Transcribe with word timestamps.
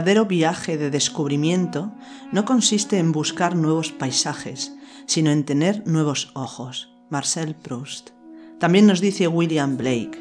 Verdadero 0.00 0.24
viaje 0.24 0.78
de 0.78 0.88
descubrimiento 0.88 1.92
no 2.32 2.46
consiste 2.46 2.96
en 2.96 3.12
buscar 3.12 3.54
nuevos 3.54 3.92
paisajes, 3.92 4.72
sino 5.04 5.30
en 5.30 5.44
tener 5.44 5.86
nuevos 5.86 6.30
ojos. 6.32 6.90
Marcel 7.10 7.54
Proust. 7.54 8.12
También 8.58 8.86
nos 8.86 9.02
dice 9.02 9.28
William 9.28 9.76
Blake, 9.76 10.18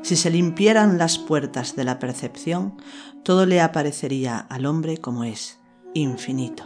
si 0.00 0.16
se 0.16 0.30
limpiaran 0.30 0.96
las 0.96 1.18
puertas 1.18 1.76
de 1.76 1.84
la 1.84 1.98
percepción, 1.98 2.80
todo 3.22 3.44
le 3.44 3.60
aparecería 3.60 4.38
al 4.38 4.64
hombre 4.64 4.96
como 4.96 5.24
es, 5.24 5.58
infinito. 5.92 6.64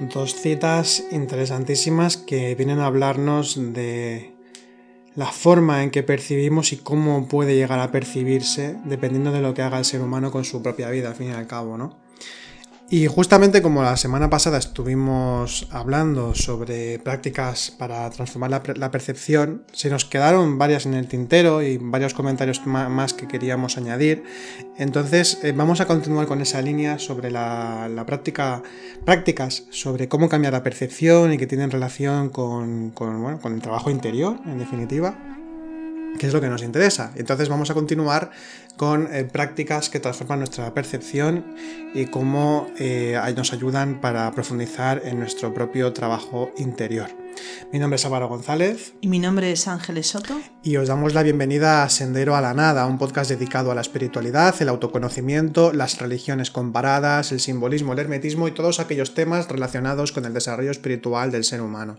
Dos 0.00 0.34
citas 0.34 1.04
interesantísimas 1.12 2.16
que 2.16 2.56
vienen 2.56 2.80
a 2.80 2.86
hablarnos 2.86 3.54
de 3.72 4.34
la 5.18 5.32
forma 5.32 5.82
en 5.82 5.90
que 5.90 6.04
percibimos 6.04 6.72
y 6.72 6.76
cómo 6.76 7.26
puede 7.26 7.56
llegar 7.56 7.80
a 7.80 7.90
percibirse 7.90 8.76
dependiendo 8.84 9.32
de 9.32 9.40
lo 9.40 9.52
que 9.52 9.62
haga 9.62 9.76
el 9.76 9.84
ser 9.84 10.00
humano 10.00 10.30
con 10.30 10.44
su 10.44 10.62
propia 10.62 10.90
vida, 10.90 11.08
al 11.08 11.16
fin 11.16 11.30
y 11.30 11.32
al 11.32 11.48
cabo, 11.48 11.76
¿no? 11.76 11.98
Y 12.90 13.06
justamente 13.06 13.60
como 13.60 13.82
la 13.82 13.98
semana 13.98 14.30
pasada 14.30 14.56
estuvimos 14.56 15.68
hablando 15.70 16.34
sobre 16.34 16.98
prácticas 16.98 17.70
para 17.70 18.08
transformar 18.08 18.62
la, 18.78 18.90
percepción, 18.90 19.64
se 19.72 19.90
nos 19.90 20.06
quedaron 20.06 20.56
varias 20.56 20.86
en 20.86 20.94
el 20.94 21.06
tintero 21.06 21.60
y 21.60 21.76
varios 21.76 22.14
comentarios 22.14 22.66
más 22.66 23.12
que 23.12 23.28
queríamos 23.28 23.76
añadir. 23.76 24.24
Entonces 24.78 25.38
eh, 25.42 25.52
vamos 25.52 25.82
a 25.82 25.86
continuar 25.86 26.26
con 26.26 26.40
esa 26.40 26.62
línea 26.62 26.98
sobre 26.98 27.30
la, 27.30 28.04
práctica, 28.06 28.62
prácticas 29.04 29.64
sobre 29.68 30.08
cómo 30.08 30.30
cambiar 30.30 30.54
la 30.54 30.62
percepción 30.62 31.34
y 31.34 31.36
que 31.36 31.46
tienen 31.46 31.70
relación 31.70 32.30
con, 32.30 32.92
con 32.92 33.52
el 33.52 33.60
trabajo 33.60 33.90
interior, 33.90 34.38
en 34.46 34.58
definitiva 34.58 35.14
que 36.18 36.26
es 36.26 36.32
lo 36.32 36.40
que 36.40 36.48
nos 36.48 36.62
interesa. 36.62 37.12
Entonces 37.16 37.48
vamos 37.48 37.70
a 37.70 37.74
continuar 37.74 38.30
con 38.78 39.14
eh, 39.14 39.24
prácticas 39.24 39.90
que 39.90 40.00
transforman 40.00 40.38
nuestra 40.38 40.72
percepción 40.72 41.44
y 41.94 42.06
cómo 42.06 42.68
eh, 42.78 43.20
nos 43.36 43.52
ayudan 43.52 44.00
para 44.00 44.30
profundizar 44.32 45.02
en 45.04 45.18
nuestro 45.18 45.52
propio 45.52 45.92
trabajo 45.92 46.50
interior. 46.56 47.10
Mi 47.72 47.78
nombre 47.78 47.96
es 47.96 48.04
Álvaro 48.06 48.28
González. 48.28 48.94
Y 49.00 49.08
mi 49.08 49.18
nombre 49.18 49.52
es 49.52 49.68
Ángeles 49.68 50.06
Soto. 50.06 50.40
Y 50.62 50.76
os 50.76 50.88
damos 50.88 51.12
la 51.12 51.22
bienvenida 51.22 51.82
a 51.82 51.90
Sendero 51.90 52.36
a 52.36 52.40
la 52.40 52.54
Nada, 52.54 52.86
un 52.86 52.98
podcast 52.98 53.30
dedicado 53.30 53.70
a 53.70 53.74
la 53.74 53.80
espiritualidad, 53.80 54.54
el 54.60 54.68
autoconocimiento, 54.68 55.72
las 55.72 55.98
religiones 55.98 56.50
comparadas, 56.50 57.32
el 57.32 57.40
simbolismo, 57.40 57.92
el 57.92 57.98
hermetismo 57.98 58.48
y 58.48 58.52
todos 58.52 58.80
aquellos 58.80 59.14
temas 59.14 59.48
relacionados 59.48 60.12
con 60.12 60.24
el 60.24 60.34
desarrollo 60.34 60.70
espiritual 60.70 61.30
del 61.30 61.44
ser 61.44 61.60
humano. 61.60 61.98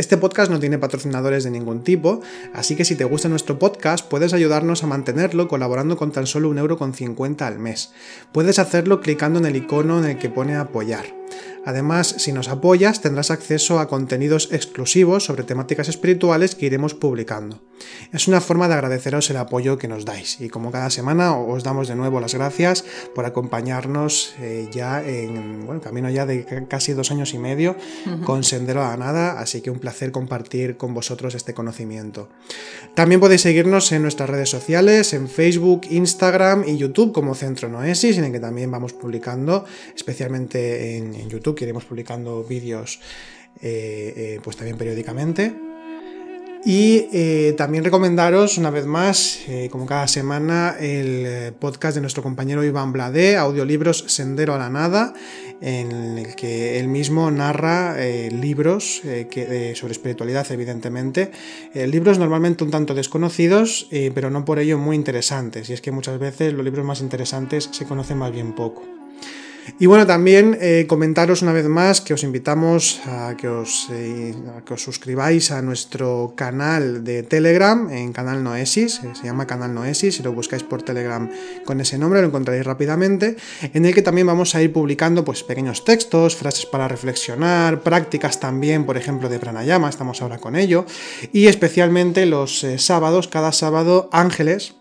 Este 0.00 0.16
podcast 0.16 0.50
no 0.50 0.58
tiene 0.58 0.78
patrocinadores 0.78 1.44
de 1.44 1.50
ningún 1.50 1.84
tipo, 1.84 2.22
así 2.54 2.74
que 2.74 2.86
si 2.86 2.96
te 2.96 3.04
gusta 3.04 3.28
nuestro 3.28 3.58
podcast 3.58 4.08
puedes 4.08 4.32
ayudarnos 4.32 4.82
a 4.82 4.86
mantenerlo 4.86 5.46
colaborando 5.46 5.98
con 5.98 6.10
tan 6.10 6.26
solo 6.26 6.48
un 6.48 6.56
euro 6.56 6.78
con 6.78 6.94
al 7.40 7.58
mes. 7.58 7.92
Puedes 8.32 8.58
hacerlo 8.58 9.02
clicando 9.02 9.40
en 9.40 9.44
el 9.44 9.56
icono 9.56 9.98
en 9.98 10.06
el 10.06 10.18
que 10.18 10.30
pone 10.30 10.56
apoyar. 10.56 11.19
Además, 11.64 12.14
si 12.18 12.32
nos 12.32 12.48
apoyas, 12.48 13.00
tendrás 13.00 13.30
acceso 13.30 13.80
a 13.80 13.88
contenidos 13.88 14.48
exclusivos 14.50 15.24
sobre 15.24 15.44
temáticas 15.44 15.88
espirituales 15.88 16.54
que 16.54 16.66
iremos 16.66 16.94
publicando. 16.94 17.60
Es 18.12 18.28
una 18.28 18.40
forma 18.40 18.68
de 18.68 18.74
agradeceros 18.74 19.28
el 19.30 19.36
apoyo 19.36 19.78
que 19.78 19.88
nos 19.88 20.04
dais 20.04 20.40
y 20.40 20.48
como 20.48 20.70
cada 20.70 20.90
semana 20.90 21.36
os 21.36 21.62
damos 21.62 21.88
de 21.88 21.96
nuevo 21.96 22.20
las 22.20 22.34
gracias 22.34 22.84
por 23.14 23.24
acompañarnos 23.24 24.34
eh, 24.40 24.68
ya 24.70 25.02
en 25.02 25.66
bueno, 25.66 25.80
camino 25.80 26.10
ya 26.10 26.26
de 26.26 26.44
casi 26.68 26.92
dos 26.92 27.10
años 27.10 27.34
y 27.34 27.38
medio 27.38 27.76
con 28.24 28.44
Sendero 28.44 28.82
a 28.84 28.90
la 28.90 28.96
Nada, 28.96 29.40
así 29.40 29.60
que 29.60 29.70
un 29.70 29.78
placer 29.78 30.12
compartir 30.12 30.76
con 30.76 30.94
vosotros 30.94 31.34
este 31.34 31.54
conocimiento. 31.54 32.28
También 32.94 33.20
podéis 33.20 33.42
seguirnos 33.42 33.92
en 33.92 34.02
nuestras 34.02 34.28
redes 34.28 34.50
sociales, 34.50 35.12
en 35.12 35.28
Facebook, 35.28 35.82
Instagram 35.90 36.64
y 36.66 36.76
YouTube 36.76 37.12
como 37.12 37.34
Centro 37.34 37.68
Noesis, 37.68 38.18
en 38.18 38.24
el 38.24 38.32
que 38.32 38.40
también 38.40 38.70
vamos 38.70 38.92
publicando, 38.92 39.64
especialmente 39.94 40.96
en 40.96 41.14
YouTube 41.28 41.56
que 41.56 41.64
iremos 41.64 41.84
publicando 41.84 42.42
vídeos 42.44 43.00
eh, 43.62 44.14
eh, 44.16 44.40
pues 44.42 44.56
también 44.56 44.78
periódicamente. 44.78 45.54
Y 46.62 47.08
eh, 47.12 47.54
también 47.56 47.84
recomendaros 47.84 48.58
una 48.58 48.68
vez 48.68 48.84
más, 48.84 49.38
como 49.70 49.86
cada 49.86 50.06
semana, 50.06 50.76
el 50.78 51.54
podcast 51.54 51.94
de 51.94 52.02
nuestro 52.02 52.22
compañero 52.22 52.62
Iván 52.62 52.92
Bladé, 52.92 53.38
audiolibros 53.38 54.04
Sendero 54.08 54.54
a 54.54 54.58
la 54.58 54.68
Nada, 54.68 55.14
en 55.62 56.18
el 56.18 56.34
que 56.36 56.78
él 56.78 56.88
mismo 56.88 57.30
narra 57.30 57.96
libros 58.28 59.00
que, 59.02 59.72
sobre 59.74 59.92
espiritualidad, 59.92 60.52
evidentemente. 60.52 61.30
libros 61.72 62.18
normalmente 62.18 62.62
un 62.62 62.70
tanto 62.70 62.92
desconocidos, 62.92 63.88
pero 64.14 64.28
no 64.28 64.44
por 64.44 64.58
ello 64.58 64.76
muy 64.76 64.96
interesantes. 64.96 65.70
Y 65.70 65.72
es 65.72 65.80
que 65.80 65.92
muchas 65.92 66.18
veces 66.18 66.52
los 66.52 66.62
libros 66.64 66.84
más 66.84 67.00
interesantes 67.00 67.70
se 67.72 67.86
conocen 67.86 68.18
más 68.18 68.32
bien 68.32 68.54
poco. 68.54 68.99
Y 69.78 69.86
bueno, 69.86 70.06
también 70.06 70.56
eh, 70.60 70.86
comentaros 70.88 71.42
una 71.42 71.52
vez 71.52 71.66
más 71.66 72.00
que 72.00 72.14
os 72.14 72.22
invitamos 72.22 73.00
a 73.06 73.36
que 73.36 73.48
os, 73.48 73.88
eh, 73.90 74.34
que 74.64 74.74
os, 74.74 74.82
suscribáis 74.82 75.50
a 75.50 75.62
nuestro 75.62 76.34
canal 76.36 77.04
de 77.04 77.22
Telegram, 77.22 77.90
en 77.90 78.12
Canal 78.12 78.42
Noesis, 78.42 79.00
eh, 79.04 79.10
se 79.14 79.24
llama 79.24 79.46
Canal 79.46 79.74
Noesis, 79.74 80.16
si 80.16 80.22
lo 80.22 80.32
buscáis 80.32 80.62
por 80.62 80.82
Telegram 80.82 81.30
con 81.64 81.80
ese 81.80 81.98
nombre 81.98 82.20
lo 82.20 82.28
encontraréis 82.28 82.66
rápidamente, 82.66 83.36
en 83.62 83.84
el 83.84 83.94
que 83.94 84.02
también 84.02 84.26
vamos 84.26 84.54
a 84.54 84.62
ir 84.62 84.72
publicando 84.72 85.24
pues, 85.24 85.42
pequeños 85.42 85.84
textos, 85.84 86.36
frases 86.36 86.66
para 86.66 86.88
reflexionar, 86.88 87.82
prácticas 87.82 88.40
también, 88.40 88.84
por 88.84 88.96
ejemplo, 88.96 89.28
de 89.28 89.38
pranayama, 89.38 89.88
estamos 89.88 90.22
ahora 90.22 90.38
con 90.38 90.56
ello, 90.56 90.86
y 91.32 91.46
especialmente 91.46 92.26
los 92.26 92.66
sábados, 92.76 93.28
cada 93.28 93.52
sábado, 93.52 94.08
ángeles, 94.12 94.79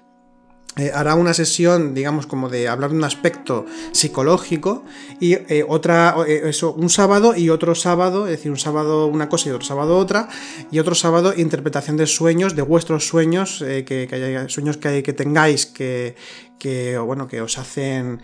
eh, 0.77 0.91
hará 0.93 1.15
una 1.15 1.33
sesión, 1.33 1.93
digamos, 1.93 2.27
como 2.27 2.47
de 2.47 2.67
hablar 2.67 2.91
de 2.91 2.97
un 2.97 3.03
aspecto 3.03 3.65
psicológico 3.91 4.83
y 5.19 5.33
eh, 5.33 5.65
otra, 5.67 6.15
eh, 6.27 6.41
eso, 6.45 6.73
un 6.73 6.89
sábado 6.89 7.35
y 7.35 7.49
otro 7.49 7.73
sábado, 7.73 8.27
es 8.27 8.37
decir, 8.37 8.51
un 8.51 8.57
sábado 8.57 9.07
una 9.07 9.29
cosa 9.29 9.49
y 9.49 9.51
otro 9.51 9.65
sábado 9.65 9.97
otra, 9.97 10.29
y 10.71 10.79
otro 10.79 10.93
sábado 10.95 11.33
interpretación 11.35 11.97
de 11.97 12.05
sueños, 12.05 12.55
de 12.55 12.61
vuestros 12.61 13.07
sueños, 13.07 13.59
que, 13.59 14.07
haya, 14.11 14.47
sueños 14.47 14.77
que, 14.77 15.01
que 15.01 15.13
tengáis 15.13 15.65
que, 15.65 16.15
que, 16.59 16.97
bueno, 16.99 17.27
que 17.27 17.41
os 17.41 17.57
hacen 17.57 18.21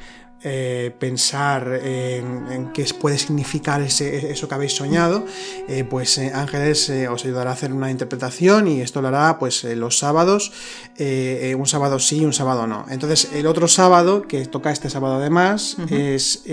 eh, 0.48 0.96
pensar 1.00 1.82
en, 1.84 2.72
qué 2.72 2.86
puede 3.02 3.18
significar 3.18 3.82
eso 3.82 4.48
que 4.48 4.54
habéis 4.54 4.76
soñado, 4.76 5.26
eh, 5.68 5.84
pues 5.84 6.20
eh, 6.20 6.32
Ángeles 6.36 6.92
os 7.10 7.26
ayudará 7.26 7.50
a 7.50 7.54
hacer 7.54 7.74
una 7.74 7.90
interpretación 7.90 8.68
y 8.68 8.82
esto 8.82 9.02
lo 9.02 9.08
hará 9.08 9.40
pues 9.40 9.64
los 9.64 9.98
sábados, 9.98 10.52
un 11.00 11.66
sábado 11.66 11.98
sí 11.98 12.20
y 12.20 12.26
un 12.26 12.34
sábado 12.34 12.68
no. 12.68 12.86
Entonces 12.90 13.32
el 13.34 13.48
otro 13.48 13.68
sábado, 13.68 14.22
que 14.22 14.46
toca 14.46 14.70
este 14.70 14.88
sábado 14.88 15.16
además, 15.16 15.78
es 15.90 16.44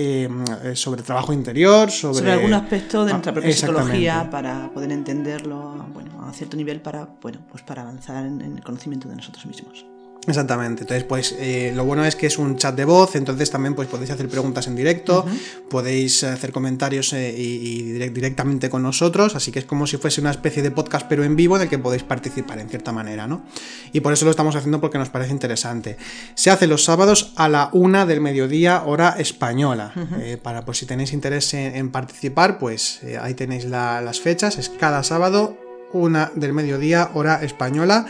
sobre 0.72 1.02
trabajo 1.02 1.34
interior, 1.34 1.90
sobre... 1.90 2.32
algún 2.32 2.54
aspecto 2.54 3.04
de 3.04 3.12
nuestra 3.12 3.32
propia 3.34 3.52
psicología 3.52 4.30
para 4.30 4.70
poder 4.72 4.92
entenderlo 4.92 5.86
bueno, 5.92 6.26
a 6.26 6.32
cierto 6.32 6.56
nivel 6.56 6.80
para, 6.80 7.10
bueno, 7.20 7.40
pues 7.50 7.62
para 7.62 7.82
avanzar 7.82 8.24
en 8.24 8.40
el 8.40 8.64
conocimiento 8.64 9.06
de 9.06 9.16
nosotros 9.16 9.44
mismos. 9.44 9.91
Exactamente, 10.24 10.82
entonces 10.82 11.02
pues 11.02 11.34
eh, 11.40 11.72
lo 11.74 11.84
bueno 11.84 12.04
es 12.04 12.14
que 12.14 12.28
es 12.28 12.38
un 12.38 12.56
chat 12.56 12.76
de 12.76 12.84
voz, 12.84 13.16
entonces 13.16 13.50
también 13.50 13.74
pues 13.74 13.88
podéis 13.88 14.12
hacer 14.12 14.28
preguntas 14.28 14.68
en 14.68 14.76
directo, 14.76 15.26
podéis 15.68 16.22
hacer 16.22 16.52
comentarios 16.52 17.12
eh, 17.12 17.34
y, 17.36 17.82
directamente 18.08 18.70
con 18.70 18.84
nosotros, 18.84 19.34
así 19.34 19.50
que 19.50 19.58
es 19.58 19.64
como 19.64 19.84
si 19.88 19.96
fuese 19.96 20.20
una 20.20 20.30
especie 20.30 20.62
de 20.62 20.70
podcast 20.70 21.06
pero 21.08 21.24
en 21.24 21.34
vivo 21.34 21.56
en 21.56 21.62
el 21.62 21.68
que 21.68 21.76
podéis 21.76 22.04
participar 22.04 22.60
en 22.60 22.68
cierta 22.68 22.92
manera, 22.92 23.26
¿no? 23.26 23.42
Y 23.92 23.98
por 23.98 24.12
eso 24.12 24.24
lo 24.24 24.30
estamos 24.30 24.54
haciendo 24.54 24.80
porque 24.80 24.96
nos 24.96 25.10
parece 25.10 25.32
interesante. 25.32 25.96
Se 26.36 26.52
hace 26.52 26.68
los 26.68 26.84
sábados 26.84 27.32
a 27.34 27.48
la 27.48 27.70
una 27.72 28.06
del 28.06 28.20
mediodía 28.20 28.84
hora 28.84 29.16
española, 29.18 29.92
eh, 30.20 30.38
para 30.40 30.64
pues 30.64 30.78
si 30.78 30.86
tenéis 30.86 31.12
interés 31.12 31.52
en, 31.54 31.90
participar 31.90 32.60
pues 32.60 33.00
ahí 33.20 33.34
tenéis 33.34 33.64
las 33.64 34.20
fechas, 34.20 34.56
es 34.56 34.68
cada 34.68 35.02
sábado 35.02 35.58
una 35.92 36.30
del 36.36 36.52
mediodía 36.52 37.10
hora 37.12 37.42
española 37.42 38.06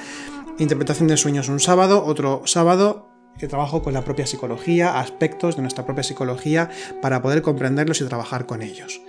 interpretación 0.58 1.08
de 1.08 1.16
sueños 1.16 1.48
un 1.48 1.60
sábado, 1.60 2.04
otro 2.04 2.42
sábado 2.46 3.08
que 3.38 3.48
trabajo 3.48 3.82
con 3.82 3.94
la 3.94 4.04
propia 4.04 4.26
psicología, 4.26 5.00
aspectos 5.00 5.56
de 5.56 5.62
nuestra 5.62 5.84
propia 5.84 6.02
psicología 6.04 6.70
para 7.00 7.22
poder 7.22 7.42
comprenderlos 7.42 8.00
y 8.00 8.04
trabajar 8.04 8.46
con 8.46 8.62
ellos. 8.62 9.00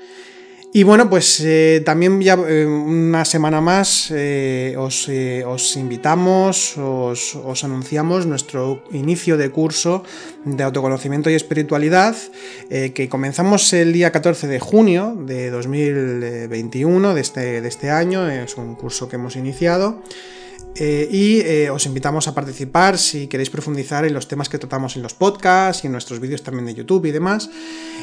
Y 0.75 0.81
bueno, 0.81 1.07
pues 1.07 1.40
eh, 1.42 1.84
también 1.86 2.19
ya 2.19 2.34
eh, 2.34 2.66
una 2.66 3.25
semana 3.25 3.62
más 3.62 4.10
eh, 4.10 4.74
os, 4.75 5.07
os, 5.45 5.78
invitamos, 5.78 6.75
os, 6.80 7.36
os, 7.36 7.63
anunciamos 7.63 8.25
nuestro 8.25 8.84
inicio 8.92 9.38
de 9.38 9.51
curso 9.51 10.04
de 10.45 10.63
autoconocimiento 10.63 11.30
y 11.30 11.36
espiritualidad 11.36 12.16
que 12.69 13.07
comenzamos 13.07 13.72
el 13.74 13.94
día 13.94 14.12
14 14.12 14.48
de 14.48 14.60
junio 14.60 15.16
de 15.16 15.51
2021, 15.51 17.13
de 17.13 17.22
este, 17.22 17.62
de 17.62 17.68
este 17.68 17.92
año, 17.92 18.28
es 18.28 18.57
un 18.57 18.74
curso 18.74 19.07
que 19.07 19.18
hemos 19.18 19.36
iniciado 19.36 20.01
Eh, 20.76 21.08
y 21.12 21.42
eh, 21.42 21.70
os 21.70 21.86
invitamos 21.86 22.28
a 22.28 22.34
participar 22.34 22.98
si 22.98 23.28
queréis 23.28 23.52
profundizar 23.52 24.06
en 24.06 24.14
los 24.14 24.28
temas 24.28 24.50
que 24.50 24.58
tratamos 24.58 24.96
en 24.96 25.04
los 25.04 25.14
podcasts 25.14 25.84
y 25.84 25.88
en 25.88 25.92
nuestros 25.92 26.20
vídeos 26.20 26.42
también 26.42 26.66
de 26.66 26.74
YouTube 26.74 27.06
y 27.06 27.12
demás. 27.12 27.52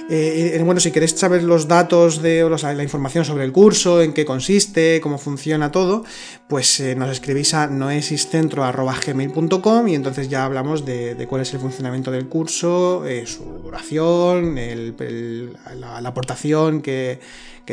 Eh, 0.08 0.56
bueno, 0.64 0.80
si 0.80 0.92
queréis 0.92 1.10
saber 1.12 1.42
los 1.42 1.66
datos 1.66 2.22
de 2.22 2.48
la 2.48 2.82
información 2.82 3.24
sobre 3.24 3.44
el 3.44 3.50
curso, 3.50 4.02
en 4.02 4.12
qué 4.12 4.24
consiste, 4.24 5.00
cómo 5.00 5.18
funciona 5.18 5.72
todo, 5.72 6.04
pues 6.48 6.80
nos 6.96 7.10
escribís 7.10 7.54
a 7.54 7.66
noesiscentro.gmail.com 7.66 9.88
y 9.88 9.96
entonces 9.96 10.28
ya 10.28 10.44
hablamos 10.44 10.84
de, 10.84 11.26
cuál 11.28 11.42
es 11.42 11.52
el 11.54 11.60
funcionamiento 11.60 12.12
del 12.12 12.28
curso, 12.28 13.02
su 13.24 13.44
duración, 13.62 14.56
la 14.56 16.08
aportación 16.08 16.82
que 16.82 17.18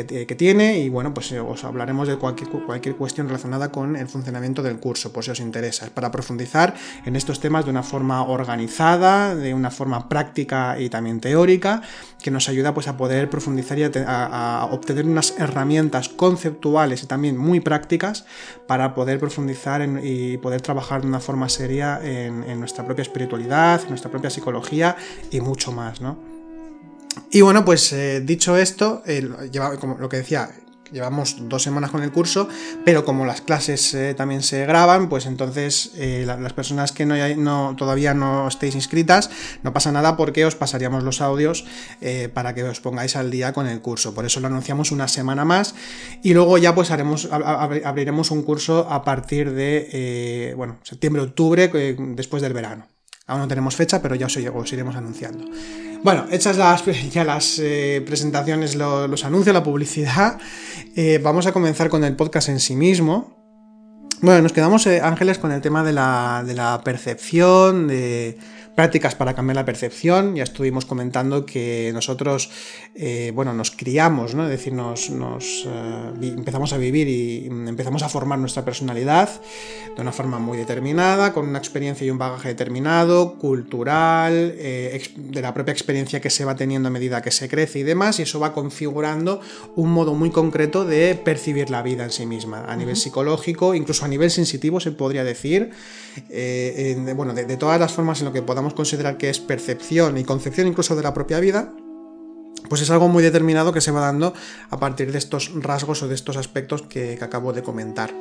que, 0.06 0.34
tiene 0.34 0.78
y 0.78 0.88
bueno, 0.88 1.12
pues 1.14 1.32
eh, 1.32 1.40
os 1.40 1.64
hablaremos 1.64 2.06
de 2.06 2.16
cualquier, 2.16 2.50
cualquier 2.50 2.96
cuestión 2.96 3.26
relacionada 3.26 3.72
con 3.72 3.96
el 3.96 4.08
funcionamiento 4.08 4.62
del 4.62 4.78
curso, 4.78 5.12
por 5.12 5.24
si 5.24 5.30
os 5.30 5.40
interesa. 5.40 5.86
Es 5.86 5.90
para 5.90 6.10
profundizar 6.10 6.74
en 7.04 7.16
estos 7.16 7.40
temas 7.40 7.64
de 7.64 7.70
una 7.70 7.82
forma 7.82 8.22
organizada, 8.22 9.34
de 9.34 9.54
una 9.54 9.70
forma 9.70 10.08
práctica 10.08 10.78
y 10.78 10.88
también 10.88 11.20
teórica, 11.20 11.82
que 12.22 12.30
nos 12.30 12.48
ayuda 12.48 12.74
pues 12.74 12.88
a 12.88 12.96
poder 12.96 13.30
profundizar 13.30 13.78
y 13.78 13.84
a, 13.84 14.68
obtener 14.70 15.06
unas 15.06 15.34
herramientas 15.38 16.08
conceptuales 16.08 17.02
y 17.02 17.06
también 17.06 17.36
muy 17.36 17.60
prácticas 17.60 18.26
para 18.66 18.94
poder 18.94 19.18
profundizar 19.18 19.88
y 20.02 20.36
poder 20.38 20.60
trabajar 20.60 21.02
de 21.02 21.08
una 21.08 21.20
forma 21.20 21.48
seria 21.48 22.00
en, 22.02 22.44
en 22.44 22.60
nuestra 22.60 22.84
propia 22.84 23.02
espiritualidad, 23.02 23.82
en 23.82 23.90
nuestra 23.90 24.10
propia 24.10 24.30
psicología 24.30 24.96
y 25.30 25.40
mucho 25.40 25.72
más, 25.72 26.00
¿no? 26.00 26.27
Y 27.30 27.40
bueno, 27.40 27.64
pues 27.64 27.92
eh, 27.92 28.20
dicho 28.20 28.56
esto, 28.56 29.02
como 29.80 29.98
lo 29.98 30.08
que 30.08 30.18
decía, 30.18 30.50
llevamos 30.90 31.36
dos 31.48 31.62
semanas 31.62 31.90
con 31.90 32.02
el 32.02 32.10
curso, 32.10 32.48
pero 32.84 33.04
como 33.04 33.26
las 33.26 33.42
clases 33.42 33.92
eh, 33.92 34.14
también 34.14 34.42
se 34.42 34.64
graban, 34.64 35.08
pues 35.08 35.26
entonces 35.26 35.92
eh, 35.96 36.24
las 36.26 36.52
personas 36.54 36.92
que 36.92 37.04
no, 37.04 37.76
todavía 37.76 38.14
no 38.14 38.48
estéis 38.48 38.74
inscritas, 38.74 39.30
no 39.62 39.72
pasa 39.72 39.92
nada 39.92 40.16
porque 40.16 40.46
os 40.46 40.54
pasaríamos 40.54 41.04
los 41.04 41.20
audios 41.20 41.66
para 42.32 42.54
que 42.54 42.64
os 42.64 42.80
pongáis 42.80 43.16
al 43.16 43.30
día 43.30 43.52
con 43.52 43.66
el 43.66 43.80
curso. 43.80 44.14
Por 44.14 44.24
eso 44.24 44.40
lo 44.40 44.46
anunciamos 44.46 44.90
una 44.90 45.08
semana 45.08 45.44
más 45.44 45.74
y 46.22 46.32
luego 46.32 46.56
ya 46.58 46.74
pues 46.74 46.90
haremos, 46.90 47.28
abriremos 47.30 48.30
un 48.30 48.42
curso 48.42 48.86
a 48.90 49.04
partir 49.04 49.52
de, 49.52 50.54
bueno, 50.56 50.78
septiembre-octubre, 50.82 51.70
después 52.14 52.42
del 52.42 52.54
verano. 52.54 52.97
Aún 53.28 53.42
no 53.42 53.48
tenemos 53.48 53.76
fecha, 53.76 54.00
pero 54.00 54.14
ya 54.14 54.26
os, 54.26 54.72
iremos 54.72 54.96
anunciando. 54.96 55.44
Bueno, 56.02 56.24
hechas 56.30 56.56
las, 56.56 56.84
ya 57.12 57.24
las 57.24 57.58
eh, 57.58 58.02
presentaciones, 58.04 58.74
los 58.74 59.24
anuncios, 59.24 59.52
la 59.54 59.62
publicidad, 59.62 60.38
eh, 60.96 61.20
vamos 61.22 61.46
a 61.46 61.52
comenzar 61.52 61.90
con 61.90 62.04
el 62.04 62.16
podcast 62.16 62.48
en 62.48 62.58
sí 62.58 62.74
mismo. 62.74 63.36
Bueno, 64.22 64.42
nos 64.42 64.52
quedamos, 64.52 64.86
eh, 64.86 65.00
Ángeles, 65.02 65.38
con 65.38 65.52
el 65.52 65.60
tema 65.60 65.84
de 65.84 65.92
la 65.92 66.80
percepción, 66.82 67.86
de 67.86 68.38
prácticas 68.78 69.16
para 69.16 69.34
cambiar 69.34 69.56
la 69.56 69.64
percepción. 69.64 70.36
Ya 70.36 70.44
estuvimos 70.44 70.84
comentando 70.84 71.44
que 71.44 71.90
nosotros, 71.92 72.48
eh, 72.94 73.32
bueno, 73.34 73.52
nos 73.52 73.72
criamos, 73.72 74.36
¿no? 74.36 74.44
Es 74.44 74.50
decir, 74.50 74.72
nos, 74.72 75.10
eh, 75.10 76.12
empezamos 76.22 76.72
a 76.72 76.76
vivir 76.78 77.08
y 77.08 77.46
empezamos 77.46 78.04
a 78.04 78.08
formar 78.08 78.38
nuestra 78.38 78.64
personalidad 78.64 79.30
de 79.96 80.00
una 80.00 80.12
forma 80.12 80.38
muy 80.38 80.56
determinada, 80.56 81.32
con 81.32 81.48
una 81.48 81.58
experiencia 81.58 82.06
y 82.06 82.10
un 82.10 82.18
bagaje 82.18 82.50
determinado, 82.50 83.34
cultural, 83.34 84.54
eh, 84.56 85.02
de 85.16 85.42
la 85.42 85.52
propia 85.52 85.72
experiencia 85.72 86.20
que 86.20 86.30
se 86.30 86.44
va 86.44 86.54
teniendo 86.54 86.86
a 86.86 86.92
medida 86.92 87.20
que 87.20 87.32
se 87.32 87.48
crece 87.48 87.80
y 87.80 87.82
demás, 87.82 88.20
y 88.20 88.22
eso 88.22 88.38
va 88.38 88.52
configurando 88.52 89.40
un 89.74 89.90
modo 89.90 90.14
muy 90.14 90.30
concreto 90.30 90.84
de 90.84 91.16
percibir 91.16 91.68
la 91.68 91.82
vida 91.82 92.04
en 92.04 92.12
sí 92.12 92.26
misma, 92.26 92.64
a 92.68 92.76
nivel 92.76 92.94
psicológico, 92.94 93.74
incluso 93.74 94.04
a 94.04 94.08
nivel 94.08 94.30
sensitivo 94.30 94.78
se 94.78 94.92
podría 94.92 95.24
decir, 95.24 95.72
bueno, 97.16 97.34
de 97.34 97.56
todas 97.56 97.80
las 97.80 97.92
formas 97.92 98.20
en 98.20 98.26
lo 98.26 98.32
que 98.32 98.42
podamos 98.42 98.67
considerar 98.74 99.16
que 99.18 99.30
es 99.30 99.40
percepción 99.40 100.18
y 100.18 100.24
concepción 100.24 100.66
incluso 100.66 100.96
de 100.96 101.02
la 101.02 101.14
propia 101.14 101.40
vida, 101.40 101.72
pues 102.68 102.82
es 102.82 102.90
algo 102.90 103.08
muy 103.08 103.22
determinado 103.22 103.72
que 103.72 103.80
se 103.80 103.90
va 103.90 104.00
dando 104.00 104.34
a 104.70 104.78
partir 104.78 105.12
de 105.12 105.18
estos 105.18 105.52
rasgos 105.54 106.02
o 106.02 106.08
de 106.08 106.14
estos 106.14 106.36
aspectos 106.36 106.82
que, 106.82 107.18
acabo 107.20 107.52
de 107.52 107.62
comentar. 107.62 108.12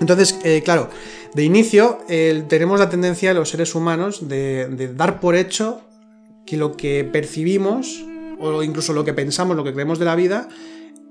Entonces, 0.00 0.38
eh, 0.44 0.62
claro, 0.64 0.90
de 1.34 1.42
inicio 1.42 1.98
tenemos 2.06 2.78
la 2.78 2.88
tendencia 2.88 3.34
los 3.34 3.48
seres 3.48 3.74
humanos 3.74 4.28
de 4.28 4.92
dar 4.94 5.18
por 5.18 5.34
hecho 5.34 5.80
que 6.46 6.56
lo 6.56 6.76
que 6.76 7.04
percibimos 7.04 8.04
o 8.40 8.62
incluso 8.62 8.92
lo 8.92 9.04
que 9.04 9.12
pensamos, 9.12 9.56
lo 9.56 9.64
que 9.64 9.72
creemos 9.72 9.98
de 9.98 10.04
la 10.04 10.14
vida, 10.14 10.48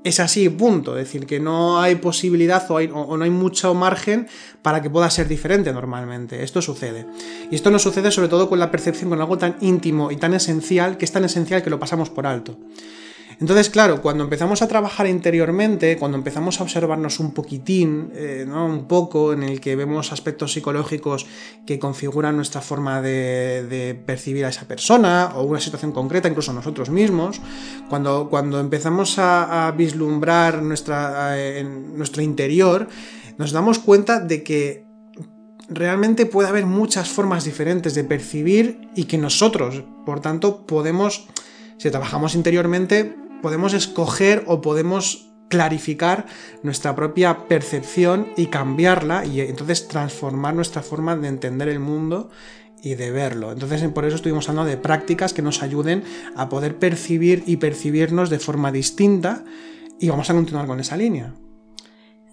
es 0.03 0.19
así, 0.19 0.49
punto. 0.49 0.97
Es 0.97 1.05
decir, 1.05 1.25
que 1.25 1.39
no 1.39 1.79
hay 1.79 1.95
posibilidad 1.95 2.65
o, 2.69 3.17
no 3.17 3.23
hay 3.23 3.29
mucho 3.29 3.73
margen 3.73 4.27
para 4.61 4.81
que 4.81 4.89
pueda 4.89 5.09
ser 5.09 5.27
diferente 5.27 5.73
normalmente. 5.73 6.43
Esto 6.43 6.61
sucede. 6.61 7.05
Y 7.51 7.55
esto 7.55 7.71
nos 7.71 7.81
sucede 7.81 8.11
sobre 8.11 8.29
todo 8.29 8.49
con 8.49 8.59
la 8.59 8.71
percepción, 8.71 9.09
con 9.09 9.19
algo 9.19 9.37
tan 9.37 9.57
íntimo 9.61 10.11
y 10.11 10.17
tan 10.17 10.33
esencial, 10.33 10.97
que 10.97 11.05
es 11.05 11.11
tan 11.11 11.25
esencial 11.25 11.63
que 11.63 11.69
lo 11.69 11.79
pasamos 11.79 12.09
por 12.09 12.27
alto. 12.27 12.57
Entonces, 13.39 13.69
claro, 13.69 14.01
cuando 14.01 14.23
empezamos 14.23 14.63
a 14.63 14.67
trabajar 14.67 15.05
interiormente, 15.05 15.97
cuando 15.97 16.17
empezamos 16.17 16.59
a 16.59 16.63
observarnos 16.63 17.19
un 17.19 17.33
poquitín, 17.33 18.11
eh, 18.15 18.45
¿no? 18.47 18.65
un 18.65 18.87
poco, 18.87 19.31
en 19.31 19.43
el 19.43 19.61
que 19.61 19.75
vemos 19.75 20.11
aspectos 20.11 20.53
psicológicos 20.53 21.27
que 21.65 21.77
configuran 21.77 22.35
nuestra 22.35 22.61
forma 22.61 22.99
de, 23.01 24.01
percibir 24.07 24.45
a 24.45 24.49
esa 24.49 24.67
persona 24.67 25.33
o 25.35 25.43
una 25.43 25.59
situación 25.59 25.91
concreta, 25.91 26.27
incluso 26.27 26.51
nosotros 26.51 26.89
mismos, 26.89 27.39
cuando, 27.89 28.27
cuando 28.29 28.59
empezamos 28.59 29.19
a, 29.19 29.71
vislumbrar 29.77 30.63
nuestra, 30.63 31.37
eh, 31.37 31.59
en 31.59 31.95
nuestro 31.95 32.23
interior, 32.23 32.87
nos 33.37 33.51
damos 33.51 33.77
cuenta 33.77 34.19
de 34.19 34.41
que 34.41 34.87
realmente 35.69 36.25
puede 36.25 36.49
haber 36.49 36.65
muchas 36.65 37.09
formas 37.09 37.43
diferentes 37.45 37.93
de 37.93 38.03
percibir 38.03 38.89
y 38.95 39.03
que 39.03 39.19
nosotros, 39.19 39.83
por 40.07 40.21
tanto, 40.21 40.65
podemos, 40.65 41.27
si 41.77 41.91
trabajamos 41.91 42.33
interiormente, 42.33 43.15
podemos 43.41 43.73
escoger 43.73 44.43
o 44.47 44.61
podemos 44.61 45.27
clarificar 45.49 46.25
nuestra 46.63 46.95
propia 46.95 47.47
percepción 47.47 48.27
y 48.35 48.47
cambiarla 48.47 49.25
y 49.25 49.41
entonces 49.41 49.87
transformar 49.87 50.53
nuestra 50.53 50.81
forma 50.81 51.15
de 51.15 51.27
entender 51.27 51.69
el 51.69 51.79
mundo 51.79 52.29
y 52.81 52.95
de 52.95 53.11
verlo. 53.11 53.51
Entonces 53.51 53.81
por 53.89 54.05
eso 54.05 54.17
estuvimos 54.17 54.49
hablando 54.49 54.69
de 54.69 54.77
prácticas 54.77 55.33
que 55.33 55.41
nos 55.41 55.63
ayuden 55.63 56.03
a 56.35 56.49
poder 56.49 56.77
percibir 56.77 57.43
y 57.45 57.57
percibirnos 57.57 58.29
de 58.29 58.39
forma 58.39 58.71
distinta 58.71 59.43
y 59.99 60.09
vamos 60.09 60.29
a 60.29 60.33
continuar 60.33 60.67
con 60.67 60.79
esa 60.79 60.97
línea. 60.97 61.33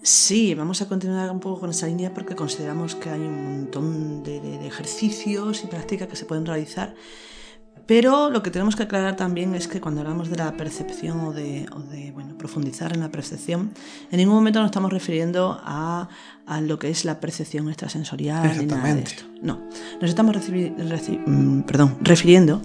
Sí, 0.03 0.53
vamos 0.53 0.83
a 0.83 0.87
continuar 0.87 1.31
un 1.31 1.39
poco 1.39 1.61
con 1.61 1.71
esa 1.71 1.87
línea 1.87 2.13
porque 2.13 2.35
consideramos 2.35 2.93
que 2.93 3.09
hay 3.09 3.21
un 3.21 3.43
montón 3.43 4.21
de, 4.21 4.67
ejercicios 4.67 5.63
y 5.63 5.67
prácticas 5.67 6.07
que 6.07 6.15
se 6.15 6.25
pueden 6.25 6.45
realizar 6.45 6.93
pero 7.85 8.29
lo 8.29 8.41
que 8.41 8.49
tenemos 8.49 8.75
que 8.75 8.83
aclarar 8.83 9.15
también 9.15 9.53
es 9.53 9.67
que 9.67 9.79
cuando 9.79 10.01
hablamos 10.01 10.29
de 10.29 10.37
la 10.37 10.57
percepción 10.57 11.19
o 11.19 11.33
de, 11.33 11.67
bueno, 12.13 12.35
profundizar 12.37 12.93
en 12.93 13.01
la 13.01 13.09
percepción, 13.09 13.71
en 14.11 14.17
ningún 14.17 14.35
momento 14.35 14.59
nos 14.59 14.69
estamos 14.69 14.91
refiriendo 14.91 15.59
a, 15.63 16.09
lo 16.61 16.79
que 16.79 16.89
es 16.89 17.05
la 17.05 17.19
percepción 17.19 17.67
extrasensorial 17.67 18.57
ni 18.57 18.65
nada 18.65 18.93
de 18.93 19.01
esto. 19.01 19.23
No, 19.41 19.61
nos 20.01 20.09
estamos 20.09 20.35
mm, 20.35 21.61
refiriendo 22.01 22.61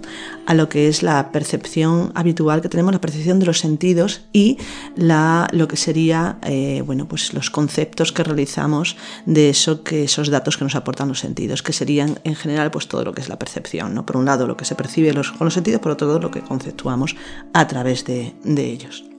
a 0.47 0.53
lo 0.53 0.69
que 0.69 0.87
es 0.87 1.03
la 1.03 1.31
percepción 1.31 2.11
habitual 2.15 2.61
que 2.61 2.69
tenemos, 2.69 2.93
la 2.93 3.01
percepción 3.01 3.39
de 3.39 3.45
los 3.45 3.59
sentidos 3.59 4.21
y 4.33 4.57
la, 4.95 5.47
lo 5.51 5.67
que 5.67 5.77
sería 5.77 6.39
eh, 6.43 6.81
bueno, 6.85 7.07
pues 7.07 7.33
los 7.33 7.49
conceptos 7.49 8.11
que 8.11 8.23
realizamos 8.23 8.97
de 9.25 9.49
eso 9.49 9.83
que 9.83 10.03
esos 10.05 10.29
datos 10.29 10.57
que 10.57 10.63
nos 10.63 10.75
aportan 10.75 11.07
los 11.07 11.19
sentidos, 11.19 11.61
que 11.61 11.73
serían 11.73 12.19
en 12.23 12.35
general 12.35 12.71
pues 12.71 12.87
todo 12.87 13.03
lo 13.03 13.13
que 13.13 13.21
es 13.21 13.29
la 13.29 13.37
percepción. 13.37 13.93
¿no? 13.93 14.05
Por 14.05 14.17
un 14.17 14.25
lado 14.25 14.47
lo 14.47 14.57
que 14.57 14.65
se 14.65 14.75
percibe 14.75 15.11
con 15.13 15.45
los 15.45 15.53
sentidos, 15.53 15.81
por 15.81 15.91
otro 15.91 16.07
lado 16.07 16.19
lo 16.19 16.31
que 16.31 16.41
conceptuamos 16.41 17.15
a 17.53 17.67
través 17.67 18.05
de, 18.05 18.33
ellos. 18.45 19.10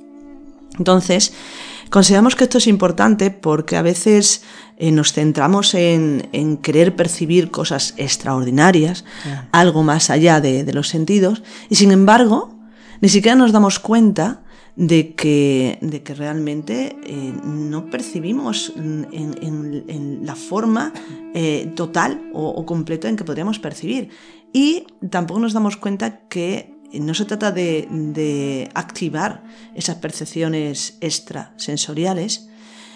Entonces, 0.79 1.33
consideramos 1.91 2.35
que 2.35 2.45
esto 2.45 2.59
es 2.59 2.67
importante 2.67 3.31
porque 3.31 3.77
a 3.77 3.83
veces 3.83 4.43
eh, 4.79 4.91
nos 4.91 5.13
centramos 5.13 5.75
en, 5.75 6.59
querer 6.63 6.97
percibir 6.97 7.51
cosas 7.51 7.95
extraordinarias, 7.97 9.05
algo 9.53 9.83
más 9.83 10.11
allá 10.11 10.41
de, 10.41 10.71
los 10.73 10.89
sentidos, 10.89 11.43
y 11.69 11.77
sin 11.77 11.93
embargo, 11.93 12.55
ni 13.01 13.09
siquiera 13.09 13.37
nos 13.37 13.53
damos 13.53 13.79
cuenta 13.79 14.43
de 14.75 15.15
que, 15.15 15.79
de 15.83 16.03
que 16.03 16.15
realmente 16.15 16.97
eh, 17.05 17.35
no 17.45 17.91
percibimos 17.91 18.73
en, 18.75 20.21
la 20.25 20.35
forma 20.35 20.93
eh, 21.35 21.71
total 21.77 22.31
o, 22.33 22.49
o, 22.49 22.65
completa 22.65 23.09
en 23.09 23.17
que 23.17 23.25
podríamos 23.25 23.59
percibir. 23.59 24.09
Y 24.53 24.87
tampoco 25.11 25.41
nos 25.41 25.53
damos 25.53 25.77
cuenta 25.77 26.21
que 26.29 26.73
no 27.01 27.15
se 27.15 27.25
trata 27.25 27.53
de, 27.53 28.71
activar 28.75 29.43
esas 29.75 29.97
percepciones 29.97 30.97
extrasensoriales, 31.01 32.49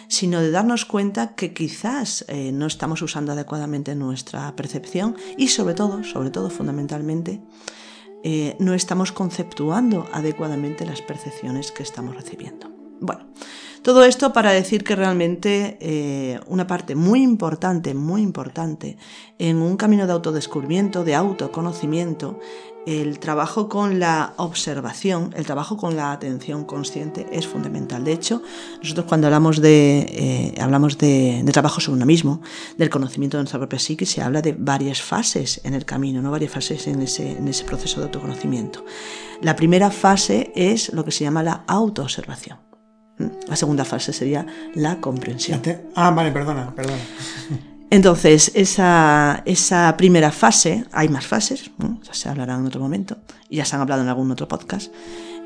sino 0.09 0.41
de 0.41 0.51
darnos 0.51 0.85
cuenta 0.85 1.35
que 1.35 1.53
quizás 1.53 2.25
eh, 2.29 2.53
no 2.53 2.67
estamos 2.67 3.03
usando 3.03 3.33
adecuadamente 3.33 3.95
nuestra 3.95 4.55
percepción 4.55 5.17
y 5.37 5.49
sobre 5.49 5.75
todo, 5.75 6.05
sobre 6.05 6.31
todo 6.31 6.49
fundamentalmente, 6.49 7.43
eh, 8.23 8.57
no 8.61 8.75
estamos 8.75 9.13
conceptuando 9.13 10.07
adecuadamente 10.13 10.87
las 10.87 11.03
percepciones 11.03 11.73
que 11.73 11.83
estamos 11.83 12.15
recibiendo. 12.15 12.76
Todo 13.87 14.03
esto 14.03 14.33
para 14.33 14.51
decir 14.51 14.83
que 14.83 14.97
realmente 14.97 15.79
eh, 15.81 16.41
una 16.49 16.67
parte 16.67 16.97
muy 16.97 17.23
importante, 17.23 17.95
muy 17.95 18.21
importante, 18.21 18.97
en 19.39 19.59
un 19.59 19.77
camino 19.77 20.09
de 20.09 20.13
autodescubrimiento, 20.13 21.05
de 21.05 21.15
autoconocimiento, 21.15 22.41
el 22.85 23.21
trabajo 23.21 23.69
con 23.69 24.01
la 24.01 24.35
observación, 24.39 25.33
el 25.37 25.47
trabajo 25.47 25.77
con 25.77 25.95
la 25.95 26.11
atención 26.11 26.65
consciente 26.65 27.29
es 27.31 27.47
fundamental. 27.47 28.03
De 28.03 28.13
hecho, 28.13 28.43
nosotros 28.83 29.07
cuando 29.07 29.29
hablamos 29.29 29.61
de, 29.61 29.99
eh, 30.11 30.61
hablamos 30.61 30.99
de, 30.99 31.49
trabajo 31.53 31.81
sobre 31.81 31.99
uno 31.99 32.07
mismo, 32.07 32.43
del 32.77 32.91
conocimiento 32.91 33.37
de 33.37 33.45
nuestra 33.45 33.61
propia 33.61 33.79
psique, 33.79 34.05
se 34.05 34.21
habla 34.21 34.43
de 34.43 34.53
varias 34.59 35.01
fases 35.01 35.61
en 35.63 35.75
el 35.75 35.85
camino, 35.85 36.21
¿no? 36.23 36.33
varias 36.33 36.51
fases 36.51 36.89
en 36.89 37.03
ese, 37.03 37.39
en 37.39 37.47
ese 37.47 37.63
proceso 37.65 38.01
de 38.01 38.07
autoconocimiento. 38.07 38.85
La 39.43 39.55
primera 39.55 39.93
fase 39.93 40.51
es 40.57 40.93
lo 40.93 41.05
que 41.05 41.13
se 41.13 41.23
llama 41.23 41.45
la 41.45 41.63
autoobservación. 41.69 42.66
La 43.49 43.57
segunda 43.57 43.85
fase 43.85 44.13
sería 44.13 44.47
la 44.75 45.01
comprensión. 45.01 45.63
Ah, 45.95 46.11
vale, 46.11 46.33
perdona, 46.33 46.75
perdona. 46.75 47.03
Entonces, 47.91 48.51
esa, 48.55 49.43
esa, 49.47 49.97
primera 49.97 50.33
fase, 50.33 50.85
hay 50.93 51.09
más 51.09 51.27
fases, 51.27 51.71
ya 52.03 52.15
se 52.15 52.29
hablará 52.29 52.57
en 52.57 52.67
otro 52.67 52.81
momento, 52.81 53.19
y 53.49 53.57
ya 53.57 53.65
se 53.65 53.77
han 53.77 53.83
hablado 53.83 54.03
en 54.03 54.09
algún 54.09 54.31
otro 54.31 54.49
podcast. 54.49 54.93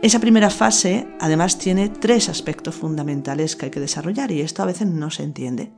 Esa 0.02 0.20
primera 0.20 0.48
fase, 0.48 1.06
además, 1.20 1.58
tiene 1.58 1.90
tres 1.90 2.30
aspectos 2.30 2.74
fundamentales 2.74 3.56
que 3.56 3.66
hay 3.66 3.70
que 3.70 3.80
desarrollar, 3.80 4.32
y 4.32 4.40
esto 4.40 4.62
a 4.62 4.66
veces 4.66 4.88
no 4.88 5.10
se 5.10 5.22
entiende. 5.22 5.70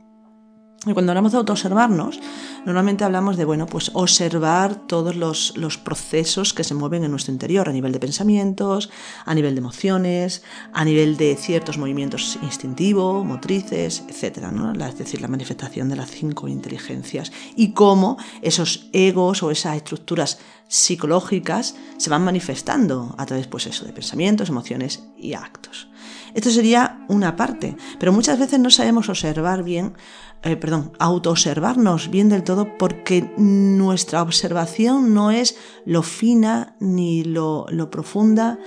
Y 0.85 0.91
cuando 0.91 1.13
hablamos 1.13 1.31
de 1.31 1.37
autoobservarnos, 1.37 2.19
normalmente 2.65 3.05
hablamos 3.05 3.37
de, 3.37 3.45
bueno, 3.45 3.67
pues 3.67 3.91
observar 3.93 4.75
todos 4.75 5.15
los, 5.15 5.77
procesos 5.77 6.53
que 6.53 6.65
se 6.65 6.73
mueven 6.73 7.05
en 7.05 7.11
nuestro 7.11 7.31
interior, 7.31 7.69
a 7.69 7.71
nivel 7.71 7.93
de 7.93 7.99
pensamientos, 7.99 8.89
a 9.25 9.33
nivel 9.33 9.55
de 9.55 9.59
emociones, 9.59 10.43
a 10.73 10.83
nivel 10.83 11.15
de 11.15 11.37
ciertos 11.37 11.77
movimientos 11.77 12.37
instintivos, 12.41 13.25
motrices, 13.25 14.03
etc. 14.09 14.45
Es 14.87 14.97
decir, 14.97 15.21
la 15.21 15.29
manifestación 15.29 15.87
de 15.87 15.95
las 15.95 16.11
cinco 16.11 16.49
inteligencias 16.49 17.31
y 17.55 17.71
cómo 17.71 18.17
esos 18.41 18.89
egos 18.91 19.41
o 19.41 19.51
esas 19.51 19.77
estructuras 19.77 20.39
psicológicas 20.67 21.75
se 21.97 22.09
van 22.09 22.23
manifestando 22.23 23.15
a 23.17 23.25
través 23.25 23.47
pues 23.47 23.67
eso, 23.67 23.85
de 23.85 23.93
pensamientos, 23.93 24.49
emociones 24.49 25.03
y 25.17 25.33
actos. 25.33 25.87
Esto 26.33 26.49
sería 26.49 27.05
una 27.09 27.35
parte, 27.35 27.77
pero 27.99 28.11
muchas 28.11 28.39
veces 28.39 28.59
no 28.59 28.71
sabemos 28.71 29.07
observar 29.07 29.63
bien 29.63 29.93
eh, 30.43 30.57
perdón, 30.57 30.91
autoobservarnos 30.99 32.09
bien 32.09 32.27
del 32.27 32.43
todo 32.43 32.77
porque 32.77 33.31
nuestra 33.37 34.21
observación 34.21 35.13
no 35.13 35.31
es 35.31 35.55
lo 35.85 36.03
fina 36.03 36.75
ni 36.81 37.23
lo, 37.23 37.65
profunda 37.89 38.59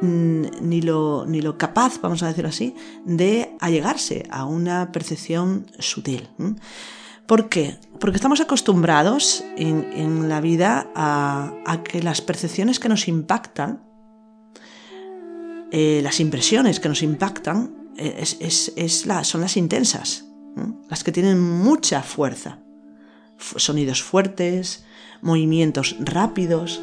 mm, 0.00 0.42
ni 0.60 0.80
lo, 0.80 1.24
ni 1.26 1.40
lo 1.40 1.58
capaz, 1.58 2.00
vamos 2.00 2.22
a 2.22 2.28
decir 2.28 2.46
así, 2.46 2.76
de 3.04 3.56
allegarse 3.58 4.28
a 4.30 4.44
una 4.44 4.92
percepción 4.92 5.66
sutil. 5.80 6.28
¿Por 7.26 7.48
qué? 7.48 7.78
Porque 7.98 8.16
estamos 8.16 8.40
acostumbrados 8.40 9.42
en, 9.56 10.28
la 10.28 10.40
vida 10.40 10.88
a, 10.94 11.82
que 11.82 12.00
las 12.00 12.20
percepciones 12.20 12.78
que 12.78 12.88
nos 12.88 13.08
impactan, 13.08 13.82
eh, 15.72 16.00
las 16.04 16.20
impresiones 16.20 16.78
que 16.78 16.88
nos 16.88 17.02
impactan, 17.02 17.74
eh, 17.96 18.22
es, 18.22 19.04
son 19.22 19.40
las 19.40 19.56
intensas 19.56 20.27
las 20.88 21.04
que 21.04 21.12
tienen 21.12 21.40
mucha 21.40 22.02
fuerza. 22.02 22.58
Sonidos 23.38 24.02
fuertes, 24.02 24.84
movimientos 25.22 25.96
rápidos, 26.00 26.80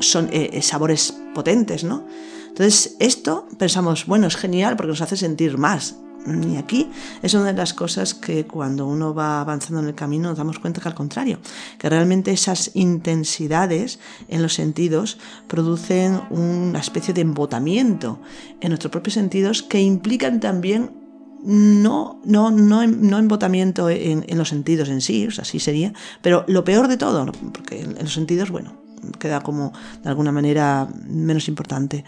son, 0.00 0.28
eh, 0.32 0.50
eh, 0.52 0.62
sabores 0.62 1.16
potentes, 1.34 1.84
¿no? 1.84 2.06
Entonces, 2.48 2.96
esto 3.00 3.46
pensamos, 3.58 4.06
bueno, 4.06 4.26
es 4.26 4.36
genial 4.36 4.76
porque 4.76 4.90
nos 4.90 5.02
hace 5.02 5.16
sentir 5.16 5.58
más. 5.58 5.96
Y 6.26 6.56
aquí 6.56 6.90
es 7.22 7.34
una 7.34 7.44
de 7.44 7.52
las 7.52 7.72
cosas 7.72 8.12
que 8.12 8.46
cuando 8.46 8.86
uno 8.86 9.14
va 9.14 9.40
avanzando 9.40 9.80
en 9.80 9.86
el 9.86 9.94
camino 9.94 10.30
nos 10.30 10.38
damos 10.38 10.58
cuenta 10.58 10.80
que 10.80 10.88
al 10.88 10.94
contrario, 10.94 11.38
que 11.78 11.88
realmente 11.88 12.32
esas 12.32 12.72
intensidades 12.74 14.00
en 14.26 14.42
los 14.42 14.54
sentidos 14.54 15.18
producen 15.46 16.20
una 16.30 16.80
especie 16.80 17.14
de 17.14 17.20
embotamiento 17.20 18.20
en 18.60 18.70
nuestros 18.70 18.90
propios 18.90 19.14
sentidos 19.14 19.62
que 19.62 19.80
implican 19.80 20.40
también 20.40 21.05
no, 21.46 22.20
no, 22.24 22.50
no, 22.50 22.84
no 22.86 23.18
embotamiento 23.18 23.88
en, 23.88 24.24
en, 24.26 24.36
los 24.36 24.48
sentidos 24.48 24.88
en 24.88 25.00
sí, 25.00 25.28
o 25.28 25.30
sea, 25.30 25.42
así 25.42 25.60
sería, 25.60 25.92
pero 26.20 26.44
lo 26.48 26.64
peor 26.64 26.88
de 26.88 26.96
todo, 26.96 27.24
porque 27.52 27.82
en 27.82 27.94
los 27.94 28.12
sentidos, 28.12 28.50
bueno, 28.50 28.72
queda 29.20 29.40
como 29.40 29.72
de 30.02 30.08
alguna 30.08 30.32
manera 30.32 30.88
menos 31.06 31.46
importante, 31.46 32.04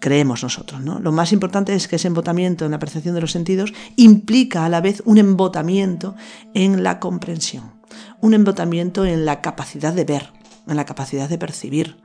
creemos 0.00 0.42
nosotros, 0.42 0.80
¿no? 0.82 1.00
Lo 1.00 1.12
más 1.12 1.32
importante 1.32 1.74
es 1.74 1.88
que 1.88 1.96
ese 1.96 2.08
embotamiento 2.08 2.66
en 2.66 2.70
la 2.70 2.78
percepción 2.78 3.14
de 3.14 3.22
los 3.22 3.32
sentidos 3.32 3.72
implica 3.96 4.64
a 4.64 4.68
la 4.68 4.82
vez 4.82 5.02
un 5.06 5.18
embotamiento 5.18 6.14
en 6.52 6.82
la 6.82 7.00
comprensión, 7.00 7.72
un 8.20 8.34
embotamiento 8.34 9.06
en 9.06 9.24
la 9.24 9.40
capacidad 9.40 9.92
de 9.92 10.04
ver, 10.04 10.32
en 10.66 10.76
la 10.76 10.84
capacidad 10.84 11.28
de 11.28 11.38
percibir, 11.38 11.96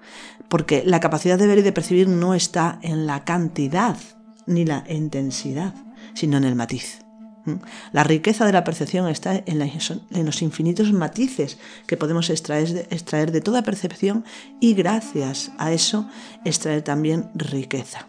porque 0.47 0.83
la 0.85 1.01
capacidad 1.01 1.37
de 1.37 1.47
ver 1.47 1.59
y 1.59 1.63
de 1.63 1.73
percibir 1.73 2.07
no 2.07 2.33
está 2.33 2.79
en 2.81 3.05
la 3.05 3.25
cantidad 3.25 3.97
ni 4.45 4.65
la 4.65 4.83
intensidad, 4.89 5.73
sino 6.13 6.37
en 6.37 6.43
el 6.43 6.55
matiz. 6.55 6.99
La 7.91 8.03
riqueza 8.03 8.45
de 8.45 8.53
la 8.53 8.63
percepción 8.63 9.07
está 9.09 9.43
en, 9.45 10.25
los 10.25 10.41
infinitos 10.41 10.93
matices 10.93 11.57
que 11.87 11.97
podemos 11.97 12.29
extraer 12.29 12.87
extraer 12.89 13.33
de 13.33 13.41
toda 13.41 13.63
percepción 13.63 14.23
y 14.61 14.75
gracias 14.75 15.51
a 15.57 15.73
eso 15.73 16.07
extraer 16.45 16.83
también 16.83 17.29
riqueza 17.35 18.07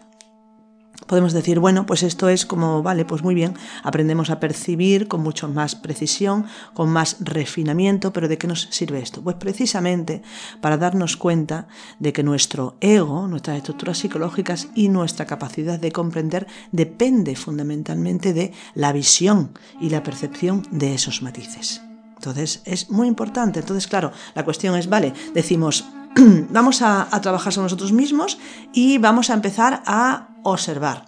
podemos 1.07 1.33
decir, 1.33 1.59
bueno, 1.59 1.85
pues 1.85 2.03
esto 2.03 2.29
es 2.29 2.45
como, 2.45 2.81
vale, 2.81 3.05
pues 3.05 3.23
muy 3.23 3.35
bien, 3.35 3.55
aprendemos 3.83 4.29
a 4.29 4.39
percibir 4.39 5.07
con 5.07 5.21
mucho 5.21 5.47
más 5.47 5.75
precisión, 5.75 6.45
con 6.73 6.89
más 6.89 7.17
refinamiento, 7.19 8.11
pero 8.13 8.27
¿de 8.27 8.37
qué 8.37 8.47
nos 8.47 8.67
sirve 8.71 8.99
esto? 8.99 9.21
Pues 9.21 9.35
precisamente 9.37 10.21
para 10.61 10.77
darnos 10.77 11.17
cuenta 11.17 11.67
de 11.99 12.13
que 12.13 12.23
nuestro 12.23 12.77
ego, 12.81 13.27
nuestras 13.27 13.57
estructuras 13.57 13.97
psicológicas 13.97 14.67
y 14.75 14.89
nuestra 14.89 15.25
capacidad 15.25 15.79
de 15.79 15.91
comprender 15.91 16.47
depende 16.71 17.35
fundamentalmente 17.35 18.33
de 18.33 18.53
la 18.73 18.91
visión 18.91 19.51
y 19.79 19.89
la 19.89 20.03
percepción 20.03 20.63
de 20.71 20.95
esos 20.95 21.21
matices. 21.21 21.81
Entonces 22.15 22.61
es 22.65 22.89
muy 22.89 23.07
importante. 23.07 23.59
Entonces, 23.59 23.87
claro, 23.87 24.11
la 24.33 24.45
cuestión 24.45 24.75
es, 24.75 24.89
vale, 24.89 25.13
decimos, 25.33 25.85
vamos 26.49 26.81
a, 26.81 27.07
trabajar 27.21 27.53
sobre 27.53 27.65
nosotros 27.65 27.91
mismos 27.91 28.37
y 28.73 28.97
vamos 28.97 29.29
a 29.29 29.33
empezar 29.33 29.83
a 29.85 30.29
observar, 30.51 31.05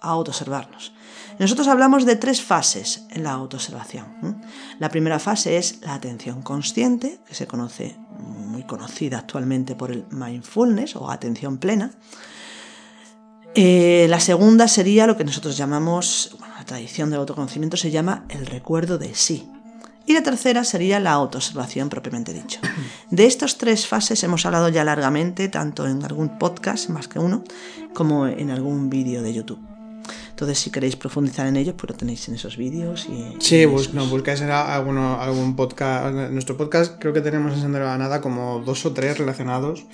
a 0.00 0.10
autoobservarnos. 0.10 0.92
Nosotros 1.38 1.68
hablamos 1.68 2.04
de 2.04 2.16
tres 2.16 2.42
fases 2.42 3.06
en 3.10 3.22
la 3.22 3.32
autoobservación. 3.32 4.42
La 4.78 4.88
primera 4.88 5.18
fase 5.18 5.56
es 5.56 5.80
la 5.82 5.94
atención 5.94 6.42
consciente, 6.42 7.20
que 7.26 7.34
se 7.34 7.46
conoce 7.46 7.96
muy 8.18 8.64
conocida 8.64 9.18
actualmente 9.18 9.76
por 9.76 9.92
el 9.92 10.04
mindfulness 10.10 10.96
o 10.96 11.10
atención 11.10 11.58
plena. 11.58 11.92
Eh, 13.54 14.06
la 14.08 14.20
segunda 14.20 14.68
sería 14.68 15.06
lo 15.06 15.16
que 15.16 15.24
nosotros 15.24 15.56
llamamos, 15.56 16.36
la 16.40 16.64
tradición 16.64 17.10
del 17.10 17.20
autoconocimiento 17.20 17.76
se 17.76 17.90
llama 17.90 18.24
el 18.28 18.46
recuerdo 18.46 18.98
de 18.98 19.14
sí, 19.14 19.50
y 20.08 20.14
la 20.14 20.22
tercera 20.22 20.64
sería 20.64 20.98
la 21.00 21.12
autoobservación 21.12 21.90
propiamente 21.90 22.32
dicho. 22.32 22.60
De 23.10 23.26
estas 23.26 23.58
tres 23.58 23.86
fases 23.86 24.24
hemos 24.24 24.46
hablado 24.46 24.70
ya 24.70 24.82
largamente, 24.82 25.48
tanto 25.48 25.86
en 25.86 26.02
algún 26.02 26.38
podcast, 26.38 26.88
más 26.88 27.08
que 27.08 27.18
uno, 27.18 27.44
como 27.92 28.26
en 28.26 28.50
algún 28.50 28.88
vídeo 28.88 29.22
de 29.22 29.34
YouTube. 29.34 29.77
Entonces, 30.38 30.60
si 30.60 30.70
queréis 30.70 30.94
profundizar 30.94 31.48
en 31.48 31.56
ellos, 31.56 31.74
pues 31.76 31.90
lo 31.90 31.96
tenéis 31.96 32.28
en 32.28 32.36
esos 32.36 32.56
vídeos. 32.56 33.08
Y, 33.10 33.34
sí, 33.40 33.66
no, 33.92 34.06
buscáis 34.06 34.40
en 34.40 34.50
alguno, 34.50 35.20
algún 35.20 35.56
podcast. 35.56 36.14
nuestro 36.30 36.56
podcast 36.56 36.94
creo 37.00 37.12
que 37.12 37.20
tenemos 37.20 37.54
en 37.54 37.60
Sendero 37.62 37.88
a 37.88 37.98
Nada 37.98 38.20
como 38.20 38.62
dos 38.64 38.86
o 38.86 38.92
tres 38.92 39.18
relacionados 39.18 39.84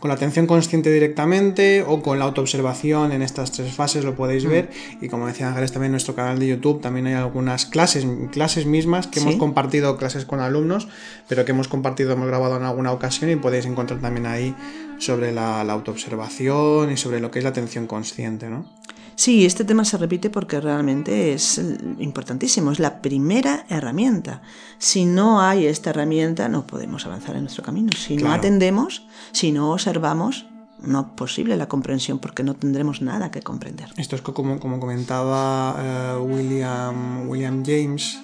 con 0.00 0.08
la 0.08 0.14
atención 0.14 0.48
consciente 0.48 0.92
directamente 0.92 1.84
o 1.86 2.02
con 2.02 2.18
la 2.18 2.24
autoobservación 2.24 3.12
en 3.12 3.22
estas 3.22 3.52
tres 3.52 3.72
fases, 3.74 4.04
lo 4.04 4.16
podéis 4.16 4.44
mm. 4.44 4.48
ver. 4.48 4.70
Y 5.00 5.06
como 5.06 5.28
decía 5.28 5.46
Ángeles, 5.46 5.70
también 5.70 5.90
en 5.90 5.92
nuestro 5.92 6.16
canal 6.16 6.36
de 6.40 6.48
YouTube 6.48 6.80
también 6.80 7.06
hay 7.06 7.14
algunas 7.14 7.66
clases, 7.66 8.04
clases 8.32 8.66
mismas 8.66 9.06
que 9.06 9.20
hemos 9.20 9.36
compartido, 9.36 9.96
clases 9.98 10.24
con 10.24 10.40
alumnos, 10.40 10.88
pero 11.28 11.44
que 11.44 11.52
hemos 11.52 11.68
compartido, 11.68 12.10
hemos 12.10 12.26
grabado 12.26 12.56
en 12.56 12.64
alguna 12.64 12.90
ocasión 12.90 13.30
y 13.30 13.36
podéis 13.36 13.66
encontrar 13.66 14.00
también 14.00 14.26
ahí 14.26 14.52
sobre 14.98 15.30
la, 15.30 15.62
la 15.62 15.74
autoobservación 15.74 16.90
y 16.90 16.96
sobre 16.96 17.20
lo 17.20 17.30
que 17.30 17.38
es 17.38 17.44
la 17.44 17.50
atención 17.50 17.86
consciente, 17.86 18.50
¿no? 18.50 18.66
Sí, 19.14 19.44
este 19.44 19.64
tema 19.64 19.84
se 19.84 19.98
repite 19.98 20.30
porque 20.30 20.60
realmente 20.60 21.32
es 21.32 21.60
importantísimo, 21.98 22.72
es 22.72 22.78
la 22.78 23.02
primera 23.02 23.66
herramienta. 23.68 24.42
Si 24.78 25.04
no 25.04 25.40
hay 25.40 25.66
esta 25.66 25.90
herramienta, 25.90 26.48
no 26.48 26.66
podemos 26.66 27.06
avanzar 27.06 27.36
en 27.36 27.42
nuestro 27.42 27.62
camino. 27.62 27.90
Si 27.96 28.16
no 28.16 28.32
atendemos, 28.32 29.06
si 29.32 29.52
no 29.52 29.72
observamos, 29.72 30.46
no 30.80 31.00
es 31.00 31.06
posible 31.16 31.56
la 31.56 31.68
comprensión 31.68 32.18
porque 32.18 32.42
no 32.42 32.54
tendremos 32.54 33.02
nada 33.02 33.30
que 33.30 33.42
comprender. 33.42 33.88
Esto 33.96 34.16
es 34.16 34.22
como, 34.22 34.58
como 34.58 34.80
comentaba 34.80 35.76
eh, 35.78 36.18
William, 36.20 37.28
William 37.28 37.62
James, 37.64 38.18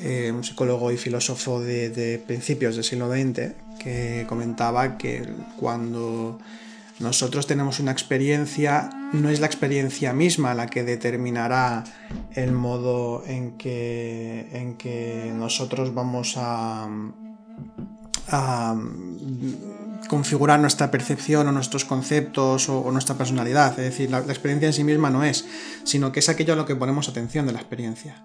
eh, 0.00 0.32
un 0.34 0.42
psicólogo 0.42 0.90
y 0.90 0.96
filósofo 0.96 1.60
de, 1.60 1.90
de 1.90 2.18
principios 2.18 2.74
del 2.74 2.84
siglo 2.84 3.10
XX, 3.10 3.52
que 3.78 4.26
comentaba 4.28 4.98
que 4.98 5.22
cuando 5.56 6.38
Nosotros 7.00 7.46
tenemos 7.46 7.80
una 7.80 7.90
experiencia, 7.90 8.90
no 9.12 9.28
es 9.28 9.40
la 9.40 9.46
experiencia 9.46 10.12
misma 10.12 10.54
la 10.54 10.66
que 10.66 10.84
determinará 10.84 11.84
el 12.34 12.52
modo 12.52 13.24
en 13.26 13.58
que, 13.58 14.48
en 14.52 14.76
que 14.76 15.32
nosotros 15.34 15.92
vamos 15.92 16.34
a, 16.36 16.88
a 18.28 18.76
configurar 20.08 20.60
nuestra 20.60 20.90
percepción 20.90 21.48
o 21.48 21.52
nuestros 21.52 21.84
conceptos 21.84 22.68
o, 22.68 22.90
nuestra 22.90 23.16
personalidad. 23.16 23.70
Es 23.78 23.84
decir, 23.84 24.10
la, 24.10 24.18
experiencia 24.18 24.66
en 24.66 24.72
sí 24.72 24.84
misma 24.84 25.10
no 25.10 25.24
es, 25.24 25.44
sino 25.84 26.12
que 26.12 26.20
es 26.20 26.28
aquello 26.28 26.52
a 26.52 26.56
lo 26.56 26.66
que 26.66 26.76
ponemos 26.76 27.08
atención 27.08 27.46
de 27.46 27.52
la 27.52 27.60
experiencia. 27.60 28.22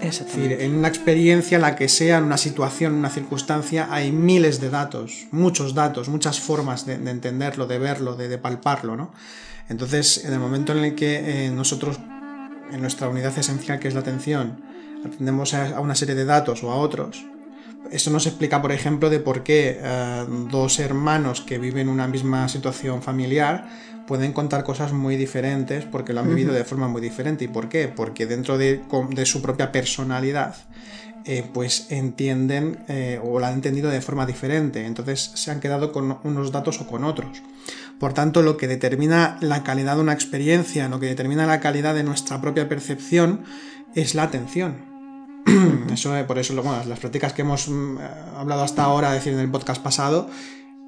Es 0.00 0.24
decir, 0.24 0.52
en 0.52 0.76
una 0.76 0.88
experiencia, 0.88 1.58
la 1.58 1.74
que 1.74 1.88
sea, 1.88 2.18
en 2.18 2.24
una 2.24 2.38
situación, 2.38 2.92
en 2.92 2.98
una 3.00 3.10
circunstancia, 3.10 3.88
hay 3.90 4.12
miles 4.12 4.60
de 4.60 4.70
datos, 4.70 5.26
muchos 5.32 5.74
datos, 5.74 6.08
muchas 6.08 6.38
formas 6.38 6.86
de, 6.86 6.94
entenderlo, 6.94 7.66
de 7.66 7.78
verlo, 7.78 8.14
de, 8.14 8.38
palparlo, 8.38 8.96
¿no? 8.96 9.12
Entonces, 9.68 10.24
en 10.24 10.32
el 10.32 10.38
momento 10.38 10.72
en 10.72 10.84
el 10.84 10.94
que 10.94 11.46
eh, 11.46 11.50
nosotros, 11.50 11.98
en 12.70 12.80
nuestra 12.80 13.08
unidad 13.08 13.36
esencial, 13.36 13.80
que 13.80 13.88
es 13.88 13.94
la 13.94 14.00
atención, 14.00 14.62
atendemos 15.04 15.52
a 15.54 15.80
una 15.80 15.96
serie 15.96 16.14
de 16.14 16.24
datos 16.24 16.62
o 16.62 16.70
a 16.70 16.76
otros, 16.76 17.24
eso 17.90 18.10
nos 18.10 18.26
explica, 18.26 18.60
por 18.60 18.72
ejemplo, 18.72 19.10
de 19.10 19.20
por 19.20 19.42
qué 19.42 19.78
eh, 19.82 20.24
dos 20.50 20.78
hermanos 20.78 21.40
que 21.40 21.58
viven 21.58 21.88
una 21.88 22.06
misma 22.06 22.48
situación 22.48 23.02
familiar 23.02 23.68
pueden 24.06 24.32
contar 24.32 24.64
cosas 24.64 24.92
muy 24.92 25.16
diferentes 25.16 25.84
porque 25.84 26.14
lo 26.14 26.20
han 26.20 26.28
vivido 26.28 26.52
de 26.52 26.64
forma 26.64 26.88
muy 26.88 27.02
diferente. 27.02 27.44
¿Y 27.44 27.48
por 27.48 27.68
qué? 27.68 27.88
Porque 27.88 28.26
dentro 28.26 28.56
de, 28.56 28.82
su 29.24 29.42
propia 29.42 29.70
personalidad, 29.70 30.56
eh, 31.26 31.44
pues 31.52 31.86
entienden 31.90 32.78
eh, 32.88 33.20
o 33.22 33.38
la 33.38 33.48
han 33.48 33.54
entendido 33.54 33.90
de 33.90 34.00
forma 34.00 34.24
diferente. 34.24 34.86
Entonces 34.86 35.30
se 35.34 35.50
han 35.50 35.60
quedado 35.60 35.92
con 35.92 36.18
unos 36.24 36.52
datos 36.52 36.80
o 36.80 36.86
con 36.86 37.04
otros. 37.04 37.42
Por 38.00 38.14
tanto, 38.14 38.42
lo 38.42 38.56
que 38.56 38.66
determina 38.66 39.36
la 39.40 39.62
calidad 39.62 39.96
de 39.96 40.02
una 40.02 40.14
experiencia, 40.14 40.88
lo 40.88 41.00
que 41.00 41.06
determina 41.06 41.46
la 41.46 41.60
calidad 41.60 41.94
de 41.94 42.04
nuestra 42.04 42.40
propia 42.40 42.68
percepción, 42.68 43.44
es 43.94 44.14
la 44.14 44.22
atención. 44.22 44.87
eso, 45.92 46.16
eh, 46.16 46.24
por 46.24 46.38
eso 46.38 46.54
las 46.54 46.98
prácticas 46.98 47.32
que 47.32 47.42
hemos 47.42 47.68
mm, 47.68 47.98
hablado 48.36 48.62
hasta 48.62 48.84
ahora, 48.84 49.12
decir, 49.12 49.32
en 49.32 49.40
el 49.40 49.50
podcast 49.50 49.82
pasado, 49.82 50.28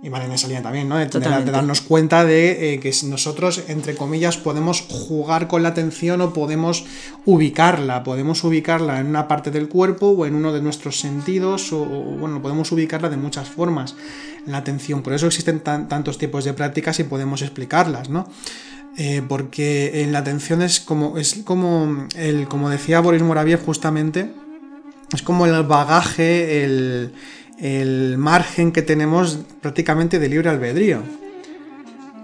y 0.03 0.09
vale 0.09 0.25
en 0.25 0.33
esa 0.33 0.47
línea 0.47 0.63
también, 0.63 0.89
¿no? 0.89 0.97
De, 0.97 1.07
darnos 1.09 1.83
cuenta 1.83 2.25
de 2.25 2.75
eh, 2.75 2.81
que 2.81 2.91
nosotros, 3.05 3.65
entre 3.69 3.95
comillas, 3.95 4.39
podemos 4.39 4.81
jugar 4.81 5.47
con 5.47 5.63
la 5.63 5.71
atención 5.71 6.23
o 6.23 6.33
podemos 6.33 6.87
ubicarla, 7.27 8.03
podemos 8.03 8.43
ubicarla 8.43 9.01
en 9.01 9.09
una 9.09 9.29
parte 9.29 9.51
del 9.51 9.69
cuerpo 9.69 10.07
o 10.09 10.25
en 10.25 10.35
uno 10.35 10.53
de 10.55 10.63
nuestros 10.63 10.99
sentidos, 10.99 11.73
o, 11.75 11.85
bueno, 11.85 12.41
podemos 12.41 12.73
ubicarla 12.73 13.11
de 13.11 13.19
muchas 13.19 13.49
formas, 13.49 13.95
la 14.47 14.59
atención. 14.59 15.03
Por 15.03 15.13
eso 15.13 15.27
existen 15.27 15.61
tantos 15.61 16.17
tipos 16.17 16.45
de 16.45 16.55
prácticas 16.55 16.99
y 17.01 17.05
podemos 17.05 17.43
explicarlas, 17.43 18.09
¿no? 18.09 18.27
Eh, 18.97 19.23
porque 19.27 20.03
en 20.03 20.13
la 20.13 20.21
atención 20.21 20.63
es 20.63 20.81
como, 20.81 21.19
es 21.19 21.43
como, 21.45 22.07
el, 22.17 22.49
como 22.49 22.71
decía 22.71 23.01
Boris 23.01 23.23
Moraviev 23.23 23.65
justamente, 23.65 24.33
es 25.13 25.23
como 25.23 25.47
el 25.47 25.63
bagaje, 25.65 26.65
el, 26.65 27.13
el 27.59 28.17
margen 28.19 28.73
que 28.73 28.83
tenemos 28.83 29.41
prácticamente 29.61 30.19
de 30.19 30.29
libre 30.29 30.51
albedrío. 30.51 31.03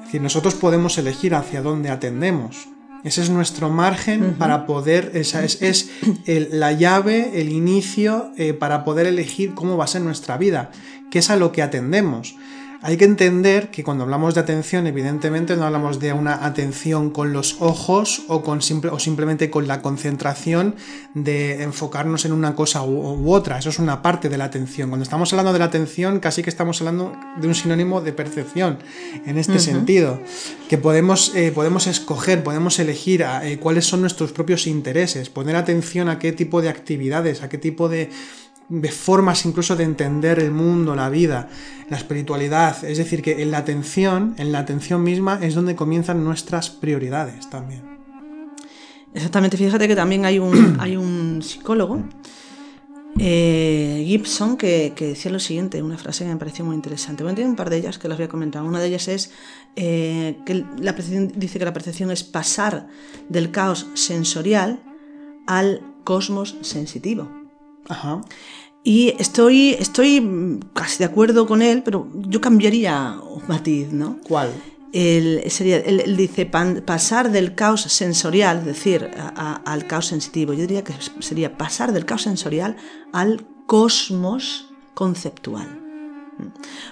Es 0.01 0.05
decir, 0.07 0.21
nosotros 0.21 0.55
podemos 0.55 0.97
elegir 0.99 1.35
hacia 1.35 1.63
dónde 1.63 1.91
atendemos. 1.91 2.69
Ese 3.05 3.23
es 3.23 3.31
nuestro 3.31 3.71
margen 3.71 4.35
para 4.39 4.67
poder, 4.67 5.13
esa 5.15 5.45
es, 5.45 5.63
es 5.63 5.91
la 6.51 6.73
llave, 6.73 7.41
el 7.41 7.51
inicio 7.51 8.33
eh, 8.37 8.53
para 8.53 8.85
poder 8.85 9.07
elegir 9.07 9.55
cómo 9.55 9.77
va 9.77 9.85
a 9.85 9.89
ser 9.89 10.03
nuestra 10.03 10.37
vida, 10.37 10.71
que 11.11 11.21
es 11.21 11.31
a 11.31 11.37
lo 11.37 11.53
que 11.53 11.63
atendemos. 11.63 12.35
Hay 12.83 12.97
que 12.97 13.05
entender 13.05 13.71
que 13.71 13.83
cuando 13.83 14.05
hablamos 14.05 14.35
de 14.35 14.41
atención, 14.41 14.87
evidentemente 14.87 15.57
no 15.57 15.65
hablamos 15.65 15.99
de 15.99 16.13
una 16.13 16.45
atención 16.45 17.11
con 17.11 17.33
los 17.33 17.57
ojos 17.61 18.23
o, 18.29 18.43
con 18.43 18.63
simple, 18.63 18.91
o 18.91 18.99
simplemente 18.99 19.51
con 19.51 19.67
la 19.67 19.83
concentración 19.83 20.77
de 21.15 21.63
enfocarnos 21.63 22.25
en 22.25 22.33
una 22.33 22.55
cosa 22.55 22.83
u, 22.83 23.33
otra. 23.33 23.59
Eso 23.59 23.71
es 23.71 23.79
una 23.79 24.03
parte 24.03 24.29
de 24.29 24.39
la 24.39 24.45
atención. 24.45 24.91
Cuando 24.91 25.05
estamos 25.05 25.33
hablando 25.33 25.53
de 25.53 25.59
la 25.59 25.65
atención, 25.67 26.21
casi 26.21 26.43
que 26.43 26.51
estamos 26.51 26.81
hablando 26.81 27.17
de 27.41 27.49
un 27.49 27.55
sinónimo 27.55 28.01
de 28.01 28.13
percepción 28.13 28.79
en 29.25 29.39
este 29.39 29.59
sentido. 29.59 30.21
Que 30.69 30.79
podemos, 30.79 31.35
eh, 31.35 31.53
podemos 31.55 31.87
escoger, 31.87 32.43
podemos 32.43 32.79
elegir 32.79 33.25
eh, 33.43 33.59
cuáles 33.59 33.87
son 33.87 34.01
nuestros 34.01 34.33
propios 34.33 34.67
intereses, 34.67 35.31
poner 35.31 35.57
atención 35.57 36.09
a 36.09 36.19
qué 36.19 36.33
tipo 36.33 36.61
de 36.61 36.69
actividades, 36.69 37.43
a 37.43 37.49
qué 37.49 37.59
tipo 37.59 37.89
de 37.89 38.11
de 38.69 38.91
formas 38.91 39.45
incluso 39.47 39.77
de 39.77 39.85
entender 39.85 40.39
el 40.39 40.51
mundo, 40.51 40.95
la 40.95 41.09
vida, 41.09 41.49
la 41.89 41.97
espiritualidad. 41.97 42.85
Es 42.85 42.99
decir, 42.99 43.23
que 43.23 43.43
en 43.43 43.51
la 43.51 43.59
atención, 43.59 44.35
en 44.39 44.53
la 44.53 44.61
atención 44.61 45.03
misma 45.03 45.39
es 45.43 45.55
donde 45.55 45.77
comienzan 45.77 46.25
nuestras 46.25 46.71
prioridades 46.71 47.49
también. 47.49 47.83
Exactamente, 49.15 49.57
fíjate 49.57 49.89
que 49.89 49.97
también 49.97 50.25
hay 50.25 50.39
un, 50.39 50.77
hay 50.81 50.97
un 50.97 51.41
psicólogo, 51.43 52.03
eh, 53.19 54.05
Gibson, 54.07 54.57
que, 54.59 54.93
decía 54.99 55.31
lo 55.31 55.41
siguiente, 55.41 55.83
una 55.83 55.97
frase 55.97 56.25
que 56.25 56.31
me 56.31 56.37
pareció 56.37 56.65
muy 56.65 56.75
interesante. 56.75 57.23
Bueno, 57.23 57.37
tiene 57.37 57.51
un 57.51 57.57
par 57.57 57.71
de 57.71 57.79
ellas 57.79 57.99
que 57.99 58.09
las 58.09 58.19
voy 58.19 58.27
a 58.27 58.29
comentar. 58.29 58.63
Una 58.63 58.79
de 58.79 58.89
ellas 58.89 59.09
es 59.09 59.31
eh, 59.75 60.39
que 60.45 60.67
la 60.79 60.93
dice 60.93 61.59
que 61.59 61.65
la 61.65 61.73
percepción 61.73 62.11
es 62.11 62.25
pasar 62.25 62.89
del 63.29 63.51
caos 63.51 63.87
sensorial 63.95 64.83
al 65.47 65.81
cosmos 66.05 66.57
sensitivo. 66.61 67.46
Ajá. 67.89 68.21
Y 68.87 69.15
estoy, 69.19 69.71
estoy 69.71 70.61
casi 70.73 70.99
de 70.99 71.07
acuerdo 71.07 71.47
con 71.49 71.61
él, 71.61 71.83
pero 71.85 72.09
yo 72.15 72.41
cambiaría 72.41 73.19
un 73.21 73.43
matiz, 73.49 73.93
¿no? 73.93 74.19
¿Cuál? 74.23 74.51
Él, 74.93 75.43
sería, 75.49 75.79
él, 75.79 76.17
dice 76.17 76.47
pasar 76.47 77.33
del 77.33 77.57
caos 77.57 77.83
sensorial, 77.83 78.59
es 78.59 78.65
decir, 78.65 79.11
al 79.35 79.87
caos 79.89 80.07
sensitivo. 80.07 80.53
Yo 80.53 80.61
diría 80.61 80.85
que 80.85 80.95
sería 81.19 81.59
pasar 81.59 81.93
del 81.93 82.05
caos 82.05 82.23
sensorial 82.23 82.77
al 83.13 83.45
cosmos 83.67 84.71
conceptual. 84.95 85.83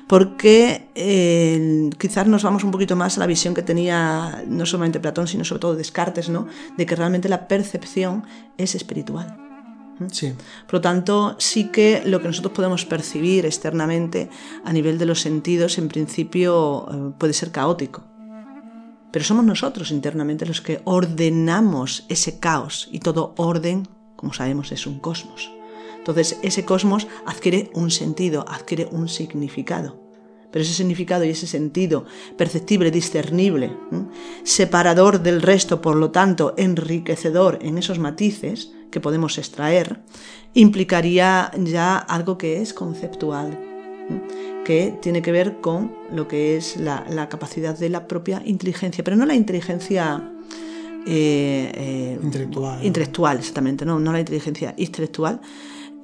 Porque 0.08 0.88
eh, 0.96 1.90
quizás 1.98 2.26
nos 2.26 2.42
vamos 2.42 2.64
un 2.64 2.72
poquito 2.72 2.96
más 2.96 3.16
a 3.16 3.20
la 3.20 3.26
visión 3.26 3.54
que 3.54 3.62
tenía 3.62 4.42
no 4.48 4.66
solamente 4.66 4.98
Platón, 4.98 5.28
sino 5.28 5.44
sobre 5.44 5.60
todo 5.60 5.76
Descartes, 5.76 6.28
¿no? 6.28 6.48
De 6.76 6.86
que 6.86 6.96
realmente 6.96 7.28
la 7.28 7.46
percepción 7.46 8.24
es 8.58 8.74
espiritual. 8.74 9.43
Por 9.98 10.74
lo 10.74 10.80
tanto, 10.80 11.36
sí 11.38 11.70
que 11.70 12.02
lo 12.04 12.20
que 12.20 12.28
nosotros 12.28 12.52
podemos 12.52 12.84
percibir 12.84 13.46
externamente 13.46 14.28
a 14.64 14.72
nivel 14.72 14.98
de 14.98 15.06
los 15.06 15.20
sentidos, 15.20 15.78
en 15.78 15.88
principio, 15.88 16.86
eh, 16.90 17.12
puede 17.18 17.32
ser 17.32 17.52
caótico. 17.52 18.04
Pero 19.12 19.24
somos 19.24 19.44
nosotros 19.44 19.92
internamente 19.92 20.46
los 20.46 20.60
que 20.60 20.80
ordenamos 20.84 22.04
ese 22.08 22.40
caos 22.40 22.88
y 22.90 22.98
todo 22.98 23.34
orden, 23.36 23.86
como 24.16 24.32
sabemos, 24.32 24.72
es 24.72 24.86
un 24.86 24.98
cosmos. 24.98 25.52
Entonces, 25.96 26.38
ese 26.42 26.64
cosmos 26.64 27.06
adquiere 27.24 27.70
un 27.74 27.90
sentido, 27.90 28.44
adquiere 28.48 28.88
un 28.90 29.08
significado. 29.08 30.02
Pero 30.50 30.62
ese 30.62 30.74
significado 30.74 31.24
y 31.24 31.30
ese 31.30 31.46
sentido 31.46 32.04
perceptible, 32.36 32.90
discernible, 32.90 33.76
separador 34.42 35.22
del 35.22 35.42
resto, 35.42 35.80
por 35.80 35.96
lo 35.96 36.10
tanto, 36.10 36.54
enriquecedor 36.56 37.58
en 37.62 37.78
esos 37.78 37.98
matices, 37.98 38.72
que 38.94 39.00
podemos 39.00 39.38
extraer, 39.38 39.98
implicaría 40.54 41.50
ya 41.58 41.98
algo 41.98 42.38
que 42.38 42.62
es 42.62 42.72
conceptual, 42.72 43.58
que 44.64 44.96
tiene 45.02 45.20
que 45.20 45.32
ver 45.32 45.60
con 45.60 45.92
lo 46.12 46.28
que 46.28 46.56
es 46.56 46.76
la, 46.76 47.28
capacidad 47.28 47.76
de 47.76 47.88
la 47.88 48.06
propia 48.06 48.40
inteligencia, 48.44 49.02
pero 49.02 49.16
no 49.16 49.26
la 49.26 49.34
inteligencia 49.34 50.30
eh, 51.06 51.72
eh, 51.74 52.18
intelectual. 52.22 52.84
intelectual, 52.86 53.38
exactamente, 53.38 53.84
no, 53.84 53.98
no 53.98 54.12
la 54.12 54.20
inteligencia 54.20 54.74
intelectual, 54.76 55.40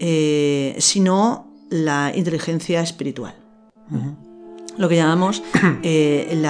eh, 0.01 0.75
sino 0.81 1.55
la 1.71 2.13
inteligencia 2.13 2.81
espiritual. 2.81 3.37
Lo 4.79 4.89
que 4.89 4.97
llamamos 4.97 5.45
el, 5.85 6.45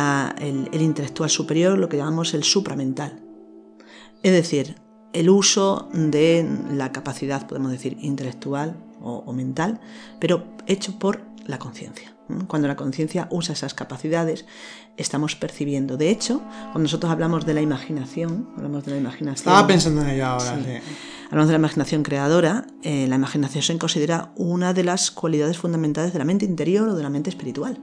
el 0.72 0.80
intelectual 0.80 1.28
superior, 1.28 1.78
lo 1.78 1.90
que 1.90 1.98
llamamos 1.98 2.32
el 2.32 2.44
supramental. 2.44 3.20
Es 4.22 4.32
decir, 4.32 4.76
el 5.12 5.30
uso 5.30 5.88
de 5.92 6.48
la 6.72 6.92
capacidad, 6.92 7.46
podemos 7.46 7.72
decir, 7.72 7.96
intelectual 8.00 8.76
o, 9.02 9.32
mental, 9.32 9.80
pero 10.18 10.44
hecho 10.66 10.98
por 10.98 11.22
la 11.46 11.58
conciencia. 11.58 12.14
Cuando 12.46 12.68
la 12.68 12.76
conciencia 12.76 13.26
usa 13.30 13.54
esas 13.54 13.74
capacidades, 13.74 14.44
estamos 14.96 15.34
percibiendo. 15.34 15.96
De 15.96 16.10
hecho, 16.10 16.42
cuando 16.64 16.80
nosotros 16.80 17.10
hablamos 17.10 17.44
de 17.44 17.54
la 17.54 17.60
imaginación, 17.60 18.50
hablamos 18.56 18.84
de 18.84 18.92
la 18.92 18.98
imaginación. 18.98 19.52
Estaba 19.52 19.66
pensando 19.66 20.02
en 20.02 20.10
ello 20.10 20.26
ahora. 20.26 20.58
Hablamos 21.26 21.48
de 21.48 21.52
la 21.52 21.58
imaginación 21.58 22.02
creadora. 22.04 22.66
Eh, 22.82 23.06
la 23.08 23.16
imaginación 23.16 23.64
se 23.64 23.78
considera 23.78 24.32
una 24.36 24.72
de 24.74 24.84
las 24.84 25.10
cualidades 25.10 25.58
fundamentales 25.58 26.12
de 26.12 26.20
la 26.20 26.24
mente 26.24 26.44
interior 26.44 26.88
o 26.88 26.94
de 26.94 27.02
la 27.02 27.10
mente 27.10 27.30
espiritual. 27.30 27.80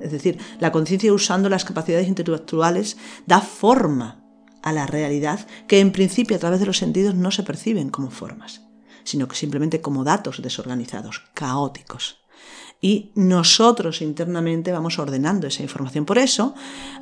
Es 0.00 0.12
decir, 0.12 0.38
la 0.58 0.72
conciencia 0.72 1.12
usando 1.12 1.48
las 1.48 1.64
capacidades 1.64 2.08
intelectuales 2.08 2.96
da 3.26 3.40
forma 3.40 4.25
a 4.66 4.72
la 4.72 4.84
realidad 4.84 5.46
que 5.68 5.78
en 5.78 5.92
principio 5.92 6.36
a 6.36 6.40
través 6.40 6.58
de 6.58 6.66
los 6.66 6.78
sentidos 6.78 7.14
no 7.14 7.30
se 7.30 7.44
perciben 7.44 7.88
como 7.88 8.10
formas, 8.10 8.62
sino 9.04 9.28
que 9.28 9.36
simplemente 9.36 9.80
como 9.80 10.02
datos 10.02 10.42
desorganizados, 10.42 11.22
caóticos. 11.34 12.18
y 12.80 13.12
nosotros 13.14 14.02
internamente 14.02 14.72
vamos 14.72 14.98
ordenando 14.98 15.46
esa 15.46 15.62
información. 15.62 16.04
Por 16.04 16.18
eso 16.18 16.52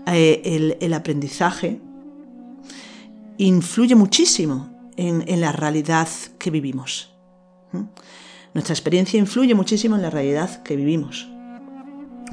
eh, 0.07 0.77
el, 0.79 0.93
aprendizaje 0.93 1.81
influye 3.39 3.95
muchísimo 3.95 4.91
en, 4.97 5.41
la 5.41 5.51
realidad 5.51 6.09
que 6.39 6.51
vivimos. 6.51 7.15
Nuestra 8.53 8.75
experiencia 8.75 9.19
influye 9.19 9.55
muchísimo 9.55 9.97
en 9.97 10.03
la 10.03 10.11
realidad 10.11 10.63
que 10.63 10.77
vivimos. 10.77 11.34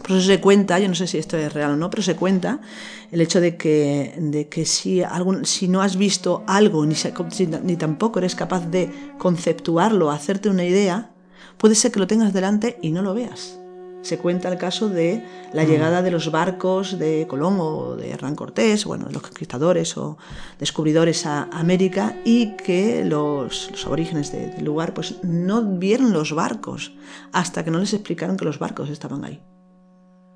Por 0.01 0.17
eso 0.17 0.27
se 0.27 0.41
cuenta, 0.41 0.79
yo 0.79 0.87
no 0.87 0.95
sé 0.95 1.07
si 1.07 1.17
esto 1.17 1.37
es 1.37 1.53
real 1.53 1.71
o 1.71 1.75
no, 1.75 1.89
pero 1.89 2.01
se 2.01 2.15
cuenta 2.15 2.59
el 3.11 3.21
hecho 3.21 3.39
de 3.39 3.55
que, 3.55 4.15
de 4.17 4.47
que 4.47 4.65
si, 4.65 5.03
algún, 5.03 5.45
si 5.45 5.67
no 5.67 5.81
has 5.81 5.95
visto 5.95 6.43
algo, 6.47 6.85
ni, 6.85 6.95
ni 7.63 7.75
tampoco 7.75 8.19
eres 8.19 8.35
capaz 8.35 8.65
de 8.67 8.89
conceptuarlo, 9.17 10.09
hacerte 10.09 10.49
una 10.49 10.65
idea, 10.65 11.11
puede 11.57 11.75
ser 11.75 11.91
que 11.91 11.99
lo 11.99 12.07
tengas 12.07 12.33
delante 12.33 12.79
y 12.81 12.91
no 12.91 13.01
lo 13.01 13.13
veas. 13.13 13.59
Se 14.01 14.17
cuenta 14.17 14.49
el 14.49 14.57
caso 14.57 14.89
de 14.89 15.23
la 15.53 15.63
mm. 15.63 15.67
llegada 15.67 16.01
de 16.01 16.09
los 16.09 16.31
barcos 16.31 16.97
de 16.97 17.27
Colón 17.29 17.57
o 17.59 17.95
de 17.95 18.09
Hernán 18.09 18.35
Cortés, 18.35 18.85
bueno, 18.85 19.05
de 19.05 19.13
los 19.13 19.21
conquistadores 19.21 19.95
o 19.95 20.17
descubridores 20.57 21.27
a 21.27 21.43
América 21.51 22.17
y 22.25 22.55
que 22.55 23.05
los, 23.05 23.69
los 23.69 23.85
aborígenes 23.85 24.31
del 24.31 24.65
lugar 24.65 24.95
pues 24.95 25.23
no 25.23 25.61
vieron 25.77 26.13
los 26.13 26.33
barcos 26.33 26.93
hasta 27.31 27.63
que 27.63 27.69
no 27.69 27.77
les 27.77 27.93
explicaron 27.93 28.37
que 28.37 28.45
los 28.45 28.57
barcos 28.57 28.89
estaban 28.89 29.23
ahí 29.23 29.39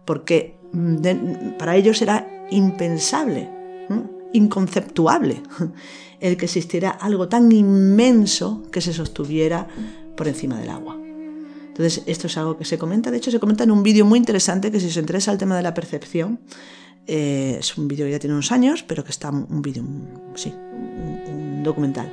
porque 0.05 0.55
mm, 0.71 1.57
para 1.57 1.75
ellos 1.75 2.01
era 2.01 2.27
impensable, 2.51 3.49
inconceptuable, 4.33 5.41
el 6.19 6.37
que 6.37 6.45
existiera 6.45 6.91
algo 6.91 7.27
tan 7.27 7.51
inmenso 7.51 8.63
que 8.71 8.81
se 8.81 8.93
sostuviera 8.93 9.67
por 10.15 10.27
encima 10.27 10.59
del 10.59 10.69
agua. 10.69 10.97
Entonces, 11.67 12.03
esto 12.05 12.27
es 12.27 12.37
algo 12.37 12.57
que 12.57 12.63
se 12.63 12.77
comenta, 12.77 13.11
de 13.11 13.17
hecho 13.17 13.31
se 13.31 13.39
comenta 13.39 13.65
en 13.65 13.71
un 13.71 13.83
vídeo 13.83 14.05
muy 14.05 14.17
interesante 14.17 14.71
que 14.71 14.79
si 14.79 14.87
os 14.87 14.97
interesa 14.97 15.31
el 15.31 15.37
tema 15.37 15.57
de 15.57 15.63
la 15.63 15.73
percepción, 15.73 16.39
eh, 17.07 17.57
es 17.59 17.77
un 17.77 17.87
vídeo 17.87 18.05
que 18.05 18.11
ya 18.11 18.19
tiene 18.19 18.33
unos 18.33 18.51
años, 18.51 18.83
pero 18.83 19.03
que 19.03 19.11
está 19.11 19.29
un 19.29 19.61
vídeo, 19.61 19.83
sí, 20.35 20.53
un 20.53 21.61
documental 21.63 22.09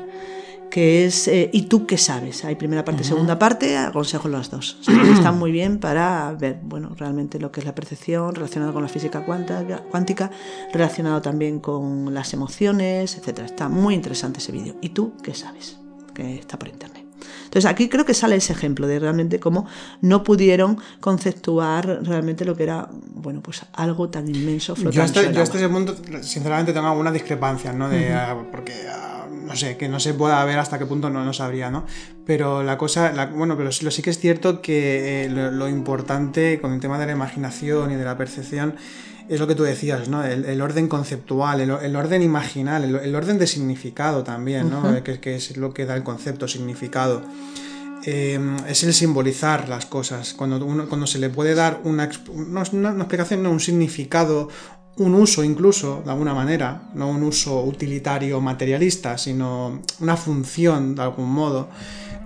que 0.73 1.05
es 1.05 1.29
eh, 1.29 1.51
¿Y 1.53 1.65
tú 1.65 1.87
qué 1.87 1.99
sabes? 1.99 2.47
Hay 2.47 2.55
primera 2.55 2.83
parte, 2.83 3.05
segunda 3.05 3.39
parte, 3.39 3.77
aconsejo 3.77 4.29
las 4.29 4.51
dos. 4.51 4.79
están 5.15 5.39
muy 5.39 5.53
bien 5.53 5.79
para 5.79 6.33
ver, 6.33 6.61
bueno, 6.63 6.95
realmente 6.97 7.39
lo 7.39 7.53
que 7.53 7.61
es 7.61 7.67
la 7.67 7.75
percepción 7.75 8.35
relacionada 8.35 8.73
con 8.73 8.83
la 8.83 8.89
física 8.89 9.23
cuántica, 9.23 10.31
relacionado 10.73 11.21
también 11.21 11.61
con 11.61 12.15
las 12.15 12.33
emociones, 12.33 13.19
etc. 13.19 13.41
Está 13.41 13.69
muy 13.69 13.95
interesante 13.95 14.39
ese 14.39 14.51
vídeo. 14.51 14.77
¿Y 14.81 14.89
tú 14.89 15.13
qué 15.23 15.35
sabes? 15.35 15.77
Que 16.15 16.37
está 16.37 16.59
por 16.59 16.69
internet. 16.69 17.05
Entonces 17.45 17.71
aquí 17.71 17.91
creo 17.91 18.07
que 18.07 18.15
sale 18.15 18.37
ese 18.37 18.55
ejemplo 18.55 18.87
de 18.87 18.99
realmente 18.99 19.39
cómo 19.39 19.67
no 20.01 20.25
pudieron 20.25 20.79
conceptuar 21.01 22.01
realmente 22.03 22.47
lo 22.47 22.57
que 22.57 22.63
era, 22.63 22.89
bueno, 22.91 23.43
pues 23.43 23.61
algo 23.75 24.09
tan 24.09 24.27
inmenso 24.27 24.75
flotando. 24.75 24.97
Yo 24.97 25.03
hasta, 25.03 25.33
yo 25.33 25.43
hasta 25.43 25.59
ese 25.59 25.69
punto, 25.69 25.95
sinceramente, 26.23 26.73
tengo 26.73 26.87
alguna 26.87 27.13
discrepancia, 27.13 27.75
¿no? 27.75 27.91
De, 27.91 28.11
ah, 28.15 28.43
porque 28.51 28.73
ah, 28.89 29.22
no 29.33 29.57
sé, 29.57 29.77
que 29.77 29.89
no 29.89 30.01
se 30.01 30.15
pueda 30.15 30.45
ver 30.45 30.59
hasta 30.59 30.79
qué 30.79 30.87
punto 30.87 31.11
no 31.11 31.25
lo 31.25 31.33
sabría, 31.33 31.71
¿no? 31.71 31.87
Pero 32.27 32.63
la 32.63 32.79
cosa, 32.79 33.13
bueno, 33.35 33.57
pero 33.57 33.73
sí 33.73 34.03
que 34.03 34.11
es 34.11 34.19
cierto 34.19 34.63
que 34.63 35.25
eh, 35.25 35.29
lo, 35.29 35.69
importante 35.69 36.61
con 36.61 36.73
el 36.73 36.81
tema 36.81 36.99
de 36.99 37.07
la 37.07 37.13
imaginación 37.13 37.91
y 37.91 37.97
de 37.97 38.05
la 38.05 38.17
percepción 38.17 38.77
es 39.29 39.41
lo 39.41 39.47
que 39.47 39.55
tú 39.55 39.63
decías, 39.63 40.09
¿no? 40.09 40.25
El, 40.25 40.61
orden 40.61 40.89
conceptual, 40.89 41.61
el, 41.61 41.97
orden 41.97 42.23
imaginal, 42.23 42.85
el, 42.85 43.15
orden 43.15 43.39
de 43.39 43.47
significado 43.47 44.25
también, 44.25 44.69
¿no? 44.69 44.83
que, 45.03 45.37
es 45.37 45.57
lo 45.57 45.73
que 45.73 45.87
da 45.87 45.95
el 45.95 46.03
concepto, 46.03 46.49
significado. 46.49 47.23
Em, 48.05 48.57
es 48.67 48.83
el 48.83 48.93
simbolizar 48.93 49.69
las 49.69 49.87
cosas. 49.87 50.35
Cuando, 50.35 50.59
cuando 50.89 51.07
se 51.07 51.21
le 51.21 51.31
puede 51.31 51.55
dar 51.55 51.81
una, 51.85 52.11
una, 52.33 52.63
una 52.73 53.05
explicación, 53.05 53.45
no, 53.45 53.51
un 53.51 53.61
significado, 53.61 54.49
un 54.97 55.15
uso 55.15 55.43
incluso, 55.43 56.03
de 56.05 56.11
alguna 56.11 56.35
manera, 56.35 56.91
no 56.95 57.09
un 57.09 57.23
uso 57.23 57.63
utilitario 57.65 58.41
materialista, 58.41 59.17
sino 59.17 59.81
una 60.01 60.17
función 60.17 60.95
de 60.95 61.03
algún 61.03 61.31
modo, 61.31 61.69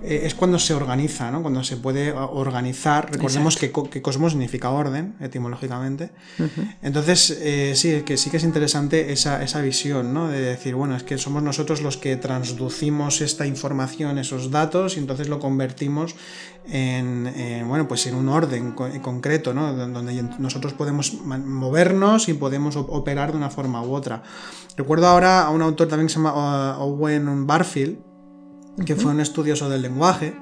eh, 0.03 0.21
es 0.25 0.35
cuando 0.35 0.59
se 0.59 0.73
organiza, 0.73 1.31
¿no? 1.31 1.41
cuando 1.41 1.63
se 1.63 1.77
puede 1.77 2.11
organizar. 2.11 3.11
Recordemos 3.11 3.57
que, 3.57 3.71
cosmos 3.71 4.31
significa 4.33 4.69
orden, 4.69 5.15
etimológicamente. 5.19 6.11
Entonces, 6.81 7.37
eh, 7.41 7.73
sí, 7.75 8.03
que 8.05 8.17
sí 8.17 8.29
que 8.29 8.37
es 8.37 8.43
interesante 8.43 9.11
esa, 9.11 9.41
esa 9.43 9.61
visión, 9.61 10.13
¿no? 10.13 10.27
de 10.27 10.41
decir, 10.41 10.75
bueno, 10.75 10.95
es 10.95 11.03
que 11.03 11.17
somos 11.17 11.41
nosotros 11.41 11.81
los 11.81 11.97
que 11.97 12.15
transducimos 12.15 13.21
esta 13.21 13.47
información, 13.47 14.17
esos 14.17 14.51
datos, 14.51 14.97
y 14.97 14.99
entonces 14.99 15.29
lo 15.29 15.39
convertimos 15.39 16.15
en, 16.69 17.67
bueno, 17.67 17.87
pues 17.87 18.05
en 18.07 18.15
un 18.15 18.29
orden 18.29 18.73
concreto, 18.73 19.53
¿no? 19.53 19.73
donde 19.73 20.23
nosotros 20.39 20.73
podemos 20.73 21.13
movernos 21.23 22.29
y 22.29 22.33
podemos 22.33 22.75
operar 22.75 23.31
de 23.31 23.37
una 23.37 23.49
forma 23.49 23.81
u 23.81 23.93
otra. 23.93 24.23
Recuerdo 24.75 25.07
ahora 25.07 25.43
a 25.43 25.49
un 25.49 25.61
autor 25.61 25.87
también 25.87 26.07
que 26.07 26.13
se 26.13 26.19
llama 26.19 26.77
Owen 26.79 27.47
Barfield, 27.47 27.97
que 28.85 28.95
fue 28.95 29.11
un 29.11 29.19
estudioso 29.19 29.69
del 29.69 29.81
lenguaje, 29.81 30.35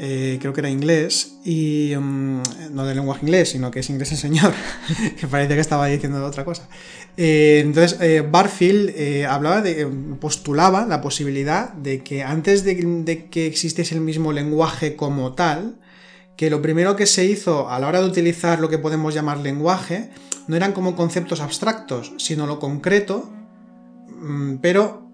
eh, 0.00 0.38
creo 0.40 0.52
que 0.52 0.60
era 0.60 0.70
inglés, 0.70 1.38
y 1.44 1.92
mm, 1.98 2.42
no 2.70 2.86
del 2.86 2.98
lenguaje 2.98 3.26
inglés, 3.26 3.50
sino 3.50 3.70
que 3.72 3.80
es 3.80 3.90
inglés 3.90 4.12
el 4.12 4.18
señor, 4.18 4.52
que 5.20 5.26
parece 5.26 5.54
que 5.54 5.60
estaba 5.60 5.86
diciendo 5.86 6.24
otra 6.24 6.44
cosa. 6.44 6.68
Eh, 7.16 7.62
entonces, 7.64 8.00
eh, 8.00 8.20
Barfield 8.20 9.26
hablaba 9.26 9.60
de, 9.60 9.86
postulaba 10.20 10.86
la 10.86 11.00
posibilidad 11.00 11.72
de 11.72 12.04
que 12.04 12.22
antes 12.22 12.62
de, 12.62 13.26
que 13.28 13.46
existiese 13.46 13.96
el 13.96 14.00
mismo 14.00 14.32
lenguaje 14.32 14.94
como 14.94 15.34
tal, 15.34 15.80
que 16.36 16.48
lo 16.48 16.62
primero 16.62 16.94
que 16.94 17.06
se 17.06 17.24
hizo 17.24 17.68
a 17.68 17.80
la 17.80 17.88
hora 17.88 18.00
de 18.00 18.06
utilizar 18.06 18.60
lo 18.60 18.68
que 18.68 18.78
podemos 18.78 19.12
llamar 19.12 19.38
lenguaje, 19.38 20.10
no 20.46 20.54
eran 20.54 20.72
como 20.72 20.94
conceptos 20.94 21.40
abstractos, 21.40 22.14
sino 22.18 22.46
lo 22.46 22.60
concreto, 22.60 23.28
mm, 24.20 24.58
pero 24.58 25.08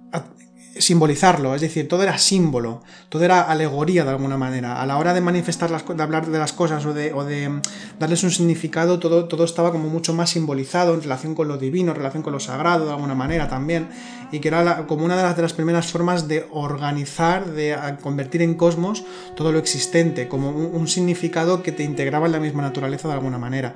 simbolizarlo, 0.78 1.54
es 1.54 1.60
decir, 1.60 1.88
todo 1.88 2.02
era 2.02 2.18
símbolo, 2.18 2.82
todo 3.08 3.24
era 3.24 3.42
alegoría 3.42 4.04
de 4.04 4.10
alguna 4.10 4.36
manera. 4.36 4.80
A 4.80 4.86
la 4.86 4.98
hora 4.98 5.14
de 5.14 5.20
manifestar 5.20 5.70
las 5.70 5.84
de 5.86 6.02
hablar 6.02 6.26
de 6.26 6.38
las 6.38 6.52
cosas 6.52 6.84
o 6.86 6.92
de, 6.92 7.12
o 7.12 7.24
de 7.24 7.60
darles 7.98 8.24
un 8.24 8.30
significado, 8.30 8.98
todo, 8.98 9.26
todo 9.26 9.44
estaba 9.44 9.70
como 9.70 9.88
mucho 9.88 10.12
más 10.14 10.30
simbolizado 10.30 10.94
en 10.94 11.02
relación 11.02 11.34
con 11.34 11.48
lo 11.48 11.58
divino, 11.58 11.92
en 11.92 11.96
relación 11.96 12.22
con 12.22 12.32
lo 12.32 12.40
sagrado 12.40 12.86
de 12.86 12.92
alguna 12.92 13.14
manera 13.14 13.48
también, 13.48 13.88
y 14.32 14.40
que 14.40 14.48
era 14.48 14.86
como 14.86 15.04
una 15.04 15.16
de 15.16 15.22
las, 15.22 15.36
de 15.36 15.42
las 15.42 15.52
primeras 15.52 15.90
formas 15.90 16.28
de 16.28 16.46
organizar, 16.50 17.46
de 17.46 17.76
convertir 18.00 18.42
en 18.42 18.54
cosmos 18.54 19.04
todo 19.36 19.52
lo 19.52 19.58
existente, 19.58 20.28
como 20.28 20.50
un, 20.50 20.88
significado 20.88 21.62
que 21.62 21.72
te 21.72 21.82
integraba 21.82 22.26
en 22.26 22.32
la 22.32 22.40
misma 22.40 22.62
naturaleza 22.62 23.08
de 23.08 23.14
alguna 23.14 23.38
manera. 23.38 23.74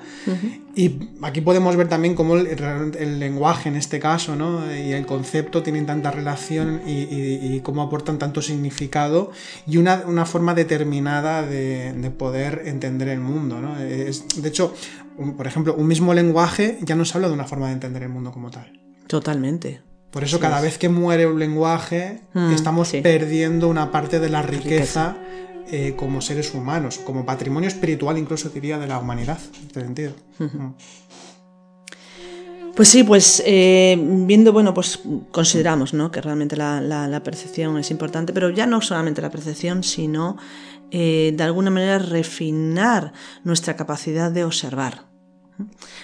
Y 0.74 1.08
aquí 1.22 1.40
podemos 1.40 1.74
ver 1.76 1.88
también 1.88 2.14
cómo 2.14 2.36
el, 2.36 3.18
lenguaje 3.18 3.68
en 3.68 3.76
este 3.76 3.98
caso 3.98 4.36
¿no? 4.36 4.72
y 4.72 4.92
el 4.92 5.06
concepto 5.06 5.62
tienen 5.62 5.86
tanta 5.86 6.10
relación 6.10 6.82
y, 6.86 7.60
cómo 7.60 7.82
aportan 7.82 8.18
tanto 8.18 8.40
significado 8.42 9.32
y 9.66 9.78
una, 9.78 10.24
forma 10.26 10.54
determinada 10.54 11.42
de, 11.42 12.12
poder 12.16 12.62
entender 12.66 13.08
el 13.08 13.20
mundo. 13.20 13.60
¿no? 13.60 13.76
de 13.76 14.48
hecho, 14.48 14.74
por 15.36 15.46
ejemplo, 15.46 15.74
un 15.74 15.86
mismo 15.86 16.14
lenguaje 16.14 16.78
ya 16.82 16.94
nos 16.94 17.14
habla 17.14 17.28
de 17.28 17.34
una 17.34 17.44
forma 17.44 17.66
de 17.66 17.72
entender 17.72 18.04
el 18.04 18.08
mundo 18.08 18.30
como 18.30 18.50
tal. 18.50 18.72
Totalmente. 19.08 19.87
Por 20.18 20.24
eso 20.24 20.40
cada 20.40 20.60
vez 20.60 20.78
que 20.78 20.88
muere 20.88 21.28
un 21.28 21.38
lenguaje 21.38 22.22
mm, 22.34 22.50
estamos 22.50 22.90
perdiendo 23.04 23.68
una 23.68 23.92
parte 23.92 24.18
de 24.18 24.28
la 24.28 24.42
riqueza, 24.42 25.16
eh, 25.70 25.94
como 25.96 26.20
seres 26.20 26.54
humanos, 26.54 26.98
como 26.98 27.24
patrimonio 27.24 27.68
espiritual 27.68 28.18
incluso 28.18 28.48
diría 28.48 28.80
de 28.80 28.88
la 28.88 28.98
humanidad, 28.98 29.38
en 29.60 29.66
este 29.68 29.80
sentido. 29.80 30.14
Mm. 30.40 30.72
Pues 32.74 32.88
sí, 32.88 33.04
pues 33.04 33.40
eh, 33.46 33.96
viendo, 33.96 34.52
bueno, 34.52 34.74
pues 34.74 34.98
consideramos 35.30 35.94
¿no? 35.94 36.10
que 36.10 36.20
realmente 36.20 36.56
la, 36.56 37.20
percepción 37.22 37.78
es 37.78 37.92
importante, 37.92 38.32
pero 38.32 38.50
ya 38.50 38.66
no 38.66 38.80
solamente 38.80 39.22
la 39.22 39.30
percepción, 39.30 39.84
sino 39.84 40.36
eh, 40.90 41.32
de 41.32 41.44
alguna 41.44 41.70
manera 41.70 42.00
refinar 42.00 43.12
nuestra 43.44 43.76
capacidad 43.76 44.32
de 44.32 44.42
observar. 44.42 45.07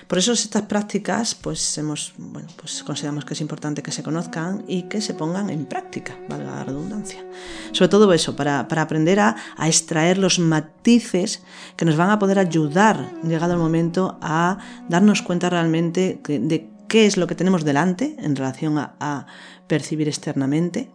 Por 0.09 0.19
eso 0.19 0.33
estas 0.33 0.63
prácticas, 0.63 1.35
pues 1.35 1.79
hemos, 1.79 2.13
bueno, 2.19 2.49
pues 2.57 2.83
consideramos 2.83 3.25
que 3.25 3.35
es 3.35 3.41
importante 3.41 3.83
que 3.83 3.93
se 3.93 4.03
conozcan 4.03 4.65
y 4.67 4.85
que 4.85 5.01
se 5.01 5.15
pongan 5.15 5.49
en 5.51 5.67
práctica, 5.67 6.19
valga 6.29 6.57
la 6.57 6.65
redundancia. 6.65 7.25
Sobre 7.73 7.89
todo 7.89 8.13
eso, 8.13 8.35
para, 8.35 8.61
aprender 8.61 9.21
a, 9.21 9.37
extraer 9.65 10.19
los 10.19 10.39
matices 10.39 11.43
que 11.77 11.85
nos 11.85 11.97
van 11.97 12.11
a 12.11 12.19
poder 12.19 12.39
ayudar, 12.39 13.13
llegado 13.23 13.53
el 13.53 13.61
momento, 13.61 14.19
a 14.21 14.59
darnos 14.89 15.23
cuenta 15.23 15.51
realmente 15.51 16.21
de 16.27 16.71
qué 16.89 17.07
es 17.07 17.17
lo 17.17 17.27
que 17.27 17.35
tenemos 17.35 17.65
delante 17.65 18.17
en 18.19 18.35
relación 18.37 18.79
a 18.79 19.27
percibir 19.69 20.09
externamente, 20.09 20.91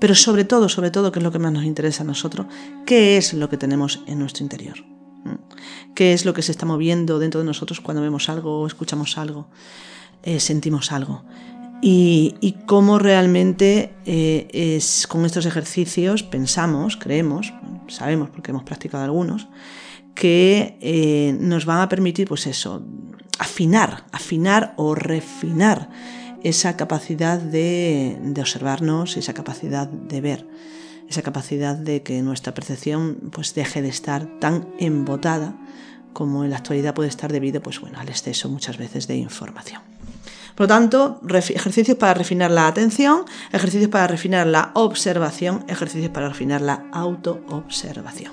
pero 0.00 0.16
sobre 0.16 0.44
todo, 0.44 0.68
sobre 0.68 0.90
todo, 0.90 1.12
que 1.12 1.20
es 1.20 1.22
lo 1.22 1.30
que 1.30 1.38
más 1.38 1.52
nos 1.52 1.64
interesa 1.64 2.02
a 2.02 2.06
nosotros, 2.06 2.46
qué 2.84 3.16
es 3.16 3.32
lo 3.34 3.48
que 3.48 3.56
tenemos 3.56 4.00
en 4.08 4.18
nuestro 4.18 4.42
interior 4.42 5.01
qué 5.94 6.12
es 6.12 6.24
lo 6.24 6.34
que 6.34 6.42
se 6.42 6.52
está 6.52 6.66
moviendo 6.66 7.18
dentro 7.18 7.40
de 7.40 7.46
nosotros 7.46 7.80
cuando 7.80 8.02
vemos 8.02 8.28
algo 8.28 8.66
escuchamos 8.66 9.18
algo, 9.18 9.48
eh, 10.22 10.40
sentimos 10.40 10.92
algo. 10.92 11.24
Y, 11.84 12.58
cómo 12.66 13.00
realmente 13.00 13.92
eh, 14.06 14.46
es, 14.52 15.08
con 15.08 15.26
estos 15.26 15.46
ejercicios 15.46 16.22
pensamos, 16.22 16.96
creemos, 16.96 17.52
sabemos 17.88 18.30
porque 18.30 18.52
hemos 18.52 18.62
practicado 18.62 19.02
algunos, 19.02 19.48
que 20.14 20.78
eh, 20.80 21.36
nos 21.40 21.64
van 21.66 21.80
a 21.80 21.88
permitir, 21.88 22.28
pues 22.28 22.46
eso, 22.46 22.84
afinar, 23.40 24.04
afinar 24.12 24.74
o 24.76 24.94
refinar 24.94 25.90
esa 26.44 26.76
capacidad 26.76 27.40
de 27.40 28.32
observarnos, 28.38 29.16
esa 29.16 29.34
capacidad 29.34 29.88
de 29.88 30.20
ver, 30.20 30.46
esa 31.08 31.22
capacidad 31.22 31.76
de 31.76 32.02
que 32.02 32.22
nuestra 32.22 32.54
percepción 32.54 33.30
pues 33.32 33.54
deje 33.54 33.82
de 33.82 33.88
estar 33.88 34.26
tan 34.40 34.68
embotada 34.78 35.54
como 36.12 36.44
en 36.44 36.50
la 36.50 36.58
actualidad 36.58 36.94
puede 36.94 37.08
estar 37.08 37.32
debido 37.32 37.62
pues 37.62 37.80
bueno 37.80 37.98
al 37.98 38.08
exceso 38.08 38.48
muchas 38.48 38.78
veces 38.78 39.06
de 39.06 39.16
información. 39.16 39.80
Por 40.54 40.64
lo 40.64 40.68
tanto, 40.68 41.20
ejercicios 41.28 41.96
para 41.96 42.14
refinar 42.14 42.50
la 42.50 42.66
atención, 42.66 43.24
ejercicios 43.52 43.90
para 43.90 44.06
refinar 44.06 44.46
la 44.46 44.70
observación, 44.74 45.64
ejercicios 45.66 46.10
para 46.10 46.28
refinar 46.28 46.60
la 46.60 46.84
autoobservación. 46.92 48.32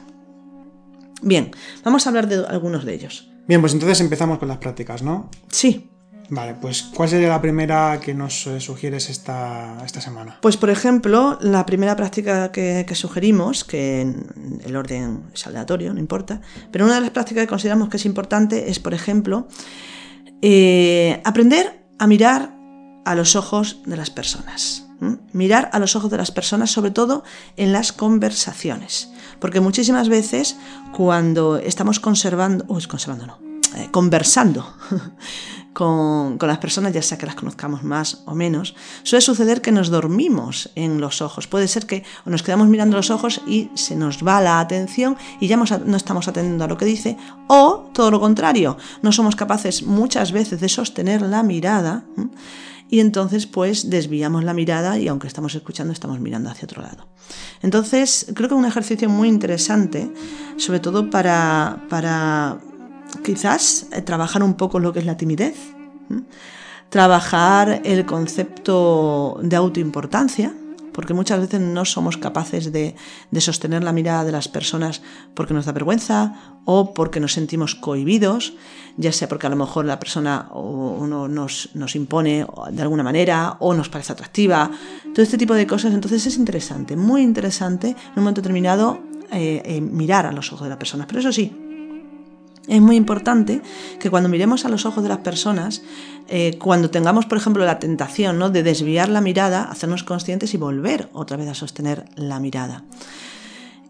Bien, 1.21 1.51
vamos 1.83 2.05
a 2.05 2.09
hablar 2.09 2.27
de 2.27 2.45
algunos 2.45 2.85
de 2.85 2.93
ellos. 2.93 3.29
Bien, 3.47 3.61
pues 3.61 3.73
entonces 3.73 3.99
empezamos 4.01 4.37
con 4.37 4.47
las 4.47 4.57
prácticas, 4.57 5.01
¿no? 5.01 5.29
Sí. 5.49 5.89
Vale, 6.29 6.53
pues 6.53 6.83
¿cuál 6.83 7.09
sería 7.09 7.29
la 7.29 7.41
primera 7.41 7.99
que 7.99 8.13
nos 8.13 8.45
eh, 8.45 8.59
sugieres 8.59 9.09
esta, 9.09 9.77
esta 9.83 9.99
semana? 9.99 10.37
Pues 10.41 10.57
por 10.57 10.69
ejemplo, 10.69 11.37
la 11.41 11.65
primera 11.65 11.95
práctica 11.95 12.51
que, 12.51 12.85
sugerimos, 12.93 13.63
que 13.63 14.01
el 14.63 14.75
orden 14.75 15.23
es 15.33 15.47
aleatorio, 15.47 15.93
no 15.93 15.99
importa, 15.99 16.41
pero 16.71 16.85
una 16.85 16.95
de 16.95 17.01
las 17.01 17.09
prácticas 17.09 17.43
que 17.43 17.47
consideramos 17.47 17.89
que 17.89 17.97
es 17.97 18.05
importante 18.05 18.69
es, 18.69 18.79
por 18.79 18.93
ejemplo, 18.93 19.47
eh, 20.41 21.21
aprender 21.25 21.83
a 21.97 22.05
mirar 22.05 22.55
a 23.05 23.15
los 23.15 23.35
ojos 23.35 23.81
de 23.85 23.97
las 23.97 24.11
personas. 24.11 24.85
Mirar 25.31 25.69
a 25.71 25.79
los 25.79 25.95
ojos 25.95 26.11
de 26.11 26.17
las 26.17 26.29
personas, 26.29 26.71
sobre 26.71 26.91
todo 26.91 27.23
en 27.55 27.71
las 27.71 27.91
conversaciones. 27.93 29.09
Porque 29.39 29.61
muchísimas 29.61 30.09
veces 30.09 30.57
cuando 30.91 31.57
estamos 31.57 31.99
conservando, 31.99 32.65
uy, 32.67 32.83
conservando 32.85 33.25
no, 33.25 33.48
eh, 33.79 33.89
conversando 33.91 34.73
con, 35.73 36.37
las 36.41 36.57
personas, 36.57 36.93
ya 36.93 37.01
sea 37.01 37.17
que 37.17 37.25
las 37.25 37.35
conozcamos 37.35 37.83
más 37.83 38.23
o 38.25 38.35
menos, 38.35 38.75
suele 39.03 39.21
suceder 39.21 39.61
que 39.61 39.71
nos 39.71 39.89
dormimos 39.89 40.71
en 40.75 40.99
los 40.99 41.21
ojos. 41.21 41.47
Puede 41.47 41.67
ser 41.67 41.85
que 41.85 42.03
nos 42.25 42.43
quedamos 42.43 42.67
mirando 42.67 42.97
los 42.97 43.11
ojos 43.11 43.41
y 43.47 43.69
se 43.75 43.95
nos 43.95 44.25
va 44.25 44.41
la 44.41 44.59
atención 44.59 45.15
y 45.39 45.47
ya 45.47 45.57
no 45.57 45.95
estamos 45.97 46.27
atendiendo 46.27 46.63
a 46.63 46.67
lo 46.67 46.77
que 46.77 46.85
dice, 46.85 47.17
o 47.47 47.89
todo 47.93 48.11
lo 48.11 48.19
contrario, 48.19 48.77
no 49.01 49.11
somos 49.11 49.35
capaces 49.35 49.83
muchas 49.83 50.31
veces 50.31 50.59
de 50.59 50.69
sostener 50.69 51.21
la 51.21 51.43
mirada. 51.43 52.03
y 52.91 52.99
entonces 53.01 53.45
pues 53.45 53.89
desviamos 53.89 54.43
la 54.43 54.53
mirada 54.53 54.97
y 54.97 55.07
aunque 55.07 55.27
estamos 55.27 55.53
escuchando 55.53 55.93
estamos 55.93 56.19
mirando 56.19 56.49
hacia 56.49 56.65
otro 56.65 56.81
lado. 56.81 57.07
Entonces 57.61 58.25
creo 58.33 58.49
que 58.49 58.55
es 58.55 58.59
un 58.59 58.65
ejercicio 58.65 59.07
muy 59.09 59.29
interesante, 59.29 60.11
sobre 60.57 60.79
todo 60.79 61.09
para, 61.09 61.85
para 61.87 62.59
quizás 63.23 63.87
eh, 63.91 64.01
trabajar 64.01 64.43
un 64.43 64.55
poco 64.55 64.79
lo 64.79 64.93
que 64.93 64.99
es 64.99 65.05
la 65.05 65.17
timidez, 65.17 65.55
trabajar 66.89 67.81
el 67.83 68.05
concepto 68.05 69.39
de 69.41 69.55
autoimportancia, 69.55 70.53
porque 70.91 71.13
muchas 71.13 71.39
veces 71.39 71.61
no 71.61 71.85
somos 71.85 72.17
capaces 72.17 72.73
de, 72.73 72.95
sostener 73.39 73.83
la 73.83 73.93
mirada 73.93 74.25
de 74.25 74.33
las 74.33 74.49
personas 74.49 75.01
porque 75.33 75.53
nos 75.53 75.65
da 75.65 75.71
vergüenza 75.71 76.57
o 76.65 76.93
porque 76.93 77.21
nos 77.21 77.31
sentimos 77.31 77.75
cohibidos, 77.75 78.55
ya 78.97 79.13
sea 79.13 79.29
porque 79.29 79.47
a 79.47 79.49
lo 79.49 79.55
mejor 79.55 79.85
la 79.85 79.99
persona 79.99 80.49
nos, 80.51 81.69
nos, 81.73 81.95
impone 81.95 82.45
de 82.71 82.81
alguna 82.81 83.03
manera 83.03 83.55
o 83.59 83.73
nos 83.73 83.87
parece 83.87 84.11
atractiva, 84.11 84.71
todo 85.13 85.23
este 85.23 85.37
tipo 85.37 85.53
de 85.53 85.65
cosas. 85.65 85.93
Entonces 85.93 86.25
es 86.25 86.37
interesante, 86.37 86.97
muy 86.97 87.21
interesante 87.21 87.89
en 87.91 87.95
un 88.17 88.23
momento 88.23 88.41
determinado 88.41 88.99
eh, 89.31 89.61
eh, 89.63 89.79
mirar 89.79 90.25
a 90.25 90.31
los 90.31 90.51
ojos 90.51 90.63
de 90.63 90.69
las 90.69 90.79
personas. 90.79 91.07
Pero 91.07 91.19
eso 91.19 91.31
sí, 91.31 91.55
es 92.69 92.81
muy 92.81 92.95
importante 92.95 93.61
que 93.99 94.09
cuando 94.09 94.29
miremos 94.29 94.63
a 94.63 94.69
los 94.69 94.85
ojos 94.85 95.03
de 95.03 95.09
las 95.09 95.19
personas, 95.19 95.81
eh, 96.27 96.57
cuando 96.59 96.89
tengamos, 96.89 97.25
por 97.25 97.37
ejemplo, 97.37 97.65
la 97.65 97.79
tentación 97.79 98.37
¿no? 98.37 98.49
de 98.49 98.63
desviar 98.63 99.09
la 99.09 99.21
mirada, 99.21 99.63
hacernos 99.63 100.03
conscientes 100.03 100.53
y 100.53 100.57
volver 100.57 101.09
otra 101.13 101.35
vez 101.35 101.49
a 101.49 101.55
sostener 101.55 102.05
la 102.15 102.39
mirada. 102.39 102.83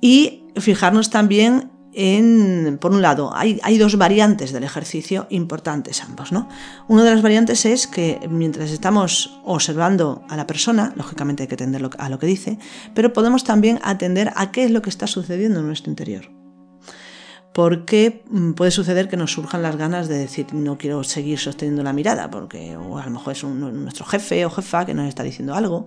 Y 0.01 0.43
fijarnos 0.55 1.09
también 1.09 1.71
en, 1.93 2.77
por 2.79 2.91
un 2.91 3.01
lado, 3.01 3.31
hay, 3.35 3.77
dos 3.77 3.97
variantes 3.97 4.53
del 4.53 4.63
ejercicio 4.63 5.27
importantes 5.29 6.01
ambos. 6.01 6.31
¿no? 6.31 6.47
Una 6.87 7.03
de 7.03 7.11
las 7.11 7.21
variantes 7.21 7.65
es 7.65 7.87
que 7.87 8.19
mientras 8.29 8.71
estamos 8.71 9.41
observando 9.43 10.23
a 10.29 10.37
la 10.37 10.47
persona, 10.47 10.93
lógicamente 10.95 11.43
hay 11.43 11.47
que 11.47 11.55
atender 11.55 11.89
a 11.97 12.09
lo 12.09 12.19
que 12.19 12.27
dice, 12.27 12.59
pero 12.93 13.11
podemos 13.11 13.43
también 13.43 13.79
atender 13.83 14.31
a 14.35 14.51
qué 14.51 14.63
es 14.63 14.71
lo 14.71 14.81
que 14.81 14.89
está 14.89 15.07
sucediendo 15.07 15.59
en 15.59 15.67
nuestro 15.67 15.89
interior 15.89 16.38
porque 17.59 18.23
mm, 18.29 18.53
puede 18.53 18.71
suceder 18.71 19.09
que 19.09 19.17
nos 19.17 19.33
surjan 19.33 19.61
las 19.61 19.75
ganas 19.75 20.07
de 20.07 20.17
decir 20.17 20.53
no 20.53 20.77
quiero 20.77 21.03
seguir 21.03 21.37
sosteniendo 21.37 21.83
la 21.83 21.91
mirada, 21.91 22.31
porque 22.31 22.71
a 22.71 22.77
lo 22.77 23.11
mejor 23.11 23.33
es 23.33 23.43
nuestro 23.43 24.05
jefe 24.05 24.45
o 24.45 24.49
jefa 24.49 24.85
que 24.85 24.93
nos 24.93 25.09
está 25.09 25.23
diciendo 25.23 25.53
algo, 25.53 25.85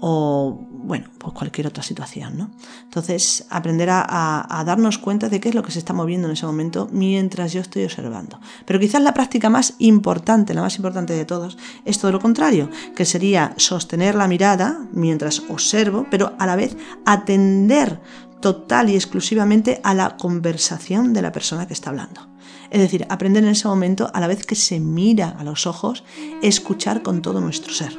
o 0.00 0.58
bueno, 0.70 1.08
pues 1.18 1.34
cualquier 1.34 1.66
otra 1.66 1.82
situación, 1.82 2.38
¿no? 2.38 2.50
Entonces, 2.84 3.46
aprender 3.50 3.90
a, 3.90 4.62
darnos 4.64 4.96
cuenta 4.96 5.28
de 5.28 5.38
qué 5.38 5.50
es 5.50 5.54
lo 5.54 5.62
que 5.62 5.70
se 5.70 5.80
está 5.80 5.92
moviendo 5.92 6.28
en 6.28 6.32
ese 6.32 6.46
momento 6.46 6.88
mientras 6.90 7.52
yo 7.52 7.60
estoy 7.60 7.84
observando. 7.84 8.40
Pero 8.64 8.80
quizás 8.80 9.02
la 9.02 9.12
práctica 9.12 9.50
más 9.50 9.74
importante, 9.78 10.54
la 10.54 10.62
más 10.62 10.76
importante 10.76 11.12
de 11.12 11.26
todos, 11.26 11.58
es 11.84 11.98
todo 11.98 12.10
lo 12.10 12.20
contrario, 12.20 12.70
que 12.94 13.04
sería 13.04 13.52
sostener 13.58 14.14
la 14.14 14.28
mirada 14.28 14.80
mientras 14.92 15.42
observo, 15.50 16.06
pero 16.10 16.32
a 16.38 16.46
la 16.46 16.56
vez 16.56 16.74
atender 17.04 18.00
total 18.46 18.90
y 18.90 18.94
exclusivamente 18.94 19.80
a 19.82 19.92
la 19.92 20.16
conversación 20.16 21.12
de 21.12 21.20
la 21.20 21.32
persona 21.32 21.66
que 21.66 21.72
está 21.72 21.90
hablando. 21.90 22.28
Es 22.70 22.80
decir, 22.80 23.04
aprender 23.08 23.42
en 23.42 23.50
ese 23.50 23.66
momento, 23.66 24.08
a 24.14 24.20
la 24.20 24.28
vez 24.28 24.46
que 24.46 24.54
se 24.54 24.78
mira 24.78 25.30
a 25.30 25.42
los 25.42 25.66
ojos, 25.66 26.04
escuchar 26.42 27.02
con 27.02 27.22
todo 27.22 27.40
nuestro 27.40 27.72
ser. 27.72 27.98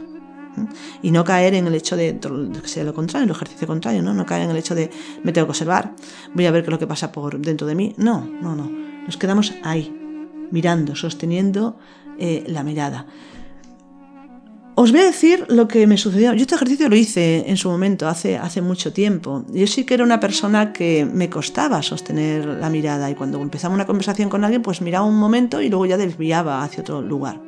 Y 1.02 1.12
no 1.12 1.26
caer 1.26 1.54
en 1.54 1.68
el 1.68 1.76
hecho 1.76 1.98
de, 1.98 2.18
que 2.18 2.68
sea 2.70 2.86
lo 2.86 2.94
contrario, 2.94 3.26
el 3.26 3.32
ejercicio 3.32 3.68
contrario, 3.68 4.02
¿no? 4.02 4.14
No 4.14 4.26
caer 4.26 4.44
en 4.44 4.52
el 4.52 4.56
hecho 4.56 4.74
de 4.74 4.90
me 5.22 5.34
tengo 5.34 5.48
que 5.48 5.52
observar, 5.52 5.94
voy 6.34 6.46
a 6.46 6.52
ver 6.52 6.62
qué 6.62 6.68
es 6.68 6.72
lo 6.72 6.80
que 6.80 6.88
pasa 6.88 7.12
por 7.12 7.38
dentro 7.42 7.68
de 7.68 7.76
mí. 7.76 7.94
No, 7.98 8.22
no, 8.22 8.56
no. 8.56 8.72
Nos 9.06 9.18
quedamos 9.18 9.54
ahí, 9.64 9.94
mirando, 10.50 10.96
sosteniendo 10.96 11.78
eh, 12.20 12.46
la 12.48 12.64
mirada. 12.64 13.06
Os 14.80 14.92
voy 14.92 15.02
a 15.02 15.06
decir 15.06 15.44
lo 15.50 15.68
que 15.68 15.88
me 15.88 15.98
sucedió. 15.98 16.34
Yo 16.34 16.42
este 16.42 16.54
ejercicio 16.54 16.88
lo 16.88 16.96
hice 16.96 17.50
en 17.50 17.58
su 17.58 17.68
momento, 17.68 18.08
hace, 18.08 18.38
hace 18.38 18.62
mucho 18.62 18.94
tiempo. 18.94 19.44
Yo 19.50 19.66
sí 19.66 19.86
que 19.86 19.96
era 19.96 20.04
una 20.04 20.20
persona 20.20 20.72
que 20.72 21.04
me 21.04 21.32
costaba 21.32 21.82
sostener 21.82 22.46
la 22.46 22.70
mirada 22.70 23.10
y 23.10 23.16
cuando 23.16 23.42
empezaba 23.42 23.74
una 23.74 23.88
conversación 23.88 24.30
con 24.30 24.44
alguien, 24.44 24.62
pues 24.62 24.84
miraba 24.84 25.04
un 25.04 25.18
momento 25.18 25.63
y 25.63 25.70
luego 25.70 25.88
ya 25.88 25.98
desviaba 25.98 26.63
hacia 26.63 26.82
otro 26.82 27.02
lugar. 27.02 27.42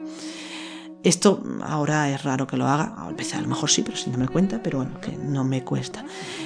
Esto 1.04 1.44
ahora 1.62 2.10
es 2.10 2.24
raro 2.24 2.48
que 2.48 2.58
lo 2.58 2.65
haga, 2.65 2.96
a 2.98 3.10
a 3.10 3.42
lo 3.42 3.48
mejor 3.48 3.70
sí, 3.70 3.84
pero 3.84 3.96
sin 3.96 4.12
darme 4.12 4.28
cuenta, 4.28 4.63
pero 4.63 4.80
bueno, 4.80 5.00
que 5.00 5.15
no 5.15 5.44
me 5.44 5.63
cuesta. 5.63 6.04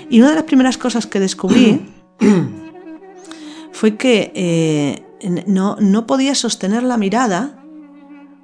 Y 0.10 0.20
una 0.20 0.32
de 0.32 0.36
las 0.36 0.44
primeras 0.44 0.78
cosas 0.78 1.08
que 1.08 1.22
descubrí 1.22 1.94
fue 3.72 3.96
que 3.96 4.34
eh, 4.36 5.44
no, 5.48 5.78
no 5.80 6.06
podía 6.06 6.36
sostener 6.36 6.84
la 6.84 6.98
mirada 6.98 7.64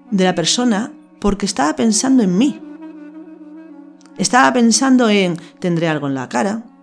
de 0.09 0.23
la 0.23 0.35
persona 0.35 0.93
porque 1.19 1.45
estaba 1.45 1.75
pensando 1.75 2.23
en 2.23 2.37
mí. 2.37 2.59
Estaba 4.17 4.51
pensando 4.51 5.09
en, 5.09 5.37
tendré 5.59 5.87
algo 5.87 6.07
en 6.07 6.15
la 6.15 6.29
cara. 6.29 6.63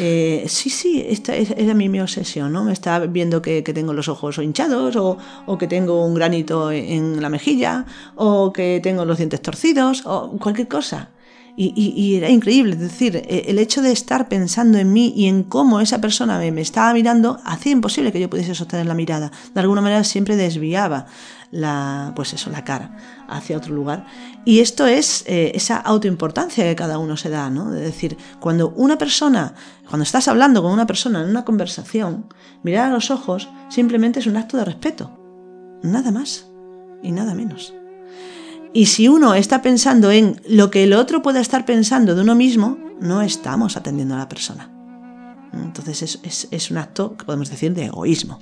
Eh, 0.00 0.46
sí, 0.48 0.70
sí, 0.70 1.04
esta 1.06 1.36
era 1.36 1.74
mi, 1.74 1.90
mi, 1.90 2.00
obsesión, 2.00 2.50
¿no? 2.54 2.64
Me 2.64 2.72
estaba 2.72 3.04
viendo 3.04 3.42
que, 3.42 3.60
tengo 3.62 3.92
los 3.92 4.08
ojos 4.08 4.38
hinchados, 4.38 4.96
o, 4.96 5.18
o, 5.44 5.58
que 5.58 5.66
tengo 5.66 6.06
un 6.06 6.14
granito 6.14 6.72
en 6.72 7.20
la 7.20 7.28
mejilla, 7.28 7.84
o 8.14 8.50
que 8.50 8.80
tengo 8.82 9.04
los 9.04 9.18
dientes 9.18 9.42
torcidos, 9.42 10.06
o 10.06 10.38
cualquier 10.38 10.68
cosa. 10.68 11.10
Y, 11.56 12.16
era 12.16 12.30
increíble, 12.30 12.72
es 12.74 12.80
decir, 12.80 13.16
e, 13.16 13.44
el 13.46 13.60
hecho 13.60 13.80
de 13.80 13.92
estar 13.92 14.28
pensando 14.28 14.76
en 14.78 14.92
mí 14.92 15.12
y 15.14 15.28
en 15.28 15.44
cómo 15.44 15.80
esa 15.80 16.00
persona 16.00 16.38
me, 16.38 16.60
estaba 16.60 16.92
mirando 16.92 17.38
hacía 17.44 17.70
imposible 17.70 18.10
que 18.10 18.18
yo 18.18 18.28
pudiese 18.28 18.56
sostener 18.56 18.86
la 18.86 18.94
mirada. 18.94 19.30
De 19.54 19.60
alguna 19.60 19.80
manera 19.80 20.02
siempre 20.02 20.34
desviaba 20.34 21.06
la, 21.52 22.12
pues 22.16 22.32
eso, 22.32 22.50
la 22.50 22.64
cara 22.64 22.96
hacia 23.28 23.56
otro 23.56 23.72
lugar. 23.72 24.04
Y 24.44 24.58
esto 24.58 24.86
es 24.86 25.22
eh, 25.26 25.52
esa 25.54 25.76
autoimportancia 25.76 26.64
que 26.64 26.74
cada 26.74 26.98
uno 26.98 27.16
se 27.16 27.30
da, 27.30 27.48
¿no? 27.50 27.70
De 27.70 27.80
decir, 27.80 28.16
cuando 28.40 28.70
una 28.70 28.98
persona, 28.98 29.54
cuando 29.88 30.02
estás 30.02 30.26
hablando 30.26 30.60
con 30.60 30.72
una 30.72 30.86
persona 30.86 31.22
en 31.22 31.30
una 31.30 31.44
conversación, 31.44 32.26
mirar 32.64 32.90
a 32.90 32.94
los 32.94 33.12
ojos 33.12 33.48
simplemente 33.68 34.18
es 34.18 34.26
un 34.26 34.36
acto 34.36 34.56
de 34.56 34.64
respeto. 34.64 35.12
Nada 35.84 36.10
más 36.10 36.46
y 37.00 37.12
nada 37.12 37.34
menos. 37.34 37.74
Y 38.74 38.86
si 38.86 39.06
uno 39.06 39.34
está 39.36 39.62
pensando 39.62 40.10
en 40.10 40.40
lo 40.48 40.70
que 40.70 40.82
el 40.82 40.94
otro 40.94 41.22
pueda 41.22 41.40
estar 41.40 41.64
pensando 41.64 42.16
de 42.16 42.22
uno 42.22 42.34
mismo, 42.34 42.76
no 43.00 43.22
estamos 43.22 43.76
atendiendo 43.76 44.16
a 44.16 44.18
la 44.18 44.28
persona. 44.28 44.73
Entonces 45.62 46.02
es, 46.02 46.18
es, 46.22 46.48
es, 46.50 46.70
un 46.70 46.78
acto 46.78 47.16
que 47.16 47.24
podemos 47.24 47.50
decir 47.50 47.74
de 47.74 47.86
egoísmo, 47.86 48.40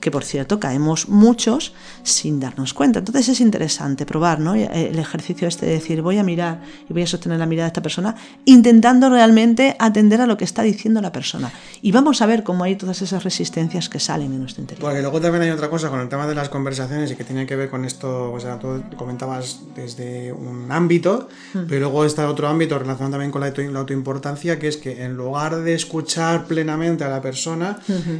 que 0.00 0.10
por 0.10 0.24
cierto 0.24 0.60
caemos 0.60 1.08
muchos 1.08 1.74
sin 2.02 2.40
darnos 2.40 2.74
cuenta. 2.74 3.00
Entonces 3.00 3.28
es 3.28 3.40
interesante 3.40 4.06
probar 4.06 4.40
¿no? 4.40 4.54
el 4.54 4.98
ejercicio 4.98 5.48
este 5.48 5.66
de 5.66 5.72
decir 5.72 6.02
voy 6.02 6.18
a 6.18 6.22
mirar 6.22 6.62
y 6.88 6.92
voy 6.92 7.02
a 7.02 7.06
sostener 7.06 7.38
la 7.38 7.46
mirada 7.46 7.66
de 7.66 7.68
esta 7.68 7.82
persona 7.82 8.14
intentando 8.44 9.08
realmente 9.08 9.76
atender 9.78 10.20
a 10.20 10.26
lo 10.26 10.36
que 10.36 10.44
está 10.44 10.62
diciendo 10.62 11.00
la 11.00 11.12
persona. 11.12 11.52
Y 11.80 11.92
vamos 11.92 12.22
a 12.22 12.26
ver 12.26 12.42
cómo 12.42 12.64
hay 12.64 12.76
todas 12.76 13.02
esas 13.02 13.24
resistencias 13.24 13.88
que 13.88 14.00
salen 14.00 14.32
en 14.32 14.40
nuestro 14.40 14.62
interior. 14.62 14.82
Porque 14.82 15.02
luego 15.02 15.20
también 15.20 15.44
hay 15.44 15.50
otra 15.50 15.70
cosa 15.70 15.90
con 15.90 16.00
el 16.00 16.08
tema 16.08 16.26
de 16.26 16.34
las 16.34 16.48
conversaciones 16.48 17.10
y 17.10 17.16
que 17.16 17.24
tiene 17.24 17.46
que 17.46 17.56
ver 17.56 17.70
con 17.70 17.84
esto, 17.84 18.32
o 18.32 18.40
sea, 18.40 18.58
tú 18.58 18.82
comentabas 18.96 19.60
desde 19.74 20.32
un 20.32 20.70
ámbito, 20.70 21.28
pero 21.52 21.80
luego 21.80 22.04
está 22.04 22.28
otro 22.28 22.48
ámbito 22.48 22.78
relacionado 22.78 23.12
también 23.12 23.30
con 23.30 23.40
la, 23.40 23.52
la 23.56 23.78
autoimportancia, 23.80 24.58
que 24.58 24.68
es 24.68 24.76
que 24.76 25.04
en 25.04 25.16
lugar 25.16 25.60
de 25.60 25.74
escuchar 25.74 26.46
plenamente 26.52 27.04
a 27.04 27.08
la 27.08 27.22
persona, 27.22 27.78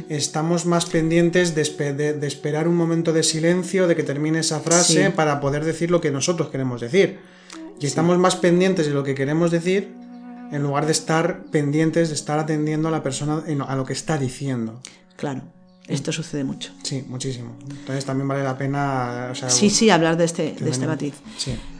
estamos 0.09 0.65
más 0.65 0.87
pendientes 0.87 1.53
de, 1.53 1.63
de, 1.93 2.27
esperar 2.27 2.67
un 2.67 2.75
momento 2.75 3.13
de 3.13 3.21
silencio, 3.21 3.87
de 3.87 3.95
que 3.95 4.01
termine 4.01 4.39
esa 4.39 4.59
frase 4.59 5.11
para 5.11 5.39
poder 5.39 5.63
decir 5.63 5.91
lo 5.91 6.01
que 6.01 6.09
nosotros 6.09 6.49
queremos 6.49 6.81
decir. 6.81 7.19
Y 7.79 7.85
estamos 7.85 8.17
más 8.17 8.35
pendientes 8.35 8.87
de 8.87 8.93
lo 8.93 9.03
que 9.03 9.13
queremos 9.13 9.51
decir 9.51 9.93
en 10.51 10.63
lugar 10.63 10.85
de 10.85 10.91
estar 10.91 11.43
pendientes, 11.51 12.09
de 12.09 12.15
estar 12.15 12.39
atendiendo 12.39 12.87
a 12.87 12.91
la 12.91 13.03
persona, 13.03 13.43
a 13.67 13.75
lo 13.75 13.85
que 13.85 13.93
está 13.93 14.17
diciendo. 14.17 14.81
Claro. 15.15 15.41
Esto 15.87 16.13
sucede 16.13 16.45
mucho. 16.45 16.71
Sí, 16.81 17.03
muchísimo. 17.09 17.57
Entonces 17.69 18.05
también 18.05 18.27
vale 18.27 18.41
la 18.43 18.57
pena. 18.57 19.33
sí, 19.49 19.69
sí, 19.69 19.89
hablar 19.89 20.15
de 20.15 20.23
este, 20.23 20.55
de 20.57 20.69
este 20.69 20.87
matiz. 20.87 21.15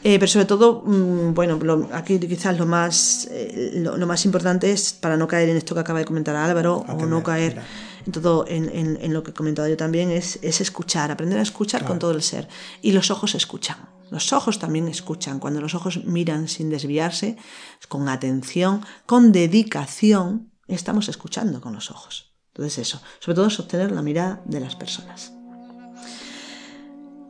Eh, 0.03 0.19
pero 0.19 0.27
sobre 0.27 0.45
todo, 0.45 0.83
mm, 0.85 1.33
bueno, 1.33 1.57
aquí 1.93 2.19
quizás 2.19 2.57
lo 2.57 2.65
más, 2.65 3.29
eh, 3.31 3.71
lo, 3.75 4.05
más 4.05 4.25
importante 4.25 4.71
es 4.71 4.91
para 4.91 5.15
no 5.15 5.25
caer 5.27 5.49
en 5.49 5.57
esto 5.57 5.73
que 5.73 5.81
acaba 5.81 5.99
de 5.99 6.05
comentar 6.05 6.35
Álvaro 6.35 6.85
o 6.87 7.05
no 7.05 7.23
caer 7.23 7.61
en 8.05 8.11
todo 8.11 8.45
en, 8.47 8.69
en, 8.99 9.13
lo 9.13 9.23
que 9.23 9.31
he 9.31 9.33
comentado 9.33 9.69
yo 9.69 9.77
también, 9.77 10.11
es, 10.11 10.37
es 10.41 10.59
escuchar, 10.59 11.09
aprender 11.09 11.39
a 11.39 11.41
escuchar 11.41 11.85
con 11.85 11.99
todo 11.99 12.11
el 12.11 12.21
ser. 12.21 12.49
Y 12.81 12.91
los 12.91 13.09
ojos 13.09 13.35
escuchan. 13.35 13.77
Los 14.09 14.33
ojos 14.33 14.59
también 14.59 14.89
escuchan. 14.89 15.39
Cuando 15.39 15.61
los 15.61 15.75
ojos 15.75 16.03
miran 16.03 16.49
sin 16.49 16.69
desviarse, 16.69 17.37
con 17.87 18.09
atención, 18.09 18.85
con 19.05 19.31
dedicación, 19.31 20.51
estamos 20.67 21.07
escuchando 21.07 21.61
con 21.61 21.73
los 21.73 21.89
ojos. 21.89 22.32
Entonces 22.53 22.77
eso, 22.77 23.01
sobre 23.19 23.35
todo 23.35 23.49
sostener 23.49 23.91
la 23.91 24.03
mirada 24.03 24.41
de 24.45 24.59
las 24.59 24.75
personas. 24.75 25.33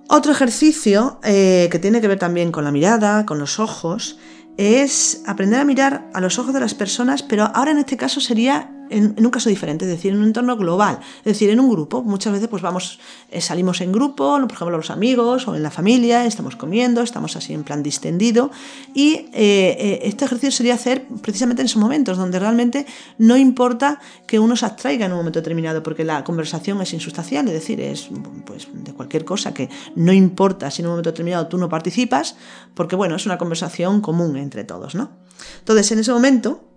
Otro 0.10 0.34
ejercicio 0.34 1.20
eh, 1.24 1.70
que 1.72 1.80
tiene 1.80 2.02
que 2.02 2.10
ver 2.10 2.20
también 2.20 2.52
con 2.52 2.66
la 2.66 2.72
mirada, 2.72 3.26
con 3.26 3.40
los 3.40 3.60
ojos, 3.60 4.20
es 4.58 5.24
aprender 5.26 5.62
a 5.62 5.66
mirar 5.66 6.10
a 6.14 6.20
los 6.20 6.38
ojos 6.40 6.54
de 6.54 6.60
las 6.60 6.74
personas, 6.74 7.24
pero 7.24 7.46
ahora 7.56 7.72
en 7.72 7.78
este 7.80 7.96
caso 7.98 8.20
sería 8.20 8.73
en, 8.90 9.16
un 9.18 9.32
caso 9.32 9.50
diferente, 9.50 9.86
es 9.86 9.92
decir, 9.92 10.12
en 10.12 10.20
un 10.20 10.26
entorno 10.26 10.56
global, 10.58 11.00
es 11.20 11.24
decir, 11.24 11.50
en 11.50 11.60
un 11.60 11.70
grupo. 11.70 12.04
Muchas 12.04 12.34
veces 12.34 12.48
pues 12.48 12.62
vamos, 12.62 13.00
eh, 13.32 13.42
salimos 13.42 13.82
en 13.82 13.92
grupo, 13.92 14.40
por 14.42 14.52
ejemplo, 14.52 14.78
los 14.78 14.90
amigos 14.90 15.48
o 15.48 15.56
en 15.56 15.64
la 15.64 15.72
familia, 15.72 16.26
estamos 16.26 16.56
comiendo, 16.56 17.02
estamos 17.02 17.36
así 17.36 17.54
en 17.54 17.64
plan 17.64 17.84
distendido 17.84 18.52
y 18.94 19.14
eh, 19.14 19.28
eh, 19.34 20.00
este 20.04 20.26
ejercicio 20.26 20.52
sería 20.52 20.76
hacer 20.76 21.06
precisamente 21.22 21.62
en 21.62 21.68
esos 21.68 21.82
momentos 21.82 22.18
donde 22.18 22.40
realmente 22.40 22.86
no 23.18 23.38
importa 23.38 24.00
que 24.28 24.40
uno 24.40 24.56
se 24.56 24.66
abstraiga 24.66 25.06
en 25.06 25.12
un 25.12 25.20
momento 25.20 25.40
determinado 25.40 25.84
porque 25.84 26.04
la 26.04 26.24
conversación 26.24 26.82
es 26.82 26.94
insustancial, 26.94 27.48
es 27.48 27.54
decir, 27.54 27.82
es 27.82 28.10
pues 28.46 28.68
de 28.74 28.94
cualquier 28.94 29.26
cosa 29.26 29.54
que 29.54 29.70
no 29.96 30.14
importa 30.14 30.70
si 30.72 30.82
en 30.82 30.88
un 30.88 30.92
momento 30.94 31.12
determinado 31.12 31.48
tú 31.48 31.58
no 31.58 31.70
participas, 31.70 32.36
porque 32.74 32.96
bueno, 32.96 33.16
es 33.16 33.26
una 33.26 33.38
conversación 33.38 34.02
común 34.02 34.38
entre 34.38 34.64
todos, 34.64 34.96
¿no? 34.96 35.12
Entonces, 35.60 35.92
en 35.92 36.00
ese 36.00 36.12
momento, 36.12 36.73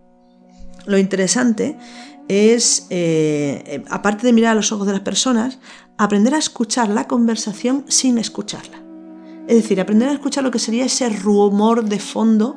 lo 0.86 0.98
interesante 0.98 1.76
es, 2.28 2.86
eh, 2.90 3.62
eh, 3.66 3.84
aparte 3.88 4.26
de 4.26 4.32
mirar 4.32 4.52
a 4.52 4.54
los 4.54 4.72
ojos 4.72 4.86
de 4.86 4.92
las 4.92 5.02
personas, 5.02 5.58
aprender 5.96 6.34
a 6.34 6.38
escuchar 6.38 6.88
la 6.88 7.06
conversación 7.06 7.84
sin 7.88 8.18
escucharla. 8.18 8.82
Es 9.46 9.56
decir, 9.56 9.80
aprender 9.80 10.08
a 10.08 10.12
escuchar 10.12 10.42
lo 10.42 10.50
que 10.50 10.58
sería 10.58 10.84
ese 10.84 11.08
rumor 11.08 11.84
de 11.84 12.00
fondo 12.00 12.56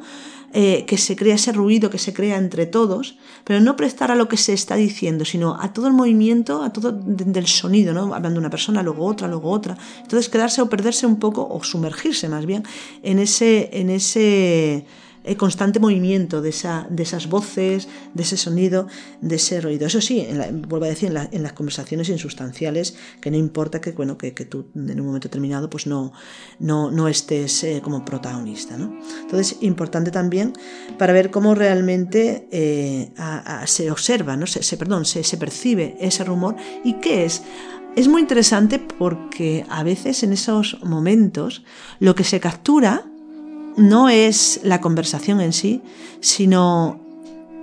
eh, 0.52 0.86
que 0.88 0.98
se 0.98 1.16
crea, 1.16 1.36
ese 1.36 1.52
ruido 1.52 1.92
que 1.92 2.00
se 2.00 2.12
crea 2.12 2.38
entre 2.38 2.66
todos, 2.66 3.20
pero 3.44 3.60
no 3.60 3.76
prestar 3.76 4.10
a 4.10 4.16
lo 4.16 4.28
que 4.28 4.38
se 4.38 4.54
está 4.54 4.76
diciendo, 4.76 5.24
sino 5.24 5.56
a 5.62 5.72
todo 5.74 5.86
el 5.86 5.94
movimiento, 5.94 6.64
a 6.64 6.74
todo 6.74 6.92
del 6.92 7.46
sonido, 7.46 7.94
¿no? 7.94 8.16
Hablando 8.16 8.40
una 8.40 8.50
persona, 8.50 8.82
luego 8.82 9.06
otra, 9.06 9.28
luego 9.28 9.52
otra. 9.52 9.78
Entonces 10.02 10.28
quedarse 10.28 10.64
o 10.64 10.68
perderse 10.68 11.06
un 11.06 11.18
poco, 11.18 11.48
o 11.48 11.64
sumergirse 11.64 12.28
más 12.30 12.48
bien, 12.48 12.64
en 13.04 13.20
ese, 13.20 13.70
en 13.74 13.92
ese 13.92 14.88
el 15.30 15.38
constante 15.38 15.80
movimiento 15.80 16.42
de, 16.42 16.50
esa, 16.50 16.88
de 16.90 17.04
esas 17.04 17.28
voces, 17.28 17.88
de 18.16 18.24
ese 18.24 18.36
sonido, 18.36 18.88
de 19.22 19.36
ese 19.36 19.62
ruido. 19.62 19.86
Eso 19.86 20.02
sí, 20.02 20.28
vuelvo 20.68 20.88
a 20.88 20.90
decir, 20.90 21.16
en, 21.32 21.44
las 21.44 21.54
conversaciones 21.54 22.10
insustanciales, 22.10 22.96
que 23.22 23.30
no 23.30 23.38
importa 23.38 23.80
que, 23.80 23.92
bueno, 23.92 24.18
que, 24.18 24.32
tú 24.32 24.66
en 24.74 25.00
un 25.00 25.06
momento 25.06 25.28
determinado 25.28 25.70
pues 25.70 25.86
no, 25.86 26.14
no, 26.58 26.90
no 26.90 27.08
estés 27.08 27.64
eh, 27.64 27.80
como 27.84 28.04
protagonista. 28.04 28.76
¿no? 28.76 29.00
Entonces, 29.22 29.58
importante 29.62 30.10
también 30.10 30.54
para 30.98 31.14
ver 31.14 31.30
cómo 31.30 31.54
realmente 31.54 32.48
eh, 32.52 33.14
se 33.66 33.92
observa, 33.92 34.36
¿no? 34.36 34.48
se, 34.48 34.78
perdón, 34.78 35.06
se, 35.06 35.24
se 35.24 35.38
percibe 35.38 35.96
ese 36.02 36.24
rumor 36.24 36.56
y 36.84 36.94
qué 36.94 37.26
es. 37.26 37.44
Es 37.96 38.08
muy 38.08 38.22
interesante 38.22 38.80
porque 38.80 39.64
a 39.70 39.84
veces 39.84 40.24
en 40.24 40.34
esos 40.34 40.80
momentos 40.84 41.64
lo 42.00 42.16
que 42.16 42.24
se 42.24 42.40
captura 42.40 43.06
no 43.80 44.10
es 44.10 44.60
la 44.64 44.82
conversación 44.82 45.42
en 45.42 45.54
sí, 45.54 45.82
sino 46.20 47.00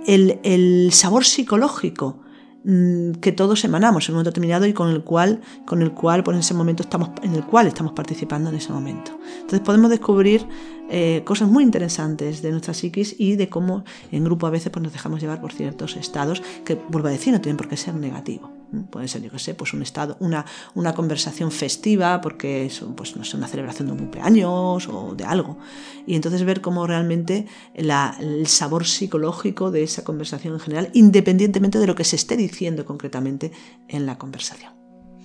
el, 0.05 0.89
sabor 0.91 1.25
psicológico 1.25 2.19
mm, 2.63 3.11
que 3.13 3.31
todos 3.31 3.63
emanamos 3.63 4.07
en 4.07 4.13
un 4.13 4.17
momento 4.17 4.31
determinado 4.31 4.65
y 4.65 4.73
con 4.73 4.89
el 4.89 5.03
cual, 5.03 5.41
con 5.65 5.81
el 5.81 5.91
cual 5.91 6.23
pues 6.23 6.35
en 6.35 6.39
ese 6.39 6.53
momento 6.53 6.83
estamos, 6.83 7.11
en 7.21 7.35
el 7.35 7.43
cual 7.43 7.67
estamos 7.67 7.93
participando 7.93 8.49
en 8.49 8.55
ese 8.55 8.71
momento. 8.71 9.17
Entonces 9.35 9.61
podemos 9.61 9.89
descubrir 9.89 10.45
eh, 10.89 11.21
cosas 11.25 11.49
muy 11.49 11.63
interesantes 11.63 12.41
de 12.41 12.51
nuestra 12.51 12.73
psiquis 12.73 13.15
y 13.17 13.35
de 13.35 13.49
cómo 13.49 13.83
en 14.11 14.23
grupo 14.23 14.47
a 14.47 14.49
veces 14.49 14.71
pues, 14.71 14.83
nos 14.83 14.93
dejamos 14.93 15.21
llevar 15.21 15.41
por 15.41 15.51
ciertos 15.51 15.95
estados 15.95 16.41
que, 16.63 16.75
vuelvo 16.75 17.09
a 17.09 17.11
decir, 17.11 17.33
no 17.33 17.41
tienen 17.41 17.57
por 17.57 17.67
qué 17.67 17.77
ser 17.77 17.93
negativos. 17.95 18.51
Puede 18.89 19.07
ser, 19.07 19.21
yo 19.21 19.31
qué 19.31 19.39
sé, 19.39 19.53
pues 19.53 19.73
un 19.73 19.81
estado, 19.81 20.17
una, 20.19 20.45
una 20.75 20.93
conversación 20.93 21.51
festiva, 21.51 22.19
porque 22.19 22.65
es 22.65 22.83
pues, 22.95 23.15
no 23.15 23.23
sé, 23.23 23.37
una 23.37 23.47
celebración 23.47 23.87
de 23.87 23.93
un 23.93 23.99
cumpleaños 23.99 24.87
o 24.89 25.15
de 25.15 25.23
algo. 25.23 25.57
Y 26.05 26.15
entonces 26.15 26.43
ver 26.43 26.61
cómo 26.61 26.85
realmente 26.85 27.47
el 27.73 28.47
sabor 28.47 28.85
psicológico 28.85 29.71
de 29.71 29.83
esa 29.83 30.03
conversación 30.03 30.53
en 30.53 30.59
general, 30.59 30.89
independientemente 30.93 31.79
de 31.79 31.87
lo 31.87 31.95
que 31.95 32.03
se 32.03 32.17
esté 32.17 32.35
diciendo 32.35 32.85
concretamente 32.85 33.51
en 33.87 34.05
la 34.05 34.17
conversación. 34.17 34.73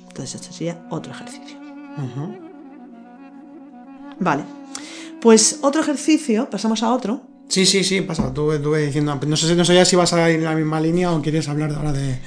Entonces, 0.08 0.40
este 0.40 0.52
sería 0.52 0.86
otro 0.90 1.12
ejercicio. 1.12 1.58
Vale. 4.20 4.44
Pues 5.22 5.60
otro 5.62 5.80
ejercicio, 5.80 6.50
pasamos 6.50 6.82
a 6.82 6.92
otro. 6.92 7.22
Sí, 7.48 7.64
sí, 7.64 7.84
sí, 7.84 8.00
pasa. 8.00 8.26
Estuve, 8.26 8.86
diciendo, 8.86 9.18
no 9.24 9.36
sé, 9.36 9.54
no 9.54 9.64
sé 9.64 9.84
si 9.84 9.94
vas 9.94 10.12
a 10.12 10.28
ir 10.28 10.40
en 10.40 10.44
la 10.44 10.56
misma 10.56 10.80
línea 10.80 11.12
o 11.12 11.22
quieres 11.22 11.48
hablar 11.48 11.70
ahora 11.72 11.92
de 11.92 12.18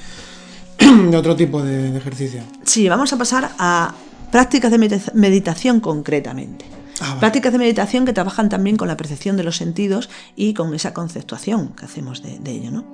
de 1.10 1.16
otro 1.16 1.36
tipo 1.36 1.62
de, 1.62 1.94
ejercicio. 1.94 2.40
Sí, 2.64 2.88
vamos 2.88 3.12
a 3.12 3.18
pasar 3.18 3.50
a 3.58 3.94
prácticas 4.32 4.70
de 4.70 5.00
meditación 5.12 5.80
concretamente. 5.80 6.64
Ah, 7.02 7.18
prácticas 7.20 7.52
de 7.52 7.58
meditación 7.58 8.06
que 8.06 8.14
trabajan 8.14 8.48
también 8.48 8.78
con 8.78 8.88
la 8.88 8.96
percepción 8.96 9.36
de 9.36 9.42
los 9.42 9.58
sentidos 9.58 10.08
y 10.34 10.54
con 10.54 10.74
esa 10.74 10.94
conceptuación 10.94 11.74
que 11.74 11.84
hacemos 11.84 12.22
de, 12.22 12.50
ello. 12.50 12.70
¿no? 12.70 12.86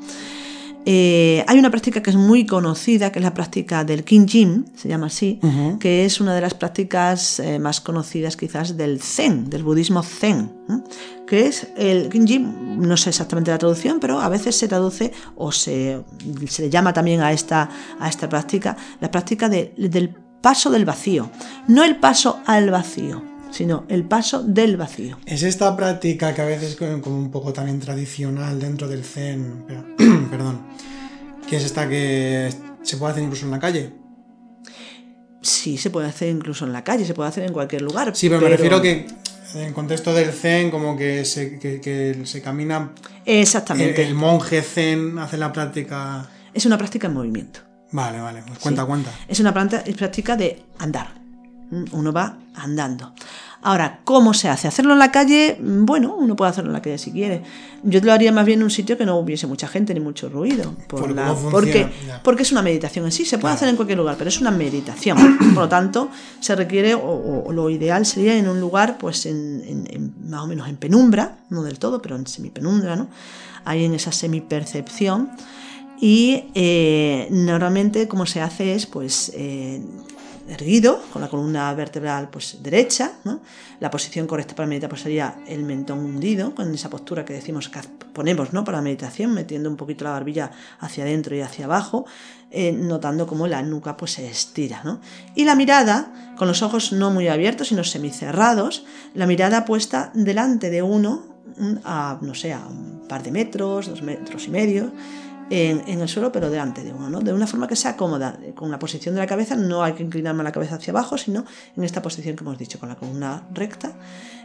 Eh, 0.85 1.45
hay 1.47 1.59
una 1.59 1.71
práctica 1.71 2.03
que 2.03 2.11
es 2.11 2.16
muy 2.16 2.45
conocida, 2.45 3.12
que 3.12 3.21
es 3.21 3.25
la 3.25 3.35
práctica 3.35 3.85
del 3.85 4.03
King 4.05 4.27
Jim, 4.27 4.64
se 4.75 4.88
llama 4.88 5.07
así, 5.07 5.38
que 5.79 6.05
es 6.05 6.21
una 6.21 6.35
de 6.35 6.40
las 6.40 6.55
prácticas 6.55 7.38
eh, 7.38 7.59
más 7.59 7.81
conocidas 7.81 8.37
quizás 8.37 8.77
del 8.77 9.01
Zen, 9.01 9.49
del 9.49 9.62
budismo 9.62 10.03
Zen, 10.03 10.53
que 11.27 11.47
es 11.47 11.68
el 11.77 12.09
King 12.09 12.27
Jim, 12.27 12.81
no 12.81 12.97
sé 12.97 13.11
exactamente 13.11 13.51
la 13.51 13.59
traducción, 13.59 14.01
pero 14.01 14.21
a 14.21 14.29
veces 14.29 14.57
se 14.57 14.66
traduce 14.66 15.12
o 15.37 15.53
se, 15.53 16.03
se 16.49 16.62
le 16.62 16.71
llama 16.71 16.92
también 16.92 17.21
a 17.21 17.33
esta, 17.33 17.68
a 18.01 18.09
esta 18.09 18.29
práctica 18.29 18.77
la 19.01 19.11
práctica 19.11 19.49
del 19.49 20.16
paso 20.40 20.71
del 20.71 20.85
vacío, 20.85 21.31
no 21.68 21.85
el 21.85 21.97
paso 21.97 22.40
al 22.47 22.71
vacío, 22.71 23.23
sino 23.53 23.85
el 23.88 24.05
paso 24.05 24.43
del 24.43 24.77
vacío. 24.77 25.19
Es 25.27 25.43
esta 25.43 25.77
práctica 25.77 26.35
que 26.35 26.43
a 26.43 26.47
veces 26.47 26.77
como 26.77 27.17
un 27.17 27.31
poco 27.31 27.53
también 27.53 27.79
tradicional 27.79 28.59
dentro 28.59 28.88
del 28.88 29.05
Zen, 29.05 29.65
perdón, 30.31 30.62
que 31.49 31.57
es 31.57 31.65
esta 31.65 31.88
que 31.88 32.51
se 32.83 32.97
puede 32.97 33.12
hacer 33.12 33.25
incluso 33.25 33.45
en 33.45 33.51
la 33.53 33.61
calle. 33.61 33.93
Sí, 35.43 35.77
se 35.77 35.91
puede 35.91 36.09
hacer 36.09 36.31
incluso 36.31 36.65
en 36.65 36.73
la 36.73 36.83
calle, 36.83 37.05
se 37.05 37.15
puede 37.15 37.29
hacer 37.29 37.45
en 37.45 37.53
cualquier 37.53 37.83
lugar. 37.83 38.15
Sí, 38.15 38.29
pero, 38.29 38.41
me 38.41 38.49
refiero 38.49 38.81
que 38.81 39.07
en 39.55 39.73
contexto 39.73 40.15
del 40.15 40.33
Zen, 40.33 40.71
como 40.71 40.97
que 40.97 41.25
se, 41.25 41.59
que, 41.59 42.23
se 42.25 42.43
camina. 42.43 42.93
Exactamente. 43.25 44.03
El, 44.03 44.15
monje 44.15 44.63
Zen 44.63 45.19
hace 45.19 45.37
la 45.37 45.53
práctica. 45.53 46.29
Es 46.55 46.65
una 46.65 46.79
práctica 46.79 47.09
en 47.09 47.15
movimiento. 47.15 47.61
Vale, 47.90 48.21
vale, 48.21 48.42
pues 48.46 48.59
cuenta, 48.59 48.85
cuenta. 48.87 49.11
Es 49.29 49.40
una 49.40 49.53
práctica 49.53 50.37
de 50.37 50.63
andar. 50.79 51.21
Uno 51.92 52.12
va 52.12 52.37
andando. 52.54 53.12
Ahora, 53.64 54.00
¿cómo 54.02 54.35
se 54.35 54.48
hace? 54.48 54.66
¿Hacerlo 54.66 54.92
en 54.92 54.98
la 54.98 55.12
calle? 55.12 55.56
Bueno, 55.60 56.16
uno 56.16 56.35
puede 56.35 56.50
hacerlo 56.50 56.70
en 56.70 56.75
la 56.75 56.83
calle 56.83 56.98
si 56.98 57.12
quiere. 57.12 57.44
Yo 57.85 58.00
lo 58.00 58.12
haría 58.12 58.33
más 58.33 58.44
bien 58.44 58.58
en 58.58 58.64
un 58.64 58.70
sitio 58.70 58.98
que 58.98 59.06
no 59.06 59.16
hubiese 59.16 59.46
mucha 59.46 59.68
gente 59.68 59.94
ni 59.94 60.00
mucho 60.00 60.29
ruido. 60.29 60.75
porque, 60.88 61.88
porque 62.25 62.42
es 62.42 62.50
una 62.50 62.60
meditación 62.62 63.04
en 63.04 63.12
sí, 63.12 63.25
se 63.25 63.38
puede 63.38 63.54
hacer 63.54 63.68
en 63.68 63.77
cualquier 63.77 63.98
lugar, 63.98 64.16
pero 64.18 64.29
es 64.29 64.40
una 64.40 64.50
meditación. 64.50 65.38
Por 65.54 65.62
lo 65.64 65.68
tanto, 65.68 66.10
se 66.40 66.56
requiere, 66.56 66.94
o, 66.96 67.52
lo 67.52 67.70
ideal 67.70 68.04
sería 68.04 68.37
en 68.37 68.48
un 68.48 68.58
lugar, 68.58 68.98
pues 68.98 69.27
en, 69.27 70.12
más 70.25 70.42
o 70.42 70.48
menos 70.48 70.68
en 70.68 70.77
penumbra, 70.77 71.38
no 71.48 71.62
del 71.62 71.79
todo, 71.79 72.02
pero 72.02 72.16
en 72.16 72.27
semipenumbra, 72.27 72.96
¿no? 72.96 73.08
Ahí 73.64 73.85
en 73.85 73.94
esa 73.94 74.10
semipercepción. 74.10 75.31
Y 76.00 76.46
eh, 76.56 77.29
normalmente 77.31 78.08
como 78.08 78.27
se 78.27 78.40
hace 78.40 78.75
es 78.75 78.87
pues 78.87 79.31
eh, 79.37 79.81
erguido, 80.49 81.03
con 81.13 81.23
la 81.23 81.29
columna 81.29 81.73
vertebral 81.75 82.29
pues 82.31 82.63
derecha, 82.63 83.13
la 83.81 83.90
posición 83.90 84.27
correcta 84.27 84.55
para 84.55 84.67
meditar 84.67 84.88
pues 84.88 85.03
sería 85.03 85.37
el 85.47 85.65
mentón 85.65 86.01
hundido, 86.01 86.55
con 86.55 86.73
esa 86.75 86.90
postura 86.90 87.25
que 87.25 87.33
decimos 87.33 87.69
que 87.69 87.81
ponemos 88.13 88.53
¿no? 88.53 88.65
para 88.65 88.83
meditación, 88.83 89.33
metiendo 89.35 89.71
un 89.71 89.77
poquito 89.77 90.05
la 90.05 90.11
barbilla 90.11 90.51
hacia 90.81 91.05
adentro 91.05 91.35
y 91.37 91.40
hacia 91.40 91.65
abajo, 91.65 92.07
eh, 92.51 92.73
notando 92.73 93.27
cómo 93.27 93.47
la 93.47 93.63
nuca 93.63 93.97
pues 93.97 94.13
se 94.13 94.27
estira. 94.27 94.83
Y 95.35 95.45
la 95.45 95.55
mirada, 95.55 96.35
con 96.37 96.49
los 96.49 96.63
ojos 96.63 96.93
no 96.93 97.11
muy 97.11 97.29
abiertos, 97.29 97.69
sino 97.69 97.85
semicerrados, 97.85 98.85
la 99.15 99.27
mirada 99.27 99.65
puesta 99.65 100.11
delante 100.15 100.71
de 100.71 100.83
uno, 100.83 101.33
a, 101.85 102.19
no 102.21 102.35
sé, 102.35 102.53
a 102.53 102.67
un 102.67 103.07
par 103.09 103.23
de 103.23 103.31
metros, 103.31 103.88
dos 103.88 104.03
metros 104.03 104.47
y 104.47 104.51
medio, 104.51 104.93
en, 105.53 106.00
el 106.00 106.09
suelo, 106.09 106.33
pero 106.33 106.48
delante 106.48 106.83
de 106.83 106.94
uno, 106.94 107.11
¿no? 107.11 107.21
De 107.21 107.33
una 107.33 107.46
forma 107.46 107.69
que 107.69 107.77
sea 107.77 107.94
cómoda. 107.94 108.38
Con 108.55 108.71
la 108.71 108.79
posición 108.79 109.15
de 109.15 109.21
la 109.21 109.27
cabeza 109.27 109.55
no 109.55 109.85
hay 109.85 109.92
que 109.92 110.03
inclinarme 110.03 110.42
la 110.42 110.50
cabeza 110.50 110.77
hacia 110.77 110.92
abajo, 110.92 111.19
sino 111.19 111.44
en 111.77 111.85
esta 111.85 112.00
posición 112.00 112.37
que 112.37 112.42
hemos 112.42 112.57
dicho, 112.57 112.79
con 112.79 112.88
la 112.88 112.96
columna 112.96 113.46
recta. 113.53 113.92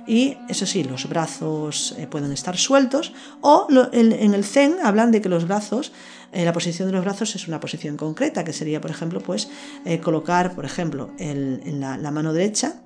Y 0.05 0.38
eso 0.49 0.66
sí, 0.66 0.84
los 0.84 1.08
brazos 1.08 1.95
eh, 1.97 2.08
pueden 2.08 2.34
estar 2.34 2.58
sueltos 2.58 3.14
o 3.41 3.68
en, 3.93 4.34
el 4.34 4.43
Zen 4.43 4.78
hablan 4.84 5.12
de 5.12 5.22
que 5.22 5.30
los 5.30 5.47
brazos, 5.47 5.93
eh, 6.34 6.43
la 6.43 6.51
posición 6.51 6.89
de 6.89 6.93
los 6.93 7.05
brazos 7.05 7.36
es 7.36 7.47
una 7.47 7.62
posición 7.62 7.95
concreta, 7.95 8.43
que 8.43 8.51
sería, 8.51 8.82
por 8.82 8.91
ejemplo, 8.91 9.22
pues 9.22 9.49
eh, 9.86 9.99
colocar, 9.99 10.55
por 10.55 10.66
ejemplo, 10.66 11.12
en 11.18 11.80
la, 11.80 12.12
mano 12.12 12.34
derecha, 12.34 12.82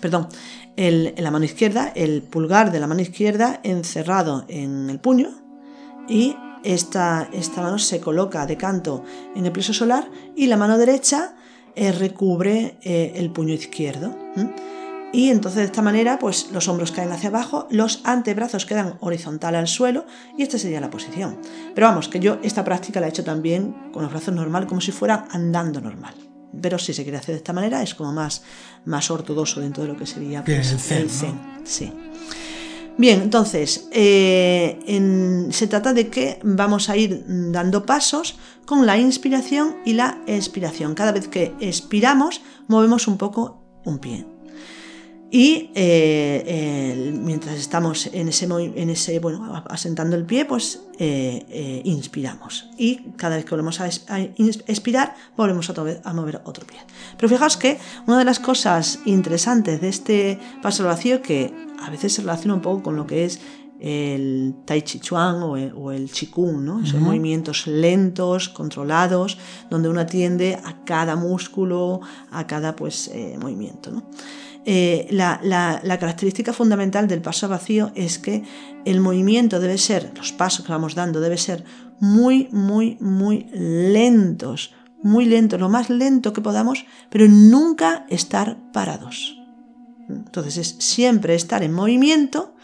perdón, 0.00 0.28
en 0.76 1.22
la 1.22 1.30
mano 1.30 1.44
izquierda, 1.44 1.92
el 1.94 2.22
pulgar 2.22 2.72
de 2.72 2.80
la 2.80 2.86
mano 2.86 3.02
izquierda 3.02 3.60
encerrado 3.62 4.46
en 4.48 4.88
el 4.88 4.98
puño 4.98 5.30
y 6.08 6.36
esta, 6.64 7.28
mano 7.56 7.78
se 7.78 8.00
coloca 8.00 8.46
de 8.46 8.56
canto 8.56 9.04
en 9.34 9.46
el 9.46 9.52
plexo 9.52 9.72
solar 9.72 10.10
y 10.36 10.46
la 10.46 10.56
mano 10.56 10.78
derecha 10.78 11.34
eh, 11.74 11.92
recubre 11.92 12.78
eh, 12.82 13.12
el 13.16 13.30
puño 13.30 13.54
izquierdo. 13.54 14.16
Y 15.12 15.28
entonces 15.28 15.58
de 15.58 15.64
esta 15.66 15.82
manera 15.82 16.18
pues 16.18 16.50
los 16.52 16.68
hombros 16.68 16.90
caen 16.90 17.12
hacia 17.12 17.28
abajo, 17.28 17.68
los 17.70 18.00
antebrazos 18.04 18.64
quedan 18.64 18.96
horizontal 19.00 19.54
al 19.54 19.68
suelo 19.68 20.06
y 20.38 20.42
esta 20.42 20.58
sería 20.58 20.80
la 20.80 20.90
posición. 20.90 21.38
Pero 21.74 21.86
vamos, 21.86 22.08
que 22.08 22.18
yo 22.18 22.38
esta 22.42 22.64
práctica 22.64 22.98
la 22.98 23.06
he 23.06 23.10
hecho 23.10 23.22
también 23.22 23.90
con 23.92 24.02
los 24.02 24.10
brazos 24.10 24.34
normal, 24.34 24.66
como 24.66 24.80
si 24.80 24.90
fuera 24.90 25.26
andando 25.30 25.80
normal. 25.80 26.14
Pero 26.60 26.78
si 26.78 26.94
se 26.94 27.02
quiere 27.02 27.18
hacer 27.18 27.34
de 27.34 27.38
esta 27.38 27.52
manera 27.52 27.82
es 27.82 27.94
como 27.94 28.12
más, 28.12 28.42
más 28.86 29.10
ortodoxo 29.10 29.60
dentro 29.60 29.82
de 29.82 29.90
lo 29.90 29.96
que 29.98 30.06
sería 30.06 30.44
pues, 30.44 30.90
el 30.90 31.10
zen. 31.10 31.40
Sí. 31.64 31.92
Bien, 32.98 33.22
entonces, 33.22 33.88
eh, 33.90 35.48
se 35.50 35.66
trata 35.66 35.94
de 35.94 36.08
que 36.08 36.38
vamos 36.42 36.90
a 36.90 36.96
ir 36.96 37.24
dando 37.26 37.86
pasos 37.86 38.36
con 38.66 38.86
la 38.86 38.98
inspiración 38.98 39.76
y 39.84 39.94
la 39.94 40.22
expiración. 40.26 40.94
Cada 40.94 41.12
vez 41.12 41.28
que 41.28 41.54
expiramos, 41.60 42.42
movemos 42.68 43.08
un 43.08 43.16
poco 43.16 43.62
un 43.84 43.98
pie. 43.98 44.26
Y 45.34 45.70
eh, 45.74 47.10
mientras 47.18 47.56
estamos 47.56 48.06
en 48.12 48.28
ese, 48.28 48.44
en 48.44 48.90
ese, 48.90 49.18
bueno, 49.18 49.64
asentando 49.70 50.14
el 50.14 50.26
pie, 50.26 50.44
pues 50.44 50.82
eh, 50.98 51.80
inspiramos. 51.86 52.68
Y 52.76 53.12
cada 53.16 53.36
vez 53.36 53.46
que 53.46 53.52
volvemos 53.52 53.80
a, 53.80 53.88
expirar, 53.88 55.14
volvemos 55.34 55.70
otra 55.70 55.84
vez 55.84 56.00
a 56.04 56.12
mover 56.12 56.42
otro 56.44 56.66
pie. 56.66 56.76
Pero 57.16 57.30
fijaos 57.30 57.56
que 57.56 57.78
una 58.06 58.18
de 58.18 58.26
las 58.26 58.40
cosas 58.40 58.98
interesantes 59.06 59.80
de 59.80 59.88
este 59.88 60.38
paso 60.60 60.82
al 60.82 60.90
vacío 60.90 61.22
que 61.22 61.71
a 61.82 61.90
veces 61.90 62.14
se 62.14 62.22
relaciona 62.22 62.54
un 62.54 62.60
poco 62.60 62.82
con 62.82 62.96
lo 62.96 63.06
que 63.06 63.24
es 63.24 63.40
el 63.82 64.54
Tai 64.64 64.82
Chi 64.82 65.00
Chuan 65.00 65.42
o 65.42 65.56
el, 65.56 65.72
o 65.74 65.90
Qigong, 65.90 66.64
¿no? 66.64 66.80
Esos 66.82 67.00
movimientos 67.00 67.66
lentos, 67.66 68.48
controlados, 68.48 69.38
donde 69.70 69.88
uno 69.88 70.00
atiende 70.00 70.56
a 70.64 70.84
cada 70.84 71.16
músculo, 71.16 72.00
a 72.30 72.46
cada 72.46 72.76
pues, 72.76 73.08
eh, 73.08 73.36
movimiento. 73.40 74.04
Eh, 74.64 75.08
la, 75.10 75.80
característica 75.98 76.52
fundamental 76.52 77.08
del 77.08 77.20
paso 77.20 77.48
vacío 77.48 77.90
es 77.96 78.20
que 78.20 78.44
el 78.84 79.00
movimiento 79.00 79.58
debe 79.58 79.78
ser, 79.78 80.12
los 80.16 80.30
pasos 80.30 80.64
que 80.64 80.70
vamos 80.70 80.94
dando, 80.94 81.20
debe 81.20 81.36
ser 81.36 81.64
muy, 81.98 82.48
muy, 82.52 82.96
muy 83.00 83.48
lentos, 83.52 84.72
muy 85.02 85.24
lentos, 85.24 85.58
lo 85.58 85.68
más 85.68 85.90
lento 85.90 86.32
que 86.32 86.40
podamos, 86.40 86.84
pero 87.10 87.26
nunca 87.26 88.06
estar 88.08 88.56
parados. 88.72 89.41
Entonces 90.12 90.56
es 90.56 90.76
siempre 90.78 91.34
estar 91.34 91.62
en 91.62 91.72
movimiento, 91.72 92.54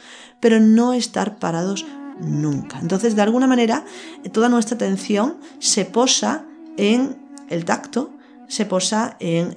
pero 0.41 0.61
no 0.61 0.93
estar 0.93 1.39
parados 1.39 1.87
nunca. 2.21 2.79
Entonces, 2.81 3.17
de 3.17 3.23
alguna 3.23 3.47
manera, 3.47 3.85
toda 4.33 4.49
nuestra 4.49 4.77
atención 4.77 5.39
se 5.59 5.85
posa 5.85 6.45
en 6.77 7.17
el 7.49 7.65
tacto, 7.65 8.13
se 8.49 8.65
posa 8.65 9.17
en, 9.21 9.53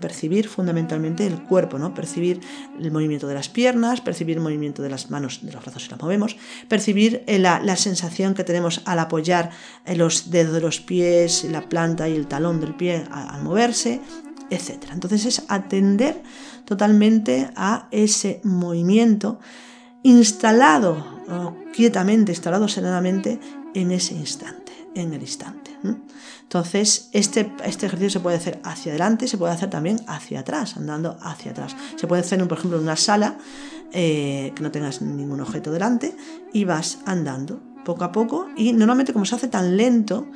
percibir 0.00 0.48
fundamentalmente 0.48 1.26
el 1.26 1.42
cuerpo, 1.44 1.78
¿no? 1.78 1.94
percibir 1.94 2.40
el 2.78 2.90
movimiento 2.90 3.28
de 3.28 3.34
las 3.34 3.48
piernas, 3.48 4.00
percibir 4.00 4.36
el 4.36 4.42
movimiento 4.42 4.82
de 4.82 4.90
las 4.90 5.10
manos, 5.10 5.40
de 5.42 5.52
los 5.52 5.62
brazos 5.62 5.84
si 5.84 5.90
las 5.90 6.00
movemos, 6.00 6.36
percibir 6.68 7.22
eh, 7.26 7.38
la, 7.38 7.76
sensación 7.76 8.34
que 8.34 8.42
tenemos 8.42 8.82
al 8.84 8.98
apoyar 8.98 9.50
eh, 9.84 9.94
los 9.94 10.30
dedos 10.30 10.54
de 10.54 10.60
los 10.60 10.80
pies, 10.80 11.44
la 11.44 11.62
planta 11.62 12.08
y 12.08 12.16
el 12.16 12.26
talón 12.26 12.60
del 12.60 12.74
pie 12.74 13.04
al 13.10 13.42
moverse, 13.42 14.00
etc. 14.50 14.90
Entonces 14.92 15.24
es 15.24 15.42
atender 15.48 16.22
totalmente 16.66 17.50
a 17.56 17.88
ese 17.90 18.40
movimiento 18.44 19.38
instalado 20.02 21.16
quietamente, 21.72 22.32
instalado 22.32 22.68
serenamente 22.68 23.40
en 23.74 23.90
ese 23.90 24.14
instante, 24.14 24.72
en 24.94 25.14
el 25.14 25.22
instante. 25.22 25.70
Entonces, 26.42 27.08
este, 27.12 27.52
este 27.64 27.86
ejercicio 27.86 28.10
se 28.10 28.20
puede 28.20 28.36
hacer 28.36 28.60
hacia 28.62 28.92
adelante, 28.92 29.26
se 29.26 29.36
puede 29.36 29.52
hacer 29.52 29.68
también 29.68 30.00
hacia 30.06 30.40
atrás, 30.40 30.76
andando 30.76 31.16
hacia 31.20 31.50
atrás. 31.50 31.74
Se 31.96 32.06
puede 32.06 32.22
hacer, 32.22 32.38
por 32.46 32.58
ejemplo, 32.58 32.78
en 32.78 32.84
una 32.84 32.96
sala 32.96 33.36
eh, 33.92 34.52
que 34.54 34.62
no 34.62 34.70
tengas 34.70 35.02
ningún 35.02 35.40
objeto 35.40 35.72
delante 35.72 36.16
y 36.52 36.64
vas 36.64 36.98
andando 37.04 37.60
poco 37.84 38.04
a 38.04 38.12
poco 38.12 38.48
y 38.56 38.72
normalmente 38.72 39.12
como 39.12 39.24
se 39.24 39.36
hace 39.36 39.48
tan 39.48 39.76
lento, 39.76 40.26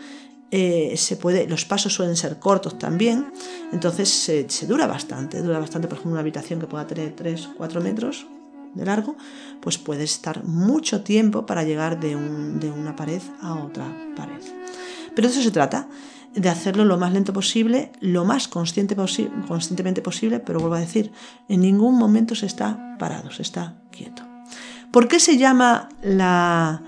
eh, 0.53 0.97
se 0.97 1.17
puede, 1.17 1.47
los 1.47 1.65
pasos 1.65 1.95
suelen 1.95 2.17
ser 2.17 2.41
cortos 2.41 2.77
también, 2.77 3.33
entonces 3.73 4.09
se, 4.09 4.67
dura 4.67 4.89
bastante, 4.89 5.41
dura 5.43 5.61
bastante, 5.61 5.87
por 5.87 5.97
ejemplo, 5.97 6.13
una 6.13 6.21
habitación 6.21 6.59
que 6.59 6.67
pueda 6.67 6.89
tener 6.89 7.15
3, 7.15 7.51
4 7.57 7.81
metros 7.81 8.27
de 8.75 8.85
largo, 8.85 9.17
pues 9.61 9.79
puede 9.79 10.03
estar 10.03 10.45
mucho 10.45 11.03
tiempo 11.03 11.47
para 11.47 11.63
llegar 11.63 12.01
de, 12.01 12.17
una 12.17 12.97
pared 12.97 13.23
a 13.41 13.55
otra 13.55 13.87
pared. 14.17 14.43
Pero 15.15 15.29
de 15.29 15.35
eso 15.35 15.43
se 15.43 15.53
trata, 15.53 15.89
de 16.35 16.49
hacerlo 16.49 16.85
lo 16.85 16.99
más 16.99 17.13
lento 17.13 17.33
posible, 17.33 17.93
lo 18.01 18.25
más 18.25 18.49
consciente 18.49 18.97
conscientemente 18.97 20.03
posible, 20.03 20.41
pero 20.41 20.59
vuelvo 20.59 20.77
a 20.77 20.81
decir, 20.81 21.13
en 21.49 21.61
ningún 21.61 21.97
momento 21.97 22.35
se 22.35 22.47
está 22.47 22.97
parado, 22.99 23.31
se 23.31 23.43
está 23.43 23.77
quieto. 23.93 24.25
¿Por 24.91 25.07
qué 25.07 25.21
se 25.21 25.37
llama 25.37 25.89
la, 26.03 26.83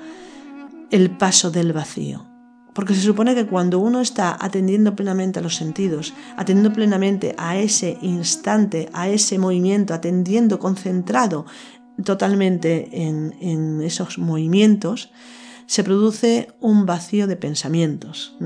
el 0.91 1.11
paso 1.17 1.53
del 1.53 1.73
vacío? 1.73 2.32
Porque 2.73 2.95
se 2.95 3.03
supone 3.03 3.35
que 3.35 3.47
cuando 3.47 3.79
uno 3.79 4.01
está 4.01 4.37
atendiendo 4.41 4.97
plenamente 4.97 5.39
a 5.39 5.43
los 5.43 5.57
sentidos, 5.57 6.15
atendiendo 6.37 6.73
plenamente 6.73 7.35
a 7.37 7.59
ese 7.59 7.99
instante, 8.01 8.89
a 8.95 9.09
ese 9.09 9.39
movimiento, 9.39 9.93
atendiendo 9.93 10.59
concentrado 10.59 11.45
totalmente 12.05 12.89
en, 12.93 13.81
esos 13.83 14.19
movimientos, 14.19 15.13
se 15.67 15.85
produce 15.85 16.49
un 16.61 16.87
vacío 16.87 17.27
de 17.27 17.37
pensamientos. 17.37 18.37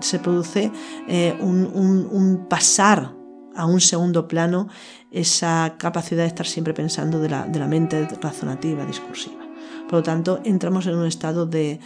Se 0.00 0.20
produce 0.20 0.70
eh, 1.08 1.36
un, 1.40 2.46
pasar 2.48 3.14
a 3.56 3.66
un 3.66 3.80
segundo 3.80 4.28
plano 4.28 4.68
esa 5.10 5.74
capacidad 5.78 6.22
de 6.22 6.28
estar 6.28 6.46
siempre 6.46 6.74
pensando 6.74 7.18
de 7.18 7.30
la, 7.30 7.46
de 7.46 7.58
la 7.58 7.66
mente 7.66 8.06
razonativa, 8.20 8.84
discursiva. 8.84 9.46
Por 9.88 10.00
lo 10.00 10.02
tanto, 10.02 10.40
entramos 10.44 10.86
en 10.86 10.96
un 10.96 11.06
estado 11.06 11.46
de, 11.46 11.80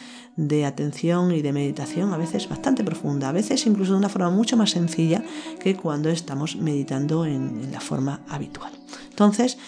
atención 0.64 1.32
y 1.32 1.42
de 1.42 1.52
meditación 1.52 2.12
a 2.12 2.16
veces 2.16 2.48
bastante 2.48 2.82
profunda, 2.82 3.28
a 3.28 3.32
veces 3.32 3.66
incluso 3.66 3.92
de 3.92 3.98
una 3.98 4.08
forma 4.08 4.30
mucho 4.30 4.56
más 4.56 4.70
sencilla 4.70 5.22
que 5.58 5.76
cuando 5.76 6.08
estamos 6.08 6.56
meditando 6.56 7.26
en, 7.26 7.70
la 7.72 7.80
forma 7.80 8.20
habitual. 8.28 8.72
Entonces, 9.10 9.58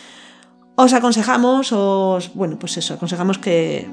os 0.75 0.93
aconsejamos, 0.93 1.73
os, 1.73 2.35
bueno, 2.35 2.59
pues 2.59 2.77
eso, 2.79 2.95
aconsejamos 2.95 3.39
que 3.39 3.87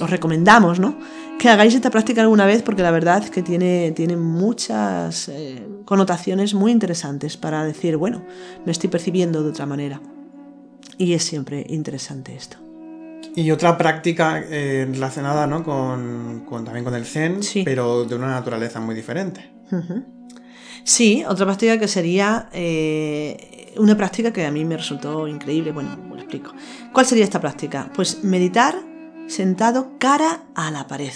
os 0.00 0.10
recomendamos, 0.10 0.80
¿no? 0.80 0.96
Que 1.38 1.48
hagáis 1.48 1.74
esta 1.74 1.90
práctica 1.90 2.22
alguna 2.22 2.46
vez 2.46 2.62
porque 2.62 2.82
la 2.82 2.90
verdad 2.90 3.22
es 3.24 3.30
que 3.30 3.42
tiene, 3.42 3.92
tiene 3.92 4.16
muchas 4.16 5.28
eh, 5.28 5.66
connotaciones 5.84 6.54
muy 6.54 6.72
interesantes 6.72 7.36
para 7.36 7.64
decir, 7.64 7.96
bueno, 7.96 8.24
me 8.64 8.72
estoy 8.72 8.88
percibiendo 8.88 9.42
de 9.42 9.50
otra 9.50 9.66
manera. 9.66 10.00
Y 10.96 11.12
es 11.12 11.22
siempre 11.22 11.64
interesante 11.68 12.34
esto. 12.34 12.67
Y 13.34 13.50
otra 13.50 13.78
práctica 13.78 14.42
eh, 14.48 14.86
relacionada 14.90 15.46
¿no? 15.46 15.62
con, 15.62 16.44
también 16.64 16.84
con 16.84 16.94
el 16.94 17.04
zen, 17.04 17.40
pero 17.64 18.04
de 18.04 18.14
una 18.14 18.28
naturaleza 18.28 18.80
muy 18.80 18.94
diferente. 18.94 19.52
Sí, 20.84 21.24
otra 21.28 21.46
práctica 21.46 21.78
que 21.78 21.86
sería 21.86 22.48
eh, 22.52 23.74
una 23.76 23.96
práctica 23.96 24.32
que 24.32 24.46
a 24.46 24.50
mí 24.50 24.64
me 24.64 24.76
resultó 24.76 25.28
increíble. 25.28 25.72
Bueno, 25.72 25.96
lo 26.08 26.16
explico. 26.16 26.52
¿Cuál 26.92 27.06
sería 27.06 27.24
esta 27.24 27.40
práctica? 27.40 27.90
Pues 27.94 28.24
meditar 28.24 28.74
sentado 29.26 29.98
cara 29.98 30.44
a 30.54 30.70
la 30.70 30.86
pared. 30.86 31.12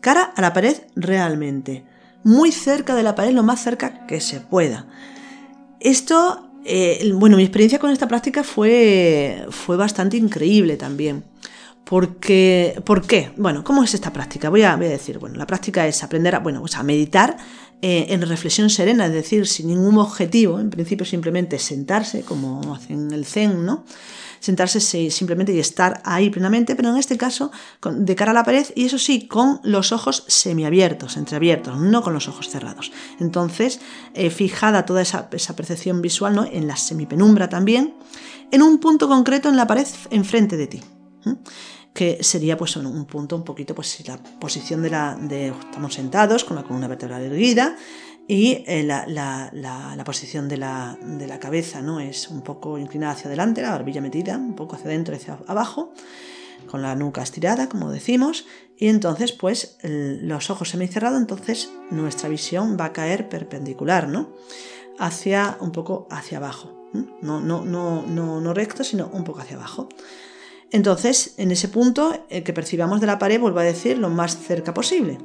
Cara 0.00 0.32
a 0.34 0.40
la 0.40 0.52
pared 0.52 0.76
realmente. 0.96 1.84
Muy 2.24 2.50
cerca 2.50 2.94
de 2.94 3.02
la 3.02 3.14
pared, 3.14 3.32
lo 3.32 3.42
más 3.42 3.62
cerca 3.62 4.06
que 4.06 4.20
se 4.20 4.40
pueda. 4.40 4.86
Esto, 5.80 6.47
eh, 6.64 7.12
bueno, 7.14 7.36
mi 7.36 7.42
experiencia 7.42 7.78
con 7.78 7.90
esta 7.90 8.08
práctica 8.08 8.44
fue, 8.44 9.46
fue 9.50 9.76
bastante 9.76 10.16
increíble 10.16 10.76
también. 10.76 11.24
Porque, 11.84 12.80
¿Por 12.84 13.06
qué? 13.06 13.32
Bueno, 13.38 13.64
¿cómo 13.64 13.82
es 13.82 13.94
esta 13.94 14.12
práctica? 14.12 14.50
Voy 14.50 14.62
a, 14.62 14.76
decir, 14.76 15.18
bueno, 15.18 15.36
la 15.36 15.46
práctica 15.46 15.86
es 15.86 16.04
aprender 16.04 16.34
a, 16.34 16.40
bueno, 16.40 16.60
pues 16.60 16.76
a 16.76 16.82
meditar 16.82 17.38
eh, 17.80 18.08
en 18.10 18.20
reflexión 18.20 18.68
serena, 18.68 19.06
es 19.06 19.12
decir, 19.12 19.46
sin 19.46 19.68
ningún 19.68 19.96
objetivo, 19.96 20.60
en 20.60 20.68
principio 20.68 21.06
simplemente 21.06 21.58
sentarse, 21.58 22.22
como 22.22 22.74
hacen 22.74 23.10
el 23.12 23.24
Zen, 23.24 23.64
¿no? 23.64 23.84
Sentarse 24.40 24.80
simplemente 25.10 25.52
y 25.52 25.58
estar 25.58 26.00
ahí 26.04 26.30
plenamente, 26.30 26.76
pero 26.76 26.90
en 26.90 26.96
este 26.96 27.16
caso 27.16 27.50
de 27.90 28.14
cara 28.14 28.30
a 28.30 28.34
la 28.34 28.44
pared 28.44 28.66
y 28.74 28.84
eso 28.84 28.98
sí, 28.98 29.26
con 29.26 29.60
los 29.62 29.92
ojos 29.92 30.24
semiabiertos, 30.28 31.16
entreabiertos, 31.16 31.78
no 31.78 32.02
con 32.02 32.12
los 32.12 32.28
ojos 32.28 32.48
cerrados. 32.48 32.92
Entonces, 33.20 33.80
eh, 34.14 34.30
fijada 34.30 34.84
toda 34.84 35.02
esa, 35.02 35.28
percepción 35.28 36.02
visual 36.02 36.34
¿no? 36.34 36.44
en 36.44 36.66
la 36.66 36.76
semipenumbra 36.76 37.48
también, 37.48 37.94
en 38.50 38.62
un 38.62 38.78
punto 38.78 39.08
concreto 39.08 39.48
en 39.48 39.56
la 39.56 39.66
pared 39.66 39.86
enfrente 40.10 40.56
de 40.56 40.66
ti. 40.66 40.82
que 41.94 42.22
sería 42.22 42.56
pues 42.56 42.76
un 42.76 43.06
punto 43.06 43.34
un 43.34 43.42
poquito 43.42 43.74
pues 43.74 44.06
la 44.06 44.18
posición 44.18 44.82
de 44.82 44.90
la 44.90 45.16
de 45.16 45.48
estamos 45.48 45.94
sentados 45.94 46.44
con 46.44 46.56
la 46.56 46.62
columna 46.62 46.86
vertebral 46.86 47.22
erguida 47.22 47.74
y 48.30 48.62
eh, 48.66 48.84
la, 48.84 50.02
posición 50.04 50.50
de 50.50 50.58
la, 50.58 50.98
cabeza 51.40 51.80
¿no? 51.80 51.98
es 51.98 52.28
un 52.28 52.42
poco 52.42 52.78
inclinada 52.78 53.14
hacia 53.14 53.28
adelante, 53.28 53.62
la 53.62 53.70
barbilla 53.70 54.02
metida 54.02 54.36
un 54.36 54.54
poco 54.54 54.76
hacia 54.76 54.88
adentro 54.88 55.14
y 55.14 55.16
hacia 55.16 55.38
abajo, 55.46 55.94
con 56.66 56.82
la 56.82 56.94
nuca 56.94 57.22
estirada, 57.22 57.70
como 57.70 57.90
decimos, 57.90 58.44
y 58.76 58.88
entonces 58.88 59.32
pues 59.32 59.78
los 59.82 60.50
ojos 60.50 60.68
semicerrados, 60.68 61.18
entonces 61.18 61.70
nuestra 61.90 62.28
visión 62.28 62.76
va 62.78 62.86
a 62.86 62.92
caer 62.92 63.30
perpendicular, 63.30 64.08
¿no? 64.08 64.34
Hacia 64.98 65.56
un 65.60 65.72
poco 65.72 66.06
hacia 66.10 66.36
abajo, 66.36 66.90
no, 67.22 67.40
no, 67.40 67.64
no, 67.64 68.02
no, 68.02 68.42
no 68.42 68.54
recto, 68.54 68.84
sino 68.84 69.08
un 69.10 69.24
poco 69.24 69.40
hacia 69.40 69.56
abajo. 69.56 69.88
Entonces, 70.70 71.32
en 71.38 71.50
ese 71.50 71.68
punto 71.68 72.26
el 72.28 72.42
que 72.42 72.52
percibamos 72.52 73.00
de 73.00 73.06
la 73.06 73.18
pared, 73.18 73.40
vuelvo 73.40 73.60
a 73.60 73.64
decir, 73.64 73.96
lo 73.96 74.10
más 74.10 74.36
cerca 74.36 74.74
posible. 74.74 75.18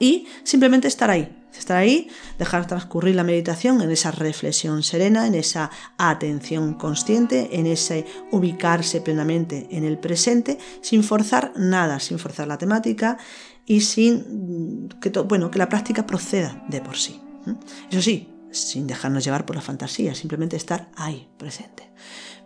Y 0.00 0.26
simplemente 0.42 0.88
estar 0.88 1.10
ahí, 1.10 1.40
Estar 1.58 1.78
ahí, 1.78 2.08
dejar 2.38 2.66
transcurrir 2.66 3.16
la 3.16 3.24
meditación 3.24 3.82
en 3.82 3.90
esa 3.90 4.12
reflexión 4.12 4.82
serena, 4.82 5.26
en 5.26 5.34
esa 5.34 5.70
atención 5.98 6.74
consciente, 6.74 7.58
en 7.58 7.66
ese 7.66 8.06
ubicarse 8.30 9.00
plenamente 9.00 9.66
en 9.70 9.84
el 9.84 9.98
presente, 9.98 10.58
sin 10.80 11.02
forzar 11.02 11.52
nada, 11.56 11.98
sin 11.98 12.18
forzar 12.18 12.46
la 12.46 12.56
temática 12.56 13.18
y 13.66 13.80
sin 13.80 14.88
que, 15.00 15.10
bueno, 15.10 15.50
que 15.50 15.58
la 15.58 15.68
práctica 15.68 16.06
proceda 16.06 16.64
de 16.68 16.80
por 16.80 16.96
sí. 16.96 17.20
Eso 17.90 18.00
sí, 18.00 18.28
sin 18.52 18.86
dejarnos 18.86 19.24
llevar 19.24 19.44
por 19.44 19.56
la 19.56 19.62
fantasía, 19.62 20.14
simplemente 20.14 20.56
estar 20.56 20.88
ahí, 20.96 21.28
presente. 21.36 21.90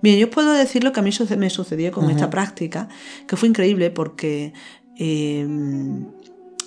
Bien, 0.00 0.18
yo 0.18 0.30
puedo 0.30 0.52
decir 0.52 0.82
lo 0.82 0.92
que 0.92 1.00
a 1.00 1.02
mí 1.02 1.10
me 1.36 1.50
sucedió 1.50 1.92
con 1.92 2.10
esta 2.10 2.30
práctica, 2.30 2.88
que 3.26 3.36
fue 3.36 3.48
increíble 3.48 3.90
porque 3.90 4.54
eh, 4.98 5.46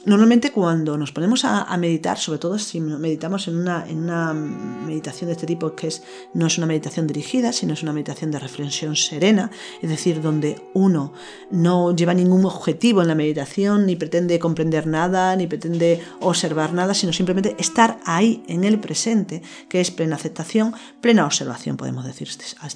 Normalmente 0.08 0.54
cuando 0.54 0.98
nos 0.98 1.12
ponemos 1.12 1.44
a, 1.44 1.76
meditar, 1.76 2.18
sobre 2.18 2.40
todo 2.40 2.58
si 2.58 2.80
meditamos 2.80 3.50
en 3.50 3.58
una, 3.58 3.86
en 3.86 4.06
una, 4.06 4.34
meditación 4.34 5.28
de 5.28 5.34
este 5.34 5.46
tipo, 5.46 5.76
que 5.76 5.88
es, 5.88 6.02
no 6.34 6.48
es 6.48 6.58
una 6.58 6.66
meditación 6.66 7.08
dirigida, 7.08 7.52
sino 7.52 7.74
es 7.74 7.84
una 7.84 7.92
meditación 7.92 8.32
de 8.32 8.40
reflexión 8.40 8.96
serena, 8.96 9.52
es 9.82 9.90
decir, 9.90 10.22
donde 10.22 10.62
uno 10.74 11.12
no 11.52 11.94
lleva 11.94 12.14
ningún 12.14 12.46
objetivo 12.46 13.02
en 13.02 13.10
la 13.10 13.16
meditación, 13.16 13.86
ni 13.86 13.98
pretende 13.98 14.40
comprender 14.40 14.88
nada, 14.88 15.36
ni 15.36 15.46
pretende 15.46 16.02
observar 16.22 16.72
nada, 16.72 16.94
sino 16.94 17.12
simplemente 17.12 17.58
estar 17.60 18.00
ahí 18.06 18.46
en 18.48 18.64
el 18.64 18.80
presente, 18.80 19.42
que 19.68 19.82
es 19.82 19.92
plena 19.92 20.16
aceptación, 20.16 20.74
plena 21.02 21.26
observación, 21.26 21.76
podemos 21.76 22.06
decir 22.06 22.30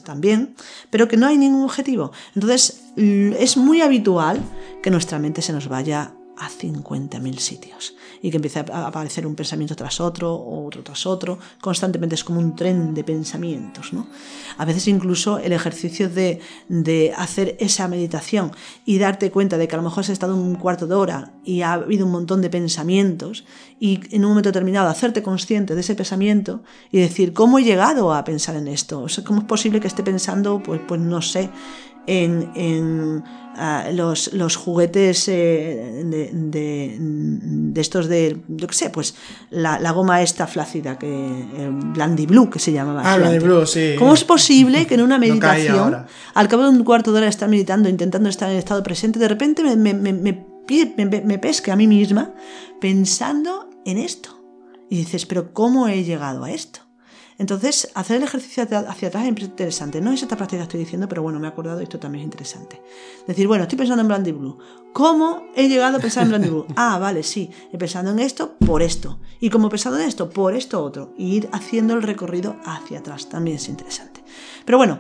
también, 0.04 0.54
pero 0.90 1.08
que 1.08 1.16
no 1.16 1.28
hay 1.28 1.38
ningún 1.38 1.64
objetivo. 1.64 2.12
Entonces 2.36 2.82
es 2.98 3.56
muy 3.56 3.80
habitual 3.80 4.42
que 4.84 4.92
nuestra 4.92 5.18
mente 5.18 5.42
se 5.42 5.54
nos 5.54 5.70
vaya 5.70 6.12
a 6.42 6.50
50.000 6.50 7.38
sitios 7.38 7.94
y 8.20 8.32
que 8.32 8.38
empiece 8.38 8.60
a 8.60 8.88
aparecer 8.88 9.28
un 9.28 9.36
pensamiento 9.36 9.76
tras 9.76 10.00
otro, 10.02 10.34
otro 10.34 10.84
tras 10.84 11.06
otro, 11.06 11.38
constantemente 11.60 12.16
es 12.16 12.24
como 12.24 12.40
un 12.40 12.56
tren 12.56 12.96
de 12.96 13.04
pensamientos. 13.04 13.94
¿no? 13.94 14.08
A 14.58 14.66
veces 14.66 14.88
incluso 14.88 15.38
el 15.38 15.54
ejercicio 15.54 16.10
de, 16.10 16.40
de, 16.68 17.14
hacer 17.16 17.56
esa 17.60 17.88
meditación 17.88 18.52
y 18.86 18.98
darte 18.98 19.30
cuenta 19.30 19.60
de 19.60 19.68
que 19.68 19.76
a 19.76 19.78
lo 19.78 19.84
mejor 19.84 20.02
has 20.02 20.10
estado 20.10 20.36
un 20.36 20.56
cuarto 20.56 20.88
de 20.88 20.96
hora 20.96 21.34
y 21.44 21.62
ha 21.62 21.74
habido 21.74 22.08
un 22.08 22.12
montón 22.12 22.42
de 22.42 22.50
pensamientos 22.50 23.46
y 23.80 24.00
en 24.16 24.26
un 24.26 24.32
momento 24.32 24.50
determinado 24.50 24.90
hacerte 24.90 25.22
consciente 25.22 25.76
de 25.76 25.82
ese 25.82 25.96
pensamiento 25.96 26.64
y 26.92 27.00
decir, 27.00 27.34
¿cómo 27.34 27.60
he 27.60 27.64
llegado 27.64 28.14
a 28.14 28.24
pensar 28.24 28.56
en 28.56 28.68
esto? 28.68 29.06
¿Cómo 29.26 29.42
es 29.42 29.46
posible 29.46 29.80
que 29.80 29.88
esté 29.88 30.02
pensando, 30.02 30.62
pues, 30.64 30.82
pues 30.88 31.00
no 31.00 31.22
sé, 31.22 31.50
en, 32.08 33.24
ah, 33.56 33.86
los, 33.94 34.34
los, 34.34 34.56
juguetes 34.56 35.28
eh, 35.28 36.02
de, 36.04 37.80
estos 37.80 38.08
de, 38.08 38.42
yo 38.48 38.68
qué 38.68 38.74
sé, 38.74 38.90
pues 38.90 39.16
la, 39.50 39.92
goma 39.92 40.22
esta 40.22 40.48
flácida, 40.48 40.98
que 40.98 41.08
eh, 41.08 41.70
Blandy 41.72 42.26
Blue, 42.26 42.50
que 42.50 42.60
se 42.60 42.72
llamaba. 42.72 43.02
Ah, 43.06 43.18
Blandy 43.18 43.40
Blue, 43.40 43.66
sí. 43.66 43.96
¿Cómo 43.98 44.14
es 44.14 44.24
posible 44.24 44.88
que 44.88 44.96
en 44.96 45.02
una 45.02 45.18
meditación, 45.20 46.06
al 46.34 46.48
cabo 46.48 46.64
de 46.64 46.70
un 46.70 46.84
cuarto 46.84 47.12
de 47.12 47.18
hora 47.18 47.26
de 47.26 47.32
estar 47.32 47.50
meditando, 47.50 47.90
intentando 47.90 48.30
estar 48.30 48.50
en 48.50 48.58
estado 48.58 48.84
presente, 48.84 49.20
de 49.20 49.28
repente 49.28 49.64
me, 49.64 49.94
me, 49.94 50.14
me, 50.14 50.46
me 51.06 51.40
pesque 51.40 51.72
a 51.72 51.76
mí 51.76 51.88
misma 51.88 52.34
pensando 52.80 53.70
en 53.86 53.98
esto? 53.98 54.42
Y 54.90 54.98
dices, 54.98 55.26
pero 55.26 55.54
¿cómo 55.54 55.88
he 55.88 56.04
llegado 56.04 56.44
a 56.44 56.52
esto? 56.52 56.82
Entonces, 57.38 57.90
hacer 57.96 58.18
el 58.18 58.24
ejercicio 58.24 58.64
hacia 58.64 59.08
atrás 59.08 59.24
es 59.24 59.30
interesante. 59.30 60.02
No 60.02 60.12
es 60.12 60.22
esta 60.22 60.36
práctica 60.36 60.60
que 60.60 60.64
estoy 60.64 60.80
diciendo, 60.80 61.08
pero 61.08 61.22
bueno, 61.24 61.40
me 61.40 61.48
he 61.48 61.50
acordado 61.50 61.80
y 61.80 61.84
esto 61.84 62.00
también 62.00 62.22
es 62.22 62.26
interesante. 62.26 62.82
Decir, 63.28 63.48
bueno, 63.48 63.64
estoy 63.64 63.78
pensando 63.78 64.02
en 64.02 64.08
Brandy 64.08 64.32
Blue. 64.32 64.58
¿Cómo 64.94 65.44
he 65.56 65.68
llegado 65.68 65.98
a 65.98 66.00
pensar 66.00 66.24
en 66.24 66.30
Brandy 66.30 66.50
Blue? 66.50 66.66
Ah, 66.76 67.00
vale, 67.00 67.24
sí. 67.24 67.50
He 67.72 67.78
pensado 67.78 68.12
en 68.12 68.20
esto 68.20 68.58
por 68.58 68.82
esto. 68.82 69.20
Y 69.40 69.50
como 69.50 69.68
he 69.68 69.72
pensado 69.72 70.00
en 70.00 70.08
esto 70.08 70.30
por 70.30 70.56
esto 70.56 70.84
otro. 70.84 71.14
Y 71.18 71.36
ir 71.36 71.50
haciendo 71.52 71.94
el 71.94 72.04
recorrido 72.04 72.58
hacia 72.66 73.00
atrás 73.00 73.30
también 73.30 73.58
es 73.58 73.70
interesante. 73.70 74.24
Pero 74.66 74.78
bueno, 74.78 75.00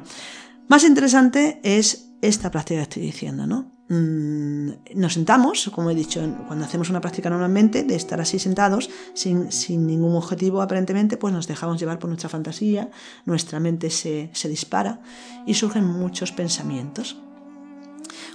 más 0.68 0.84
interesante 0.84 1.60
es 1.64 2.14
esta 2.22 2.52
práctica 2.52 2.80
que 2.80 2.84
estoy 2.84 3.04
diciendo, 3.04 3.48
¿no? 3.48 3.72
Mm, 3.94 4.72
nos 4.96 5.16
sentamos, 5.16 5.70
como 5.76 5.90
he 5.92 5.96
dicho, 5.96 6.22
cuando 6.48 6.64
hacemos 6.64 6.90
una 6.90 7.02
práctica 7.02 7.30
normalmente, 7.30 7.84
de 7.84 7.96
estar 7.96 8.22
así 8.22 8.40
sentados, 8.40 8.90
sin, 9.14 9.50
ningún 9.86 10.16
objetivo 10.16 10.62
aparentemente, 10.62 11.18
pues 11.18 11.34
nos 11.34 11.46
dejamos 11.46 11.78
llevar 11.78 12.00
por 12.00 12.08
nuestra 12.08 12.30
fantasía, 12.30 12.90
nuestra 13.26 13.60
mente 13.60 13.90
se, 13.90 14.32
dispara 14.48 15.02
y 15.46 15.56
surgen 15.56 15.84
muchos 15.84 16.32
pensamientos. 16.32 17.18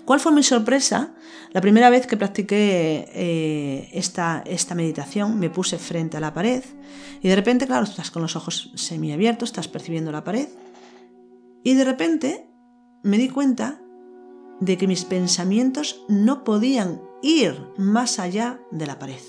¿Cuál 0.05 0.21
fue 0.21 0.31
mi 0.31 0.43
sorpresa? 0.43 1.15
La 1.53 1.63
primera 1.63 1.89
vez 1.89 2.07
que 2.07 2.19
practiqué 2.19 3.09
eh, 3.15 3.89
esta, 3.95 4.45
esta 4.45 4.75
meditación 4.75 5.39
me 5.39 5.49
puse 5.49 5.79
frente 5.79 6.19
a 6.19 6.21
la 6.21 6.35
pared 6.35 6.63
y 7.23 7.29
de 7.29 7.35
repente, 7.35 7.67
claro, 7.67 7.85
estás 7.85 8.11
con 8.11 8.21
los 8.21 8.37
ojos 8.37 8.73
semiabiertos, 8.75 9.49
estás 9.49 9.69
percibiendo 9.69 10.13
la 10.13 10.23
pared 10.23 10.49
y 11.65 11.73
de 11.73 11.85
repente 11.85 12.47
me 13.03 13.17
di 13.17 13.31
cuenta 13.31 13.81
de 14.61 14.79
que 14.79 14.87
mis 14.87 15.05
pensamientos 15.05 16.05
no 16.09 16.45
podían 16.45 17.03
ir 17.23 17.67
más 17.77 18.19
allá 18.19 18.61
de 18.71 18.87
la 18.87 18.99
pared. 18.99 19.21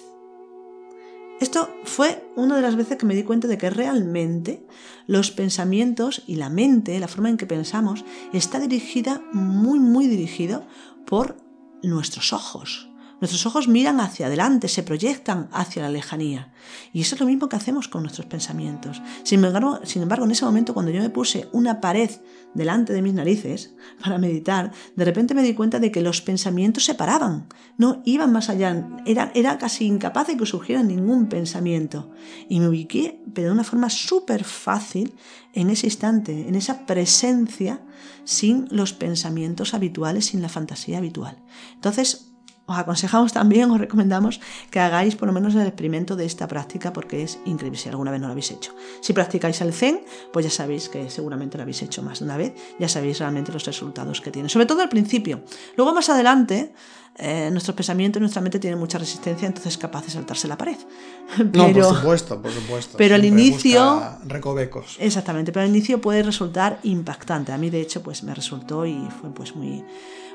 Esto 1.39 1.69
fue 1.83 2.27
una 2.35 2.55
de 2.55 2.63
las 2.63 2.75
veces 2.75 2.97
que 2.97 3.05
me 3.05 3.13
di 3.13 3.21
cuenta 3.23 3.47
de 3.47 3.59
que 3.59 3.69
realmente 3.69 4.65
los 5.05 5.29
pensamientos 5.29 6.23
y 6.25 6.35
la 6.35 6.49
mente, 6.49 6.99
la 6.99 7.07
forma 7.07 7.29
en 7.29 7.37
que 7.37 7.45
pensamos, 7.45 8.05
está 8.33 8.59
dirigida, 8.59 9.21
muy, 9.33 9.79
muy 9.79 10.07
dirigido 10.07 10.65
por 11.05 11.37
nuestros 11.83 12.33
ojos, 12.33 12.86
Nuestros 13.19 13.45
ojos 13.47 13.67
miran 13.67 13.99
hacia 13.99 14.27
adelante, 14.27 14.67
se 14.67 14.83
proyectan 14.83 15.49
hacia 15.51 15.81
la 15.81 15.89
lejanía. 15.89 16.51
Y 16.93 17.01
eso 17.01 17.15
es 17.15 17.21
lo 17.21 17.27
mismo 17.27 17.49
que 17.49 17.55
hacemos 17.55 17.87
con 17.87 18.03
nuestros 18.03 18.27
pensamientos. 18.27 19.01
Sin 19.23 19.43
embargo, 19.43 19.79
en 19.83 20.31
ese 20.31 20.45
momento, 20.45 20.73
cuando 20.73 20.91
yo 20.91 21.01
me 21.01 21.09
puse 21.09 21.47
una 21.51 21.81
pared 21.81 22.11
delante 22.53 22.93
de 22.93 23.01
mis 23.01 23.13
narices 23.13 23.73
para 24.03 24.19
meditar, 24.19 24.71
de 24.95 25.05
repente 25.05 25.33
me 25.33 25.41
di 25.41 25.55
cuenta 25.55 25.79
de 25.79 25.91
que 25.91 26.01
los 26.01 26.21
pensamientos 26.21 26.85
se 26.85 26.93
paraban, 26.93 27.47
no 27.77 28.01
iban 28.05 28.31
más 28.31 28.49
allá. 28.49 28.87
Era, 29.05 29.31
era 29.33 29.57
casi 29.57 29.85
incapaz 29.85 30.27
de 30.27 30.37
que 30.37 30.45
surgiera 30.45 30.83
ningún 30.83 31.27
pensamiento. 31.27 32.11
Y 32.49 32.59
me 32.59 32.67
ubiqué, 32.67 33.21
pero 33.33 33.47
de 33.47 33.53
una 33.53 33.63
forma 33.63 33.89
súper 33.89 34.43
fácil, 34.43 35.15
en 35.53 35.71
ese 35.71 35.87
instante, 35.87 36.47
en 36.47 36.53
esa 36.53 36.85
presencia, 36.85 37.81
sin 38.25 38.67
los 38.69 38.93
pensamientos 38.93 39.73
habituales, 39.73 40.27
sin 40.27 40.41
la 40.43 40.49
fantasía 40.49 40.99
habitual. 40.99 41.41
Entonces, 41.73 42.26
os 42.67 42.77
aconsejamos 42.77 43.31
también, 43.31 43.71
os 43.71 43.79
recomendamos 43.79 44.41
que 44.69 44.79
hagáis 44.79 45.15
por 45.15 45.27
lo 45.27 45.33
menos 45.33 45.55
el 45.55 45.65
experimento 45.65 46.15
de 46.15 46.25
esta 46.25 46.47
práctica 46.47 46.91
porque 46.91 47.23
es 47.23 47.39
increíble 47.45 47.79
si 47.79 47.87
alguna 47.87 48.11
vez 48.11 48.19
no 48.19 48.27
lo 48.27 48.33
habéis 48.33 48.51
hecho. 48.51 48.75
Si 49.01 49.13
practicáis 49.13 49.61
el 49.61 49.73
Zen, 49.73 50.01
pues 50.33 50.45
ya 50.45 50.51
sabéis 50.51 50.89
que 50.89 51.09
seguramente 51.09 51.57
lo 51.57 51.63
habéis 51.63 51.81
hecho 51.81 52.03
más 52.03 52.19
de 52.19 52.25
una 52.25 52.35
vez, 52.35 52.53
ya 52.77 52.89
sabéis 52.89 53.19
realmente 53.19 53.53
los 53.53 53.65
resultados 53.65 54.19
que 54.19 54.31
tiene, 54.31 54.49
sobre 54.49 54.65
todo 54.65 54.81
al 54.81 54.89
principio. 54.89 55.41
Luego 55.77 55.93
más 55.93 56.09
adelante, 56.09 56.73
eh, 57.19 57.49
nuestros 57.51 57.75
pensamientos, 57.75 58.19
nuestra 58.19 58.41
mente 58.41 58.59
tiene 58.59 58.75
mucha 58.75 58.97
resistencia, 58.97 59.47
entonces 59.47 59.73
es 59.73 59.77
capaz 59.77 60.05
de 60.05 60.11
saltarse 60.11 60.47
la 60.49 60.57
pared. 60.57 60.77
no, 61.53 61.71
por 61.71 61.95
supuesto, 61.95 62.41
por 62.41 62.51
supuesto. 62.51 62.97
Pero 62.97 63.15
al 63.15 63.23
inicio... 63.23 64.17
Recovecos. 64.25 64.97
Exactamente, 64.99 65.53
pero 65.53 65.63
al 65.63 65.69
inicio 65.69 66.01
puede 66.01 66.21
resultar 66.21 66.79
impactante. 66.83 67.53
A 67.53 67.57
mí, 67.57 67.69
de 67.69 67.81
hecho, 67.81 68.03
pues 68.03 68.23
me 68.23 68.35
resultó 68.35 68.85
y 68.85 69.07
fue 69.21 69.31
pues 69.31 69.55
muy 69.55 69.83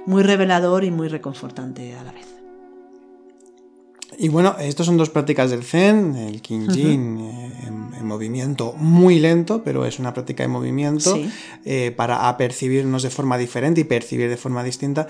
muy 0.07 0.22
revelador 0.22 0.84
y 0.84 0.90
muy 0.90 1.09
reconfortante 1.09 1.94
a 1.96 2.03
la 2.05 2.12
vez. 2.12 2.26
Y 4.18 4.28
bueno, 4.28 4.57
estas 4.59 4.86
son 4.86 4.96
dos 4.96 5.11
prácticas 5.11 5.50
del 5.50 5.64
Zen, 5.64 6.14
el 6.16 6.42
Kinjin 6.42 7.20
eh, 7.20 7.53
en, 7.97 8.07
movimiento 8.07 8.72
muy 8.76 9.18
lento, 9.18 9.62
pero 9.64 9.86
es 9.86 9.99
una 9.99 10.12
práctica 10.12 10.43
de 10.43 10.49
movimiento 10.49 11.18
eh, 11.64 11.93
para 11.97 12.28
apercibirnos 12.28 13.03
de 13.03 13.11
forma 13.11 13.38
diferente 13.38 13.80
y 13.80 13.84
percibir 13.84 14.28
de 14.28 14.36
forma 14.36 14.64
distinta. 14.64 15.07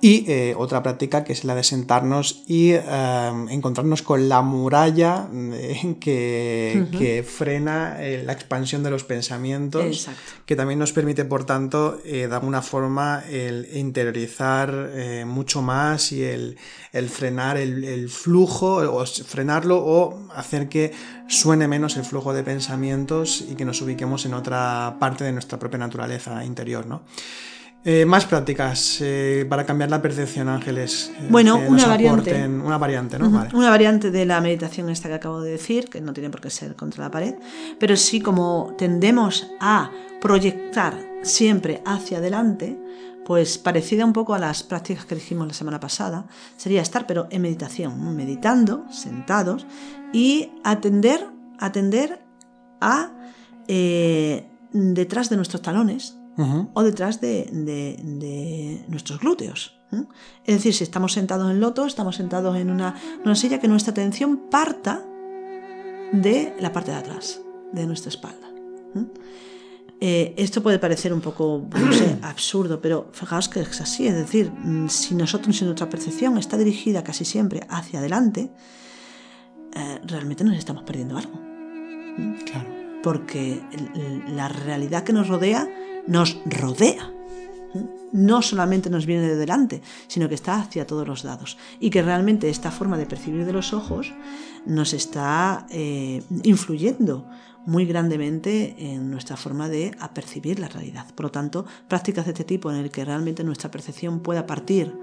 Y 0.00 0.30
eh, 0.30 0.54
otra 0.56 0.82
práctica 0.82 1.24
que 1.24 1.32
es 1.32 1.44
la 1.44 1.54
de 1.54 1.64
sentarnos 1.64 2.42
y 2.46 2.72
encontrarnos 2.72 4.02
con 4.02 4.28
la 4.28 4.42
muralla 4.42 5.28
que, 6.00 6.86
que, 6.98 7.22
frena 7.22 7.98
la 8.24 8.32
expansión 8.32 8.82
de 8.82 8.90
los 8.90 9.04
pensamientos, 9.04 10.08
que 10.46 10.56
también 10.56 10.78
nos 10.78 10.92
permite, 10.92 11.24
por 11.24 11.44
tanto, 11.44 11.98
de 12.04 12.24
alguna 12.24 12.62
forma 12.62 13.22
el 13.30 13.68
interiorizar 13.74 15.24
mucho 15.26 15.62
más 15.62 16.12
y 16.12 16.22
el, 16.22 16.58
el 16.92 17.08
frenar 17.08 17.56
el, 17.56 17.84
el 17.84 18.08
flujo 18.08 18.76
o 18.76 19.04
frenarlo 19.06 19.78
o 19.78 20.28
hacer 20.34 20.68
que 20.68 20.92
suene 21.28 21.68
menos 21.68 21.96
el 21.96 22.04
flujo 22.04 22.23
de 22.32 22.42
pensamientos 22.42 23.44
y 23.50 23.54
que 23.54 23.64
nos 23.64 23.82
ubiquemos 23.82 24.24
en 24.26 24.34
otra 24.34 24.96
parte 24.98 25.24
de 25.24 25.32
nuestra 25.32 25.58
propia 25.58 25.78
naturaleza 25.78 26.44
interior, 26.44 26.86
¿no? 26.86 27.02
Eh, 27.86 28.06
más 28.06 28.24
prácticas 28.24 28.98
eh, 29.02 29.44
para 29.46 29.66
cambiar 29.66 29.90
la 29.90 30.00
percepción, 30.00 30.48
Ángeles. 30.48 31.12
Eh, 31.18 31.26
bueno, 31.28 31.56
una 31.56 31.86
variante. 31.86 32.48
Una 32.48 32.78
variante, 32.78 33.18
¿no? 33.18 33.28
Una 33.28 33.68
variante 33.68 34.10
de 34.10 34.24
la 34.24 34.40
meditación 34.40 34.88
esta 34.88 35.08
que 35.08 35.16
acabo 35.16 35.42
de 35.42 35.50
decir, 35.50 35.90
que 35.90 36.00
no 36.00 36.14
tiene 36.14 36.30
por 36.30 36.40
qué 36.40 36.48
ser 36.48 36.76
contra 36.76 37.04
la 37.04 37.10
pared, 37.10 37.34
pero 37.78 37.94
sí 37.96 38.22
como 38.22 38.74
tendemos 38.78 39.50
a 39.60 39.90
proyectar 40.18 40.94
siempre 41.22 41.82
hacia 41.84 42.18
adelante, 42.18 42.78
pues 43.26 43.58
parecida 43.58 44.06
un 44.06 44.14
poco 44.14 44.32
a 44.32 44.38
las 44.38 44.62
prácticas 44.62 45.04
que 45.04 45.14
dijimos 45.14 45.46
la 45.46 45.54
semana 45.54 45.78
pasada, 45.78 46.26
sería 46.56 46.80
estar 46.80 47.06
pero 47.06 47.26
en 47.30 47.42
meditación, 47.42 48.16
meditando, 48.16 48.86
sentados 48.90 49.66
y 50.12 50.52
atender, 50.62 51.26
atender 51.66 52.24
a 52.80 53.12
eh, 53.68 54.48
detrás 54.72 55.30
de 55.30 55.36
nuestros 55.36 55.62
talones 55.62 56.16
o 56.74 56.82
detrás 56.82 57.20
de, 57.20 57.48
nuestros 58.88 59.20
glúteos. 59.20 59.78
Es 60.44 60.56
decir, 60.56 60.74
si 60.74 60.82
estamos 60.82 61.12
sentados 61.12 61.50
en 61.50 61.60
loto, 61.60 61.86
estamos 61.86 62.16
sentados 62.16 62.56
en 62.56 62.70
una, 62.70 62.96
una 63.24 63.36
silla, 63.36 63.60
que 63.60 63.68
nuestra 63.68 63.92
atención 63.92 64.48
parta 64.50 65.04
de 66.12 66.56
la 66.58 66.72
parte 66.72 66.90
de 66.90 66.96
atrás, 66.96 67.40
de 67.72 67.86
nuestra 67.86 68.08
espalda. 68.08 68.48
Eh, 70.00 70.34
esto 70.36 70.62
puede 70.62 70.78
parecer 70.78 71.12
un 71.12 71.20
poco, 71.20 71.66
no 71.70 71.92
sé, 71.92 72.18
absurdo, 72.22 72.80
pero 72.80 73.08
fijaos 73.12 73.48
que 73.48 73.60
es 73.60 73.80
así. 73.80 74.06
Es 74.06 74.14
decir, 74.14 74.50
mm, 74.50 74.88
si 74.88 75.14
nosotros, 75.14 75.56
si 75.56 75.64
nuestra 75.64 75.88
percepción 75.88 76.36
está 76.38 76.56
dirigida 76.56 77.04
casi 77.04 77.24
siempre 77.24 77.60
hacia 77.68 78.00
adelante, 78.00 78.50
eh, 79.72 80.00
realmente 80.04 80.44
nos 80.44 80.56
estamos 80.56 80.82
perdiendo 80.82 81.16
algo. 81.16 81.43
Claro. 82.46 82.68
Porque 83.02 83.60
la 84.28 84.48
realidad 84.48 85.04
que 85.04 85.12
nos 85.12 85.28
rodea 85.28 85.68
nos 86.06 86.38
rodea. 86.46 87.10
No 88.12 88.42
solamente 88.42 88.88
nos 88.88 89.06
viene 89.06 89.26
de 89.26 89.34
delante, 89.34 89.82
sino 90.06 90.28
que 90.28 90.36
está 90.36 90.60
hacia 90.60 90.86
todos 90.86 91.08
los 91.08 91.24
lados. 91.24 91.58
Y 91.80 91.90
que 91.90 92.02
realmente 92.02 92.48
esta 92.48 92.70
forma 92.70 92.96
de 92.96 93.06
percibir 93.06 93.44
de 93.44 93.52
los 93.52 93.72
ojos 93.72 94.12
nos 94.64 94.92
está 94.92 95.66
eh, 95.70 96.22
influyendo 96.44 97.26
muy 97.66 97.86
grandemente 97.86 98.76
en 98.78 99.10
nuestra 99.10 99.36
forma 99.36 99.68
de 99.68 99.96
apercibir 99.98 100.60
la 100.60 100.68
realidad. 100.68 101.06
Por 101.14 101.24
lo 101.24 101.30
tanto, 101.32 101.66
prácticas 101.88 102.26
de 102.26 102.32
este 102.32 102.44
tipo 102.44 102.70
en 102.70 102.76
el 102.76 102.90
que 102.90 103.04
realmente 103.04 103.42
nuestra 103.42 103.70
percepción 103.70 104.20
pueda 104.20 104.46
partir, 104.46 104.94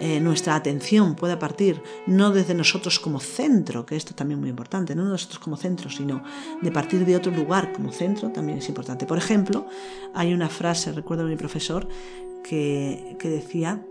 eh, 0.00 0.20
nuestra 0.20 0.54
atención 0.54 1.16
pueda 1.16 1.40
partir 1.40 1.82
no 2.06 2.30
desde 2.30 2.54
nosotros 2.54 3.00
como 3.00 3.18
centro, 3.18 3.84
que 3.84 3.96
esto 3.96 4.14
también 4.14 4.38
es 4.38 4.42
muy 4.42 4.50
importante, 4.50 4.94
no 4.94 5.04
nosotros 5.04 5.40
como 5.40 5.56
centro, 5.56 5.90
sino 5.90 6.22
de 6.62 6.70
partir 6.70 7.04
de 7.04 7.16
otro 7.16 7.32
lugar 7.32 7.72
como 7.72 7.90
centro, 7.90 8.30
también 8.30 8.58
es 8.58 8.68
importante. 8.68 9.06
Por 9.06 9.18
ejemplo, 9.18 9.66
hay 10.14 10.32
una 10.32 10.48
frase, 10.48 10.92
recuerdo 10.92 11.24
de 11.24 11.30
mi 11.30 11.36
profesor, 11.36 11.88
que, 12.44 13.16
decía 13.20 13.84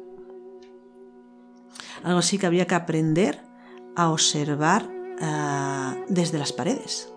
algo 2.04 2.20
así 2.20 2.38
que 2.38 2.46
había 2.46 2.66
que 2.68 2.76
aprender 2.76 3.44
a 3.96 4.10
observar 4.10 4.90
ah, 5.20 5.98
desde 6.08 6.38
las 6.38 6.54
paredes. 6.54 7.12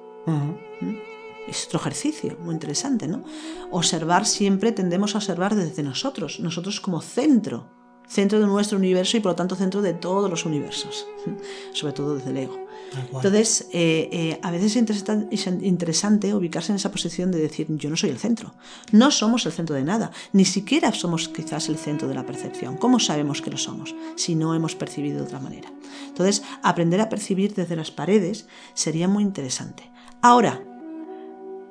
Es 1.47 1.66
otro 1.66 1.78
ejercicio 1.78 2.36
muy 2.41 2.55
interesante, 2.55 3.07
¿no? 3.09 3.22
Observar 3.70 4.26
siempre 4.26 4.72
tendemos 4.72 5.14
a 5.14 5.18
observar 5.18 5.55
desde 5.55 5.82
nosotros, 5.82 6.41
nosotros 6.41 6.80
como 6.80 7.01
centro, 7.01 7.80
centro 8.09 8.40
de 8.40 8.46
nuestro 8.46 8.78
universo 8.78 9.16
y 9.16 9.20
por 9.20 9.32
lo 9.32 9.36
tanto 9.36 9.55
centro 9.55 9.82
de 9.82 9.94
todos 9.94 10.28
los 10.28 10.44
universos, 10.44 11.07
sobre 11.72 11.92
todo 11.92 12.16
desde 12.16 12.30
el 12.30 12.36
ego. 12.36 12.70
Entonces, 13.12 13.68
eh, 13.72 14.09
eh, 14.12 14.40
a 14.42 14.51
veces 14.51 14.76
es 14.76 15.46
interesante 15.62 16.34
ubicarse 16.34 16.72
en 16.72 16.76
esa 16.76 16.90
posición 16.90 17.30
de 17.30 17.38
decir, 17.38 17.66
yo 17.76 17.88
no 17.88 17.96
soy 17.96 18.11
el 18.11 18.18
centro, 18.18 18.55
no 18.90 19.11
somos 19.11 19.46
el 19.46 19.53
centro 19.53 19.76
de 19.76 19.84
nada, 19.84 20.11
ni 20.32 20.44
siquiera 20.44 20.92
somos 20.92 21.28
quizás 21.28 21.68
el 21.68 21.76
centro 21.76 22.09
de 22.09 22.14
la 22.14 22.26
percepción. 22.26 22.76
¿Cómo 22.76 22.98
sabemos 22.98 23.42
que 23.42 23.51
lo 23.51 23.59
somos 23.59 23.94
si 24.16 24.34
no 24.34 24.55
hemos 24.55 24.74
percibido 24.74 25.18
de 25.18 25.24
otra 25.24 25.38
manera? 25.38 25.72
Entonces, 26.09 26.42
aprender 26.62 27.01
a 27.01 27.09
percibir 27.09 27.55
desde 27.55 27.76
las 27.76 27.92
paredes 27.92 28.46
sería 28.74 29.07
muy 29.07 29.22
interesante. 29.22 29.90
Ahora, 30.20 30.62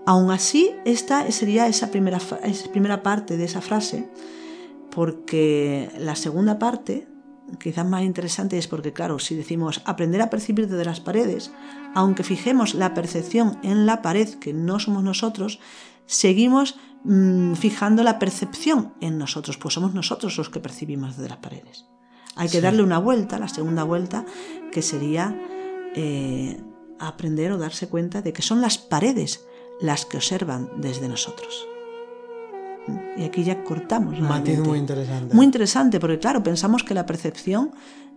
aún 0.05 0.31
así, 0.31 0.71
esta 0.85 1.29
sería 1.31 1.67
esa 1.67 1.91
primera, 1.91 2.19
esa 2.43 2.71
primera 2.71 3.03
parte 3.03 3.35
de 3.35 3.43
esa 3.43 3.61
frase, 3.61 4.09
porque 4.91 5.91
la 5.97 6.15
segunda 6.15 6.59
parte, 6.59 7.07
quizás 7.59 7.85
más 7.85 8.03
interesante, 8.03 8.57
es 8.57 8.67
porque, 8.67 8.93
claro, 8.93 9.19
si 9.19 9.35
decimos 9.35 9.81
aprender 9.85 10.21
a 10.21 10.29
percibir 10.29 10.67
desde 10.67 10.85
las 10.85 10.99
paredes, 10.99 11.51
aunque 11.95 12.23
fijemos 12.23 12.73
la 12.73 12.93
percepción 12.93 13.59
en 13.63 13.85
la 13.85 14.01
pared, 14.01 14.29
que 14.35 14.53
no 14.53 14.79
somos 14.79 15.03
nosotros, 15.03 15.59
seguimos 16.05 16.77
mm, 17.03 17.53
fijando 17.53 18.03
la 18.03 18.19
percepción 18.19 18.93
en 19.01 19.17
nosotros, 19.17 19.57
pues 19.57 19.73
somos 19.73 19.93
nosotros 19.93 20.37
los 20.37 20.49
que 20.49 20.59
percibimos 20.59 21.17
desde 21.17 21.29
las 21.29 21.39
paredes. 21.39 21.85
Hay 22.35 22.49
que 22.49 22.61
darle 22.61 22.83
una 22.83 22.99
vuelta, 22.99 23.37
la 23.37 23.49
segunda 23.49 23.83
vuelta, 23.83 24.25
que 24.71 24.81
sería 24.81 25.35
eh, 25.95 26.61
aprender 26.99 27.51
o 27.51 27.57
darse 27.57 27.89
cuenta 27.89 28.21
de 28.21 28.33
que 28.33 28.41
son 28.41 28.61
las 28.61 28.77
paredes 28.77 29.45
las 29.81 30.05
que 30.05 30.17
observan 30.17 30.69
desde 30.77 31.09
nosotros. 31.09 31.67
Y 33.17 33.23
aquí 33.23 33.43
ya 33.43 33.63
cortamos. 33.63 34.19
Matiz 34.19 34.59
muy 34.59 34.79
interesante. 34.79 35.35
Muy 35.35 35.45
interesante, 35.45 35.99
porque 35.99 36.19
claro, 36.19 36.43
pensamos 36.43 36.83
que 36.83 36.93
la 36.93 37.05
percepción 37.05 37.71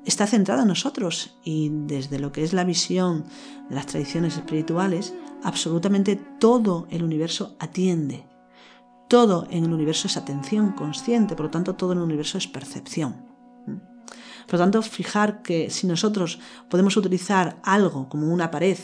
está 0.05 0.27
centrada 0.27 0.63
en 0.63 0.69
nosotros 0.69 1.39
y 1.45 1.71
desde 1.73 2.19
lo 2.19 2.33
que 2.33 2.43
es 2.43 2.53
la 2.53 2.65
visión 2.65 3.25
de 3.69 3.75
las 3.75 3.87
tradiciones 3.87 4.37
espirituales, 4.37 5.15
absolutamente 5.43 6.17
todo 6.17 6.87
el 6.91 7.03
universo 7.03 7.57
atiende. 7.59 8.25
Todo 9.09 9.47
en 9.51 9.65
el 9.65 9.73
universo 9.73 10.09
es 10.09 10.17
atención 10.17 10.73
consciente, 10.73 11.37
por 11.37 11.47
lo 11.47 11.51
tanto 11.51 11.75
todo 11.75 11.93
en 11.93 11.99
el 11.99 12.05
universo 12.05 12.39
es 12.39 12.47
percepción. 12.49 13.33
Por 14.47 14.55
lo 14.55 14.59
tanto, 14.59 14.83
fijar 14.83 15.43
que 15.43 15.71
si 15.71 15.87
nosotros 15.87 16.41
podemos 16.69 16.97
utilizar 16.97 17.59
algo 17.63 18.09
como 18.09 18.33
una 18.33 18.51
pared, 18.51 18.79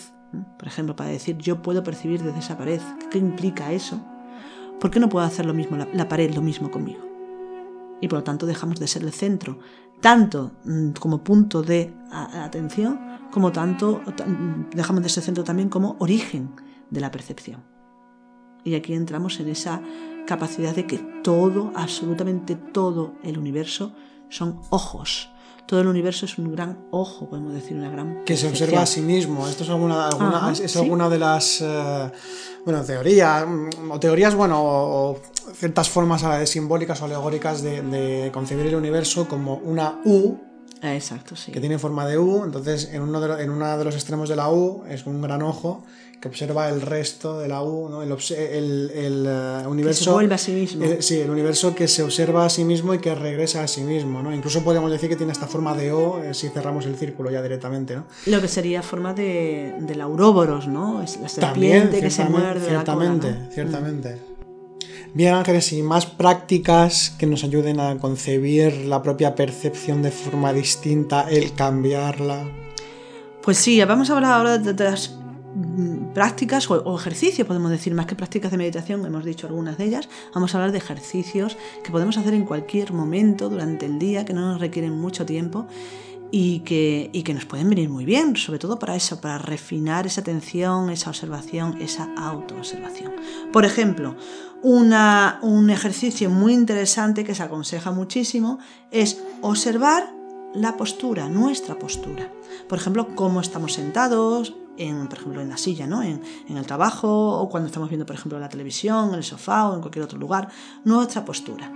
por 0.59 0.69
ejemplo, 0.69 0.95
para 0.95 1.11
decir 1.11 1.37
yo 1.39 1.63
puedo 1.63 1.83
percibir 1.83 2.23
desde 2.23 2.39
esa 2.39 2.57
pared, 2.57 2.81
¿qué 3.11 3.19
implica 3.19 3.73
eso? 3.73 4.01
¿Por 4.81 4.91
qué 4.91 5.01
no 5.01 5.09
puedo 5.09 5.27
hacer 5.27 5.47
lo 5.47 5.55
mismo, 5.55 5.77
la, 5.77 6.09
pared 6.09 6.35
lo 6.35 6.43
mismo 6.43 6.71
conmigo? 6.71 7.09
y 8.01 8.09
por 8.09 8.21
lo 8.21 8.25
tanto 8.25 8.47
dejamos 8.47 8.79
de 8.79 8.87
ser 8.87 9.03
el 9.03 9.13
centro, 9.13 9.59
tanto 10.01 10.53
mm, 10.65 10.91
como 11.01 11.25
punto 11.25 11.63
de 11.63 11.93
atención, 12.11 13.01
como 13.31 13.53
tanto 13.53 14.01
dejamos 14.73 15.03
de 15.03 15.09
ser 15.09 15.23
centro 15.23 15.45
también 15.45 15.69
como 15.69 15.97
origen 15.99 16.51
de 16.91 17.01
la 17.01 17.11
percepción. 17.11 17.63
Y 18.65 18.75
aquí 18.75 18.95
entramos 18.95 19.41
en 19.41 19.49
esa 19.49 19.83
capacidad 20.27 20.75
de 20.75 20.87
que 20.87 20.99
todo, 21.23 21.73
absolutamente 21.75 22.55
todo 22.55 23.15
el 23.23 23.39
universo 23.39 23.95
son 24.29 24.61
ojos. 24.71 25.31
Todo 25.69 25.83
el 25.83 25.87
universo 25.87 26.25
es 26.25 26.39
un 26.39 26.51
gran 26.51 26.79
ojo, 26.91 27.29
podemos 27.29 27.53
decir, 27.53 27.77
una 27.77 27.91
gran... 27.91 28.25
Que 28.25 28.39
se 28.39 28.49
observa 28.49 28.81
a 28.81 28.87
sí 28.87 29.03
mismo. 29.03 29.47
Esto 29.47 29.65
es 29.65 29.69
alguna, 29.69 30.09
es 30.51 30.77
alguna 30.79 31.11
de 31.11 31.19
las 31.19 31.61
eh, 31.61 32.11
bueno, 32.65 32.83
teorías, 32.83 33.47
mm, 33.47 33.91
o 33.91 34.01
teorías, 34.01 34.35
bueno, 34.35 34.63
o, 34.63 35.21
ciertas 35.53 35.91
formas 35.91 36.23
eh, 36.23 36.47
simbólicas 36.47 37.03
o 37.03 37.05
alegóricas 37.05 37.61
de, 37.61 38.31
concebir 38.33 38.69
el 38.69 38.77
universo 38.77 39.29
como 39.29 39.57
una 39.57 40.01
U 40.07 40.39
Exacto, 40.83 41.37
sí. 41.37 41.53
Que 41.53 41.61
tiene 41.61 41.79
forma 41.79 42.07
de 42.07 42.19
U, 42.19 42.45
entonces 42.45 42.91
en 42.93 43.03
uno 43.03 43.21
de, 43.21 43.43
en 43.43 43.51
uno 43.51 43.79
de 43.79 43.85
los 43.85 43.95
extremos 43.95 44.29
de 44.29 44.37
la 44.37 44.51
U 44.51 44.85
es 44.89 45.07
un 45.07 45.21
gran 45.21 45.43
ojo 45.43 45.85
que 46.21 46.29
observa 46.29 46.69
el 46.69 46.81
resto 46.81 47.39
de 47.39 47.49
la 47.49 47.63
U, 47.63 47.89
¿no? 47.89 48.03
el, 48.03 48.11
el, 48.11 49.27
eh, 49.29 49.67
universo. 49.67 50.01
Que 50.01 50.05
se 50.05 50.11
vuelve 50.11 50.35
a 50.35 50.39
sí 50.39 50.53
mismo. 50.53 50.85
sí, 51.01 51.21
el 51.21 51.31
universo 51.31 51.75
que 51.75 51.87
se 51.87 52.03
observa 52.03 52.45
a 52.45 52.51
sí 52.51 52.65
mismo 52.65 52.95
y 52.95 52.99
que 52.99 53.15
regresa 53.15 53.63
a 53.63 53.69
sí 53.69 53.83
mismo. 53.83 54.23
¿no? 54.23 54.35
Incluso 54.35 54.65
podríamos 54.65 54.91
decir 54.91 55.09
que 55.09 55.17
tiene 55.17 55.33
esta 55.33 55.47
forma 55.47 55.77
de 55.77 55.93
O 55.93 56.23
eh, 56.23 56.35
si 56.35 56.49
cerramos 56.49 56.87
el 56.87 56.97
círculo 56.97 57.31
ya 57.31 57.41
directamente. 57.41 57.95
¿no? 57.95 58.05
Lo 58.27 58.41
que 58.41 58.49
sería 58.49 58.83
forma 58.83 59.15
de, 59.15 59.75
del 59.81 60.01
auróboros, 60.01 60.67
¿no? 60.67 61.03
Es 61.03 61.21
la 61.21 61.29
serpiente 61.29 62.01
que 62.01 62.11
se 62.11 62.25
muerde. 62.25 62.67
Ciertamente, 62.67 63.29
la 63.29 63.35
cola, 63.35 63.51
ciertamente. 63.53 64.28
Bien, 65.15 65.35
Ángeles, 65.35 65.73
y 65.73 65.83
más 65.83 66.05
prácticas 66.07 67.11
que 67.19 67.27
nos 67.27 67.43
ayuden 67.43 67.81
a 67.81 67.97
concebir 67.99 68.85
la 68.85 69.03
propia 69.03 69.35
percepción 69.35 70.03
de 70.03 70.11
forma 70.11 70.53
distinta, 70.53 71.29
el 71.31 71.55
cambiarla. 71.55 72.47
Pues 73.43 73.57
sí, 73.57 73.83
vamos 73.85 74.11
a 74.11 74.17
hablar 74.17 74.33
ahora 74.33 74.59
de, 74.59 74.85
las 74.85 75.19
mm, 75.55 76.13
prácticas 76.13 76.71
o, 76.71 76.97
ejercicios, 76.97 77.49
podemos 77.49 77.71
decir, 77.71 77.95
más 77.95 78.05
que 78.05 78.15
prácticas 78.15 78.51
de 78.51 78.59
meditación, 78.59 79.05
hemos 79.07 79.25
dicho 79.25 79.47
algunas 79.47 79.79
de 79.79 79.87
ellas, 79.87 80.09
vamos 80.35 80.55
a 80.55 80.59
hablar 80.59 80.73
de 80.73 80.79
ejercicios 80.79 81.57
que 81.83 81.91
podemos 81.91 82.19
hacer 82.19 82.35
en 82.35 82.45
cualquier 82.45 82.93
momento 82.93 83.49
durante 83.49 83.87
el 83.87 83.99
día, 83.99 84.27
que 84.27 84.35
no 84.35 84.53
nos 84.53 84.61
requieren 84.61 85.01
mucho 85.01 85.25
tiempo 85.25 85.67
y 86.31 86.61
que, 86.61 87.09
y 87.13 87.23
que 87.23 87.33
nos 87.33 87.47
pueden 87.47 87.71
venir 87.71 87.89
muy 87.89 88.05
bien, 88.05 88.37
sobre 88.37 88.59
todo 88.59 88.79
para 88.79 88.95
eso, 88.95 89.21
para 89.21 89.39
refinar 89.39 90.07
esa 90.07 90.21
atención, 90.21 90.91
esa 90.91 91.11
observación, 91.11 91.81
esa 91.81 92.13
autoobservación. 92.17 93.13
Por 93.53 93.65
ejemplo, 93.65 94.15
un 94.63 95.71
ejercicio 95.71 96.31
muy 96.31 96.53
interesante 96.53 97.25
que 97.25 97.35
se 97.35 97.43
aconseja 97.43 97.93
muchísimo 97.93 98.59
es 98.91 99.23
observar 99.41 100.13
la 100.55 100.77
postura, 100.77 101.29
nuestra 101.29 101.79
postura. 101.79 102.33
Por 102.69 102.79
ejemplo, 102.79 103.15
cómo 103.15 103.41
estamos 103.41 103.75
sentados, 103.75 104.55
en, 104.77 105.09
por 105.09 105.19
ejemplo, 105.19 105.41
en 105.43 105.49
la 105.49 105.57
silla, 105.57 105.87
¿no? 105.87 106.03
En, 106.03 106.23
en, 106.49 106.57
el 106.57 106.67
trabajo 106.67 107.39
o 107.39 107.49
cuando 107.49 107.67
estamos 107.67 107.89
viendo, 107.89 108.07
por 108.07 108.17
ejemplo, 108.17 108.39
la 108.39 108.49
televisión, 108.49 109.11
en 109.11 109.17
el 109.17 109.25
sofá 109.25 109.69
o 109.69 109.75
en 109.75 109.81
cualquier 109.81 110.05
otro 110.05 110.19
lugar, 110.19 110.49
nuestra 110.85 111.25
postura. 111.25 111.71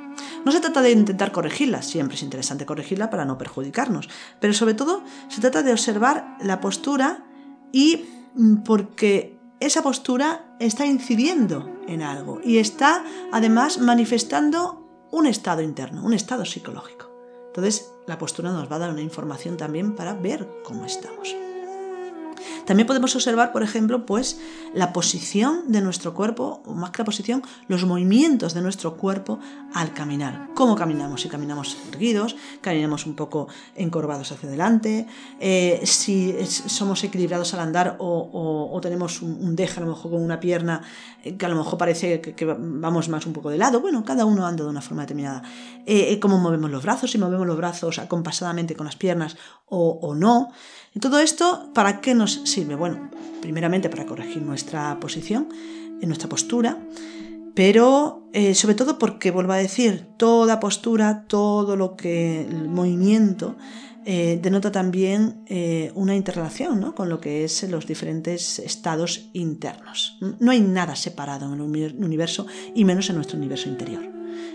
No 0.44 0.52
se 0.52 0.60
trata 0.60 0.80
de 0.82 0.92
intentar 0.92 1.32
corregirla, 1.32 1.82
siempre 1.82 2.16
es 2.16 2.22
interesante 2.22 2.64
corregirla 2.64 3.10
para 3.10 3.24
no 3.24 3.38
perjudicarnos, 3.38 4.08
pero 4.40 4.54
sobre 4.54 4.74
todo 4.74 5.02
se 5.28 5.40
trata 5.40 5.62
de 5.62 5.72
observar 5.72 6.36
la 6.40 6.60
postura 6.60 7.24
y 7.72 8.04
mm, 8.34 8.56
porque 8.58 9.38
esa 9.60 9.82
postura 9.82 10.56
está 10.58 10.86
incidiendo 10.86 11.71
en 11.88 12.02
algo 12.02 12.40
y 12.42 12.58
está 12.58 13.04
además 13.32 13.78
manifestando 13.78 15.08
un 15.10 15.26
estado 15.26 15.62
interno, 15.62 16.04
un 16.04 16.14
estado 16.14 16.44
psicológico. 16.44 17.10
Entonces, 17.48 17.92
la 18.06 18.18
postura 18.18 18.50
nos 18.50 18.70
va 18.70 18.76
a 18.76 18.80
dar 18.80 18.90
una 18.90 19.02
información 19.02 19.56
también 19.56 19.94
para 19.94 20.14
ver 20.14 20.48
cómo 20.64 20.86
estamos. 20.86 21.36
También 22.66 22.86
podemos 22.86 23.14
observar, 23.14 23.52
por 23.52 23.62
ejemplo, 23.62 24.06
pues 24.06 24.40
la 24.74 24.92
posición 24.92 25.70
de 25.70 25.80
nuestro 25.80 26.14
cuerpo, 26.14 26.62
o 26.66 26.74
más 26.74 26.90
que 26.90 27.02
la 27.02 27.04
posición, 27.04 27.42
los 27.68 27.84
movimientos 27.84 28.54
de 28.54 28.62
nuestro 28.62 28.96
cuerpo 28.96 29.38
al 29.74 29.92
caminar. 29.92 30.48
Cómo 30.54 30.74
caminamos, 30.74 31.22
si 31.22 31.28
caminamos 31.28 31.76
erguidos, 31.90 32.36
caminamos 32.60 33.06
un 33.06 33.14
poco 33.14 33.48
encorvados 33.74 34.32
hacia 34.32 34.48
adelante, 34.48 35.06
eh, 35.40 35.80
si 35.84 36.34
somos 36.46 37.02
equilibrados 37.04 37.54
al 37.54 37.60
andar 37.60 37.96
o, 37.98 38.78
tenemos 38.82 39.22
un, 39.22 39.54
deje 39.54 39.78
a 39.78 39.84
lo 39.84 39.90
mejor 39.90 40.10
con 40.10 40.22
una 40.22 40.40
pierna 40.40 40.82
eh, 41.22 41.36
que 41.36 41.46
a 41.46 41.48
lo 41.48 41.56
mejor 41.56 41.78
parece 41.78 42.20
que, 42.20 42.44
vamos 42.44 43.08
más 43.08 43.26
un 43.26 43.32
poco 43.32 43.50
de 43.50 43.58
lado. 43.58 43.80
Bueno, 43.80 44.04
cada 44.04 44.24
uno 44.24 44.46
anda 44.46 44.64
de 44.64 44.70
una 44.70 44.80
forma 44.80 45.02
determinada. 45.02 45.42
Eh, 45.86 46.18
cómo 46.20 46.38
movemos 46.38 46.70
los 46.70 46.82
brazos, 46.82 47.10
si 47.10 47.18
movemos 47.18 47.46
los 47.46 47.56
brazos 47.56 47.98
acompasadamente 47.98 48.74
con 48.74 48.86
las 48.86 48.96
piernas 48.96 49.36
o, 49.66 49.98
o 50.02 50.14
no. 50.14 50.50
Y 50.94 51.00
todo 51.00 51.18
esto, 51.18 51.70
¿para 51.74 52.00
qué 52.00 52.14
nos 52.14 52.42
sirve? 52.44 52.74
Bueno, 52.74 53.10
primeramente 53.40 53.88
para 53.88 54.06
corregir 54.06 54.42
nuestra 54.42 54.98
posición, 55.00 55.48
nuestra 56.02 56.28
postura, 56.28 56.78
pero 57.54 58.28
eh, 58.32 58.54
sobre 58.54 58.74
todo 58.74 58.98
porque, 58.98 59.30
vuelvo 59.30 59.52
a 59.52 59.56
decir, 59.56 60.08
toda 60.16 60.60
postura, 60.60 61.26
todo 61.26 61.76
lo 61.76 61.96
que 61.96 62.42
el 62.42 62.68
movimiento 62.68 63.56
eh, 64.04 64.40
denota 64.42 64.72
también 64.72 65.44
eh, 65.46 65.92
una 65.94 66.16
interrelación 66.16 66.80
¿no? 66.80 66.94
con 66.94 67.08
lo 67.08 67.20
que 67.20 67.44
es 67.44 67.62
los 67.70 67.86
diferentes 67.86 68.58
estados 68.58 69.30
internos. 69.32 70.18
No 70.40 70.50
hay 70.50 70.60
nada 70.60 70.96
separado 70.96 71.46
en 71.46 71.52
el 71.52 71.94
universo 72.04 72.46
y 72.74 72.84
menos 72.84 73.10
en 73.10 73.16
nuestro 73.16 73.38
universo 73.38 73.68
interior. 73.68 74.02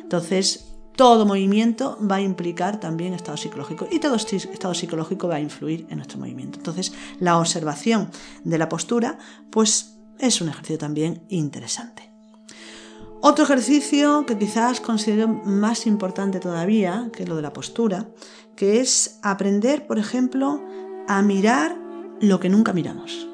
Entonces, 0.02 0.77
todo 0.98 1.28
movimiento 1.28 1.98
va 2.02 2.16
a 2.16 2.22
implicar 2.22 2.80
también 2.80 3.14
estado 3.14 3.38
psicológico 3.38 3.88
y 3.90 4.00
todo 4.00 4.16
estado 4.16 4.74
psicológico 4.74 5.28
va 5.28 5.36
a 5.36 5.40
influir 5.40 5.86
en 5.90 5.98
nuestro 5.98 6.18
movimiento. 6.18 6.58
Entonces, 6.58 6.92
la 7.20 7.38
observación 7.38 8.10
de 8.44 8.58
la 8.58 8.68
postura, 8.68 9.20
pues 9.52 10.00
es 10.20 10.42
un 10.42 10.50
ejercicio 10.50 10.80
también 10.80 11.22
interesante. 11.30 12.12
Otro 13.22 13.46
ejercicio 13.46 14.26
que 14.26 14.38
quizás 14.38 14.82
considero 14.82 15.28
más 15.28 15.86
importante 15.86 16.40
todavía 16.40 17.10
que 17.14 17.28
lo 17.28 17.36
de 17.36 17.44
la 17.44 17.54
postura, 17.54 18.08
que 18.56 18.80
es 18.80 19.20
aprender, 19.22 19.86
por 19.86 20.00
ejemplo, 20.00 20.64
a 21.08 21.22
mirar 21.22 21.78
lo 22.20 22.40
que 22.40 22.50
nunca 22.50 22.74
miramos. 22.74 23.28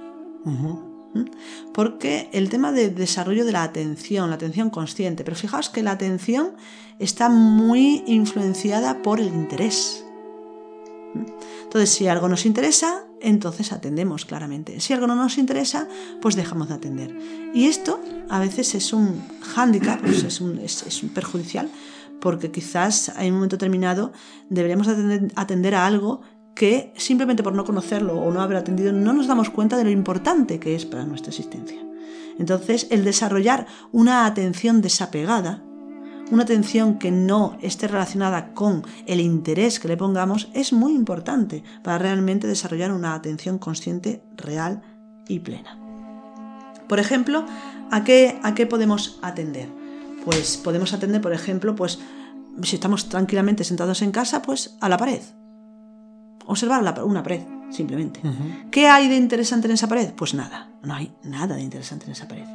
Porque 1.73 2.29
el 2.33 2.49
tema 2.49 2.71
de 2.71 2.89
desarrollo 2.89 3.45
de 3.45 3.51
la 3.51 3.63
atención, 3.63 4.29
la 4.29 4.35
atención 4.35 4.69
consciente, 4.69 5.23
pero 5.23 5.35
fijaos 5.35 5.69
que 5.69 5.83
la 5.83 5.91
atención 5.91 6.51
está 6.99 7.29
muy 7.29 8.03
influenciada 8.07 9.01
por 9.01 9.19
el 9.19 9.27
interés. 9.27 10.03
Entonces, 11.63 11.89
si 11.89 12.07
algo 12.07 12.27
nos 12.27 12.45
interesa, 12.45 13.03
entonces 13.21 13.71
atendemos 13.71 14.25
claramente. 14.25 14.79
Si 14.79 14.93
algo 14.93 15.07
no 15.07 15.15
nos 15.15 15.37
interesa, 15.37 15.87
pues 16.21 16.35
dejamos 16.35 16.69
de 16.69 16.75
atender. 16.75 17.17
Y 17.53 17.65
esto 17.65 17.99
a 18.29 18.39
veces 18.39 18.75
es 18.75 18.93
un 18.93 19.23
hándicap, 19.41 20.01
pues 20.01 20.23
es, 20.23 20.41
un, 20.41 20.59
es, 20.59 21.03
un 21.03 21.09
perjudicial, 21.09 21.69
porque 22.19 22.51
quizás 22.51 23.11
en 23.17 23.27
un 23.27 23.35
momento 23.35 23.55
determinado 23.55 24.11
deberíamos 24.49 24.87
atender, 24.87 25.31
atender 25.35 25.75
a 25.75 25.85
algo 25.85 26.21
que 26.55 26.93
simplemente 26.97 27.43
por 27.43 27.53
no 27.53 27.65
conocerlo 27.65 28.13
o 28.13 28.31
no 28.31 28.41
haber 28.41 28.57
atendido 28.57 28.91
no 28.93 29.13
nos 29.13 29.27
damos 29.27 29.49
cuenta 29.49 29.77
de 29.77 29.83
lo 29.83 29.89
importante 29.89 30.59
que 30.59 30.75
es 30.75 30.85
para 30.85 31.05
nuestra 31.05 31.29
existencia. 31.29 31.79
Entonces, 32.39 32.87
el 32.89 33.03
desarrollar 33.03 33.67
una 33.91 34.25
atención 34.25 34.81
desapegada, 34.81 35.63
una 36.31 36.43
atención 36.43 36.97
que 36.97 37.11
no 37.11 37.57
esté 37.61 37.87
relacionada 37.87 38.53
con 38.53 38.83
el 39.05 39.19
interés 39.19 39.79
que 39.79 39.87
le 39.87 39.97
pongamos, 39.97 40.49
es 40.53 40.73
muy 40.73 40.93
importante 40.93 41.63
para 41.83 41.97
realmente 41.99 42.47
desarrollar 42.47 42.91
una 42.91 43.13
atención 43.13 43.59
consciente 43.59 44.23
real 44.35 44.81
y 45.27 45.39
plena. 45.39 45.79
Por 46.87 46.99
ejemplo, 46.99 47.45
¿a 47.91 48.03
qué, 48.03 48.39
a 48.43 48.55
qué 48.55 48.65
podemos 48.65 49.19
atender? 49.21 49.69
Pues 50.25 50.57
podemos 50.57 50.93
atender, 50.93 51.21
por 51.21 51.33
ejemplo, 51.33 51.75
pues 51.75 51.99
si 52.63 52.75
estamos 52.75 53.09
tranquilamente 53.09 53.63
sentados 53.63 54.01
en 54.01 54.11
casa, 54.11 54.41
pues 54.41 54.77
a 54.79 54.89
la 54.89 54.97
pared 54.97 55.21
observar 56.45 56.81
una 57.03 57.23
pared, 57.23 57.41
simplemente. 57.69 58.21
¿Qué 58.71 58.87
hay 58.87 59.07
de 59.07 59.15
interesante 59.15 59.67
en 59.67 59.73
esa 59.73 59.87
pared? 59.87 60.13
Pues 60.15 60.33
nada, 60.33 60.69
no 60.81 60.93
hay 60.93 61.11
nada 61.23 61.55
de 61.55 61.61
interesante 61.61 62.05
en 62.05 62.11
esa 62.11 62.27
pared. 62.27 62.45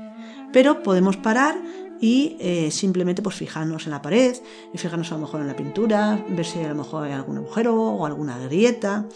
Pero 0.53 0.83
podemos 0.83 1.17
parar 1.17 1.57
y 2.01 2.37
eh, 2.39 2.71
simplemente 2.71 3.23
pues 3.23 3.37
fijarnos 3.37 3.87
en 3.87 3.93
la 3.93 4.03
pared, 4.03 4.37
y 4.73 4.79
fijarnos 4.79 5.11
a 5.13 5.17
lo 5.17 5.23
mejor 5.23 5.41
en 5.41 5.49
la 5.49 5.57
pintura, 5.57 6.25
ver 6.29 6.45
si 6.45 6.61
a 6.61 6.69
lo 6.69 6.75
mejor 6.75 7.05
hay 7.05 7.13
algún 7.13 7.39
agujero 7.39 7.75
o 7.75 8.07
alguna 8.07 8.39
grieta, 8.39 9.07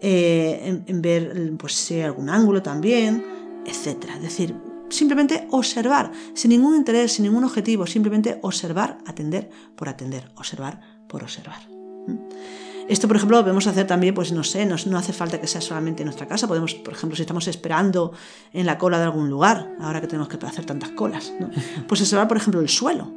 eh, 0.00 0.82
en, 0.86 1.02
ver 1.02 1.52
pues, 1.58 1.74
si 1.74 1.94
hay 1.94 2.02
algún 2.02 2.30
ángulo 2.30 2.62
también, 2.62 3.24
etc. 3.64 4.04
Es 4.16 4.22
decir, 4.22 4.54
simplemente 4.88 5.46
observar, 5.50 6.12
sin 6.34 6.50
ningún 6.50 6.76
interés, 6.76 7.12
sin 7.12 7.24
ningún 7.24 7.44
objetivo, 7.44 7.86
simplemente 7.86 8.38
observar, 8.42 8.98
atender 9.06 9.50
por 9.74 9.88
atender, 9.88 10.30
observar 10.36 10.80
por 11.08 11.22
observar. 11.22 11.60
Esto, 12.88 13.06
por 13.06 13.16
ejemplo, 13.16 13.36
lo 13.36 13.42
podemos 13.42 13.66
hacer 13.66 13.86
también, 13.86 14.14
pues 14.14 14.32
no 14.32 14.42
sé, 14.44 14.64
no, 14.66 14.76
hace 14.98 15.12
falta 15.12 15.40
que 15.40 15.46
sea 15.46 15.60
solamente 15.60 16.02
en 16.02 16.06
nuestra 16.06 16.26
casa. 16.26 16.48
Podemos, 16.48 16.74
por 16.74 16.94
ejemplo, 16.94 17.16
si 17.16 17.22
estamos 17.22 17.46
esperando 17.48 18.12
en 18.52 18.64
la 18.66 18.78
cola 18.78 18.98
de 18.98 19.04
algún 19.04 19.28
lugar, 19.28 19.70
ahora 19.80 20.00
que 20.00 20.06
tenemos 20.06 20.28
que 20.28 20.44
hacer 20.46 20.64
tantas 20.64 20.90
colas, 20.90 21.32
¿no? 21.38 21.50
pues 21.88 22.00
observar, 22.00 22.28
por 22.28 22.36
ejemplo, 22.38 22.60
el 22.60 22.68
suelo. 22.68 23.12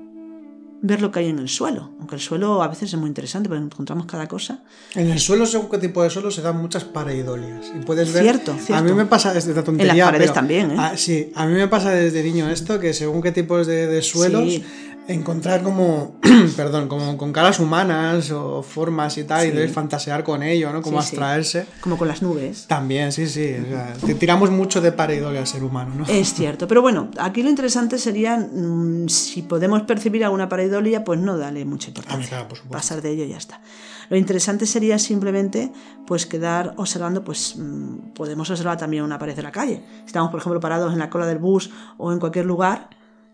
ver 0.83 0.99
lo 1.01 1.11
que 1.11 1.19
hay 1.19 1.29
en 1.29 1.37
el 1.39 1.47
suelo, 1.47 1.91
aunque 1.99 2.15
el 2.15 2.21
suelo 2.21 2.63
a 2.63 2.67
veces 2.67 2.91
es 2.91 2.99
muy 2.99 3.07
interesante 3.07 3.47
porque 3.47 3.63
encontramos 3.63 4.07
cada 4.07 4.27
cosa. 4.27 4.63
En 4.95 5.11
el 5.11 5.19
suelo, 5.19 5.45
según 5.45 5.69
qué 5.69 5.77
tipo 5.77 6.01
de 6.01 6.09
suelo, 6.09 6.31
se 6.31 6.41
dan 6.41 6.57
muchas 6.57 6.83
pareidolias. 6.83 7.71
Y 7.75 7.85
puedes 7.85 8.11
ver. 8.11 8.23
Cierto, 8.23 8.53
cierto. 8.55 8.75
A 8.75 8.81
mí 8.81 8.91
me 8.91 9.05
pasa 9.05 9.31
desde 9.31 9.53
la 9.53 9.63
tontería. 9.63 9.91
En 9.93 9.97
las 9.99 10.07
paredes 10.07 10.23
pero- 10.31 10.33
también, 10.33 10.71
¿eh? 10.71 10.75
Ah, 10.79 10.93
sí, 10.97 11.31
a 11.35 11.45
mí 11.45 11.53
me 11.53 11.67
pasa 11.67 11.91
desde 11.91 12.23
niño 12.23 12.49
esto, 12.49 12.79
que 12.79 12.93
según 12.93 13.21
qué 13.21 13.31
tipos 13.31 13.67
de, 13.67 13.85
de 13.87 14.01
suelos, 14.01 14.43
Sí. 14.51 14.65
Encontrar 15.13 15.63
como, 15.63 16.15
perdón, 16.55 16.87
como 16.87 17.17
con 17.17 17.31
caras 17.33 17.59
humanas 17.59 18.31
o 18.31 18.61
formas 18.63 19.17
y 19.17 19.23
tal, 19.23 19.47
y 19.47 19.51
debes 19.51 19.71
fantasear 19.71 20.23
con 20.23 20.43
ello, 20.43 20.71
¿no? 20.71 20.81
Como 20.81 21.01
Sí, 21.01 21.09
sí. 21.09 21.15
abstraerse. 21.15 21.65
Como 21.81 21.97
con 21.97 22.07
las 22.07 22.21
nubes. 22.21 22.65
También, 22.67 23.11
sí, 23.11 23.27
sí. 23.27 23.55
o 23.63 23.69
sea, 23.69 23.93
te- 24.05 24.15
tiramos 24.15 24.49
mucho 24.51 24.81
de 24.81 24.91
pareidolia 24.91 25.39
al 25.39 25.47
ser 25.47 25.63
humano, 25.63 25.93
¿no? 25.95 26.05
Es 26.07 26.33
cierto, 26.33 26.67
pero 26.67 26.81
bueno, 26.81 27.09
aquí 27.19 27.43
lo 27.43 27.49
interesante 27.49 27.97
sería 27.97 28.37
mm, 28.37 29.07
si 29.09 29.41
podemos 29.43 29.81
percibir 29.83 30.23
alguna 30.23 30.47
pareidolia, 30.49 31.03
pues 31.03 31.19
no 31.19 31.37
darle 31.37 31.65
mucha 31.65 31.89
importancia. 31.89 32.27
Claro, 32.29 32.47
por 32.47 32.57
supuesto. 32.57 32.77
Pasar 32.77 33.01
de 33.01 33.11
ello 33.11 33.23
y 33.25 33.29
ya 33.29 33.37
está. 33.37 33.61
Lo 34.09 34.17
interesante 34.17 34.65
sería 34.65 34.99
simplemente 34.99 35.71
pues 36.05 36.25
quedar 36.25 36.73
observando, 36.75 37.23
pues 37.23 37.55
mm, 37.57 38.11
podemos 38.13 38.49
observar 38.49 38.77
también 38.77 39.03
una 39.03 39.17
pared 39.17 39.35
de 39.35 39.41
la 39.43 39.51
calle. 39.51 39.83
Si 40.01 40.07
estamos, 40.07 40.31
por 40.31 40.39
ejemplo, 40.41 40.59
parados 40.59 40.91
en 40.91 40.99
la 40.99 41.09
cola 41.09 41.25
del 41.25 41.37
bus 41.37 41.69
o 41.97 42.11
en 42.11 42.19
cualquier 42.19 42.45
lugar 42.45 42.89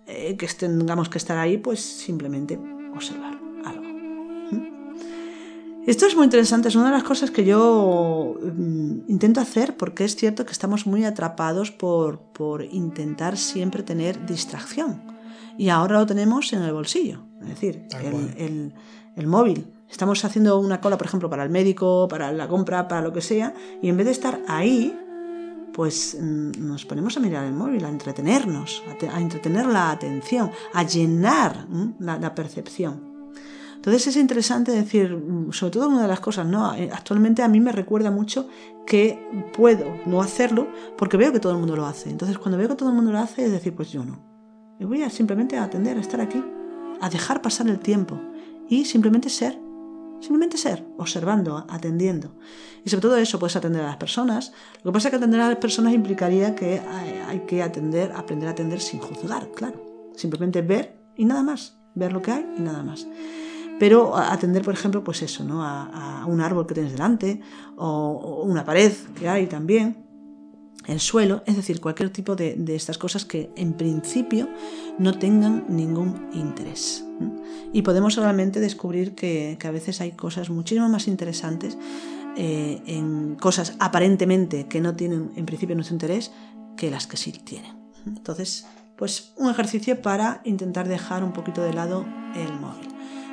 eh, 0.08 0.36
que 0.38 0.48
tengamos 0.48 1.10
que 1.10 1.18
estar 1.18 1.38
ahí, 1.38 1.58
pues 1.58 1.80
simplemente 1.82 2.60
observar 2.96 3.38
algo. 3.66 3.86
Esto 5.86 6.06
es 6.06 6.16
muy 6.16 6.26
interesante, 6.26 6.68
es 6.68 6.76
una 6.76 6.88
de 6.88 6.92
las 6.92 7.04
cosas 7.04 7.32
que 7.32 7.46
yo 7.46 8.36
mm, 8.42 9.10
intento 9.10 9.40
hacer 9.40 9.78
porque 9.78 10.04
es 10.04 10.16
cierto 10.18 10.46
que 10.46 10.52
estamos 10.52 10.86
muy 10.86 11.06
atrapados 11.06 11.72
por, 11.72 12.20
por 12.34 12.64
intentar 12.64 13.38
siempre 13.38 13.84
tener 13.84 14.26
distracción. 14.26 15.02
Y 15.58 15.70
ahora 15.70 15.98
lo 16.00 16.06
tenemos 16.06 16.52
en 16.54 16.62
el 16.64 16.74
bolsillo, 16.74 17.22
es 17.42 17.48
decir, 17.50 17.88
el- 18.38 18.74
el 19.16 19.28
móvil. 19.28 19.74
Estamos 19.90 20.24
haciendo 20.26 20.60
una 20.60 20.82
cola, 20.82 20.98
por 20.98 21.08
ejemplo, 21.08 21.30
para 21.30 21.44
el 21.44 21.50
médico, 21.50 22.08
para 22.10 22.32
la 22.34 22.48
compra, 22.50 22.88
para 22.90 23.02
lo 23.02 23.14
que 23.14 23.22
sea, 23.22 23.54
y 23.82 23.88
en 23.88 23.96
vez 23.98 24.06
de 24.06 24.12
estar 24.12 24.42
ahí, 24.48 24.94
pues 25.78 26.18
mm, 26.20 26.54
nos 26.68 26.86
ponemos 26.86 27.16
a 27.16 27.20
mirar 27.20 27.46
el 27.46 27.54
móvil, 27.54 27.86
a 27.86 27.90
entretenernos, 27.90 28.84
a, 28.92 28.98
te- 28.98 29.08
a 29.08 29.22
entretener 29.22 29.68
la 29.68 29.92
atención, 29.92 30.50
a 30.74 30.82
llenar 30.84 31.68
mm, 31.70 31.94
la, 32.00 32.34
percepción. 32.34 33.16
Entonces 33.76 34.08
es 34.08 34.16
interesante 34.18 34.72
decir, 34.72 35.16
mm, 35.16 35.54
sobre 35.54 35.72
todo 35.74 35.88
una 35.90 36.02
de 36.02 36.08
las 36.08 36.20
cosas, 36.20 36.48
¿no? 36.48 36.74
Eh, 36.74 36.90
Actualmente 36.92 37.44
a 37.44 37.48
mí 37.48 37.60
me 37.60 37.72
recuerda 37.72 38.10
mucho 38.10 38.50
que 38.88 39.20
puedo 39.56 39.86
no 40.08 40.20
hacerlo 40.22 40.68
porque 40.98 41.16
veo 41.16 41.32
que 41.32 41.40
todo 41.40 41.54
el 41.54 41.60
mundo 41.60 41.76
lo 41.76 41.86
hace. 41.86 42.10
Entonces 42.10 42.40
cuando 42.40 42.58
veo 42.58 42.70
que 42.70 42.76
todo 42.76 42.90
el 42.90 42.96
mundo 42.96 43.12
lo 43.12 43.20
hace 43.20 43.46
es 43.46 43.52
decir, 43.52 43.76
pues 43.76 43.92
yo 43.92 44.04
no. 44.04 44.26
Y 44.80 44.86
voy 44.86 45.04
a 45.04 45.12
simplemente 45.12 45.58
atender, 45.60 45.96
a 45.98 46.02
estar 46.02 46.20
aquí, 46.22 46.44
a 47.00 47.10
dejar 47.10 47.44
pasar 47.44 47.68
el 47.68 47.80
tiempo 47.80 48.20
y 48.68 48.86
simplemente 48.86 49.30
ser. 49.30 49.60
Simplemente 50.20 50.58
ser, 50.58 50.86
observando, 50.98 51.66
atendiendo. 51.70 52.36
Y 52.84 52.90
sobre 52.90 53.02
todo 53.02 53.18
eso, 53.18 53.40
puedes 53.40 53.56
atender 53.56 53.84
a 53.84 53.88
las 53.88 53.98
personas. 53.98 54.52
Lo 54.84 54.92
que 54.92 54.96
pasa 54.96 55.08
es 55.08 55.12
que 55.12 55.18
atender 55.18 55.40
a 55.42 55.50
las 55.50 55.58
personas 55.58 55.94
implicaría 55.94 56.56
que 56.56 56.82
hay, 57.28 57.42
que 57.42 57.62
atender, 57.62 58.12
aprender 58.14 58.50
a 58.50 58.52
atender 58.52 58.82
sin 58.82 59.00
juzgar, 59.00 59.52
claro. 59.52 60.12
Simplemente 60.16 60.62
ver 60.62 61.00
y 61.16 61.26
nada 61.26 61.44
más. 61.44 61.78
Ver 61.94 62.14
lo 62.14 62.22
que 62.22 62.32
hay 62.32 62.46
y 62.58 62.62
nada 62.62 62.84
más. 62.84 63.08
Pero 63.80 64.18
atender, 64.18 64.64
por 64.64 64.74
ejemplo, 64.74 65.04
pues 65.04 65.22
eso, 65.22 65.44
¿no? 65.44 65.64
A, 65.64 66.26
un 66.28 66.42
árbol 66.42 66.66
que 66.68 66.74
tienes 66.74 66.92
delante, 66.92 67.40
o, 67.78 68.44
una 68.44 68.66
pared 68.66 68.92
que 69.18 69.30
hay 69.30 69.48
también, 69.48 70.06
el 70.88 71.00
suelo, 71.00 71.44
es 71.46 71.56
decir, 71.56 71.80
cualquier 71.80 72.10
tipo 72.10 72.36
de, 72.36 72.58
estas 72.70 72.98
cosas 72.98 73.26
que 73.26 73.52
en 73.56 73.74
principio 73.74 74.50
no 74.98 75.18
tengan 75.18 75.66
ningún 75.70 76.30
interés. 76.34 77.06
Y 77.74 77.82
podemos 77.82 78.16
realmente 78.16 78.60
descubrir 78.60 79.16
que, 79.16 79.58
que 79.60 79.68
a 79.68 79.72
veces 79.72 80.02
hay 80.02 80.12
cosas 80.12 80.50
muchísimo 80.50 80.88
más 80.90 81.08
interesantes 81.08 81.78
eh, 82.40 82.84
en 82.86 83.36
cosas 83.36 83.76
aparentemente 83.80 84.68
que 84.68 84.80
no 84.80 84.96
tienen 84.96 85.32
en 85.36 85.48
principio 85.48 85.76
nuestro 85.76 85.96
interés 85.96 86.32
que 86.76 86.92
las 86.92 87.08
que 87.08 87.18
sí 87.18 87.32
tienen. 87.32 87.76
Entonces, 88.06 88.68
pues 88.96 89.34
un 89.38 89.50
ejercicio 89.50 90.02
para 90.04 90.42
intentar 90.44 90.88
dejar 90.88 91.24
un 91.24 91.34
poquito 91.34 91.64
de 91.64 91.74
lado 91.74 92.06
el 92.36 92.54
móvil. 92.60 92.88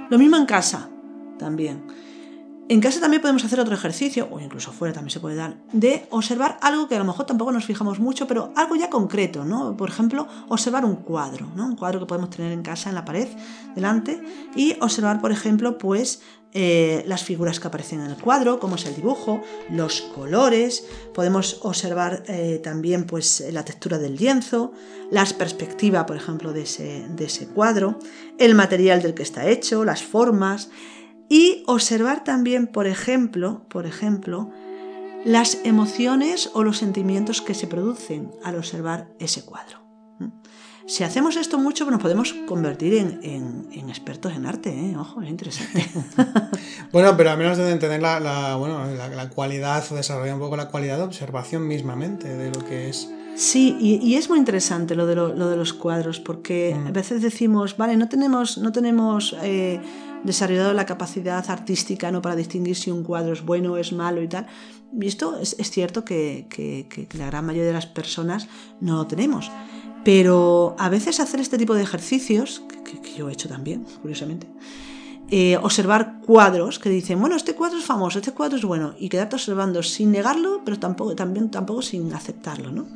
Lo 0.09 0.19
mismo 0.19 0.37
en 0.37 0.47
casa, 0.47 0.89
también. 1.39 1.85
En 2.67 2.81
casa 2.81 2.99
también 2.99 3.21
podemos 3.21 3.45
hacer 3.45 3.61
otro 3.61 3.75
ejercicio, 3.75 4.27
o 4.31 4.41
incluso 4.41 4.73
fuera 4.73 4.95
también 4.95 5.11
se 5.11 5.21
puede 5.21 5.37
dar, 5.37 5.59
de 5.73 6.07
observar 6.09 6.57
algo 6.62 6.89
que 6.89 6.95
a 6.95 6.99
lo 6.99 7.05
mejor 7.05 7.27
tampoco 7.27 7.53
nos 7.53 7.67
fijamos 7.67 7.99
mucho, 7.99 8.27
pero 8.27 8.53
algo 8.57 8.75
ya 8.75 8.89
concreto, 8.89 9.45
¿no? 9.45 9.77
Por 9.77 9.91
ejemplo, 9.91 10.27
observar 10.49 10.87
un 10.87 10.97
cuadro, 10.97 11.47
¿no? 11.55 11.67
Un 11.67 11.77
cuadro 11.77 12.01
que 12.01 12.07
podemos 12.07 12.31
tener 12.31 12.53
en 12.53 12.62
casa, 12.62 12.89
en 12.89 12.95
la 12.95 13.05
pared, 13.05 13.29
delante, 13.75 14.23
y 14.57 14.77
observar, 14.81 15.21
por 15.21 15.31
ejemplo, 15.31 15.77
pues 15.77 16.23
eh, 16.57 17.05
las 17.07 17.23
figuras 17.23 17.61
que 17.61 17.67
aparecen 17.67 18.01
en 18.01 18.11
el 18.11 18.17
cuadro, 18.17 18.59
cómo 18.61 18.77
es 18.77 18.87
el 18.87 18.95
dibujo, 18.95 19.43
los 19.71 20.01
colores, 20.01 20.87
podemos 21.12 21.59
observar 21.62 22.23
eh, 22.29 22.61
también 22.62 23.05
pues 23.05 23.45
la 23.51 23.65
textura 23.65 23.99
del 23.99 24.17
lienzo, 24.17 24.73
la 25.11 25.27
perspectiva, 25.37 26.07
por 26.07 26.17
ejemplo, 26.17 26.55
de 26.55 26.62
ese, 26.62 27.07
de 27.11 27.25
ese 27.27 27.49
cuadro, 27.49 27.99
el 28.39 28.55
material 28.55 29.03
del 29.03 29.15
que 29.15 29.25
está 29.25 29.49
hecho, 29.49 29.85
las 29.85 30.03
formas, 30.03 30.71
y 31.29 31.62
observar 31.66 32.25
también, 32.25 32.66
por 32.66 32.87
ejemplo, 32.87 33.62
por 33.68 33.87
ejemplo, 33.87 34.51
las 35.25 35.59
emociones 35.64 36.51
o 36.55 36.62
los 36.64 36.79
sentimientos 36.79 37.41
que 37.41 37.55
se 37.55 37.66
producen 37.66 38.31
al 38.45 38.57
observar 38.57 39.09
ese 39.18 39.43
cuadro. 39.45 39.79
¿Mm? 40.18 40.27
Si 40.87 41.03
hacemos 41.03 41.37
esto 41.37 41.57
mucho, 41.59 41.91
nos 41.91 42.03
podemos 42.03 42.35
convertir 42.47 42.93
en, 42.95 43.20
en- 43.22 43.68
en 43.72 43.89
expertos 43.89 44.35
en 44.35 44.45
arte, 44.45 44.68
¿eh? 44.68 44.95
Ojo, 44.99 45.22
es 45.22 45.31
interesante. 45.31 45.87
Bueno, 46.93 47.16
pero 47.16 47.31
al 47.31 47.39
menos 47.39 47.57
deben 47.57 47.79
tener 47.79 48.01
la, 48.03 48.20
la- 48.20 48.57
bueno, 48.57 48.85
la, 48.95 49.09
la 49.09 49.31
cualidad 49.31 49.83
o 49.91 49.95
desarrollar 49.97 50.35
un 50.35 50.41
poco 50.41 50.57
la 50.57 50.68
cualidad 50.68 50.99
de 50.99 51.03
observación 51.05 51.66
mismamente 51.66 52.29
de 52.37 52.51
lo 52.53 52.64
que 52.64 52.89
es. 52.91 53.11
Sí, 53.35 53.77
y, 53.81 53.95
y 53.97 54.14
es 54.14 54.29
muy 54.29 54.39
interesante 54.39 54.95
lo 54.95 55.07
de, 55.07 55.16
lo, 55.16 55.35
lo 55.35 55.49
de 55.49 55.57
los 55.57 55.72
cuadros, 55.72 56.20
porque 56.20 56.77
Mm. 56.79 56.87
a 56.87 56.91
veces 56.93 57.20
decimos, 57.22 57.77
vale, 57.77 57.97
no 57.97 58.09
tenemos, 58.09 58.59
no 58.59 58.70
tenemos 58.70 59.35
eh, 59.43 59.81
desarrollado 60.25 60.72
la 60.72 60.87
capacidad 60.87 61.49
artística 61.51 62.11
¿no? 62.11 62.22
para 62.22 62.37
distinguir 62.37 62.77
si 62.77 62.91
un 62.91 63.05
cuadro 63.05 63.33
es 63.33 63.45
bueno 63.45 63.75
o 63.75 63.77
es 63.77 63.93
malo 63.93 64.22
y 64.22 64.29
tal. 64.29 64.47
Y 64.99 65.07
esto 65.07 65.39
es, 65.39 65.57
es 65.59 65.70
cierto 65.70 66.05
que, 66.05 66.47
la 67.16 67.27
gran 67.27 67.47
mayoría 67.47 67.66
de 67.66 67.72
las 67.72 67.87
personas 67.87 68.49
no 68.81 68.97
lo 68.97 69.07
tenemos. 69.07 69.51
Pero 70.05 70.77
a 70.79 70.89
veces 70.89 71.20
hacer 71.20 71.41
este 71.41 71.59
tipo 71.59 71.75
de 71.75 71.83
ejercicios, 71.83 72.62
que 72.85 73.14
yo 73.14 73.29
he 73.29 73.33
hecho 73.33 73.49
también, 73.49 73.87
curiosamente, 74.03 74.47
eh, 75.31 75.57
observar 75.57 76.20
cuadros 76.20 76.79
que 76.79 76.91
dicen, 76.91 77.18
bueno, 77.18 77.35
este 77.37 77.55
cuadro 77.55 77.79
es 77.79 77.85
famoso, 77.85 78.18
este 78.18 78.33
cuadro 78.33 78.57
es 78.59 78.64
bueno, 78.64 78.95
y 78.99 79.09
quedarte 79.09 79.37
observando 79.37 79.83
sin 79.83 80.12
negarlo, 80.12 80.61
pero 80.64 80.79
tampoco, 80.79 81.16
también, 81.16 81.51
tampoco 81.51 81.81
sin 81.81 82.12
aceptarlo, 82.12 82.70
¿no? 82.70 82.87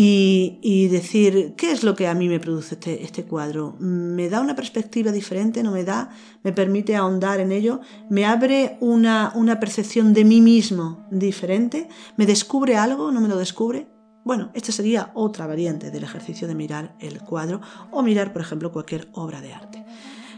Y, 0.00 0.86
decir, 0.86 1.54
¿qué 1.56 1.72
es 1.72 1.82
lo 1.82 1.96
que 1.96 2.06
a 2.06 2.14
mí 2.14 2.28
me 2.28 2.38
produce 2.38 2.76
este, 2.76 3.02
este 3.02 3.24
cuadro? 3.24 3.74
¿Me 3.80 4.28
da 4.28 4.40
una 4.40 4.54
perspectiva 4.54 5.10
diferente? 5.10 5.60
¿No 5.64 5.72
me 5.72 5.82
da? 5.82 6.10
¿Me 6.44 6.52
permite 6.52 6.94
ahondar 6.94 7.40
en 7.40 7.50
ello? 7.50 7.80
¿Me 8.08 8.24
abre 8.24 8.78
una, 8.80 9.32
una 9.34 9.58
percepción 9.58 10.14
de 10.14 10.24
mí 10.24 10.40
mismo 10.40 11.04
diferente? 11.10 11.88
¿Me 12.16 12.26
descubre 12.26 12.76
algo? 12.76 13.10
¿No 13.10 13.20
me 13.20 13.26
lo 13.26 13.36
descubre? 13.36 13.88
Bueno, 14.24 14.52
esta 14.54 14.70
sería 14.70 15.10
otra 15.14 15.48
variante 15.48 15.90
del 15.90 16.04
ejercicio 16.04 16.46
de 16.46 16.54
mirar 16.54 16.94
el 17.00 17.20
cuadro 17.20 17.60
o 17.90 18.00
mirar, 18.00 18.32
por 18.32 18.42
ejemplo, 18.42 18.70
cualquier 18.70 19.08
obra 19.14 19.40
de 19.40 19.52
arte. 19.52 19.84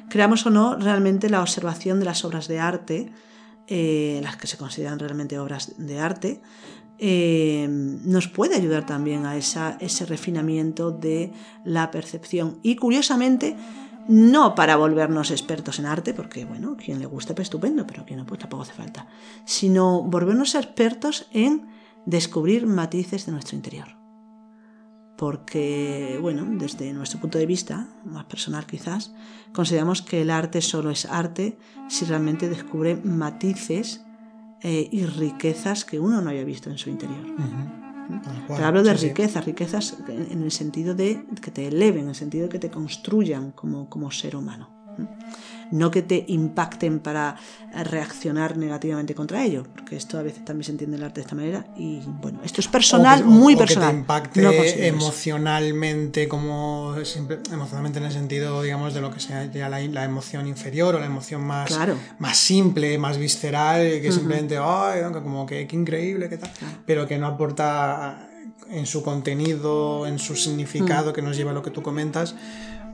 Creamos 0.08 0.46
o 0.46 0.50
no, 0.50 0.76
realmente 0.76 1.28
la 1.28 1.42
observación 1.42 1.98
de 1.98 2.06
las 2.06 2.24
obras 2.24 2.48
de 2.48 2.61
arte, 2.61 3.12
eh, 3.66 4.20
las 4.22 4.38
que 4.38 4.46
se 4.46 4.56
consideran 4.56 4.98
realmente 4.98 5.38
obras 5.38 5.74
de 5.76 5.98
arte, 6.00 6.40
eh, 7.03 7.66
nos 7.70 8.28
puede 8.28 8.57
ayudar 8.57 8.84
también 8.84 9.24
a 9.24 9.36
esa, 9.36 9.78
ese 9.80 10.05
refinamiento 10.05 10.90
de 10.90 11.32
la 11.64 11.90
percepción. 11.90 12.59
Y 12.62 12.76
curiosamente, 12.76 13.57
no 14.07 14.55
para 14.55 14.76
volvernos 14.76 15.30
expertos 15.30 15.78
en 15.78 15.86
arte, 15.86 16.12
porque 16.12 16.44
bueno, 16.44 16.76
quien 16.76 16.98
le 16.98 17.07
guste, 17.07 17.32
pues 17.32 17.46
estupendo, 17.46 17.86
pero 17.86 18.05
quien 18.05 18.18
no, 18.18 18.26
pues 18.26 18.40
tampoco 18.40 18.64
hace 18.64 18.74
falta, 18.74 19.07
sino 19.46 20.03
volvernos 20.03 20.55
expertos 20.55 21.26
en 21.32 21.68
descubrir 22.05 22.66
matices 22.66 23.24
de 23.24 23.32
nuestro 23.32 23.57
interior. 23.57 23.96
Porque, 25.16 26.18
bueno, 26.20 26.46
desde 26.48 26.92
nuestro 26.92 27.18
punto 27.18 27.38
de 27.38 27.46
vista, 27.46 27.88
más 28.05 28.24
personal 28.26 28.66
quizás, 28.66 29.14
consideramos 29.55 30.03
que 30.03 30.20
el 30.20 30.30
arte 30.30 30.61
solo 30.61 30.90
es 30.90 31.07
arte 31.07 31.59
si 31.88 32.05
realmente 32.05 32.51
descubre 32.51 32.96
matices 32.96 34.05
eh, 34.62 34.88
y 34.90 35.06
riquezas 35.06 35.84
que 35.84 35.98
uno 35.98 36.20
no 36.20 36.30
había 36.30 36.44
visto 36.44 36.70
en 36.70 36.78
su 36.78 36.90
interior. 36.90 37.24
Cual. 37.36 38.44
Pero 38.48 38.66
hablo 38.66 38.82
de 38.82 38.96
Sí, 38.98 39.08
riquezas, 39.08 39.44
riquezas 39.44 39.96
en 40.08 40.42
el 40.42 40.50
sentido 40.50 40.94
de 40.94 41.24
que 41.40 41.50
te 41.50 41.68
eleven, 41.68 42.04
en 42.04 42.08
el 42.11 42.14
sentido 42.14 42.44
de 42.44 42.48
que 42.50 42.58
te 42.58 42.70
construyan 42.70 43.52
como, 43.52 43.88
como 43.88 44.11
ser 44.11 44.34
humano. 44.36 44.68
No 45.70 45.90
que 45.90 46.02
te 46.02 46.24
impacten 46.28 47.00
para 47.00 47.36
reaccionar 47.84 48.56
negativamente 48.56 49.14
contra 49.14 49.44
ello, 49.44 49.64
porque 49.72 49.96
esto 49.96 50.18
a 50.18 50.22
veces 50.22 50.44
también 50.44 50.64
se 50.64 50.72
entiende 50.72 50.96
el 50.96 51.04
arte 51.04 51.16
de 51.16 51.22
esta 51.22 51.36
manera 51.36 51.66
y 51.76 52.00
bueno, 52.20 52.40
esto 52.44 52.60
es 52.60 52.68
personal, 52.68 53.24
muy 53.24 53.56
personal. 53.56 53.90
Que 53.90 53.94
te 53.94 54.00
impacte 54.00 54.86
emocionalmente, 54.88 56.28
como 56.28 56.94
emocionalmente 57.52 57.98
en 57.98 58.04
el 58.06 58.12
sentido, 58.12 58.62
digamos, 58.62 58.94
de 58.94 59.00
lo 59.00 59.10
que 59.10 59.20
sea 59.20 59.50
ya 59.52 59.68
la, 59.68 60.04
emoción 60.04 60.46
inferior 60.46 60.94
o 60.94 60.98
la 60.98 61.06
emoción 61.06 61.42
más, 61.42 61.78
más 62.18 62.36
simple, 62.36 62.98
más 62.98 63.18
visceral, 63.18 64.00
que 64.00 64.10
simplemente, 64.12 64.58
ay, 64.60 65.00
como 65.12 65.46
que 65.46 65.66
qué 65.66 65.76
increíble, 65.76 66.28
qué 66.28 66.38
tal, 66.38 66.50
pero 66.86 67.06
que 67.06 67.18
no 67.18 67.26
aporta 67.26 68.26
en 68.70 68.86
su 68.86 69.02
contenido, 69.02 70.06
en 70.06 70.18
su 70.18 70.36
significado, 70.36 71.12
que 71.12 71.22
nos 71.22 71.36
lleva 71.36 71.50
a 71.50 71.54
lo 71.54 71.62
que 71.62 71.70
tú 71.70 71.82
comentas, 71.82 72.34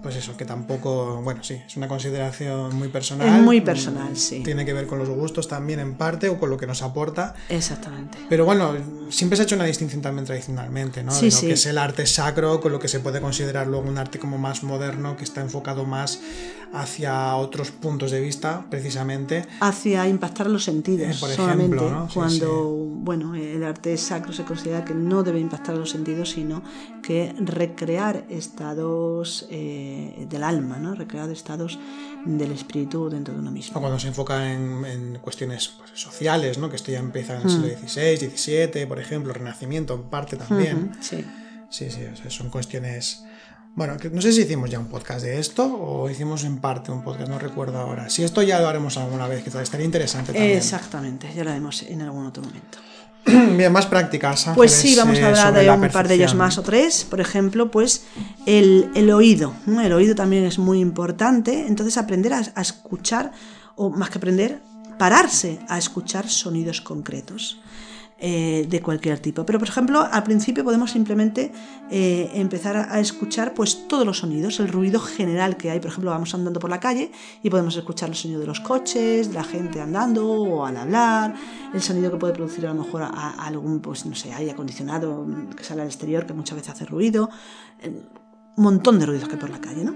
pues 0.07 0.15
eso, 0.15 0.37
que 0.37 0.45
tampoco, 0.45 1.21
bueno, 1.25 1.43
sí, 1.43 1.61
es 1.67 1.77
una 1.77 1.89
consideración 1.89 2.77
muy 2.77 2.87
personal. 2.87 3.27
Es 3.27 3.43
muy 3.43 3.61
personal, 3.61 4.17
sí. 4.17 4.41
Tiene 4.45 4.65
que 4.65 4.73
ver 4.73 4.87
con 4.87 5.01
los 5.01 5.09
gustos 5.09 5.49
también 5.49 5.81
en 5.81 5.95
parte 5.95 6.29
o 6.29 6.39
con 6.39 6.49
lo 6.49 6.57
que 6.57 6.65
nos 6.65 6.81
aporta. 6.83 7.35
Exactamente. 7.49 8.17
Pero 8.29 8.45
bueno, 8.45 8.73
siempre 9.09 9.37
se 9.37 9.43
ha 9.43 9.47
hecho 9.47 9.57
una 9.57 9.65
distinción 9.65 10.03
también 10.03 10.25
tradicionalmente, 10.25 11.03
¿no? 11.03 11.11
Sí, 11.11 11.29
de 11.29 11.35
lo 11.35 11.41
que 11.41 11.53
es 11.55 11.67
el 11.67 11.77
arte 11.77 12.07
sacro 12.07 12.61
con 12.61 12.71
lo 12.71 12.79
que 12.79 12.87
se 12.87 13.01
puede 13.01 13.21
considerar 13.21 13.67
luego 13.67 13.89
un 13.89 13.99
arte 13.99 14.21
como 14.21 14.39
más 14.39 14.63
moderno, 14.63 15.17
que 15.17 15.25
está 15.25 15.41
enfocado 15.41 15.85
más 15.85 16.21
hacia 16.73 17.35
otros 17.35 17.73
puntos 17.73 18.13
de 18.13 18.21
vista, 18.21 18.65
precisamente. 18.71 19.45
Hacia 19.61 20.07
impactar 20.09 20.49
los 20.49 20.63
sentidos, 20.63 21.17
eh, 21.17 21.19
por 21.19 21.31
ejemplo, 21.33 21.91
¿no? 21.91 22.09
cuando, 22.15 22.65
bueno, 22.65 23.35
el 23.35 23.65
arte 23.65 23.97
sacro 23.97 24.33
se 24.33 24.45
considera 24.45 24.85
que 24.85 24.95
no 24.95 25.25
debe 25.25 25.41
impactar 25.41 25.77
los 25.77 25.91
sentidos, 25.91 26.31
sino 26.31 26.63
que 27.03 27.35
recrear 27.41 28.25
estados... 28.29 29.49
Eh, 29.51 29.96
del 30.29 30.43
alma, 30.43 30.79
¿no? 30.79 30.95
recrear 30.95 31.31
estados 31.31 31.79
del 32.25 32.53
espíritu 32.53 33.09
dentro 33.09 33.35
de 33.35 33.41
uno 33.41 33.51
mismo. 33.51 33.79
O 33.79 33.81
cuando 33.81 33.99
se 33.99 34.09
enfoca 34.09 34.53
en, 34.53 35.19
cuestiones 35.23 35.69
pues, 35.79 35.91
sociales, 35.95 36.59
¿no? 36.59 36.69
que 36.71 36.77
esto 36.77 36.93
ya 36.93 36.99
empieza 36.99 37.37
en 37.37 37.43
el 37.43 37.51
siglo 37.51 37.69
XVI, 37.69 38.27
mm. 38.27 38.37
XVII, 38.37 38.87
por 38.87 38.99
ejemplo, 38.99 39.33
Renacimiento 39.33 39.95
en 39.95 40.05
parte 40.05 40.37
también. 40.37 40.93
sí. 41.01 41.25
Sí, 41.71 41.91
sí, 41.91 42.01
son 42.29 42.51
cuestiones... 42.51 43.25
Bueno, 43.75 43.97
no 44.11 44.23
sé 44.23 44.33
si 44.33 44.43
hicimos 44.43 44.71
ya 44.71 44.79
un 44.79 44.87
podcast 44.87 45.23
de 45.23 45.39
esto 45.39 45.65
o 45.67 46.09
hicimos 46.09 46.45
en 46.45 46.59
parte 46.59 46.91
un 46.91 47.05
podcast, 47.05 47.29
no 47.29 47.39
recuerdo 47.39 47.79
ahora. 47.79 48.09
Si 48.09 48.25
esto 48.25 48.41
ya 48.41 48.59
lo 48.61 48.69
haremos 48.69 48.97
alguna 48.97 49.29
vez, 49.29 49.45
que 49.45 49.51
estaría 49.51 49.85
interesante 49.85 50.33
también. 50.33 50.57
Exactamente, 50.57 51.31
ya 51.37 51.45
lo 51.45 51.51
haremos 51.51 51.83
en 51.83 52.01
algún 52.01 52.25
otro 52.25 52.43
momento. 52.43 52.79
Bien, 53.57 53.73
más 53.73 53.87
prácticas. 53.87 54.47
Pues 54.55 54.73
sí, 54.73 54.95
vamos 54.95 55.19
a 55.19 55.21
eh, 55.21 55.25
hablar 55.25 55.55
de 55.55 55.71
un 55.71 55.89
par 55.93 56.07
de 56.07 56.15
ellos 56.15 56.35
más 56.35 56.59
o 56.59 56.63
tres. 56.63 57.05
Por 57.05 57.21
ejemplo, 57.21 57.71
pues 57.71 58.05
el, 58.47 59.11
oído. 59.13 59.53
El 59.67 59.93
oído 59.93 60.15
también 60.15 60.45
es 60.45 60.59
muy 60.59 60.81
importante. 60.81 61.67
Entonces, 61.67 61.97
aprender 61.97 62.33
a, 62.33 62.43
a 62.55 62.61
escuchar, 62.61 63.33
o 63.75 63.91
más 63.91 64.11
que 64.11 64.19
aprender, 64.19 64.61
pararse 64.99 65.59
a 65.69 65.77
escuchar 65.79 66.29
sonidos 66.29 66.81
concretos. 66.81 67.59
Eh, 68.19 68.67
de 68.71 68.81
cualquier 68.81 69.19
tipo. 69.19 69.45
Pero, 69.45 69.59
por 69.59 69.69
ejemplo, 69.69 70.01
al 70.11 70.23
principio 70.23 70.65
podemos 70.65 70.91
simplemente 70.91 71.53
eh, 71.91 72.31
empezar 72.33 72.75
a, 72.75 72.99
escuchar 72.99 73.53
pues, 73.53 73.87
todos 73.89 74.07
los 74.07 74.21
sonidos, 74.21 74.59
el 74.59 74.69
ruido 74.69 75.01
general 75.01 75.59
que 75.59 75.71
hay. 75.71 75.81
Por 75.81 75.91
ejemplo, 75.91 76.13
vamos 76.13 76.35
andando 76.35 76.59
por 76.59 76.71
la 76.71 76.81
calle 76.81 77.13
y 77.43 77.51
podemos 77.51 77.77
escuchar 77.77 78.09
el 78.09 78.15
sonido 78.15 78.41
de 78.41 78.47
los 78.47 78.61
coches, 78.61 79.29
de 79.29 79.35
la 79.35 79.45
gente 79.45 79.83
andando 79.83 80.27
o 80.33 80.65
al 80.65 80.79
hablar, 80.79 81.35
el 81.75 81.83
sonido 81.83 82.11
que 82.11 82.17
puede 82.17 82.33
producir 82.33 82.67
a 82.67 82.73
lo 82.73 82.83
mejor 82.85 83.03
algún, 83.03 83.81
pues 83.81 84.07
no 84.07 84.15
sé, 84.15 84.33
aire 84.33 84.53
acondicionado 84.53 85.27
que 85.55 85.63
sale 85.63 85.83
al 85.83 85.89
exterior 85.89 86.25
que 86.25 86.33
muchas 86.33 86.57
veces 86.57 86.73
hace 86.73 86.87
ruido 86.87 87.29
un 88.57 88.65
montón 88.65 88.99
de 88.99 89.07
ruidos 89.07 89.29
que 89.29 89.35
hay 89.35 89.41
por 89.41 89.51
la 89.51 89.61
calle, 89.61 89.85
¿no? 89.85 89.95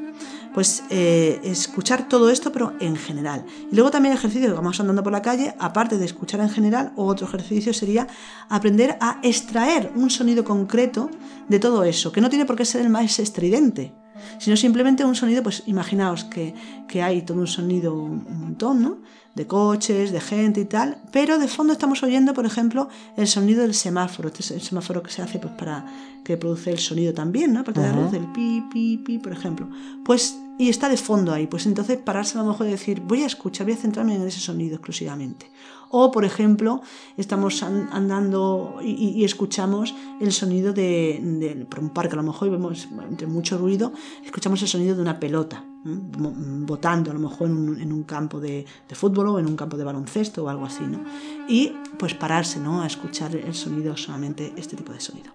Pues 0.53 0.83
eh, 0.91 1.41
escuchar 1.45 2.09
todo 2.09 2.29
esto, 2.29 2.51
pero 2.51 2.75
en 2.81 2.97
general. 2.97 3.45
Y 3.71 3.75
luego 3.75 3.91
también 3.91 4.13
el 4.13 4.19
ejercicio 4.19 4.49
que 4.49 4.55
vamos 4.55 4.81
andando 4.81 5.03
por 5.03 5.13
la 5.13 5.23
calle, 5.23 5.55
aparte 5.59 5.97
de 5.97 6.05
escuchar 6.05 6.41
en 6.41 6.51
general, 6.51 6.93
otro 6.97 7.27
ejercicio 7.27 7.73
sería 7.73 8.09
aprender 8.49 8.97
a 9.01 9.21
extraer 9.23 9.93
un 9.95 10.11
sonido 10.11 10.45
concreto 10.45 11.11
de 11.49 11.59
todo 11.61 11.85
eso, 11.85 12.11
que 12.11 12.21
no 12.21 12.29
tiene 12.29 12.47
por 12.47 12.57
qué 12.57 12.65
ser 12.65 12.81
el 12.81 12.91
más 12.91 13.19
estridente, 13.21 13.95
sino 14.39 14.57
simplemente 14.57 15.05
un 15.05 15.15
sonido, 15.15 15.43
pues 15.43 15.63
imaginaos 15.67 16.25
que, 16.25 16.55
que 16.89 17.03
hay 17.03 17.23
todo 17.23 17.39
un 17.39 17.47
sonido 17.47 17.95
un 17.95 18.27
montón, 18.41 18.83
¿no? 18.83 18.99
De 19.35 19.47
coches, 19.47 20.13
de 20.13 20.21
gente 20.21 20.61
y 20.61 20.65
tal, 20.65 20.99
pero 21.13 21.39
de 21.39 21.49
fondo 21.49 21.73
estamos 21.73 22.03
oyendo, 22.03 22.35
por 22.35 22.47
ejemplo, 22.47 22.89
el 23.17 23.27
sonido 23.27 23.63
del 23.63 23.75
semáforo, 23.75 24.29
este 24.29 24.43
es 24.43 24.51
el 24.51 24.61
semáforo 24.61 25.03
que 25.03 25.11
se 25.11 25.23
hace 25.23 25.39
pues, 25.39 25.53
para 25.55 25.87
que 26.25 26.37
produce 26.37 26.71
el 26.71 26.79
sonido 26.79 27.15
también, 27.15 27.53
¿no? 27.53 27.65
Para 27.65 28.11
que 28.11 28.17
el 28.17 28.27
pi, 28.33 28.65
pi, 28.73 28.99
pi, 28.99 29.19
por 29.19 29.33
ejemplo. 29.33 29.69
Pues, 30.05 30.37
y 30.59 30.69
está 30.69 30.89
de 30.89 30.97
fondo 30.97 31.33
ahí, 31.33 31.47
pues 31.47 31.67
entonces 31.67 31.97
pararse 31.99 32.39
a 32.39 32.43
lo 32.43 32.49
mejor 32.49 32.67
y 32.67 32.71
decir, 32.71 33.01
voy 33.01 33.23
a 33.23 33.27
escuchar, 33.27 33.67
voy 33.67 33.75
a 33.75 33.79
centrarme 33.79 34.17
en 34.17 34.27
ese 34.27 34.41
sonido 34.41 34.77
exclusivamente. 34.77 35.51
O, 35.91 36.13
por 36.13 36.25
ejemplo, 36.25 36.83
estamos 37.17 37.63
andando 37.65 38.79
y, 38.81 39.25
escuchamos 39.25 39.95
el 40.21 40.33
sonido 40.33 40.73
de, 40.73 41.67
por 41.69 41.81
un 41.81 41.91
parque, 41.91 42.15
a 42.15 42.17
lo 42.17 42.23
mejor 42.23 42.49
y 42.49 42.51
vemos 42.53 42.89
entre 43.09 43.27
mucho 43.27 43.59
ruido, 43.59 43.93
escuchamos 44.25 44.63
el 44.63 44.69
sonido 44.69 44.95
de 44.95 45.03
una 45.03 45.19
pelota 45.19 45.65
botando 45.83 47.11
a 47.11 47.15
lo 47.15 47.21
mejor 47.21 47.49
en 47.49 47.93
un, 47.93 48.03
campo 48.05 48.39
de, 48.39 48.67
fútbol 48.93 49.29
o 49.29 49.39
en 49.39 49.47
un 49.47 49.57
campo 49.57 49.77
de 49.77 49.85
baloncesto 49.85 50.45
o 50.45 50.49
algo 50.49 50.67
así, 50.67 50.85
¿no? 50.85 51.01
Y 51.49 51.73
pues 51.99 52.15
pararse, 52.15 52.61
¿no? 52.61 52.83
A 52.83 52.87
escuchar 52.87 53.35
el 53.35 53.55
sonido, 53.55 53.97
solamente 53.97 54.53
este 54.57 54.77
tipo 54.77 54.93
de 54.93 55.01
sonido. 55.01 55.33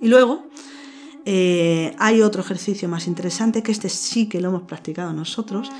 Y 0.00 0.08
luego 0.08 0.44
eh, 1.24 1.94
hay 1.98 2.22
otro 2.22 2.42
ejercicio 2.42 2.88
más 2.88 3.06
interesante, 3.06 3.62
que 3.62 3.72
este 3.72 3.88
sí 3.88 4.28
que 4.28 4.40
lo 4.40 4.48
hemos 4.48 4.62
practicado 4.62 5.12
nosotros, 5.12 5.70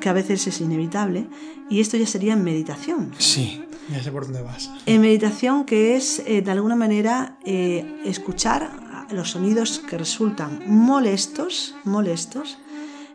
que 0.00 0.08
a 0.08 0.12
veces 0.12 0.46
es 0.46 0.60
inevitable, 0.60 1.26
y 1.70 1.80
esto 1.80 1.96
ya 1.96 2.06
sería 2.06 2.34
en 2.34 2.44
meditación. 2.44 3.12
Sí, 3.18 3.62
ya 3.90 4.02
sé 4.02 4.12
por 4.12 4.24
dónde 4.24 4.42
vas. 4.42 4.70
En 4.86 5.00
meditación, 5.00 5.64
que 5.64 5.96
es 5.96 6.22
eh, 6.26 6.42
de 6.42 6.50
alguna 6.50 6.76
manera 6.76 7.38
eh, 7.44 8.00
escuchar 8.04 9.06
los 9.10 9.30
sonidos 9.30 9.78
que 9.80 9.96
resultan 9.96 10.62
molestos, 10.66 11.74
molestos, 11.84 12.58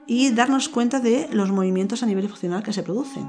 y 0.05 0.31
darnos 0.31 0.69
cuenta 0.69 0.99
de 0.99 1.29
los 1.31 1.49
movimientos 1.51 2.03
a 2.03 2.05
nivel 2.05 2.27
funcional 2.27 2.63
que 2.63 2.73
se 2.73 2.83
producen. 2.83 3.23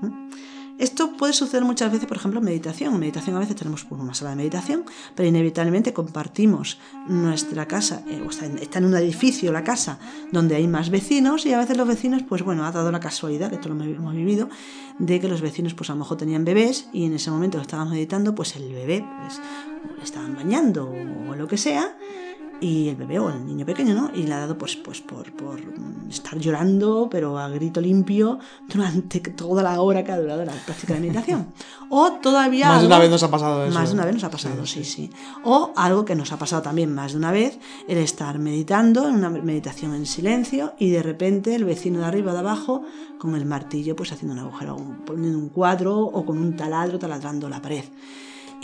¿Mm? 0.00 0.30
Esto 0.78 1.16
puede 1.16 1.32
suceder 1.32 1.64
muchas 1.64 1.92
veces, 1.92 2.08
por 2.08 2.16
ejemplo, 2.16 2.40
en 2.40 2.46
meditación. 2.46 2.94
En 2.94 3.00
meditación 3.00 3.36
a 3.36 3.38
veces 3.38 3.54
tenemos 3.54 3.86
una 3.90 4.12
sala 4.12 4.30
de 4.30 4.36
meditación, 4.36 4.84
pero 5.14 5.28
inevitablemente 5.28 5.92
compartimos 5.92 6.78
nuestra 7.06 7.66
casa, 7.66 8.02
eh, 8.08 8.22
o 8.26 8.30
está, 8.30 8.46
en, 8.46 8.84
un 8.84 8.96
edificio 8.96 9.52
la 9.52 9.62
casa 9.62 9.98
donde 10.32 10.56
hay 10.56 10.66
más 10.66 10.90
vecinos 10.90 11.46
y 11.46 11.52
a 11.52 11.58
veces 11.58 11.76
los 11.76 11.86
vecinos, 11.86 12.22
pues 12.28 12.42
bueno, 12.42 12.64
ha 12.64 12.72
dado 12.72 12.90
la 12.90 13.00
casualidad, 13.00 13.50
que 13.50 13.56
esto 13.56 13.68
lo 13.68 13.82
hemos 13.84 14.14
vivido, 14.14 14.48
de 14.98 15.20
que 15.20 15.28
los 15.28 15.40
vecinos 15.40 15.74
pues 15.74 15.90
a 15.90 15.92
lo 15.92 16.00
mejor 16.00 16.16
tenían 16.16 16.44
bebés 16.44 16.88
y 16.92 17.04
en 17.04 17.14
ese 17.14 17.30
momento 17.30 17.58
lo 17.58 17.62
estaban 17.62 17.90
meditando, 17.90 18.34
pues 18.34 18.56
el 18.56 18.72
bebé 18.72 19.06
pues 19.22 19.40
le 19.96 20.02
estaban 20.02 20.34
bañando 20.34 20.92
o 21.28 21.34
lo 21.36 21.46
que 21.46 21.56
sea 21.56 21.96
y 22.60 22.88
el 22.88 22.96
bebé 22.96 23.18
o 23.18 23.30
el 23.30 23.46
niño 23.46 23.66
pequeño, 23.66 23.94
¿no? 23.94 24.10
Y 24.14 24.24
le 24.24 24.34
ha 24.34 24.38
dado 24.40 24.56
pues, 24.56 24.76
pues 24.76 25.00
por, 25.00 25.32
por 25.32 25.60
estar 26.08 26.38
llorando, 26.38 27.08
pero 27.10 27.38
a 27.38 27.48
grito 27.48 27.80
limpio, 27.80 28.38
durante 28.68 29.20
toda 29.20 29.62
la 29.62 29.80
hora 29.80 30.04
que 30.04 30.12
ha 30.12 30.18
durado 30.18 30.44
la 30.44 30.52
práctica 30.52 30.94
de 30.94 31.00
meditación. 31.00 31.48
O 31.90 32.12
todavía... 32.12 32.68
Más 32.68 32.80
de 32.80 32.86
una 32.86 32.98
vez 32.98 33.10
nos 33.10 33.22
ha 33.22 33.30
pasado 33.30 33.64
eso. 33.64 33.74
Más 33.74 33.88
de 33.88 33.94
una 33.94 34.04
vez 34.04 34.14
nos 34.14 34.24
ha 34.24 34.30
pasado, 34.30 34.66
sí, 34.66 34.84
sí, 34.84 35.10
O 35.44 35.72
algo 35.76 36.04
que 36.04 36.14
nos 36.14 36.32
ha 36.32 36.38
pasado 36.38 36.62
también 36.62 36.94
más 36.94 37.12
de 37.12 37.18
una 37.18 37.32
vez, 37.32 37.58
el 37.88 37.98
estar 37.98 38.38
meditando, 38.38 39.08
en 39.08 39.16
una 39.16 39.30
meditación 39.30 39.94
en 39.94 40.06
silencio, 40.06 40.74
y 40.78 40.90
de 40.90 41.02
repente 41.02 41.54
el 41.54 41.64
vecino 41.64 42.00
de 42.00 42.06
arriba 42.06 42.32
o 42.32 42.34
de 42.34 42.40
abajo, 42.40 42.82
con 43.18 43.34
el 43.34 43.44
martillo, 43.44 43.96
pues 43.96 44.12
haciendo 44.12 44.34
un 44.34 44.40
agujero, 44.40 44.76
poniendo 45.06 45.38
un 45.38 45.48
cuadro 45.48 45.98
o 45.98 46.24
con 46.24 46.38
un 46.38 46.56
taladro 46.56 46.98
taladrando 46.98 47.48
la 47.48 47.62
pared. 47.62 47.84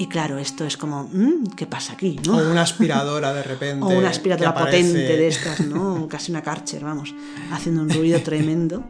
Y 0.00 0.06
claro, 0.06 0.38
esto 0.38 0.64
es 0.64 0.78
como, 0.78 1.10
mm, 1.12 1.48
¿qué 1.54 1.66
pasa 1.66 1.92
aquí? 1.92 2.18
¿no? 2.26 2.38
O 2.38 2.50
una 2.50 2.62
aspiradora 2.62 3.34
de 3.34 3.42
repente. 3.42 3.84
o 3.84 3.88
una 3.90 4.08
aspiradora 4.08 4.54
potente 4.54 4.96
de 4.96 5.28
estas, 5.28 5.60
¿no? 5.66 6.08
Casi 6.08 6.32
una 6.32 6.42
Karcher, 6.42 6.82
vamos, 6.82 7.14
haciendo 7.52 7.82
un 7.82 7.90
ruido 7.90 8.18
tremendo. 8.22 8.82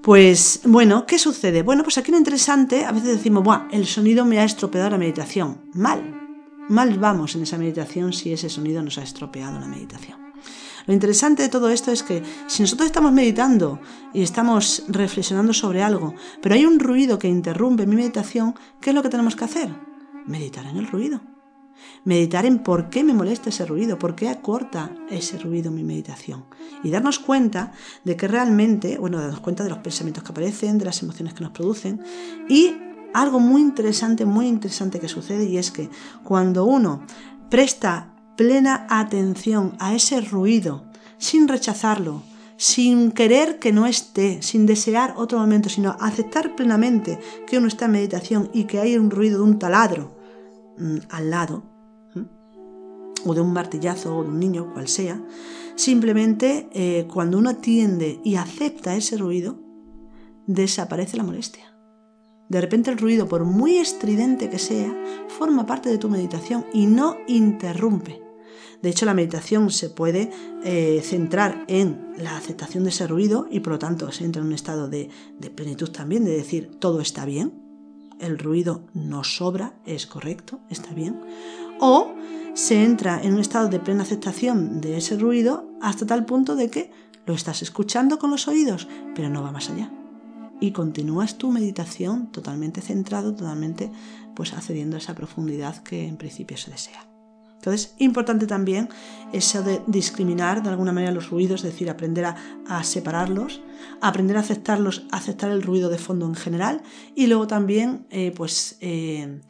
Pues 0.00 0.62
bueno, 0.64 1.04
¿qué 1.04 1.18
sucede? 1.18 1.62
Bueno, 1.62 1.82
pues 1.82 1.98
aquí 1.98 2.10
lo 2.10 2.16
interesante, 2.16 2.86
a 2.86 2.92
veces 2.92 3.18
decimos, 3.18 3.44
Buah, 3.44 3.68
el 3.70 3.84
sonido 3.84 4.24
me 4.24 4.40
ha 4.40 4.44
estropeado 4.44 4.88
la 4.88 4.96
meditación. 4.96 5.60
Mal, 5.74 6.02
mal 6.70 6.98
vamos 6.98 7.34
en 7.34 7.42
esa 7.42 7.58
meditación 7.58 8.14
si 8.14 8.32
ese 8.32 8.48
sonido 8.48 8.82
nos 8.82 8.96
ha 8.96 9.02
estropeado 9.02 9.60
la 9.60 9.66
meditación. 9.66 10.16
Lo 10.86 10.94
interesante 10.94 11.42
de 11.42 11.50
todo 11.50 11.68
esto 11.68 11.90
es 11.90 12.02
que 12.02 12.22
si 12.46 12.62
nosotros 12.62 12.86
estamos 12.86 13.12
meditando 13.12 13.78
y 14.14 14.22
estamos 14.22 14.84
reflexionando 14.88 15.52
sobre 15.52 15.82
algo, 15.82 16.14
pero 16.40 16.54
hay 16.54 16.64
un 16.64 16.80
ruido 16.80 17.18
que 17.18 17.28
interrumpe 17.28 17.86
mi 17.86 17.96
meditación, 17.96 18.54
¿qué 18.80 18.88
es 18.88 18.96
lo 18.96 19.02
que 19.02 19.10
tenemos 19.10 19.36
que 19.36 19.44
hacer? 19.44 19.93
Meditar 20.26 20.66
en 20.66 20.76
el 20.76 20.86
ruido. 20.86 21.20
Meditar 22.04 22.46
en 22.46 22.60
por 22.60 22.88
qué 22.88 23.02
me 23.02 23.14
molesta 23.14 23.48
ese 23.48 23.66
ruido, 23.66 23.98
por 23.98 24.14
qué 24.14 24.28
acorta 24.28 24.92
ese 25.10 25.38
ruido 25.38 25.70
mi 25.70 25.82
meditación. 25.82 26.44
Y 26.82 26.90
darnos 26.90 27.18
cuenta 27.18 27.72
de 28.04 28.16
que 28.16 28.28
realmente, 28.28 28.98
bueno, 28.98 29.18
darnos 29.20 29.40
cuenta 29.40 29.64
de 29.64 29.70
los 29.70 29.78
pensamientos 29.78 30.22
que 30.22 30.30
aparecen, 30.30 30.78
de 30.78 30.84
las 30.84 31.02
emociones 31.02 31.34
que 31.34 31.42
nos 31.42 31.52
producen. 31.52 32.00
Y 32.48 32.76
algo 33.12 33.40
muy 33.40 33.62
interesante, 33.62 34.24
muy 34.24 34.46
interesante 34.46 35.00
que 35.00 35.08
sucede 35.08 35.44
y 35.44 35.56
es 35.56 35.70
que 35.70 35.88
cuando 36.24 36.64
uno 36.64 37.02
presta 37.48 38.14
plena 38.36 38.86
atención 38.90 39.76
a 39.78 39.94
ese 39.94 40.20
ruido, 40.20 40.84
sin 41.18 41.48
rechazarlo, 41.48 42.22
sin 42.56 43.12
querer 43.12 43.58
que 43.58 43.72
no 43.72 43.86
esté, 43.86 44.42
sin 44.42 44.66
desear 44.66 45.14
otro 45.16 45.38
momento, 45.38 45.68
sino 45.68 45.96
aceptar 46.00 46.56
plenamente 46.56 47.18
que 47.46 47.58
uno 47.58 47.68
está 47.68 47.86
en 47.86 47.92
meditación 47.92 48.50
y 48.52 48.64
que 48.64 48.80
hay 48.80 48.96
un 48.96 49.10
ruido 49.10 49.38
de 49.38 49.44
un 49.44 49.58
taladro 49.58 50.13
mm, 50.78 50.96
al 51.10 51.30
lado, 51.30 51.74
o 53.24 53.34
de 53.34 53.40
un 53.40 53.52
martillazo 53.52 54.16
o 54.16 54.22
de 54.22 54.28
un 54.28 54.38
niño, 54.38 54.72
cual 54.72 54.88
sea, 54.88 55.22
simplemente 55.76 56.68
eh, 56.72 57.06
cuando 57.12 57.38
uno 57.38 57.50
atiende 57.50 58.20
y 58.22 58.36
acepta 58.36 58.96
ese 58.96 59.16
ruido, 59.16 59.58
desaparece 60.46 61.16
la 61.16 61.24
molestia. 61.24 61.74
De 62.48 62.60
repente 62.60 62.90
el 62.90 62.98
ruido, 62.98 63.26
por 63.26 63.44
muy 63.44 63.78
estridente 63.78 64.50
que 64.50 64.58
sea, 64.58 64.94
forma 65.28 65.66
parte 65.66 65.88
de 65.88 65.98
tu 65.98 66.08
meditación 66.08 66.66
y 66.72 66.86
no 66.86 67.16
interrumpe. 67.26 68.20
De 68.82 68.90
hecho, 68.90 69.06
la 69.06 69.14
meditación 69.14 69.70
se 69.70 69.88
puede 69.88 70.30
eh, 70.62 71.00
centrar 71.02 71.64
en 71.68 72.12
la 72.18 72.36
aceptación 72.36 72.84
de 72.84 72.90
ese 72.90 73.06
ruido 73.06 73.48
y 73.50 73.60
por 73.60 73.72
lo 73.72 73.78
tanto 73.78 74.12
se 74.12 74.26
entra 74.26 74.42
en 74.42 74.48
un 74.48 74.52
estado 74.52 74.88
de, 74.88 75.08
de 75.38 75.50
plenitud 75.50 75.88
también, 75.90 76.24
de 76.24 76.32
decir 76.32 76.70
todo 76.78 77.00
está 77.00 77.24
bien, 77.24 77.63
el 78.20 78.38
ruido 78.38 78.82
no 78.94 79.24
sobra, 79.24 79.74
es 79.86 80.06
correcto, 80.06 80.60
está 80.70 80.92
bien. 80.94 81.20
O 81.80 82.14
se 82.54 82.82
entra 82.84 83.20
en 83.22 83.34
un 83.34 83.40
estado 83.40 83.68
de 83.68 83.80
plena 83.80 84.02
aceptación 84.02 84.80
de 84.80 84.96
ese 84.96 85.16
ruido 85.16 85.68
hasta 85.80 86.06
tal 86.06 86.24
punto 86.24 86.56
de 86.56 86.70
que 86.70 86.90
lo 87.26 87.34
estás 87.34 87.62
escuchando 87.62 88.18
con 88.18 88.30
los 88.30 88.48
oídos, 88.48 88.88
pero 89.14 89.28
no 89.28 89.42
va 89.42 89.52
más 89.52 89.70
allá 89.70 89.90
y 90.60 90.72
continúas 90.72 91.36
tu 91.36 91.50
meditación 91.50 92.28
totalmente 92.28 92.80
centrado, 92.80 93.34
totalmente 93.34 93.90
pues 94.34 94.54
accediendo 94.54 94.96
a 94.96 94.98
esa 94.98 95.14
profundidad 95.14 95.82
que 95.82 96.06
en 96.06 96.16
principio 96.16 96.56
se 96.56 96.70
desea. 96.70 97.13
Entonces, 97.64 97.94
importante 97.96 98.46
también 98.46 98.90
eso 99.32 99.62
de 99.62 99.80
discriminar 99.86 100.62
de 100.62 100.68
alguna 100.68 100.92
manera 100.92 101.12
los 101.12 101.30
ruidos, 101.30 101.64
es 101.64 101.72
decir, 101.72 101.88
aprender 101.88 102.26
a, 102.26 102.84
separarlos, 102.84 103.62
aprender 104.02 104.36
a 104.36 104.40
aceptarlos, 104.40 105.06
aceptar 105.10 105.50
el 105.50 105.62
ruido 105.62 105.88
de 105.88 105.96
fondo 105.96 106.26
en 106.26 106.34
general 106.34 106.82
y 107.14 107.26
luego 107.26 107.46
también 107.46 108.06
eh, 108.10 108.34
pues 108.36 108.76
eh, 108.82 109.40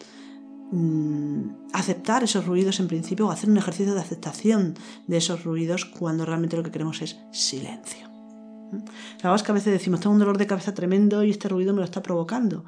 mm, 0.71 1.73
aceptar 1.73 2.23
esos 2.23 2.47
ruidos 2.47 2.79
en 2.79 2.87
principio 2.87 3.27
o 3.27 3.33
hacer 3.33 3.51
un 3.51 3.57
ejercicio 3.57 3.95
de 3.95 4.01
aceptación 4.01 4.75
de 5.09 5.17
esos 5.17 5.43
ruidos 5.43 5.85
cuando 5.85 6.25
realmente 6.25 6.57
lo 6.57 6.63
que 6.63 6.71
queremos 6.71 7.03
es 7.03 7.19
silencio. 7.33 8.09
La 8.71 9.31
verdad 9.31 9.35
es 9.35 9.43
que 9.43 9.51
a 9.51 9.55
veces 9.55 9.73
decimos, 9.73 9.99
tengo 9.99 10.13
un 10.13 10.21
dolor 10.21 10.39
de 10.39 10.47
cabeza 10.47 10.73
tremendo 10.73 11.25
y 11.25 11.31
este 11.31 11.49
ruido 11.49 11.73
me 11.73 11.81
lo 11.81 11.85
está 11.85 12.01
provocando. 12.01 12.65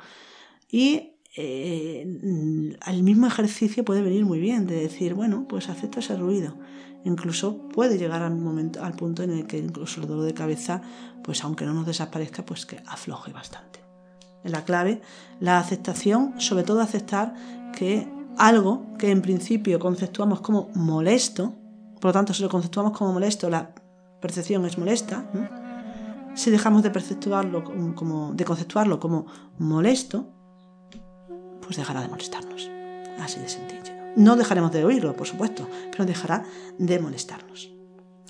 Y 0.68 1.15
eh, 1.36 2.06
el 2.86 3.02
mismo 3.02 3.26
ejercicio 3.26 3.84
puede 3.84 4.02
venir 4.02 4.24
muy 4.24 4.40
bien, 4.40 4.66
de 4.66 4.80
decir, 4.80 5.14
bueno, 5.14 5.46
pues 5.48 5.68
acepto 5.68 6.00
ese 6.00 6.16
ruido. 6.16 6.54
Incluso 7.04 7.68
puede 7.68 7.98
llegar 7.98 8.22
al, 8.22 8.36
momento, 8.36 8.82
al 8.82 8.94
punto 8.94 9.22
en 9.22 9.30
el 9.30 9.46
que 9.46 9.58
incluso 9.58 10.00
el 10.00 10.08
dolor 10.08 10.24
de 10.24 10.34
cabeza, 10.34 10.80
pues 11.22 11.44
aunque 11.44 11.66
no 11.66 11.74
nos 11.74 11.86
desaparezca, 11.86 12.44
pues 12.44 12.64
que 12.64 12.82
afloje 12.86 13.32
bastante. 13.32 13.80
La 14.44 14.64
clave, 14.64 15.02
la 15.38 15.58
aceptación, 15.58 16.40
sobre 16.40 16.64
todo 16.64 16.80
aceptar 16.80 17.34
que 17.76 18.08
algo 18.38 18.86
que 18.98 19.10
en 19.10 19.22
principio 19.22 19.78
conceptuamos 19.78 20.40
como 20.40 20.70
molesto, 20.74 21.54
por 22.00 22.06
lo 22.06 22.12
tanto, 22.12 22.32
si 22.32 22.42
lo 22.42 22.48
conceptuamos 22.48 22.96
como 22.96 23.12
molesto, 23.12 23.50
la 23.50 23.74
percepción 24.20 24.64
es 24.66 24.78
molesta, 24.78 25.30
si 26.34 26.50
dejamos 26.50 26.82
de 26.82 26.90
perceptuarlo 26.90 27.64
como, 27.94 28.34
de 28.34 28.44
conceptuarlo 28.44 29.00
como 29.00 29.26
molesto, 29.58 30.35
pues 31.66 31.76
dejará 31.76 32.00
de 32.00 32.08
molestarnos. 32.08 32.70
Así 33.20 33.40
de 33.40 33.48
sencillo. 33.48 33.92
No 34.16 34.36
dejaremos 34.36 34.72
de 34.72 34.84
oírlo, 34.84 35.14
por 35.14 35.26
supuesto, 35.26 35.68
pero 35.90 36.06
dejará 36.06 36.44
de 36.78 36.98
molestarnos. 36.98 37.75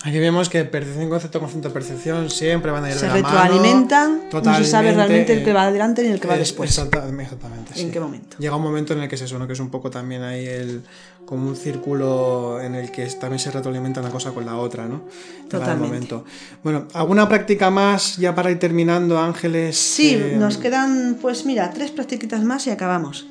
Aquí 0.03 0.19
vemos 0.19 0.51
que 0.51 0.65
percepción, 0.65 1.09
concepto, 1.09 1.41
concepto, 1.41 1.73
percepción 1.73 2.29
siempre 2.29 2.71
van 2.71 2.85
a 2.85 2.91
ir 2.91 2.95
se 2.95 3.07
de 3.07 3.09
la 3.09 3.15
retroalimentan, 3.15 4.21
no 4.31 4.57
se 4.57 4.65
sabe 4.65 4.93
realmente 4.93 5.33
el 5.33 5.43
que 5.43 5.53
va 5.55 5.63
adelante 5.63 6.03
ni 6.03 6.11
el 6.11 6.21
que 6.21 6.29
va 6.29 6.37
después. 6.37 6.71
Exactamente, 6.71 7.35
¿En 7.77 7.91
qué 7.91 7.99
momento? 7.99 8.37
Llega 8.39 8.55
un 8.55 8.63
momento 8.63 8.93
en 8.93 9.01
el 9.01 9.09
que 9.09 9.15
es 9.15 9.23
eso, 9.23 9.39
¿no? 9.39 9.47
que 9.47 9.55
es 9.55 9.61
un 9.61 9.71
poco 9.71 9.91
también 9.91 10.23
ahí 10.23 10.47
el, 10.47 10.83
como 11.25 11.49
un 11.49 11.57
círculo 11.57 12.61
en 12.61 12.75
el 12.75 12.93
que 12.93 13.07
también 13.07 13.39
se 13.39 13.51
retroalimenta 13.51 14.01
una 14.01 14.11
cosa 14.11 14.33
con 14.33 14.45
la 14.45 14.57
otra, 14.57 14.87
¿no? 14.87 15.05
Totalmente. 15.49 15.87
Momento. 15.87 16.25
Bueno, 16.63 16.87
¿alguna 16.93 17.27
práctica 17.27 17.71
más 17.71 18.19
ya 18.19 18.35
para 18.35 18.51
ir 18.51 18.59
terminando, 18.59 19.19
Ángeles? 19.19 19.77
Sí, 19.79 20.15
eh, 20.15 20.37
nos 20.39 20.59
quedan, 20.59 21.17
pues 21.21 21.47
mira, 21.47 21.71
tres 21.71 21.91
prácticas 21.91 22.45
más 22.45 22.67
y 22.67 22.71
acabamos. 22.71 23.27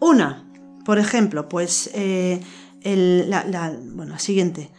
Una, 0.00 0.44
por 0.84 0.98
ejemplo, 0.98 1.48
pues 1.48 1.90
eh, 1.94 2.40
la, 2.84 3.74
bueno, 3.94 4.12
la 4.12 4.18
siguiente 4.18 4.70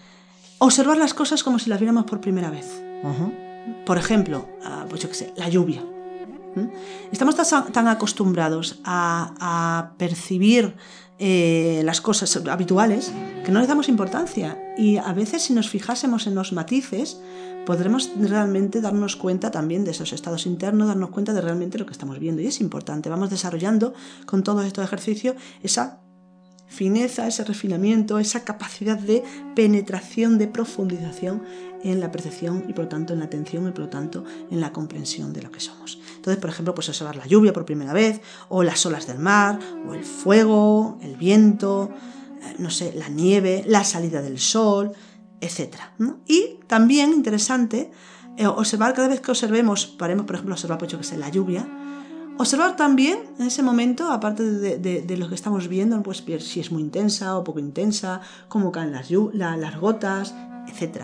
observar 0.59 0.97
las 0.97 1.13
cosas 1.13 1.43
como 1.43 1.59
si 1.59 1.69
las 1.69 1.79
viéramos 1.79 2.05
por 2.05 2.21
primera 2.21 2.49
vez. 2.49 2.81
Por 3.85 3.97
ejemplo, 3.97 4.47
ah, 4.63 4.85
pues 4.89 5.01
yo 5.01 5.09
qué 5.09 5.15
sé, 5.15 5.33
la 5.35 5.49
lluvia. 5.49 5.83
Estamos 7.11 7.35
tan, 7.35 7.87
acostumbrados 7.87 8.79
a, 8.83 9.93
percibir 9.97 10.75
eh, 11.19 11.81
las 11.83 12.01
cosas 12.01 12.35
habituales 12.47 13.11
que 13.43 13.51
no 13.51 13.59
les 13.59 13.67
damos 13.67 13.89
importancia. 13.89 14.57
Y 14.77 14.97
a 14.97 15.13
veces 15.13 15.43
si 15.43 15.53
nos 15.53 15.69
fijásemos 15.69 16.27
en 16.27 16.35
los 16.35 16.53
matices, 16.53 17.19
podremos 17.65 18.11
realmente 18.19 18.81
darnos 18.81 19.15
cuenta 19.15 19.51
también 19.51 19.83
de 19.83 19.91
esos 19.91 20.13
estados 20.13 20.45
internos, 20.45 20.87
darnos 20.87 21.09
cuenta 21.09 21.33
de 21.33 21.41
realmente 21.41 21.77
lo 21.77 21.85
que 21.85 21.91
estamos 21.91 22.19
viendo. 22.19 22.41
Y 22.41 22.47
es 22.47 22.61
importante, 22.61 23.09
vamos 23.09 23.29
desarrollando 23.29 23.93
con 24.25 24.43
todo 24.43 24.61
este 24.61 24.81
ejercicio 24.81 25.35
esa 25.61 26.04
fineza, 26.75 27.27
ese 27.27 27.43
refinamiento, 27.43 28.19
esa 28.19 28.43
capacidad 28.43 28.97
de 28.97 29.23
penetración, 29.55 30.37
de 30.37 30.47
profundización 30.47 31.41
en 31.83 31.99
la 31.99 32.11
percepción 32.11 32.65
y 32.67 32.73
por 32.73 32.85
lo 32.85 32.89
tanto 32.89 33.13
en 33.13 33.19
la 33.19 33.25
atención 33.25 33.67
y 33.67 33.71
por 33.71 33.81
lo 33.81 33.89
tanto 33.89 34.23
en 34.51 34.59
la 34.59 34.73
comprensión 34.73 35.33
de 35.33 35.41
lo 35.41 35.51
que 35.51 35.59
somos. 35.59 35.99
Entonces, 36.15 36.41
por 36.41 36.49
ejemplo, 36.49 36.75
pues 36.75 36.89
observar 36.89 37.15
la 37.15 37.27
lluvia 37.27 37.53
por 37.53 37.65
primera 37.65 37.93
vez, 37.93 38.21
o 38.49 38.63
las 38.63 38.85
olas 38.85 39.07
del 39.07 39.19
mar, 39.19 39.59
o 39.87 39.93
el 39.93 40.03
fuego, 40.03 40.99
el 41.01 41.15
viento, 41.15 41.91
eh, 42.41 42.55
no 42.57 42.69
sé, 42.69 42.93
la 42.95 43.09
nieve, 43.09 43.63
la 43.67 43.83
salida 43.83 44.21
del 44.21 44.39
sol, 44.39 44.91
etc. 45.41 45.75
Y 46.27 46.59
también 46.67 47.13
interesante 47.13 47.91
eh, 48.37 48.47
observar 48.47 48.93
cada 48.93 49.07
vez 49.07 49.21
que 49.21 49.31
observemos, 49.31 49.85
por 49.85 50.09
ejemplo, 50.09 50.53
observar, 50.53 50.77
pues 50.77 50.93
que 50.93 51.03
sé, 51.03 51.17
la 51.17 51.29
lluvia, 51.29 51.67
Observar 52.37 52.75
también 52.75 53.19
en 53.39 53.47
ese 53.47 53.63
momento, 53.63 54.11
aparte 54.11 54.43
de, 54.43 55.17
lo 55.17 55.29
que 55.29 55.35
estamos 55.35 55.67
viendo, 55.67 56.01
pues 56.03 56.23
si 56.39 56.59
es 56.59 56.71
muy 56.71 56.81
intensa 56.81 57.37
o 57.37 57.43
poco 57.43 57.59
intensa, 57.59 58.21
cómo 58.49 58.71
caen 58.71 58.91
las, 58.91 59.09
las 59.33 59.79
gotas, 59.79 60.35
etc. 60.67 61.03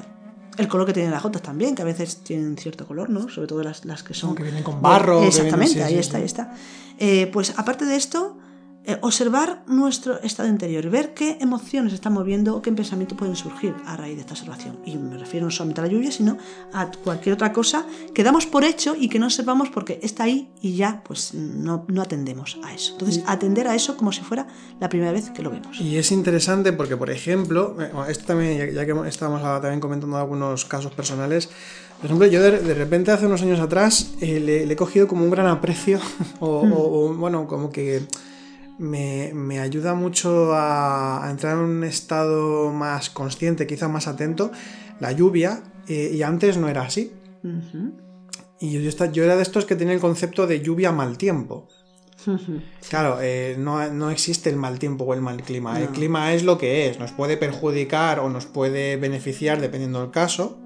El 0.57 0.67
color 0.67 0.87
que 0.87 0.93
tienen 0.93 1.11
las 1.11 1.23
gotas 1.23 1.41
también, 1.41 1.73
que 1.73 1.83
a 1.83 1.85
veces 1.85 2.17
tienen 2.17 2.57
cierto 2.57 2.85
color, 2.85 3.09
¿no? 3.09 3.29
Sobre 3.29 3.47
todo 3.47 3.63
las, 3.63 3.85
las 3.85 4.03
que 4.03 4.13
son... 4.13 4.35
Que 4.35 4.43
vienen 4.43 4.63
con 4.63 4.81
barro. 4.81 5.23
exactamente, 5.23 5.81
ahí 5.83 5.97
está, 5.97 6.17
ahí 6.17 6.25
está. 6.25 6.53
Eh, 6.97 7.29
pues 7.31 7.53
aparte 7.57 7.85
de 7.85 7.95
esto, 7.95 8.37
eh, 8.83 8.97
observar 9.01 9.63
nuestro 9.67 10.19
estado 10.23 10.49
interior, 10.49 10.89
ver 10.89 11.13
qué 11.13 11.37
emociones 11.39 11.93
están 11.93 12.13
moviendo 12.13 12.55
o 12.55 12.63
qué 12.63 12.71
pensamientos 12.71 13.15
pueden 13.15 13.35
surgir 13.35 13.75
a 13.85 13.95
raíz 13.95 14.15
de 14.15 14.21
esta 14.21 14.33
observación. 14.33 14.79
Y 14.85 14.97
me 14.97 15.19
refiero 15.19 15.45
no 15.45 15.51
solamente 15.51 15.81
a 15.81 15.83
la 15.83 15.91
lluvia, 15.91 16.11
sino 16.11 16.39
a 16.73 16.89
cualquier 16.89 17.35
otra 17.35 17.53
cosa 17.53 17.85
que 18.15 18.23
damos 18.23 18.47
por 18.47 18.63
hecho 18.63 18.95
y 18.97 19.07
que 19.07 19.19
no 19.19 19.29
sepamos 19.29 19.69
porque 19.69 19.99
está 20.01 20.23
ahí 20.23 20.49
y 20.61 20.77
ya 20.77 21.03
pues 21.05 21.35
no, 21.35 21.85
no 21.89 22.01
atendemos 22.01 22.57
a 22.63 22.73
eso. 22.73 22.93
Entonces, 22.93 23.23
atender 23.27 23.67
a 23.67 23.75
eso 23.75 23.95
como 23.97 24.11
si 24.11 24.21
fuera 24.21 24.47
la 24.79 24.89
primera 24.89 25.11
vez 25.11 25.29
que 25.29 25.43
lo 25.43 25.51
vemos. 25.51 25.79
Y 25.79 25.97
es 25.97 26.11
interesante 26.11 26.73
porque, 26.73 26.97
por 26.97 27.11
ejemplo, 27.11 27.77
eh, 27.79 27.91
esto 28.09 28.25
también, 28.25 28.73
ya, 28.73 28.83
que 28.83 28.95
estábamos 29.07 29.43
también 29.61 29.79
comentando 29.79 30.17
algunos 30.17 30.65
casos 30.65 30.91
personales, 30.91 31.49
por 31.97 32.07
ejemplo, 32.07 32.25
yo 32.25 32.41
de, 32.41 32.73
repente 32.73 33.11
hace 33.11 33.27
unos 33.27 33.43
años 33.43 33.59
atrás 33.59 34.15
eh, 34.21 34.39
le, 34.39 34.63
he 34.63 34.75
cogido 34.75 35.07
como 35.07 35.23
un 35.23 35.29
gran 35.29 35.45
aprecio 35.45 35.99
o, 36.39 36.63
o 36.63 37.13
bueno, 37.13 37.45
como 37.45 37.71
que 37.71 38.07
me, 38.81 39.59
ayuda 39.59 39.93
mucho 39.93 40.53
a, 40.53 41.27
entrar 41.29 41.57
en 41.57 41.63
un 41.63 41.83
estado 41.83 42.71
más 42.71 43.09
consciente, 43.09 43.67
quizá 43.67 43.87
más 43.87 44.07
atento, 44.07 44.51
la 44.99 45.11
lluvia, 45.11 45.63
eh, 45.87 46.11
y 46.13 46.23
antes 46.23 46.57
no 46.57 46.67
era 46.67 46.81
así. 46.81 47.13
Y 48.59 48.71
yo, 48.71 49.05
yo, 49.11 49.23
era 49.23 49.35
de 49.35 49.43
estos 49.43 49.65
que 49.65 49.75
tenía 49.75 49.93
el 49.93 49.99
concepto 49.99 50.47
de 50.47 50.61
lluvia 50.61 50.91
mal 50.91 51.17
tiempo. 51.17 51.67
Claro, 52.89 53.19
eh, 53.21 53.55
no, 53.57 54.09
existe 54.11 54.49
el 54.49 54.57
mal 54.57 54.77
tiempo 54.77 55.05
o 55.05 55.13
el 55.13 55.21
mal 55.21 55.41
clima. 55.43 55.79
El 55.79 55.89
clima 55.89 56.33
es 56.33 56.43
lo 56.43 56.57
que 56.57 56.89
es, 56.89 56.99
nos 56.99 57.13
puede 57.13 57.37
perjudicar 57.37 58.19
o 58.19 58.29
nos 58.29 58.45
puede 58.45 58.97
beneficiar 58.97 59.61
dependiendo 59.61 60.01
del 60.01 60.11
caso 60.11 60.60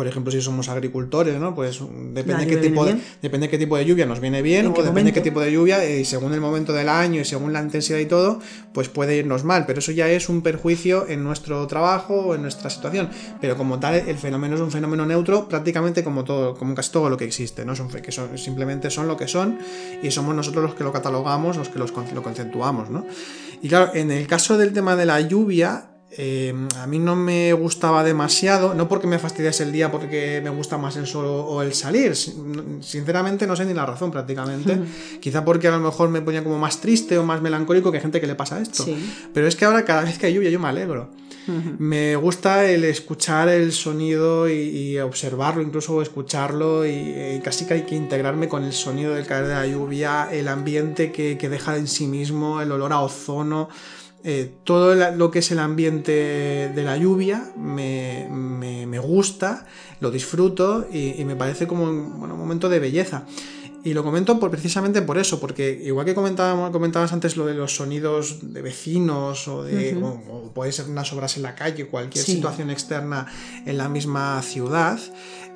por 0.00 0.06
ejemplo, 0.06 0.32
si 0.32 0.40
somos 0.40 0.70
agricultores, 0.70 1.38
¿no? 1.38 1.54
Pues 1.54 1.78
depende, 2.14 2.46
qué 2.46 2.56
tipo 2.56 2.86
de, 2.86 2.96
depende 3.20 3.50
qué 3.50 3.58
tipo 3.58 3.76
de 3.76 3.84
lluvia 3.84 4.06
nos 4.06 4.18
viene 4.18 4.40
bien 4.40 4.72
o 4.74 4.82
depende 4.82 5.12
qué 5.12 5.20
tipo 5.20 5.42
de 5.42 5.52
lluvia 5.52 5.84
y 5.84 6.06
según 6.06 6.32
el 6.32 6.40
momento 6.40 6.72
del 6.72 6.88
año 6.88 7.20
y 7.20 7.26
según 7.26 7.52
la 7.52 7.60
intensidad 7.60 7.98
y 7.98 8.06
todo, 8.06 8.40
pues 8.72 8.88
puede 8.88 9.18
irnos 9.18 9.44
mal, 9.44 9.66
pero 9.66 9.80
eso 9.80 9.92
ya 9.92 10.08
es 10.08 10.30
un 10.30 10.40
perjuicio 10.40 11.06
en 11.06 11.22
nuestro 11.22 11.66
trabajo 11.66 12.14
o 12.14 12.34
en 12.34 12.40
nuestra 12.40 12.70
situación. 12.70 13.10
Pero 13.42 13.58
como 13.58 13.78
tal, 13.78 13.96
el 13.96 14.16
fenómeno 14.16 14.54
es 14.54 14.62
un 14.62 14.70
fenómeno 14.70 15.04
neutro 15.04 15.46
prácticamente 15.46 16.02
como 16.02 16.24
todo, 16.24 16.54
como 16.54 16.74
casi 16.74 16.92
todo 16.92 17.10
lo 17.10 17.18
que 17.18 17.26
existe, 17.26 17.66
¿no? 17.66 17.76
Son, 17.76 17.90
que 17.90 18.10
son, 18.10 18.38
simplemente 18.38 18.88
son 18.88 19.06
lo 19.06 19.18
que 19.18 19.28
son 19.28 19.58
y 20.02 20.10
somos 20.10 20.34
nosotros 20.34 20.64
los 20.64 20.74
que 20.76 20.82
lo 20.82 20.94
catalogamos, 20.94 21.58
los 21.58 21.68
que 21.68 21.78
los, 21.78 21.92
lo 22.14 22.22
conceptuamos, 22.22 22.88
¿no? 22.88 23.04
Y 23.60 23.68
claro, 23.68 23.94
en 23.94 24.10
el 24.10 24.26
caso 24.26 24.56
del 24.56 24.72
tema 24.72 24.96
de 24.96 25.04
la 25.04 25.20
lluvia, 25.20 25.89
eh, 26.12 26.52
a 26.76 26.86
mí 26.88 26.98
no 26.98 27.14
me 27.14 27.52
gustaba 27.52 28.02
demasiado, 28.02 28.74
no 28.74 28.88
porque 28.88 29.06
me 29.06 29.20
fastidiase 29.20 29.62
el 29.62 29.70
día 29.70 29.92
porque 29.92 30.40
me 30.42 30.50
gusta 30.50 30.76
más 30.76 30.96
el 30.96 31.06
sol 31.06 31.26
o 31.26 31.62
el 31.62 31.72
salir, 31.72 32.16
sinceramente 32.16 33.46
no 33.46 33.54
sé 33.54 33.64
ni 33.64 33.74
la 33.74 33.86
razón 33.86 34.10
prácticamente, 34.10 34.76
quizá 35.20 35.44
porque 35.44 35.68
a 35.68 35.70
lo 35.70 35.78
mejor 35.78 36.08
me 36.08 36.20
ponía 36.20 36.42
como 36.42 36.58
más 36.58 36.80
triste 36.80 37.16
o 37.16 37.24
más 37.24 37.40
melancólico 37.42 37.92
que 37.92 38.00
gente 38.00 38.20
que 38.20 38.26
le 38.26 38.34
pasa 38.34 38.60
esto, 38.60 38.84
pero 39.32 39.46
es 39.46 39.54
que 39.54 39.64
ahora 39.64 39.84
cada 39.84 40.02
vez 40.02 40.18
que 40.18 40.26
hay 40.26 40.34
lluvia 40.34 40.50
yo 40.50 40.58
me 40.58 40.68
alegro. 40.68 41.10
Me 41.78 42.14
gusta 42.14 42.70
el 42.70 42.84
escuchar 42.84 43.48
el 43.48 43.72
sonido 43.72 44.48
y, 44.48 44.98
observarlo, 45.00 45.62
incluso 45.62 46.00
escucharlo 46.00 46.86
y, 46.86 47.40
casi 47.42 47.66
que 47.66 47.74
hay 47.74 47.82
que 47.82 47.96
integrarme 47.96 48.48
con 48.48 48.62
el 48.62 48.72
sonido 48.72 49.14
del 49.14 49.26
caer 49.26 49.46
de 49.46 49.54
la 49.54 49.66
lluvia, 49.66 50.28
el 50.30 50.46
ambiente 50.46 51.10
que, 51.10 51.38
que 51.38 51.48
deja 51.48 51.76
en 51.76 51.88
sí 51.88 52.06
mismo, 52.06 52.60
el 52.60 52.70
olor 52.70 52.92
a 52.92 53.00
ozono. 53.00 53.68
Eh, 54.22 54.52
todo 54.64 54.94
lo 55.12 55.30
que 55.30 55.38
es 55.38 55.50
el 55.50 55.58
ambiente 55.58 56.70
de 56.74 56.82
la 56.82 56.98
lluvia 56.98 57.52
me, 57.56 58.98
gusta, 58.98 59.66
lo 60.00 60.10
disfruto 60.10 60.86
y, 60.92 61.24
me 61.24 61.36
parece 61.36 61.66
como 61.66 61.84
un, 61.84 62.18
momento 62.18 62.68
de 62.68 62.80
belleza. 62.80 63.24
Y 63.82 63.94
lo 63.94 64.04
comento 64.04 64.38
por, 64.38 64.50
precisamente 64.50 65.00
por 65.02 65.16
eso, 65.16 65.40
porque 65.40 65.80
igual 65.82 66.04
que 66.04 66.14
comentabas 66.14 67.12
antes 67.12 67.36
lo 67.36 67.46
de 67.46 67.54
los 67.54 67.76
sonidos 67.76 68.52
de 68.52 68.60
vecinos 68.60 69.48
o 69.48 69.62
de 69.62 69.98
puede 70.54 70.72
ser 70.72 70.88
unas 70.88 71.12
obras 71.12 71.36
en 71.36 71.44
la 71.44 71.54
calle, 71.54 71.86
cualquier 71.86 72.24
situación 72.24 72.70
externa 72.70 73.26
en 73.64 73.78
la 73.78 73.88
misma 73.88 74.42
ciudad, 74.42 74.98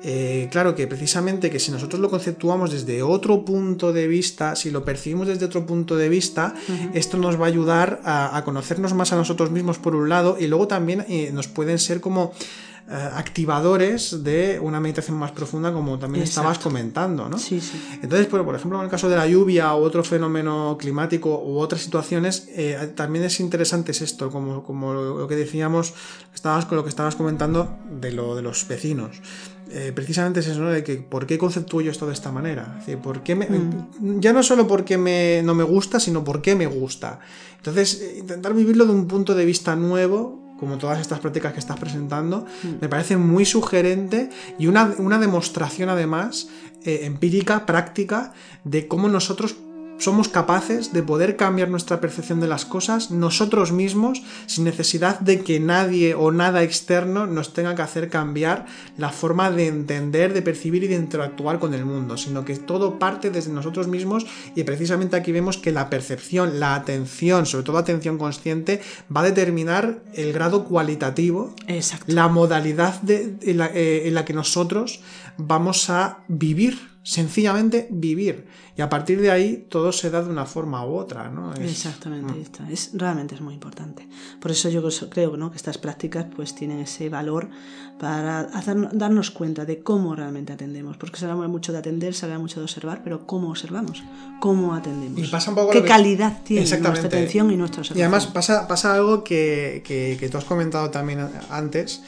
eh, 0.07 0.49
claro 0.51 0.75
que 0.75 0.85
precisamente 0.85 1.49
que 1.49 1.59
si 1.59 1.71
nosotros 1.71 1.99
lo 1.99 2.11
conceptuamos 2.11 2.71
desde 2.71 3.01
otro 3.01 3.43
punto 3.43 3.91
de 3.91 4.07
vista, 4.07 4.55
si 4.55 4.69
lo 4.69 4.85
percibimos 4.85 5.27
desde 5.27 5.45
otro 5.45 5.65
punto 5.65 5.95
de 5.95 6.09
vista, 6.09 6.53
esto 6.93 7.17
nos 7.17 7.39
va 7.39 7.45
a 7.45 7.47
ayudar 7.47 8.01
a, 8.03 8.39
conocernos 8.45 8.93
más 8.93 9.13
a 9.13 9.15
nosotros 9.15 9.49
mismos 9.49 9.79
por 9.79 9.95
un 9.95 10.09
lado 10.09 10.37
y 10.39 10.45
luego 10.45 10.67
también 10.67 11.05
eh, 11.09 11.31
nos 11.33 11.47
pueden 11.47 11.79
ser 11.79 12.01
como 12.01 12.33
eh, 12.89 13.09
activadores 13.13 14.23
de 14.23 14.59
una 14.59 14.79
meditación 14.79 15.17
más 15.17 15.31
profunda 15.31 15.73
como 15.73 15.97
también 15.97 16.23
estabas 16.23 16.59
comentando, 16.59 17.27
¿no? 17.27 17.37
Sí, 17.37 17.59
sí. 17.59 17.81
Entonces, 18.01 18.27
por 18.27 18.55
ejemplo, 18.55 18.77
en 18.79 18.85
el 18.85 18.91
caso 18.91 19.09
de 19.09 19.15
la 19.15 19.27
lluvia 19.27 19.75
u 19.75 19.79
otro 19.79 20.03
fenómeno 20.03 20.77
climático 20.79 21.41
u 21.43 21.59
otras 21.59 21.81
situaciones, 21.81 22.47
también 22.95 23.25
es 23.25 23.39
interesante 23.39 23.91
esto, 23.91 24.29
como, 24.29 24.63
como 24.63 24.93
lo 24.93 25.27
que 25.27 25.35
decíamos, 25.35 25.93
estabas 26.33 26.65
con 26.65 26.77
lo 26.77 26.83
que 26.83 26.89
estabas 26.89 27.15
comentando 27.15 27.77
de 27.89 28.11
lo 28.11 28.35
de 28.35 28.41
los 28.41 28.67
vecinos. 28.67 29.21
Eh, 29.71 29.91
precisamente 29.95 30.41
es 30.41 30.47
eso, 30.47 30.61
¿no? 30.61 30.69
De 30.69 30.83
que 30.83 30.97
por 30.97 31.25
qué 31.25 31.37
conceptúo 31.37 31.81
yo 31.81 31.91
esto 31.91 32.05
de 32.05 32.13
esta 32.13 32.31
manera. 32.31 32.79
¿por 33.01 33.23
qué 33.23 33.35
mm. 33.35 34.19
Ya 34.19 34.31
no 34.31 34.43
solo 34.43 34.67
porque 34.67 34.97
me, 34.97 35.41
no 35.43 35.55
me 35.55 35.63
gusta, 35.63 35.99
sino 35.99 36.23
por 36.23 36.41
qué 36.41 36.55
me 36.55 36.67
gusta. 36.67 37.19
Entonces, 37.57 37.99
eh, 38.01 38.17
intentar 38.19 38.53
vivirlo 38.53 38.85
de 38.85 38.91
un 38.91 39.07
punto 39.07 39.33
de 39.33 39.43
vista 39.43 39.75
nuevo, 39.75 40.44
como 40.59 40.77
todas 40.77 40.99
estas 40.99 41.19
prácticas 41.19 41.53
que 41.53 41.59
estás 41.59 41.79
presentando, 41.79 42.45
mm. 42.63 42.67
me 42.81 42.89
parece 42.89 43.17
muy 43.17 43.45
sugerente 43.45 44.29
y 44.57 44.67
una, 44.67 45.19
demostración 45.19 45.89
además 45.89 46.49
eh, 46.83 47.01
empírica, 47.03 47.65
práctica, 47.65 48.33
de 48.63 48.87
cómo 48.87 49.09
nosotros 49.09 49.55
somos 49.97 50.27
capaces 50.27 50.93
de 50.93 51.03
poder 51.03 51.35
cambiar 51.35 51.69
nuestra 51.69 52.01
percepción 52.01 52.41
de 52.41 52.47
las 52.47 52.65
cosas 52.65 53.11
nosotros 53.11 53.71
mismos 53.71 54.21
sin 54.45 54.65
necesidad 54.65 55.19
de 55.19 55.41
que 55.41 55.59
nadie 55.59 56.15
o 56.15 56.31
nada 56.31 56.63
externo 56.63 57.25
nos 57.25 57.53
tenga 57.53 57.75
que 57.75 57.81
hacer 57.81 58.09
cambiar 58.09 58.65
la 58.97 59.09
forma 59.09 59.51
de 59.51 59.67
entender, 59.67 60.33
de 60.33 60.41
percibir 60.41 60.83
y 60.83 60.87
de 60.87 60.95
interactuar 60.95 61.59
con 61.59 61.73
el 61.73 61.85
mundo, 61.85 62.17
sino 62.17 62.43
que 62.43 62.55
todo 62.55 62.99
parte 62.99 63.29
desde 63.29 63.51
nosotros 63.51 63.87
mismos 63.87 64.25
y 64.55 64.63
precisamente 64.63 65.15
aquí 65.15 65.31
vemos 65.31 65.57
que 65.57 65.71
la 65.71 65.89
percepción, 65.89 66.59
la 66.59 66.75
atención, 66.75 67.45
sobre 67.45 67.63
todo 67.63 67.77
atención 67.77 68.17
consciente, 68.17 68.81
va 69.15 69.21
a 69.21 69.25
determinar 69.25 70.03
el 70.13 70.33
grado 70.33 70.65
cualitativo, 70.65 71.55
la 72.07 72.27
modalidad 72.27 73.01
de, 73.01 73.35
eh, 73.41 74.03
en 74.05 74.13
la 74.13 74.25
que 74.25 74.33
nosotros 74.33 75.01
vamos 75.37 75.89
a 75.89 76.19
vivir 76.27 76.94
sencillamente 77.05 77.87
vivir. 77.91 78.47
Y 78.75 78.81
a 78.81 78.89
partir 78.89 79.21
de 79.21 79.29
ahí 79.29 79.67
todo 79.69 79.91
se 79.91 80.09
da 80.09 80.23
de 80.23 80.29
una 80.31 80.45
forma 80.45 80.83
u 80.87 80.95
otra, 80.95 81.29
¿no? 81.29 81.53
Exactamente, 81.53 82.63
mm. 82.63 82.71
es, 82.71 82.89
realmente 82.93 83.35
es 83.35 83.41
muy 83.41 83.53
importante. 83.53 84.09
Por 84.41 84.49
eso 84.49 84.69
yo 84.69 84.81
creo 85.11 85.37
¿no? 85.37 85.51
que 85.51 85.57
estas 85.57 85.77
prácticas 85.77 86.25
pues 86.35 86.55
tienen 86.55 86.79
ese 86.79 87.07
valor 87.09 87.47
para 87.99 88.39
hacer, 88.39 88.89
darnos 88.97 89.29
cuenta 89.29 89.65
de 89.65 89.83
cómo 89.83 90.15
realmente 90.15 90.51
atendemos. 90.51 90.97
Porque 90.97 91.19
se 91.19 91.27
habla 91.27 91.47
mucho 91.47 91.71
de 91.71 91.77
atender, 91.77 92.15
se 92.15 92.25
habla 92.25 92.39
mucho 92.39 92.59
de 92.59 92.63
observar, 92.63 93.01
pero 93.03 93.27
¿cómo 93.27 93.51
observamos? 93.51 94.03
¿Cómo 94.39 94.73
atendemos? 94.73 95.19
Y 95.19 95.27
pasa 95.27 95.51
un 95.51 95.57
poco 95.57 95.71
¿Qué 95.71 95.83
calidad 95.83 96.41
tiene 96.43 96.67
nuestra 96.79 97.05
atención 97.05 97.51
y 97.51 97.55
nuestra 97.55 97.81
observación? 97.81 97.99
Y 97.99 98.01
además 98.01 98.25
pasa, 98.25 98.67
pasa 98.67 98.95
algo 98.95 99.23
que, 99.23 99.83
que, 99.85 100.17
que 100.19 100.27
tú 100.27 100.39
has 100.39 100.45
comentado 100.45 100.89
también 100.89 101.29
antes, 101.51 102.01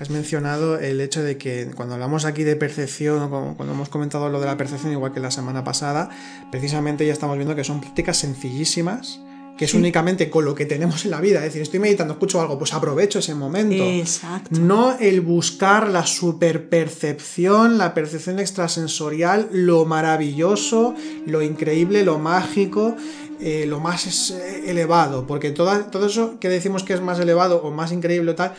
has 0.00 0.08
mencionado 0.08 0.78
el 0.78 1.00
hecho 1.00 1.22
de 1.22 1.36
que 1.36 1.70
cuando 1.76 1.94
hablamos 1.94 2.24
aquí 2.24 2.42
de 2.42 2.56
percepción, 2.56 3.22
o 3.22 3.54
cuando 3.54 3.74
hemos 3.74 3.90
comentado 3.90 4.30
lo 4.30 4.40
de 4.40 4.46
la 4.46 4.56
percepción, 4.56 4.92
igual 4.92 5.12
que 5.12 5.20
la 5.20 5.30
semana 5.30 5.62
pasada, 5.62 6.08
precisamente 6.50 7.06
ya 7.06 7.12
estamos 7.12 7.36
viendo 7.36 7.54
que 7.54 7.64
son 7.64 7.80
prácticas 7.80 8.16
sencillísimas 8.16 9.20
que 9.60 9.66
es 9.66 9.74
únicamente 9.74 10.30
con 10.30 10.46
lo 10.46 10.54
que 10.54 10.64
tenemos 10.64 11.04
en 11.04 11.10
la 11.10 11.20
vida. 11.20 11.40
Es 11.40 11.44
decir, 11.44 11.60
estoy 11.60 11.80
meditando, 11.80 12.14
escucho 12.14 12.40
algo, 12.40 12.58
pues 12.58 12.72
aprovecho 12.72 13.18
ese 13.18 13.34
momento. 13.34 13.84
Exacto. 13.84 14.58
No 14.58 14.96
el 14.98 15.20
buscar 15.20 15.90
la 15.90 16.06
superpercepción, 16.06 17.76
la 17.76 17.92
percepción 17.92 18.38
extrasensorial, 18.38 19.50
lo 19.52 19.84
maravilloso, 19.84 20.94
lo 21.26 21.42
increíble, 21.42 22.06
lo 22.06 22.18
mágico. 22.18 22.96
Eh, 23.42 23.64
lo 23.66 23.80
más 23.80 24.30
eh, 24.32 24.64
elevado, 24.66 25.26
porque 25.26 25.50
todo, 25.50 25.74
todo 25.86 26.06
eso 26.06 26.38
que 26.38 26.50
decimos 26.50 26.82
que 26.82 26.92
es 26.92 27.00
más 27.00 27.18
elevado 27.18 27.62
o 27.62 27.70
más 27.70 27.90
increíble 27.90 28.32
o 28.32 28.34
tal, 28.34 28.54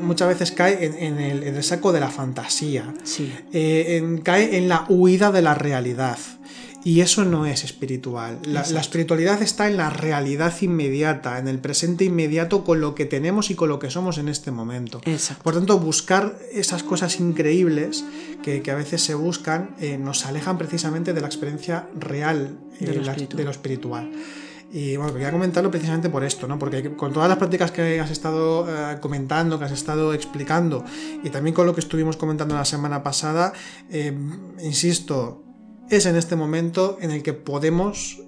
muchas 0.00 0.26
veces 0.26 0.50
cae 0.50 0.84
en, 0.84 1.20
el, 1.20 1.62
saco 1.62 1.92
de 1.92 2.00
la 2.00 2.08
fantasía, 2.08 2.92
sí. 3.04 3.32
Eh, 3.52 4.20
cae 4.24 4.56
en 4.56 4.68
la 4.68 4.84
huida 4.88 5.30
de 5.30 5.42
la 5.42 5.54
realidad. 5.54 6.18
Y 6.86 7.00
eso 7.00 7.24
no 7.24 7.46
es 7.46 7.64
espiritual. 7.64 8.38
La, 8.44 8.60
espiritualidad 8.60 9.42
está 9.42 9.66
en 9.66 9.76
la 9.76 9.90
realidad 9.90 10.54
inmediata, 10.60 11.40
en 11.40 11.48
el 11.48 11.58
presente 11.58 12.04
inmediato 12.04 12.62
con 12.62 12.80
lo 12.80 12.94
que 12.94 13.06
tenemos 13.06 13.50
y 13.50 13.56
con 13.56 13.68
lo 13.68 13.80
que 13.80 13.90
somos 13.90 14.18
en 14.18 14.28
este 14.28 14.52
momento. 14.52 15.00
Por 15.42 15.54
tanto, 15.54 15.80
buscar 15.80 16.38
esas 16.52 16.84
cosas 16.84 17.18
increíbles 17.18 18.04
que, 18.44 18.62
a 18.70 18.76
veces 18.76 19.02
se 19.02 19.16
buscan 19.16 19.74
eh, 19.80 19.98
nos 19.98 20.26
alejan 20.26 20.58
precisamente 20.58 21.12
de 21.12 21.20
la 21.20 21.26
experiencia 21.26 21.88
real 21.98 22.56
de, 22.78 22.94
lo, 22.94 23.50
espiritual. 23.50 24.12
Y 24.72 24.96
bueno, 24.96 25.12
quería 25.12 25.32
comentarlo 25.32 25.72
precisamente 25.72 26.08
por 26.08 26.22
esto, 26.22 26.46
¿no? 26.46 26.56
Porque 26.56 26.92
con 26.92 27.12
todas 27.12 27.28
las 27.28 27.38
prácticas 27.38 27.72
que 27.72 27.98
has 27.98 28.12
estado 28.12 28.64
eh, 28.68 28.98
comentando, 29.00 29.58
que 29.58 29.64
has 29.64 29.72
estado 29.72 30.14
explicando, 30.14 30.84
y 31.24 31.30
también 31.30 31.52
con 31.52 31.66
lo 31.66 31.74
que 31.74 31.80
estuvimos 31.80 32.16
comentando 32.16 32.54
la 32.54 32.64
semana 32.64 33.02
pasada, 33.02 33.52
eh, 33.90 34.16
insisto, 34.62 35.45
es 35.90 36.06
en 36.06 36.16
este 36.16 36.36
momento 36.36 36.98
en 37.00 37.10
el 37.10 37.22
que 37.22 37.32
podemos, 37.32 38.20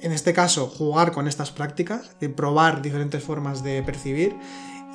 en 0.00 0.12
este 0.12 0.32
caso, 0.32 0.66
jugar 0.66 1.12
con 1.12 1.28
estas 1.28 1.50
prácticas, 1.50 2.10
de 2.20 2.28
probar 2.28 2.82
diferentes 2.82 3.22
formas 3.22 3.62
de 3.62 3.82
percibir 3.82 4.34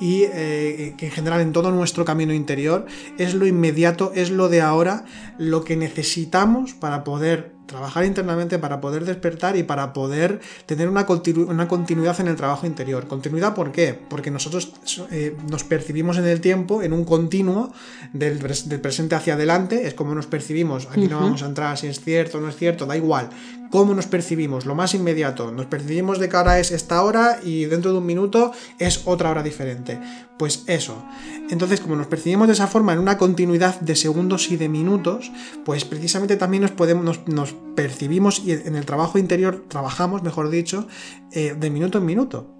y 0.00 0.24
eh, 0.24 0.94
que 0.98 1.06
en 1.06 1.12
general 1.12 1.40
en 1.40 1.52
todo 1.52 1.70
nuestro 1.70 2.04
camino 2.04 2.32
interior. 2.32 2.86
Es 3.18 3.34
lo 3.34 3.46
inmediato, 3.46 4.12
es 4.14 4.30
lo 4.30 4.48
de 4.48 4.60
ahora, 4.60 5.04
lo 5.38 5.64
que 5.64 5.76
necesitamos 5.76 6.74
para 6.74 7.04
poder 7.04 7.53
trabajar 7.66 8.04
internamente 8.04 8.58
para 8.58 8.80
poder 8.80 9.04
despertar 9.04 9.56
y 9.56 9.62
para 9.62 9.92
poder 9.92 10.40
tener 10.66 10.88
una, 10.88 11.06
una 11.48 11.68
continuidad 11.68 12.20
en 12.20 12.28
el 12.28 12.36
trabajo 12.36 12.66
interior. 12.66 13.06
¿Continuidad 13.06 13.54
por 13.54 13.72
qué? 13.72 13.98
Porque 14.08 14.30
nosotros 14.30 14.72
eh, 15.10 15.36
nos 15.50 15.64
percibimos 15.64 16.18
en 16.18 16.26
el 16.26 16.40
tiempo, 16.40 16.82
en 16.82 16.92
un 16.92 17.04
continuo 17.04 17.72
del, 18.12 18.38
presente 18.38 19.14
hacia 19.14 19.34
adelante, 19.34 19.86
es 19.86 19.94
como 19.94 20.14
nos 20.14 20.26
percibimos, 20.26 20.88
aquí 20.90 21.08
no 21.08 21.20
vamos 21.20 21.42
a 21.42 21.46
entrar 21.46 21.76
si 21.78 21.86
es 21.86 22.00
cierto 22.00 22.38
o 22.38 22.40
no 22.40 22.48
es 22.48 22.56
cierto, 22.56 22.86
da 22.86 22.96
igual. 22.96 23.30
¿Cómo 23.70 23.92
nos 23.92 24.06
percibimos? 24.06 24.66
Lo 24.66 24.76
más 24.76 24.94
inmediato, 24.94 25.50
nos 25.50 25.66
percibimos 25.66 26.20
de 26.20 26.28
cara 26.28 26.60
es 26.60 26.70
esta 26.70 27.02
hora 27.02 27.40
y 27.42 27.64
dentro 27.64 27.90
de 27.90 27.98
un 27.98 28.06
minuto 28.06 28.52
es 28.78 29.02
otra 29.04 29.30
hora 29.30 29.42
diferente. 29.42 29.98
Pues 30.38 30.64
eso. 30.66 31.04
Entonces, 31.48 31.80
como 31.80 31.94
nos 31.94 32.08
percibimos 32.08 32.48
de 32.48 32.54
esa 32.54 32.66
forma 32.66 32.92
en 32.92 32.98
una 32.98 33.18
continuidad 33.18 33.80
de 33.80 33.94
segundos 33.94 34.50
y 34.50 34.56
de 34.56 34.68
minutos, 34.68 35.30
pues 35.64 35.84
precisamente 35.84 36.36
también 36.36 36.62
nos 36.62 36.72
podemos, 36.72 37.20
nos 37.26 37.54
percibimos 37.76 38.42
y 38.44 38.52
en 38.52 38.74
el 38.74 38.84
trabajo 38.84 39.18
interior 39.18 39.64
trabajamos, 39.68 40.24
mejor 40.24 40.50
dicho, 40.50 40.88
eh, 41.30 41.54
de 41.58 41.70
minuto 41.70 41.98
en 41.98 42.06
minuto. 42.06 42.50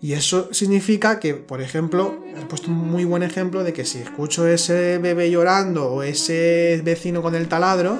Y 0.00 0.12
eso 0.12 0.52
significa 0.52 1.18
que, 1.18 1.34
por 1.34 1.62
ejemplo, 1.62 2.22
he 2.36 2.44
puesto 2.44 2.70
un 2.70 2.76
muy 2.76 3.04
buen 3.04 3.22
ejemplo 3.22 3.64
de 3.64 3.72
que 3.72 3.84
si 3.84 3.98
escucho 3.98 4.46
ese 4.46 4.98
bebé 4.98 5.30
llorando 5.30 5.90
o 5.90 6.02
ese 6.02 6.80
vecino 6.84 7.22
con 7.22 7.34
el 7.34 7.48
taladro, 7.48 7.98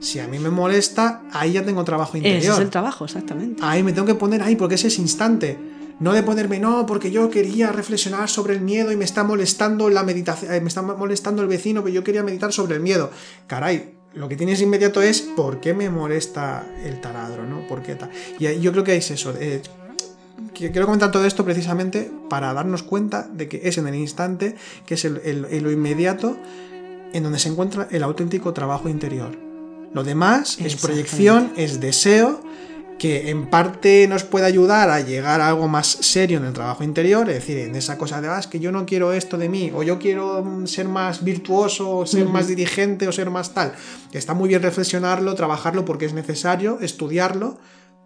si 0.00 0.20
a 0.20 0.28
mí 0.28 0.38
me 0.38 0.50
molesta, 0.50 1.22
ahí 1.32 1.52
ya 1.52 1.64
tengo 1.64 1.84
trabajo 1.84 2.16
interior. 2.16 2.42
Ese 2.42 2.52
es 2.52 2.58
el 2.58 2.70
trabajo, 2.70 3.04
exactamente. 3.04 3.62
Ahí 3.64 3.82
me 3.82 3.92
tengo 3.92 4.06
que 4.06 4.14
poner 4.14 4.42
ahí 4.42 4.56
porque 4.56 4.74
es 4.74 4.84
ese 4.84 5.00
instante. 5.00 5.58
No 6.00 6.12
de 6.12 6.22
ponerme, 6.22 6.58
no, 6.58 6.86
porque 6.86 7.10
yo 7.10 7.30
quería 7.30 7.70
reflexionar 7.70 8.28
sobre 8.28 8.54
el 8.54 8.60
miedo 8.60 8.90
y 8.90 8.96
me 8.96 9.04
está 9.04 9.22
molestando 9.22 9.88
la 9.90 10.02
meditación, 10.02 10.52
eh, 10.52 10.60
me 10.60 10.68
está 10.68 10.82
molestando 10.82 11.42
el 11.42 11.48
vecino, 11.48 11.82
pero 11.82 11.94
yo 11.94 12.02
quería 12.02 12.22
meditar 12.22 12.52
sobre 12.52 12.74
el 12.74 12.80
miedo. 12.80 13.10
Caray, 13.46 13.94
lo 14.14 14.28
que 14.28 14.36
tienes 14.36 14.60
inmediato 14.60 15.02
es 15.02 15.20
por 15.20 15.60
qué 15.60 15.74
me 15.74 15.90
molesta 15.90 16.66
el 16.84 17.00
taladro, 17.00 17.44
¿no? 17.44 17.66
¿Por 17.66 17.82
qué 17.82 17.94
tal? 17.94 18.10
Y 18.38 18.60
yo 18.60 18.72
creo 18.72 18.84
que 18.84 18.96
es 18.96 19.10
eso. 19.10 19.34
Eh, 19.38 19.62
quiero 20.52 20.86
comentar 20.86 21.10
todo 21.10 21.24
esto 21.24 21.44
precisamente 21.44 22.10
para 22.28 22.52
darnos 22.52 22.82
cuenta 22.82 23.28
de 23.32 23.48
que 23.48 23.62
es 23.64 23.78
en 23.78 23.86
el 23.86 23.94
instante, 23.94 24.56
que 24.86 24.94
es 24.94 25.04
el, 25.04 25.62
lo 25.62 25.70
inmediato, 25.70 26.36
en 27.12 27.22
donde 27.22 27.38
se 27.38 27.48
encuentra 27.48 27.88
el 27.90 28.02
auténtico 28.02 28.52
trabajo 28.52 28.88
interior. 28.88 29.36
Lo 29.92 30.02
demás 30.02 30.58
es 30.60 30.76
proyección, 30.76 31.52
es 31.56 31.80
deseo, 31.80 32.40
que 32.98 33.30
en 33.30 33.46
parte 33.46 34.06
nos 34.08 34.24
puede 34.24 34.46
ayudar 34.46 34.90
a 34.90 35.00
llegar 35.00 35.40
a 35.40 35.48
algo 35.48 35.68
más 35.68 35.86
serio 35.86 36.38
en 36.38 36.44
el 36.44 36.52
trabajo 36.52 36.84
interior, 36.84 37.28
es 37.28 37.36
decir, 37.36 37.58
en 37.58 37.74
esa 37.74 37.98
cosa 37.98 38.20
de, 38.20 38.28
ah, 38.28 38.40
que 38.50 38.60
yo 38.60 38.72
no 38.72 38.86
quiero 38.86 39.12
esto 39.12 39.36
de 39.38 39.48
mí, 39.48 39.72
o 39.74 39.82
yo 39.82 39.98
quiero 39.98 40.66
ser 40.66 40.88
más 40.88 41.24
virtuoso, 41.24 41.98
o 41.98 42.06
ser 42.06 42.26
más 42.26 42.46
dirigente, 42.46 43.08
o 43.08 43.12
ser 43.12 43.30
más 43.30 43.54
tal. 43.54 43.74
Está 44.12 44.34
muy 44.34 44.48
bien 44.48 44.62
reflexionarlo, 44.62 45.34
trabajarlo 45.34 45.84
porque 45.84 46.06
es 46.06 46.14
necesario, 46.14 46.78
estudiarlo, 46.80 47.58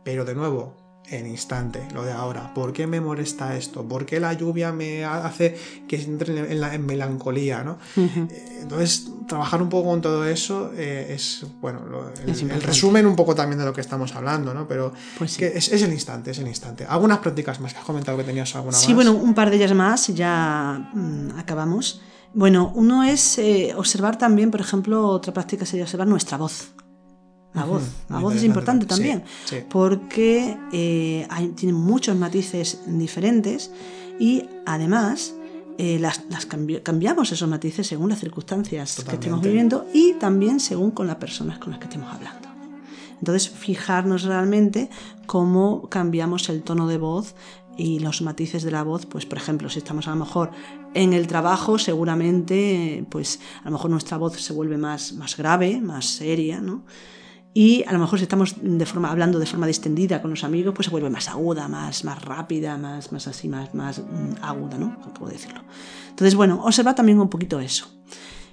pero 0.05 0.25
de 0.25 0.35
nuevo, 0.35 0.88
en 1.11 1.27
instante, 1.27 1.87
lo 1.95 2.05
de 2.05 2.13
ahora. 2.13 2.53
¿Por 2.55 2.73
qué 2.73 2.87
me 2.87 3.01
molesta 3.01 3.57
esto? 3.57 3.87
¿Por 3.87 4.05
qué 4.07 4.21
la 4.21 4.33
lluvia 4.33 4.73
me 4.73 5.05
hace 5.05 5.57
que 5.87 5.97
entre 5.97 6.53
en, 6.53 6.61
la, 6.61 6.77
melancolía? 6.79 7.63
¿no? 7.65 7.79
Eh, 7.97 8.59
entonces, 8.63 9.09
trabajar 9.27 9.63
un 9.63 9.69
poco 9.69 9.91
con 9.91 10.01
todo 10.01 10.25
eso 10.27 10.73
eh, 10.77 11.15
es, 11.15 11.47
bueno, 11.61 11.81
el, 12.27 12.63
resumen 12.63 13.07
un 13.07 13.17
poco 13.17 13.35
también 13.35 13.59
de 13.59 13.65
lo 13.65 13.73
que 13.73 13.81
estamos 13.81 14.15
hablando, 14.15 14.53
¿no? 14.53 14.67
Pero 14.69 14.93
pues 15.17 15.41
es, 15.41 15.83
el 15.83 15.93
instante, 15.93 16.33
es 16.33 16.39
el 16.39 16.49
instante. 16.49 16.85
Algunas 16.87 17.19
prácticas 17.19 17.61
más 17.61 17.73
que 17.73 17.79
has 17.79 17.85
comentado 17.85 18.19
que 18.19 18.25
tenías 18.25 18.55
alguna 18.57 18.77
sí, 18.77 18.93
bueno, 18.95 19.13
un 19.13 19.35
par 19.35 19.51
de 19.51 19.57
ellas 19.57 19.75
más, 19.75 20.09
ya 20.09 20.91
mm, 20.93 21.39
acabamos. 21.39 22.03
Bueno, 22.35 22.73
uno 22.75 23.05
es 23.05 23.39
eh, 23.39 23.73
observar 23.77 24.19
también, 24.19 24.51
por 24.51 24.61
ejemplo, 24.61 25.07
otra 25.09 25.33
práctica 25.33 25.65
sería 25.65 25.85
observar 25.85 26.07
nuestra 26.07 26.37
voz. 26.37 26.73
La 27.59 27.65
voz, 27.65 27.83
la 28.09 28.19
voz 28.19 28.35
es 28.35 28.45
importante 28.45 28.87
también, 28.87 29.25
porque 29.69 30.57
eh, 30.73 31.27
tiene 31.57 31.73
muchos 31.73 32.17
matices 32.17 32.81
diferentes 32.87 33.71
y 34.19 34.45
además 34.67 35.35
eh, 35.79 35.99
las, 36.01 36.23
cambiamos 36.83 37.31
esos 37.31 37.49
matices 37.49 37.87
según 37.87 38.11
las 38.11 38.19
circunstancias 38.19 39.05
que 39.09 39.15
estemos 39.15 39.41
viviendo 39.41 39.87
y 39.95 40.15
también 40.15 40.59
según 40.59 40.91
con 40.91 41.07
las 41.07 41.17
personas 41.17 41.59
con 41.59 41.71
las 41.71 41.79
que 41.79 41.85
estemos 41.85 42.13
hablando. 42.13 42.49
Entonces, 43.21 43.49
fijarnos 43.49 44.23
realmente 44.23 44.91
cómo 45.27 45.89
cambiamos 45.89 46.49
el 46.49 46.63
tono 46.63 46.87
de 46.87 46.99
voz 46.99 47.35
y 47.77 48.01
los 48.01 48.23
matices 48.23 48.65
de 48.65 48.73
la 48.73 48.83
voz, 48.83 49.07
pues 49.07 49.25
por 49.25 49.39
ejemplo, 49.39 49.71
si 49.71 49.79
estamos 49.79 50.09
a 50.09 50.11
lo 50.11 50.17
mejor 50.17 50.51
en 50.95 51.13
el 51.13 51.29
trabajo, 51.29 51.79
seguramente, 51.79 53.05
pues 53.09 53.39
a 53.63 53.67
lo 53.67 53.73
mejor 53.73 53.91
nuestra 53.91 54.17
voz 54.17 54.41
se 54.41 54.53
vuelve 54.53 54.79
más, 54.79 55.13
más 55.13 55.37
grave, 55.37 55.81
más 55.81 56.07
seria, 56.07 56.61
¿no? 56.61 56.83
Y 57.55 57.85
a 57.87 57.93
lo 57.93 57.99
mejor 57.99 58.19
si 58.19 58.25
estamos 58.25 58.57
de 58.61 58.87
forma, 58.87 59.11
hablando 59.11 59.39
de 59.39 59.47
forma 59.47 59.67
distendida 59.67 60.21
con 60.21 60.31
los 60.31 60.45
amigos, 60.45 60.75
pues 60.75 60.87
se 60.87 60.91
vuelve 60.91 61.11
más 61.11 61.29
aguda, 61.29 61.67
más, 61.67 62.05
más 62.05 62.23
rápida, 62.25 62.77
más, 62.77 63.11
más 63.11 63.27
así, 63.27 63.49
más, 63.49 63.75
más 63.75 63.99
mm, 64.01 64.43
aguda, 64.43 64.79
¿no? 64.79 64.97
decirlo. 65.29 65.63
Entonces, 66.11 66.35
bueno, 66.35 66.63
observa 66.65 66.95
también 66.95 67.19
un 67.21 67.29
poquito 67.29 67.59
eso. 67.61 67.87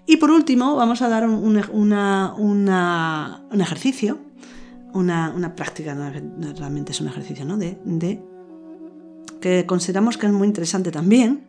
Y 0.07 0.17
por 0.17 0.31
último, 0.31 0.75
vamos 0.75 1.01
a 1.01 1.09
dar 1.09 1.27
un, 1.27 1.61
una, 1.71 2.33
una, 2.33 3.43
un 3.51 3.61
ejercicio, 3.61 4.19
una, 4.93 5.33
una, 5.35 5.55
práctica, 5.55 5.93
realmente 6.57 6.91
es 6.91 7.01
un 7.01 7.07
ejercicio, 7.07 7.43
¿no? 7.43 7.57
De, 7.57 7.79
de, 7.83 8.23
que 9.41 9.65
consideramos 9.65 10.17
que 10.17 10.27
es 10.27 10.31
muy 10.31 10.47
interesante 10.47 10.91
también 10.91 11.47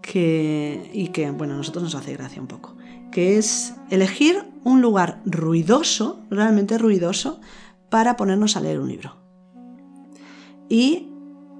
que, 0.00 0.90
y 0.92 1.08
que, 1.08 1.30
bueno, 1.30 1.54
a 1.54 1.56
nosotros 1.56 1.82
nos 1.82 1.94
hace 1.94 2.12
gracia 2.12 2.40
un 2.40 2.48
poco 2.48 2.77
que 3.10 3.38
es 3.38 3.74
elegir 3.90 4.44
un 4.64 4.82
lugar 4.82 5.20
ruidoso, 5.24 6.20
realmente 6.30 6.78
ruidoso, 6.78 7.40
para 7.88 8.16
ponernos 8.16 8.56
a 8.56 8.60
leer 8.60 8.80
un 8.80 8.88
libro. 8.88 9.16
Y 10.68 11.08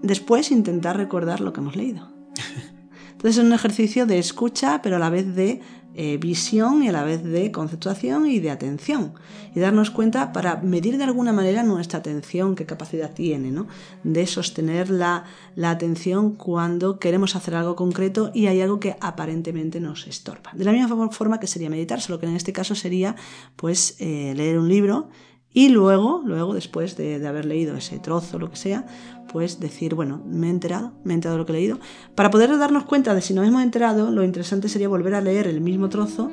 después 0.02 0.50
intentar 0.50 0.96
recordar 0.96 1.40
lo 1.40 1.52
que 1.52 1.60
hemos 1.60 1.76
leído. 1.76 2.12
Entonces 3.12 3.38
es 3.38 3.44
un 3.44 3.52
ejercicio 3.52 4.06
de 4.06 4.18
escucha, 4.18 4.82
pero 4.82 4.96
a 4.96 4.98
la 4.98 5.10
vez 5.10 5.34
de 5.34 5.60
eh, 6.00 6.16
visión 6.16 6.84
y 6.84 6.88
a 6.88 6.92
la 6.92 7.02
vez 7.02 7.24
de 7.24 7.50
conceptuación 7.50 8.30
y 8.30 8.38
de 8.38 8.52
atención. 8.52 9.14
Y 9.52 9.58
darnos 9.58 9.90
cuenta 9.90 10.32
para 10.32 10.58
medir 10.58 10.96
de 10.96 11.02
alguna 11.02 11.32
manera 11.32 11.64
nuestra 11.64 11.98
atención, 11.98 12.54
qué 12.54 12.66
capacidad 12.66 13.12
tiene, 13.12 13.50
¿no? 13.50 13.66
de 14.04 14.24
sostener 14.28 14.90
la, 14.90 15.24
atención 15.60 16.36
cuando 16.36 17.00
queremos 17.00 17.34
hacer 17.34 17.56
algo 17.56 17.74
concreto 17.74 18.30
y 18.32 18.46
hay 18.46 18.60
algo 18.60 18.78
que 18.78 18.96
aparentemente 19.00 19.80
nos 19.80 20.06
estorba. 20.06 20.52
De 20.54 20.64
la 20.64 20.70
misma 20.70 21.10
forma 21.10 21.40
que 21.40 21.48
sería 21.48 21.68
meditar, 21.68 22.00
solo 22.00 22.20
que 22.20 22.26
en 22.26 22.36
este 22.36 22.52
caso 22.52 22.76
sería 22.76 23.16
pues 23.56 23.96
eh, 23.98 24.34
leer 24.36 24.56
un 24.60 24.68
libro 24.68 25.08
y 25.52 25.70
luego, 25.70 26.22
luego 26.24 26.54
después 26.54 26.96
de, 26.96 27.18
de, 27.18 27.26
haber 27.26 27.44
leído 27.44 27.76
ese 27.76 27.98
trozo, 27.98 28.38
lo 28.38 28.50
que 28.50 28.56
sea, 28.56 28.86
pues 29.32 29.60
decir, 29.60 29.94
bueno, 29.94 30.22
me 30.26 30.48
he 30.48 30.50
enterado, 30.50 30.92
me 31.04 31.12
he 31.12 31.14
enterado 31.14 31.36
de 31.36 31.38
lo 31.38 31.46
que 31.46 31.52
he 31.52 31.56
leído. 31.56 31.78
Para 32.14 32.30
poder 32.30 32.56
darnos 32.58 32.84
cuenta 32.84 33.14
de 33.14 33.20
si 33.20 33.34
nos 33.34 33.46
hemos 33.46 33.62
enterado, 33.62 34.10
lo 34.10 34.24
interesante 34.24 34.68
sería 34.68 34.88
volver 34.88 35.14
a 35.14 35.20
leer 35.20 35.46
el 35.46 35.60
mismo 35.60 35.88
trozo 35.88 36.30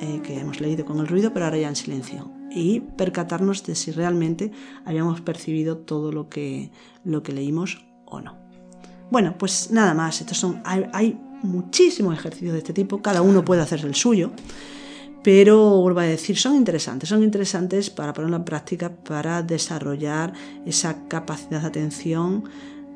eh, 0.00 0.20
que 0.22 0.38
hemos 0.38 0.60
leído 0.60 0.84
con 0.84 0.98
el 0.98 1.06
ruido, 1.06 1.32
pero 1.32 1.44
ahora 1.44 1.58
ya 1.58 1.68
en 1.68 1.76
silencio. 1.76 2.30
Y 2.50 2.80
percatarnos 2.80 3.64
de 3.64 3.74
si 3.74 3.92
realmente 3.92 4.50
habíamos 4.84 5.20
percibido 5.20 5.76
todo 5.76 6.10
lo 6.10 6.28
que, 6.28 6.70
lo 7.04 7.22
que 7.22 7.32
leímos 7.32 7.84
o 8.06 8.20
no. 8.20 8.36
Bueno, 9.10 9.36
pues 9.38 9.70
nada 9.70 9.94
más. 9.94 10.20
Estos 10.20 10.38
son, 10.38 10.62
hay, 10.64 10.86
hay 10.92 11.20
muchísimos 11.42 12.14
ejercicios 12.14 12.52
de 12.52 12.58
este 12.58 12.72
tipo, 12.72 13.02
cada 13.02 13.22
uno 13.22 13.44
puede 13.44 13.62
hacer 13.62 13.84
el 13.84 13.94
suyo 13.94 14.30
pero 15.22 15.80
vuelvo 15.80 16.00
a 16.00 16.04
decir, 16.04 16.38
son 16.38 16.56
interesantes, 16.56 17.08
son 17.08 17.22
interesantes 17.22 17.90
para 17.90 18.12
ponerlo 18.12 18.36
en 18.36 18.44
práctica, 18.44 18.90
para 18.90 19.42
desarrollar 19.42 20.32
esa 20.64 21.06
capacidad 21.08 21.60
de 21.60 21.66
atención, 21.66 22.44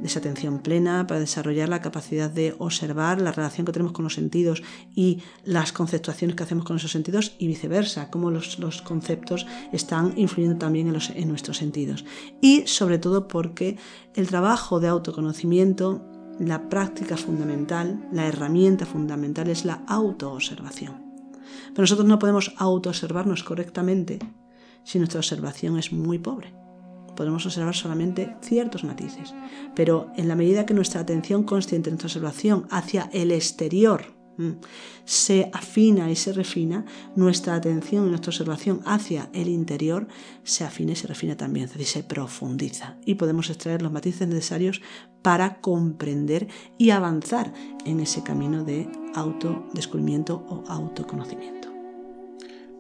de 0.01 0.06
esa 0.06 0.20
atención 0.20 0.60
plena, 0.60 1.06
para 1.06 1.20
desarrollar 1.20 1.68
la 1.68 1.82
capacidad 1.82 2.30
de 2.30 2.55
observar 2.59 3.20
la 3.20 3.30
relación 3.30 3.66
que 3.66 3.72
tenemos 3.72 3.92
con 3.92 4.05
los 4.05 4.14
sentidos 4.14 4.62
y 4.94 5.18
las 5.44 5.72
conceptuaciones 5.72 6.34
que 6.34 6.42
hacemos 6.42 6.64
con 6.64 6.76
esos 6.76 6.92
sentidos 6.92 7.34
y 7.38 7.46
viceversa, 7.46 8.10
cómo 8.10 8.30
los, 8.30 8.56
conceptos 8.82 9.46
están 9.72 10.14
influyendo 10.16 10.59
también 10.59 10.88
en, 10.88 10.96
en 11.14 11.28
nuestros 11.28 11.59
sentidos. 11.59 12.06
Y 12.40 12.66
sobre 12.66 12.98
todo 12.98 13.28
porque 13.28 13.76
el 14.14 14.28
trabajo 14.28 14.80
de 14.80 14.88
autoconocimiento, 14.88 16.02
la 16.40 16.70
práctica 16.70 17.18
fundamental, 17.18 18.09
la 18.12 18.26
herramienta 18.26 18.86
fundamental 18.86 19.48
es 19.51 19.66
la 19.66 19.84
autoobservación. 19.86 21.03
Pero 21.68 21.82
nosotros 21.82 22.06
no 22.06 22.18
podemos 22.18 22.52
autoobservarnos 22.56 23.44
correctamente 23.44 24.18
si 24.84 24.98
nuestra 24.98 25.20
observación 25.20 25.78
es 25.78 25.92
muy 25.92 26.18
pobre. 26.18 26.54
Podemos 27.16 27.46
observar 27.46 27.74
solamente 27.74 28.36
ciertos 28.42 28.84
matices, 28.84 29.34
pero 29.74 30.10
en 30.16 30.28
la 30.28 30.34
medida 30.34 30.66
que 30.66 30.74
nuestra 30.74 31.00
atención 31.00 31.44
consciente, 31.44 31.90
nuestra 31.90 32.08
observación 32.08 32.66
hacia 32.70 33.08
el 33.12 33.30
exterior 33.30 34.13
se 35.05 35.51
afina 35.52 36.11
y 36.11 36.16
se 36.16 36.32
refina, 36.32 36.85
nuestra 37.16 37.55
atención 37.55 38.06
y 38.06 38.09
nuestra 38.11 38.31
observación 38.31 38.81
hacia 38.85 39.31
el 39.32 39.48
interior 39.48 40.09
se 40.43 40.65
afina 40.65 40.93
y 40.93 40.97
se 40.97 41.06
refina 41.06 41.36
también, 41.36 41.66
es 41.66 41.73
decir, 41.73 41.86
se 41.86 42.02
profundiza 42.05 42.97
y 43.05 43.15
podemos 43.15 43.51
extraer 43.51 43.82
los 43.82 43.93
matices 43.93 44.28
necesarios 44.28 44.82
para 45.23 45.61
comprender 45.61 46.48
y 46.78 46.90
avanzar 46.90 47.52
en 47.85 48.01
ese 48.01 48.23
camino 48.23 48.65
de 48.65 48.90
autodescubrimiento 49.15 50.44
o 50.48 50.65
autoconocimiento. 50.69 51.74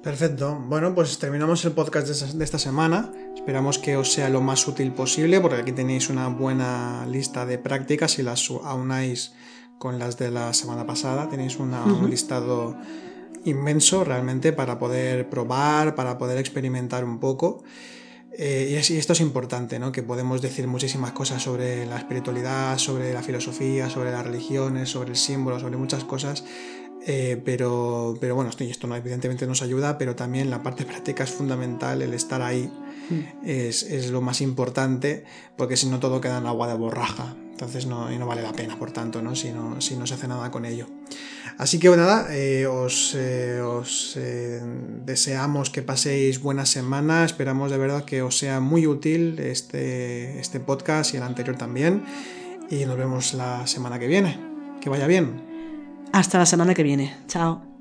Perfecto. 0.04 0.62
Bueno, 0.66 0.94
pues 0.94 1.18
terminamos 1.18 1.64
el 1.64 1.72
podcast 1.72 2.06
de 2.08 2.44
esta 2.44 2.58
semana. 2.58 3.10
Esperamos 3.34 3.78
que 3.78 3.96
os 3.96 4.12
sea 4.12 4.28
lo 4.28 4.42
más 4.42 4.68
útil 4.68 4.92
posible, 4.92 5.40
porque 5.40 5.62
aquí 5.62 5.72
tenéis 5.72 6.10
una 6.10 6.28
buena 6.28 7.06
lista 7.06 7.46
de 7.46 7.56
prácticas 7.56 8.18
y 8.18 8.22
las 8.22 8.50
aunáis 8.50 9.32
con 9.84 9.98
las 9.98 10.16
de 10.16 10.30
la 10.30 10.54
semana 10.54 10.86
pasada. 10.86 11.28
Tenéis 11.28 11.58
un 11.58 11.70
listado 12.08 12.74
inmenso 13.44 14.02
realmente 14.02 14.54
para 14.54 14.78
poder 14.78 15.28
probar, 15.28 15.94
para 15.94 16.16
poder 16.16 16.38
experimentar 16.38 17.04
un 17.04 17.20
poco. 17.20 17.62
Eh, 18.32 18.70
y, 18.70 18.76
esto 18.76 19.12
es 19.12 19.20
importante, 19.20 19.78
¿no? 19.78 19.92
que 19.92 20.02
podemos 20.02 20.40
decir 20.40 20.66
muchísimas 20.68 21.12
cosas 21.12 21.42
sobre 21.42 21.84
la 21.84 21.98
espiritualidad, 21.98 22.78
sobre 22.78 23.12
la 23.12 23.22
filosofía, 23.22 23.90
sobre 23.90 24.10
las 24.10 24.24
religiones, 24.24 24.88
sobre 24.88 25.10
el 25.10 25.16
símbolo, 25.16 25.60
sobre 25.60 25.76
muchas 25.76 26.02
cosas, 26.04 26.44
eh, 27.06 27.42
pero, 27.44 28.16
pero 28.18 28.34
bueno, 28.36 28.48
esto, 28.48 28.64
esto 28.64 28.86
no, 28.86 28.96
evidentemente 28.96 29.46
nos 29.46 29.60
ayuda, 29.60 29.98
pero 29.98 30.16
también 30.16 30.48
la 30.48 30.62
parte 30.62 30.84
práctica 30.92 31.24
es 31.24 31.30
fundamental, 31.30 32.00
el 32.00 32.14
estar 32.14 32.40
ahí 32.40 32.72
mm. 33.10 33.46
es, 33.46 33.82
es, 33.82 34.10
lo 34.10 34.22
más 34.22 34.40
importante, 34.40 35.24
porque 35.58 35.76
si 35.76 35.88
no 35.88 36.00
todo 36.00 36.22
queda 36.22 36.38
en 36.38 36.46
agua 36.46 36.68
de 36.68 36.74
borraja, 36.74 37.36
entonces 37.54 37.86
no, 37.86 38.10
no 38.10 38.26
vale 38.26 38.42
la 38.42 38.52
pena, 38.52 38.76
por 38.76 38.90
tanto, 38.90 39.22
¿no? 39.22 39.36
Si, 39.36 39.52
no, 39.52 39.80
si 39.80 39.94
no 39.94 40.08
se 40.08 40.14
hace 40.14 40.26
nada 40.26 40.50
con 40.50 40.64
ello. 40.64 40.88
Así 41.56 41.78
que 41.78 41.88
nada, 41.90 42.26
eh, 42.34 42.66
os, 42.66 43.14
eh, 43.16 43.60
os 43.60 44.18
deseamos 45.06 45.70
que 45.70 45.82
paséis 45.82 46.42
buena 46.42 46.66
semana, 46.66 47.24
esperamos 47.24 47.70
de 47.70 47.78
verdad 47.78 48.04
que 48.04 48.22
os 48.22 48.36
sea 48.36 48.58
muy 48.58 48.88
útil 48.88 49.38
este, 49.38 50.40
este 50.40 50.58
podcast 50.58 51.14
y 51.14 51.18
el 51.18 51.22
anterior 51.22 51.56
también, 51.56 52.02
y 52.70 52.86
nos 52.86 52.98
vemos 52.98 53.34
la 53.34 53.68
semana 53.68 54.00
que 54.00 54.08
viene. 54.08 54.36
Que 54.80 54.90
vaya 54.90 55.06
bien. 55.06 55.40
Hasta 56.12 56.38
la 56.38 56.46
semana 56.46 56.74
que 56.74 56.82
viene. 56.82 57.16
Chao. 57.28 57.73